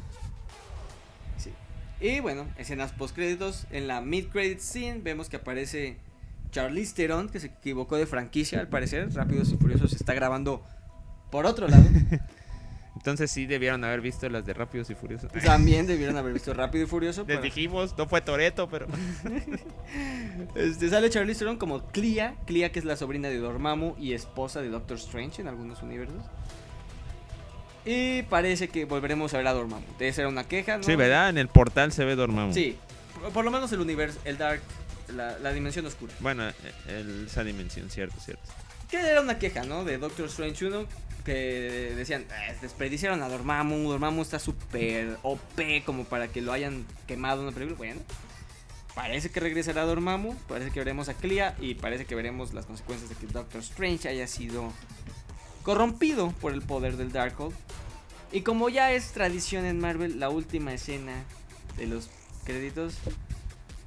sí. 1.39 1.53
Y 2.01 2.21
bueno, 2.21 2.47
escenas 2.59 2.93
post 2.93 3.15
créditos. 3.15 3.67
En 3.71 3.87
la 3.89 4.01
mid 4.01 4.27
credit 4.29 4.59
scene 4.59 5.01
vemos 5.01 5.29
que 5.31 5.37
aparece 5.37 5.97
Charlize 6.51 6.95
Theron, 6.95 7.29
que 7.31 7.41
se 7.41 7.47
equivocó 7.47 7.97
de 7.97 8.07
franquicia 8.07 8.61
al 8.61 8.69
parecer. 8.69 9.13
Rápidos 9.15 9.51
y 9.53 9.57
Furiosos 9.57 9.93
está 9.95 10.13
grabando 10.13 10.63
por 11.33 11.47
otro 11.47 11.67
lado. 11.67 11.83
Entonces 12.95 13.33
sí 13.33 13.47
debieron 13.47 13.83
haber 13.83 14.01
visto 14.01 14.29
las 14.29 14.45
de 14.47 14.53
Rápidos 14.55 14.89
y 14.91 14.95
Furiosos. 14.95 15.33
También 15.45 15.89
debieron 15.89 16.17
haber 16.19 16.35
visto 16.35 16.55
Rápido 16.55 16.85
y 16.85 16.87
Furioso. 16.87 17.25
Les 17.27 17.43
dijimos, 17.43 17.97
no 17.99 18.07
fue 18.07 18.21
Toreto, 18.21 18.69
pero. 18.69 18.87
Este, 20.55 20.89
sale 20.89 21.11
Charlize 21.11 21.41
Theron 21.41 21.57
como 21.59 21.83
Clea, 21.89 22.37
Clea 22.47 22.71
que 22.73 22.79
es 22.79 22.85
la 22.85 22.97
sobrina 22.97 23.29
de 23.29 23.39
Dormammu 23.39 23.97
y 23.99 24.13
esposa 24.15 24.61
de 24.63 24.69
Doctor 24.71 24.97
Strange 24.97 25.43
en 25.43 25.49
algunos 25.49 25.83
universos. 25.83 26.23
Y 27.85 28.23
parece 28.23 28.69
que 28.69 28.85
volveremos 28.85 29.35
a 29.35 29.39
ver 29.39 29.47
a 29.49 29.53
Dormammu. 29.53 29.85
Esa 29.99 30.23
era 30.23 30.29
una 30.29 30.45
queja, 30.45 30.77
¿no? 30.79 30.83
Sí, 30.85 30.95
¿verdad? 30.97 31.29
En 31.31 31.39
el 31.39 31.49
portal 31.49 31.93
se 31.93 32.05
ve 32.05 32.15
Dormammu. 32.15 32.53
Sí, 32.55 32.77
por, 33.21 33.33
por 33.33 33.45
lo 33.45 33.51
menos 33.51 33.73
el 33.73 33.81
universo, 33.81 34.19
el 34.25 34.39
Dark, 34.39 34.63
la, 35.15 35.39
la 35.39 35.53
dimensión 35.53 35.85
oscura. 35.87 36.13
Bueno, 36.21 36.45
el- 36.89 37.27
esa 37.27 37.43
dimensión, 37.45 37.91
cierto, 37.91 38.19
cierto. 38.21 38.45
Que 38.91 38.99
era 38.99 39.21
una 39.21 39.39
queja, 39.39 39.65
¿no? 39.65 39.85
De 39.85 39.99
Doctor 39.99 40.27
Strange 40.27 40.67
1 40.67 40.87
que 41.25 41.93
decían, 41.97 42.23
"Eh, 42.23 42.57
desperdiciaron 42.61 43.23
a 43.23 43.29
Dormammu, 43.29 43.89
Dormammu 43.91 44.23
está 44.23 44.39
súper 44.39 45.19
OP 45.23 45.83
como 45.85 46.05
para 46.05 46.29
que 46.29 46.41
lo 46.43 46.53
hayan 46.53 46.85
quemado 47.07 47.41
en 47.43 47.49
una 47.49 47.55
película. 47.55 47.77
Bueno, 47.79 48.01
parece 48.95 49.31
que 49.31 49.41
regresará 49.41 49.83
Dormammu, 49.85 50.35
parece 50.49 50.71
que 50.71 50.81
veremos 50.81 51.09
a 51.09 51.15
Clea 51.15 51.57
y 51.61 51.75
parece 51.75 52.05
que 52.05 52.15
veremos 52.15 52.53
las 52.55 52.67
consecuencias 52.67 53.09
de 53.11 53.17
que 53.17 53.27
Doctor 53.27 53.61
Strange 53.61 54.09
haya 54.09 54.27
sido 54.27 54.73
corrompido 55.63 56.33
por 56.41 56.53
el 56.53 56.63
poder 56.63 56.97
del 56.97 57.13
Darkhold. 57.13 57.55
Y 58.33 58.41
como 58.43 58.69
ya 58.69 58.93
es 58.93 59.13
tradición 59.13 59.65
en 59.65 59.79
Marvel, 59.79 60.19
la 60.19 60.31
última 60.31 60.73
escena 60.73 61.13
de 61.77 61.87
los 61.87 62.09
créditos 62.45 62.95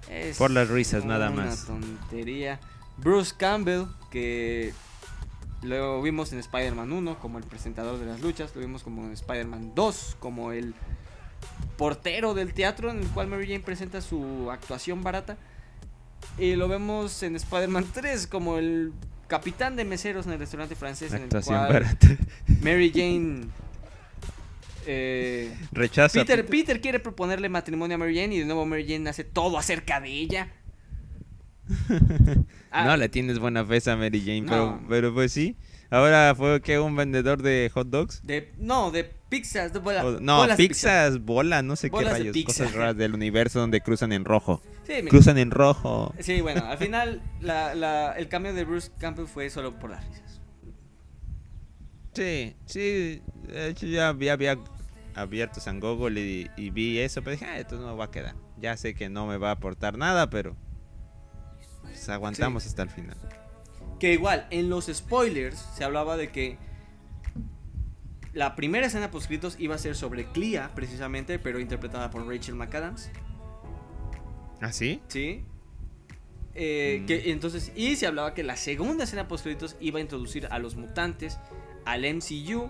es 0.09 0.37
Por 0.37 0.51
las 0.51 0.69
risas, 0.69 1.03
nada 1.03 1.29
una 1.31 1.45
más. 1.45 1.65
tontería. 1.65 2.59
Bruce 2.97 3.33
Campbell, 3.37 3.85
que 4.11 4.73
lo 5.65 6.01
vimos 6.01 6.31
en 6.33 6.39
Spider-Man 6.39 6.91
1 6.91 7.19
como 7.19 7.37
el 7.37 7.43
presentador 7.43 7.99
de 7.99 8.05
las 8.05 8.21
luchas, 8.21 8.55
lo 8.55 8.61
vimos 8.61 8.83
como 8.83 9.05
en 9.05 9.11
Spider-Man 9.11 9.73
2 9.75 10.17
como 10.19 10.51
el 10.51 10.73
portero 11.77 12.33
del 12.33 12.53
teatro 12.53 12.89
en 12.89 12.99
el 12.99 13.07
cual 13.07 13.27
Mary 13.27 13.47
Jane 13.47 13.59
presenta 13.59 14.01
su 14.01 14.49
actuación 14.51 15.03
barata. 15.03 15.37
Y 16.37 16.55
lo 16.55 16.67
vemos 16.67 17.21
en 17.23 17.35
Spider-Man 17.35 17.85
3 17.93 18.27
como 18.27 18.57
el 18.57 18.93
capitán 19.27 19.75
de 19.75 19.85
meseros 19.85 20.25
en 20.25 20.33
el 20.33 20.39
restaurante 20.39 20.75
francés 20.75 21.13
en 21.13 21.23
el 21.23 21.29
cual 21.29 21.73
barata. 21.73 22.07
Mary 22.61 22.91
Jane... 22.93 23.45
eh, 24.85 25.55
Rechaza. 25.71 26.19
Peter, 26.19 26.45
Peter 26.45 26.81
quiere 26.81 26.99
proponerle 26.99 27.49
matrimonio 27.49 27.95
a 27.95 27.97
Mary 27.97 28.15
Jane 28.15 28.35
y 28.35 28.39
de 28.39 28.45
nuevo 28.45 28.65
Mary 28.65 28.85
Jane 28.87 29.09
hace 29.09 29.23
todo 29.23 29.57
acerca 29.57 29.99
de 29.99 30.09
ella. 30.09 30.51
Ah, 32.71 32.85
No 32.85 32.97
le 32.97 33.07
tienes 33.09 33.39
buena 33.39 33.63
fe 33.65 33.79
a 33.89 33.95
Mary 33.95 34.19
Jane, 34.19 34.41
No. 34.41 34.49
pero, 34.49 34.81
pero 34.89 35.13
pues 35.13 35.31
sí. 35.31 35.55
Ahora 35.89 36.33
fue 36.35 36.61
que 36.61 36.79
un 36.79 36.95
vendedor 36.95 37.41
de 37.41 37.71
hot 37.73 37.87
dogs. 37.89 38.21
de, 38.25 38.51
no, 38.57 38.91
de 38.91 39.03
pizzas, 39.05 39.71
de 39.71 39.79
bola- 39.79 40.03
O- 40.05 40.19
no, 40.19 40.37
bolas 40.37 40.57
de 40.57 40.67
pizza. 40.67 40.87
pizzas, 41.07 41.19
bola, 41.23 41.61
no 41.61 41.75
sé 41.75 41.89
Bolas 41.89 42.13
qué 42.17 42.23
de 42.25 42.31
rayos. 42.31 42.45
Cosas 42.45 42.73
raras 42.73 42.97
del 42.97 43.13
universo 43.13 43.59
donde 43.59 43.81
cruzan 43.81 44.11
en 44.11 44.25
rojo. 44.25 44.61
Sí. 44.85 44.93
Cruzan 45.07 45.37
en 45.37 45.51
rojo. 45.51 46.13
Sí, 46.19 46.41
bueno, 46.41 46.65
al 46.65 46.77
final 46.77 47.21
la- 47.39 47.73
la- 47.75 48.11
el 48.13 48.27
cambio 48.27 48.53
de 48.53 48.63
Bruce 48.65 48.91
Campbell 48.97 49.25
fue 49.27 49.49
solo 49.49 49.79
por 49.79 49.91
las 49.91 50.05
risas. 50.07 50.41
Sí, 52.13 52.55
sí. 52.65 53.21
De 53.47 53.69
hecho, 53.69 53.85
ya 53.87 54.09
había, 54.09 54.33
había 54.33 54.57
abierto 55.15 55.59
San 55.59 55.79
Google 55.79 56.19
y, 56.19 56.49
y 56.57 56.69
vi 56.71 56.99
eso, 56.99 57.21
pero 57.21 57.31
dije, 57.33 57.45
ah, 57.45 57.59
esto 57.59 57.77
no 57.79 57.95
va 57.97 58.05
a 58.05 58.11
quedar. 58.11 58.35
Ya 58.57 58.75
sé 58.77 58.95
que 58.95 59.09
no 59.09 59.27
me 59.27 59.37
va 59.37 59.49
a 59.49 59.53
aportar 59.53 59.97
nada, 59.97 60.29
pero 60.29 60.55
pues, 61.85 62.09
aguantamos 62.09 62.65
hasta 62.65 62.83
el 62.83 62.89
final. 62.89 63.17
Que 63.99 64.13
igual, 64.13 64.47
en 64.51 64.69
los 64.69 64.85
spoilers 64.87 65.57
se 65.75 65.83
hablaba 65.83 66.17
de 66.17 66.29
que 66.31 66.57
la 68.33 68.55
primera 68.55 68.87
escena 68.87 69.11
poscritos 69.11 69.55
iba 69.59 69.75
a 69.75 69.77
ser 69.77 69.95
sobre 69.95 70.25
Clea, 70.25 70.71
precisamente, 70.75 71.39
pero 71.39 71.59
interpretada 71.59 72.09
por 72.11 72.27
Rachel 72.27 72.55
McAdams. 72.55 73.09
¿Ah, 74.61 74.71
sí? 74.73 75.01
¿Sí? 75.07 75.43
Eh, 76.53 76.99
Mm. 77.01 77.05
que, 77.05 77.31
entonces, 77.31 77.71
y 77.75 77.95
se 77.95 78.07
hablaba 78.07 78.33
que 78.33 78.43
la 78.43 78.55
segunda 78.57 79.03
escena 79.05 79.27
post 79.27 79.43
créditos 79.43 79.75
iba 79.79 79.99
a 79.99 80.01
introducir 80.01 80.47
a 80.51 80.59
los 80.59 80.75
mutantes 80.75 81.37
al 81.85 82.03
MCU, 82.05 82.69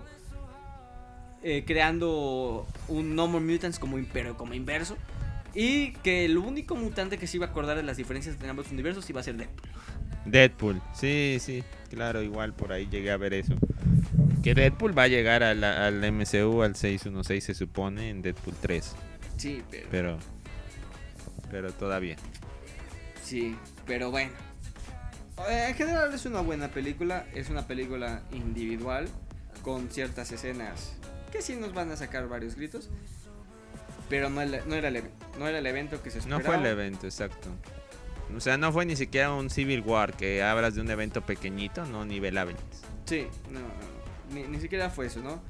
eh, 1.42 1.64
creando 1.66 2.66
un 2.88 3.14
No 3.14 3.28
More 3.28 3.44
Mutants 3.44 3.78
como, 3.78 3.98
pero 4.12 4.36
como 4.36 4.54
inverso. 4.54 4.96
Y 5.56 5.92
que 6.02 6.26
el 6.26 6.36
único 6.36 6.76
mutante 6.76 7.16
que 7.18 7.26
se 7.26 7.38
iba 7.38 7.46
a 7.46 7.48
acordar 7.50 7.76
de 7.78 7.82
las 7.82 7.96
diferencias 7.96 8.34
entre 8.34 8.48
ambos 8.50 8.70
universos 8.70 9.08
iba 9.08 9.20
a 9.20 9.24
ser 9.24 9.36
Deadpool. 9.36 9.70
Deadpool. 10.26 10.82
Sí, 10.94 11.38
sí. 11.40 11.64
Claro, 11.88 12.20
igual 12.22 12.52
por 12.52 12.72
ahí 12.72 12.86
llegué 12.90 13.10
a 13.10 13.16
ver 13.16 13.32
eso. 13.32 13.54
Que 14.42 14.54
Deadpool 14.54 14.96
va 14.96 15.04
a 15.04 15.08
llegar 15.08 15.42
a 15.42 15.54
la- 15.54 15.86
al 15.86 16.04
MCU 16.04 16.62
al 16.62 16.76
616 16.76 17.42
se 17.44 17.54
supone 17.54 18.10
en 18.10 18.20
Deadpool 18.22 18.54
3. 18.60 18.94
Sí, 19.38 19.62
pero, 19.70 19.88
Pero... 19.90 20.18
Pero 21.50 21.72
todavía. 21.72 22.16
sí, 23.22 23.56
pero 23.86 24.10
bueno. 24.10 24.32
Eh, 25.48 25.66
En 25.70 25.74
general 25.74 26.12
es 26.12 26.26
una 26.26 26.40
buena 26.40 26.68
película, 26.68 27.24
es 27.34 27.48
una 27.50 27.66
película 27.66 28.22
individual 28.32 29.08
con 29.62 29.88
ciertas 29.90 30.32
escenas 30.32 30.92
que 31.32 31.40
sí 31.42 31.56
nos 31.56 31.72
van 31.74 31.90
a 31.92 31.96
sacar 31.96 32.28
varios 32.28 32.56
gritos. 32.56 32.88
Pero 34.08 34.30
no, 34.30 34.40
el- 34.42 34.60
no 34.66 34.74
era 34.74 34.88
el 34.88 34.96
evento, 34.96 35.26
no 35.38 35.48
era 35.48 35.58
el 35.58 35.66
evento 35.66 36.02
que 36.02 36.10
se 36.10 36.18
No 36.28 36.36
esperaba. 36.36 36.44
fue 36.44 36.56
el 36.58 36.66
evento, 36.66 37.06
exacto. 37.06 37.48
O 38.36 38.40
sea, 38.40 38.56
no 38.56 38.72
fue 38.72 38.86
ni 38.86 38.96
siquiera 38.96 39.32
un 39.32 39.50
Civil 39.50 39.80
War, 39.82 40.14
que 40.16 40.42
hablas 40.42 40.74
de 40.74 40.80
un 40.80 40.90
evento 40.90 41.22
pequeñito, 41.22 41.84
no 41.86 42.04
nivel 42.04 42.36
Avengers. 42.38 42.82
Sí, 43.04 43.26
no, 43.50 43.60
no, 43.60 43.66
no, 43.68 44.34
Ni, 44.34 44.42
ni 44.48 44.60
siquiera 44.60 44.90
fue 44.90 45.06
eso, 45.06 45.20
¿no? 45.20 45.40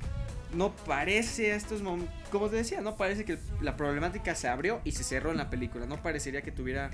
no 0.55 0.71
parece 0.77 1.53
a 1.53 1.57
estos 1.57 1.83
momentos, 1.83 2.15
como 2.31 2.49
te 2.49 2.57
decía, 2.57 2.81
no 2.81 2.97
parece 2.97 3.25
que 3.25 3.37
la 3.61 3.77
problemática 3.77 4.35
se 4.35 4.47
abrió 4.49 4.81
y 4.85 4.93
se 4.93 5.03
cerró 5.05 5.31
en 5.33 5.37
la 5.39 5.51
película. 5.51 5.87
No 5.87 6.01
parecería 6.03 6.41
que 6.43 6.53
tuviera 6.53 6.91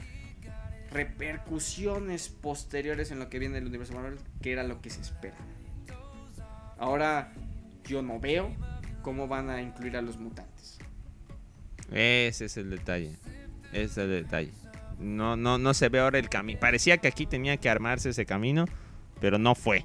repercusiones 0.91 2.29
posteriores 2.29 3.11
en 3.11 3.19
lo 3.19 3.29
que 3.29 3.39
viene 3.39 3.55
del 3.57 3.67
universo 3.67 3.93
Marvel, 3.95 4.19
que 4.41 4.53
era 4.53 4.63
lo 4.63 4.81
que 4.81 4.91
se 4.91 5.01
espera. 5.01 5.37
Ahora 6.79 7.33
yo 7.85 8.03
no 8.03 8.19
veo 8.21 8.51
cómo 9.03 9.29
van 9.29 9.51
a 9.51 9.61
incluir 9.61 9.97
a 9.97 10.03
los 10.03 10.17
mutantes. 10.17 10.79
Ese 11.93 12.47
es 12.47 12.57
el 12.57 12.71
detalle. 12.71 13.17
Ese 13.73 13.85
es 13.85 13.99
el 13.99 14.11
detalle. 14.11 14.53
No, 14.99 15.37
no, 15.37 15.59
no 15.59 15.75
se 15.75 15.89
ve 15.89 16.01
ahora 16.01 16.19
el 16.19 16.29
camino. 16.29 16.61
Parecía 16.61 16.97
que 16.99 17.09
aquí 17.09 17.27
tenía 17.27 17.57
que 17.57 17.69
armarse 17.69 18.11
ese 18.11 18.25
camino, 18.27 18.67
pero 19.21 19.39
no 19.39 19.55
fue. 19.55 19.85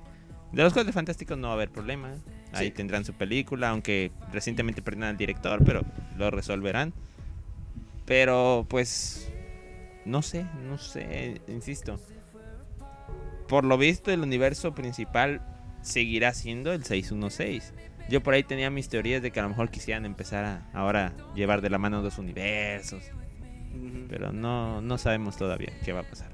De 0.52 0.64
los 0.64 0.74
Cuatro 0.74 0.94
Fantásticos 0.94 1.38
no 1.38 1.48
va 1.48 1.54
a 1.54 1.56
haber 1.56 1.70
problema. 1.70 2.14
Ahí 2.54 2.68
Sí. 2.68 2.72
tendrán 2.72 3.04
su 3.04 3.14
película, 3.14 3.70
aunque 3.70 4.12
recientemente 4.32 4.82
perdieron 4.82 5.10
al 5.10 5.18
director, 5.18 5.62
pero 5.66 5.82
lo 6.18 6.32
resolverán. 6.32 6.94
Pero 8.06 8.66
pues 8.70 9.30
no 10.06 10.22
sé, 10.22 10.46
no 10.66 10.78
sé, 10.78 11.42
insisto. 11.50 12.00
Por 13.48 13.64
lo 13.66 13.78
visto 13.78 14.12
el 14.12 14.22
universo 14.22 14.74
principal 14.74 15.42
seguirá 15.82 16.34
siendo 16.34 16.72
el 16.74 16.84
616. 16.86 17.74
Yo 18.10 18.24
por 18.24 18.34
ahí 18.34 18.44
tenía 18.44 18.70
mis 18.70 18.88
teorías 18.90 19.22
de 19.22 19.32
que 19.32 19.40
a 19.40 19.44
lo 19.44 19.50
mejor 19.50 19.70
quisieran 19.70 20.06
empezar 20.06 20.46
a 20.46 20.70
ahora 20.74 21.14
llevar 21.36 21.62
de 21.62 21.70
la 21.70 21.78
mano 21.78 22.02
dos 22.02 22.18
universos, 22.18 23.04
pero 24.10 24.32
no 24.32 24.82
no 24.82 24.98
sabemos 24.98 25.36
todavía 25.38 25.72
qué 25.84 25.92
va 25.94 26.00
a 26.02 26.04
pasar. 26.04 26.32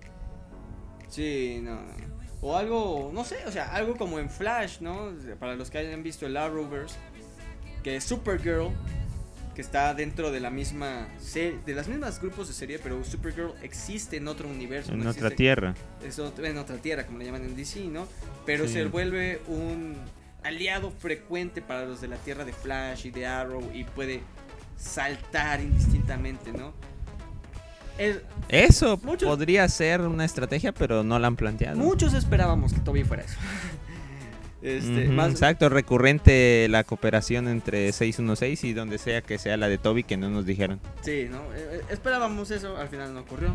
Sí, 1.07 1.59
no. 1.63 1.79
O 2.41 2.57
algo, 2.57 3.11
no 3.13 3.23
sé, 3.23 3.37
o 3.47 3.51
sea, 3.51 3.73
algo 3.73 3.95
como 3.95 4.19
en 4.19 4.29
Flash, 4.29 4.81
¿no? 4.81 5.11
Para 5.39 5.55
los 5.55 5.69
que 5.71 5.77
hayan 5.77 6.03
visto 6.03 6.25
el 6.25 6.35
Arrowverse, 6.35 6.95
que 7.83 8.01
Supergirl, 8.01 8.69
que 9.55 9.61
está 9.61 9.93
dentro 9.93 10.31
de 10.31 10.39
la 10.41 10.49
misma 10.49 11.07
serie, 11.19 11.59
de 11.65 11.73
las 11.73 11.87
mismas 11.87 12.19
grupos 12.19 12.47
de 12.49 12.53
serie, 12.53 12.79
pero 12.79 13.01
Supergirl 13.03 13.53
existe 13.61 14.17
en 14.17 14.27
otro 14.27 14.49
universo. 14.49 14.91
En 14.91 14.99
no 15.03 15.09
otra 15.11 15.27
existe- 15.29 15.35
tierra. 15.37 15.73
es 16.05 16.19
en 16.19 16.57
otra 16.57 16.75
tierra, 16.77 17.05
como 17.05 17.19
le 17.19 17.25
llaman 17.25 17.45
en 17.45 17.55
DC, 17.55 17.85
¿no? 17.85 18.07
Pero 18.45 18.67
Sí. 18.67 18.73
se 18.73 18.85
vuelve 18.85 19.41
un 19.47 19.95
aliado 20.43 20.91
frecuente 20.91 21.61
para 21.61 21.85
los 21.85 22.01
de 22.01 22.07
la 22.07 22.17
tierra 22.17 22.43
de 22.45 22.53
Flash 22.53 23.05
y 23.07 23.11
de 23.11 23.25
Arrow 23.25 23.69
y 23.73 23.83
puede 23.83 24.21
saltar 24.77 25.61
indistintamente, 25.61 26.51
¿no? 26.51 26.73
Es- 27.97 28.19
Eso 28.49 28.99
Muchos- 29.03 29.29
podría 29.29 29.67
ser 29.69 30.01
una 30.01 30.25
estrategia, 30.25 30.71
pero 30.73 31.03
no 31.03 31.19
la 31.19 31.27
han 31.27 31.35
planteado. 31.35 31.77
muchos 31.77 32.13
esperábamos 32.13 32.73
que 32.73 32.79
Toby 32.79 33.03
fuera 33.03 33.23
eso. 33.23 33.37
este, 34.63 35.07
más, 35.09 35.31
Exacto, 35.31 35.69
recurrente 35.69 36.67
la 36.69 36.83
cooperación 36.83 37.47
entre 37.47 37.91
616 37.91 38.63
y 38.63 38.73
donde 38.73 38.97
sea 38.97 39.21
que 39.21 39.37
sea 39.37 39.57
la 39.57 39.67
de 39.67 39.77
Toby 39.77 40.03
que 40.03 40.17
no 40.17 40.29
nos 40.29 40.45
dijeron. 40.45 40.79
Sí, 41.01 41.27
¿no? 41.29 41.37
Eh, 41.53 41.79
eh, 41.79 41.81
esperábamos 41.91 42.49
eso, 42.51 42.75
al 42.77 42.87
final 42.89 43.13
no 43.13 43.19
ocurrió. 43.21 43.53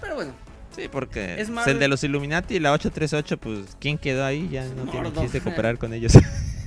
Pero 0.00 0.14
bueno, 0.16 0.32
Sí, 0.74 0.88
porque 0.88 1.40
Es 1.40 1.48
el 1.66 1.78
de 1.78 1.88
los 1.88 2.02
Illuminati 2.02 2.56
y 2.56 2.60
la 2.60 2.72
838, 2.72 3.38
pues 3.38 3.76
¿quién 3.80 3.96
quedó 3.96 4.24
ahí? 4.24 4.48
Ya 4.48 4.64
no 4.64 4.84
tiene 4.84 5.08
Mordo. 5.08 5.22
chiste 5.22 5.40
cooperar 5.44 5.78
con 5.78 5.92
ellos. 5.92 6.12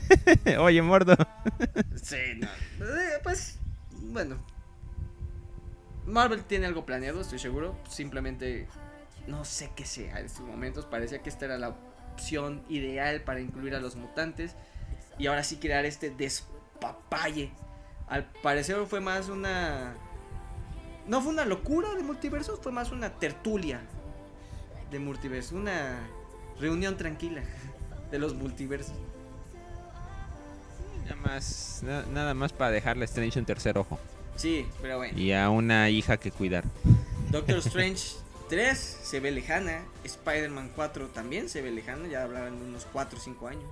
Oye, 0.59 0.81
Mordo. 0.81 1.15
sí, 2.01 2.15
no. 2.37 2.47
Eh, 2.85 3.19
pues, 3.23 3.59
bueno. 3.99 4.37
Marvel 6.05 6.43
tiene 6.45 6.67
algo 6.67 6.85
planeado, 6.85 7.19
estoy 7.19 7.39
seguro. 7.39 7.75
Simplemente 7.89 8.67
no 9.27 9.43
sé 9.43 9.71
qué 9.75 9.85
sea 9.85 10.19
en 10.19 10.27
estos 10.27 10.45
momentos. 10.45 10.85
Parecía 10.85 11.21
que 11.21 11.29
esta 11.29 11.45
era 11.45 11.57
la 11.57 11.75
opción 12.13 12.63
ideal 12.69 13.21
para 13.21 13.41
incluir 13.41 13.75
a 13.75 13.81
los 13.81 13.97
mutantes. 13.97 14.55
Y 15.19 15.27
ahora 15.27 15.43
sí 15.43 15.57
crear 15.57 15.85
este 15.85 16.11
despapalle. 16.11 17.51
Al 18.07 18.31
parecer 18.41 18.77
fue 18.85 19.01
más 19.01 19.27
una... 19.27 19.95
No 21.07 21.21
fue 21.21 21.31
una 21.31 21.45
locura 21.45 21.93
de 21.95 22.03
multiversos, 22.03 22.59
fue 22.61 22.71
más 22.71 22.91
una 22.91 23.09
tertulia 23.09 23.81
de 24.91 24.99
multiversos. 24.99 25.53
Una 25.53 25.99
reunión 26.59 26.97
tranquila 26.97 27.43
de 28.11 28.19
los 28.19 28.33
multiversos. 28.35 28.93
Nada 31.03 31.15
más, 31.17 31.81
na- 31.83 32.05
nada 32.13 32.33
más 32.33 32.51
para 32.53 32.71
dejarle 32.71 33.03
a 33.03 33.05
Strange 33.05 33.39
un 33.39 33.45
tercer 33.45 33.77
ojo 33.77 33.97
Sí, 34.35 34.65
pero 34.81 34.97
bueno. 34.97 35.17
y 35.17 35.31
a 35.31 35.49
una 35.49 35.89
hija 35.89 36.17
que 36.17 36.31
cuidar. 36.31 36.63
Doctor 37.31 37.57
Strange 37.65 38.15
3 38.49 38.77
se 39.03 39.19
ve 39.19 39.31
lejana. 39.31 39.83
Spider-Man 40.03 40.71
4 40.75 41.07
también 41.07 41.49
se 41.49 41.61
ve 41.61 41.71
lejana. 41.71 42.07
Ya 42.07 42.23
hablarán 42.23 42.59
de 42.59 42.65
unos 42.65 42.85
4 42.91 43.17
o 43.17 43.21
5 43.21 43.47
años. 43.47 43.63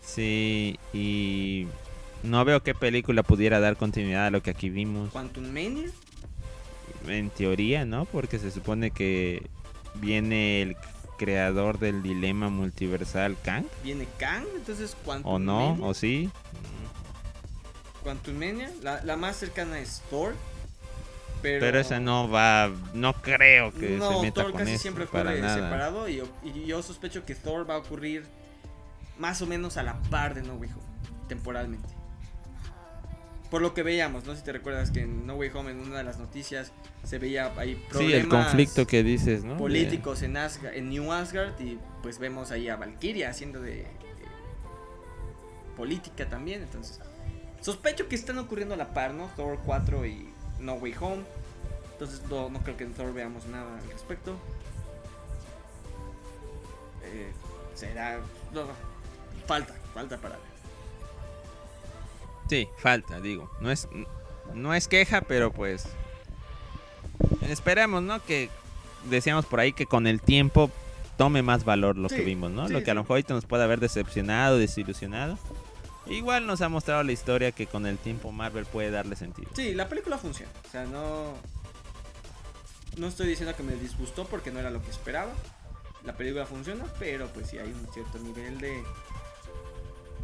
Sí, 0.00 0.78
y 0.92 1.66
no 2.22 2.44
veo 2.44 2.62
qué 2.62 2.74
película 2.74 3.22
pudiera 3.22 3.60
dar 3.60 3.76
continuidad 3.76 4.26
a 4.26 4.30
lo 4.30 4.42
que 4.42 4.50
aquí 4.50 4.70
vimos. 4.70 5.10
Quantum 5.10 5.44
Mania. 5.46 5.90
En 7.08 7.30
teoría, 7.30 7.84
¿no? 7.84 8.04
Porque 8.06 8.38
se 8.38 8.50
supone 8.50 8.90
que 8.90 9.46
viene 10.00 10.62
el 10.62 10.76
creador 11.18 11.78
del 11.78 12.02
dilema 12.02 12.48
multiversal, 12.48 13.36
Kang. 13.42 13.64
Viene 13.82 14.06
Kang. 14.18 14.44
Entonces 14.54 14.96
Quantum 15.04 15.32
¿O 15.32 15.38
no? 15.38 15.70
Mania. 15.70 15.86
¿O 15.86 15.94
sí? 15.94 16.30
Quantum 18.02 18.34
Mania. 18.36 18.70
La, 18.82 19.02
la 19.04 19.16
más 19.16 19.36
cercana 19.36 19.78
es 19.80 20.02
Thor. 20.10 20.34
Pero, 21.42 21.60
Pero 21.60 21.78
esa 21.78 22.00
no 22.00 22.28
va, 22.30 22.70
no 22.94 23.12
creo 23.14 23.72
que 23.72 23.90
no, 23.98 24.14
se 24.16 24.22
meta 24.22 24.42
Thor 24.42 24.52
con 24.52 24.60
casi 24.60 24.72
eso 24.72 24.82
siempre 24.82 25.06
para 25.06 25.30
ocurre 25.30 25.42
nada. 25.42 25.54
separado. 25.54 26.08
Y, 26.08 26.16
yo- 26.16 26.28
y 26.42 26.64
yo 26.66 26.82
sospecho 26.82 27.24
que 27.24 27.34
Thor 27.34 27.68
va 27.68 27.74
a 27.74 27.78
ocurrir 27.78 28.24
más 29.18 29.42
o 29.42 29.46
menos 29.46 29.76
a 29.76 29.82
la 29.82 29.94
par 30.10 30.34
de 30.34 30.42
No 30.42 30.54
Way 30.54 30.70
Home. 30.70 30.82
Temporalmente. 31.28 31.88
Por 33.50 33.62
lo 33.62 33.74
que 33.74 33.82
veíamos, 33.82 34.24
no 34.24 34.32
sé 34.32 34.38
si 34.40 34.44
te 34.44 34.52
recuerdas 34.52 34.90
que 34.90 35.02
en 35.02 35.26
No 35.26 35.34
Way 35.36 35.50
Home, 35.54 35.70
en 35.70 35.80
una 35.80 35.98
de 35.98 36.04
las 36.04 36.18
noticias, 36.18 36.72
se 37.04 37.18
veía 37.18 37.52
ahí 37.56 37.74
Sí, 37.74 37.82
problemas. 37.90 38.14
el 38.22 38.28
conflicto 38.28 38.86
que 38.86 39.02
dices, 39.04 39.44
¿no? 39.44 39.56
Políticos 39.56 40.22
en, 40.22 40.36
Asgard, 40.36 40.74
en 40.74 40.88
New 40.90 41.12
Asgard 41.12 41.58
y 41.60 41.78
pues 42.02 42.18
vemos 42.18 42.50
ahí 42.50 42.68
a 42.68 42.76
Valkyria 42.76 43.30
haciendo 43.30 43.60
de, 43.60 43.76
de 43.76 43.86
política 45.76 46.28
también, 46.28 46.62
entonces 46.62 47.00
sospecho 47.60 48.08
que 48.08 48.14
están 48.16 48.38
ocurriendo 48.38 48.74
a 48.74 48.76
la 48.76 48.92
par, 48.94 49.12
¿no? 49.14 49.26
Thor 49.36 49.58
4 49.64 50.06
y 50.06 50.28
No 50.60 50.74
Way 50.74 50.94
Home. 51.00 51.22
Entonces 51.92 52.22
no, 52.28 52.48
no 52.50 52.60
creo 52.62 52.76
que 52.76 52.84
en 52.84 52.92
Thor 52.94 53.12
veamos 53.14 53.46
nada 53.46 53.78
al 53.78 53.90
respecto. 53.90 54.36
Eh, 57.04 57.32
será 57.74 58.18
no, 58.52 58.64
falta, 59.46 59.74
falta 59.94 60.16
para 60.18 60.36
ver. 60.36 60.44
Sí, 62.48 62.68
falta, 62.78 63.20
digo. 63.20 63.50
No 63.60 63.70
es, 63.70 63.88
no 64.54 64.74
es 64.74 64.88
queja, 64.88 65.22
pero 65.22 65.52
pues. 65.52 65.86
Esperemos, 67.42 68.02
¿no? 68.02 68.22
Que 68.24 68.50
decíamos 69.08 69.46
por 69.46 69.60
ahí 69.60 69.72
que 69.72 69.86
con 69.86 70.06
el 70.06 70.20
tiempo 70.20 70.70
tome 71.16 71.42
más 71.42 71.64
valor 71.64 71.96
lo 71.96 72.08
Sí, 72.08 72.16
que 72.16 72.22
vimos, 72.22 72.50
¿no? 72.50 72.66
sí, 72.66 72.72
lo 72.72 72.82
que 72.82 72.90
a 72.90 72.94
lo 72.94 73.02
mejor 73.02 73.14
ahorita 73.14 73.34
nos 73.34 73.46
puede 73.46 73.64
haber 73.64 73.80
decepcionado, 73.80 74.58
desilusionado. 74.58 75.38
Igual 76.06 76.46
nos 76.46 76.60
ha 76.60 76.68
mostrado 76.68 77.02
la 77.02 77.12
historia 77.12 77.50
que 77.52 77.66
con 77.66 77.86
el 77.86 77.98
tiempo 77.98 78.30
Marvel 78.30 78.64
puede 78.66 78.90
darle 78.90 79.16
sentido. 79.16 79.50
Sí, 79.54 79.74
la 79.74 79.88
película 79.88 80.18
funciona. 80.18 80.52
O 80.66 80.70
sea, 80.70 80.84
no. 80.84 81.32
No 82.96 83.08
estoy 83.08 83.26
diciendo 83.26 83.54
que 83.56 83.62
me 83.62 83.74
disgustó 83.74 84.24
porque 84.26 84.50
no 84.52 84.60
era 84.60 84.70
lo 84.70 84.80
que 84.82 84.90
esperaba. 84.90 85.32
La 86.04 86.16
película 86.16 86.46
funciona, 86.46 86.84
pero 86.98 87.26
pues 87.28 87.48
sí 87.50 87.58
hay 87.58 87.68
un 87.72 87.86
cierto 87.92 88.18
nivel 88.18 88.58
de. 88.60 88.82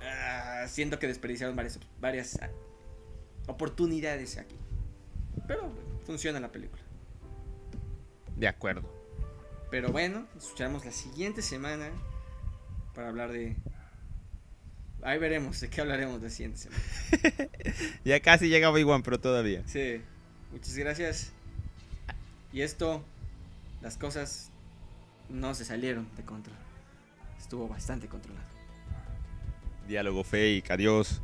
Ah, 0.02 0.66
siento 0.68 0.98
que 0.98 1.06
desperdiciaron 1.06 1.54
varias, 1.54 1.78
varias 2.00 2.38
oportunidades 3.46 4.38
aquí. 4.38 4.56
Pero 5.46 5.62
bueno, 5.62 5.76
funciona 6.04 6.40
la 6.40 6.50
película. 6.50 6.82
De 8.36 8.48
acuerdo. 8.48 8.82
Pero 9.70 9.90
bueno, 9.90 10.26
nos 10.34 10.44
escucharemos 10.44 10.84
la 10.84 10.92
siguiente 10.92 11.42
semana 11.42 11.90
para 12.94 13.08
hablar 13.08 13.32
de. 13.32 13.56
Ahí 15.02 15.18
veremos 15.18 15.60
de 15.60 15.68
qué 15.68 15.80
hablaremos 15.80 16.22
la 16.22 16.30
siguiente 16.30 16.58
semana. 16.58 16.82
Ya 18.04 18.20
casi 18.20 18.48
llega 18.48 18.70
Obi-Wan, 18.70 19.02
pero 19.02 19.20
todavía. 19.20 19.62
Sí, 19.66 20.00
muchas 20.50 20.76
gracias. 20.76 21.32
Y 22.52 22.60
esto, 22.60 23.02
las 23.80 23.96
cosas 23.96 24.50
no 25.28 25.54
se 25.54 25.64
salieron 25.64 26.08
de 26.16 26.24
control. 26.24 26.56
Estuvo 27.38 27.66
bastante 27.66 28.08
controlado. 28.08 28.51
Diálogo 29.86 30.24
fake, 30.24 30.72
adiós. 30.72 31.20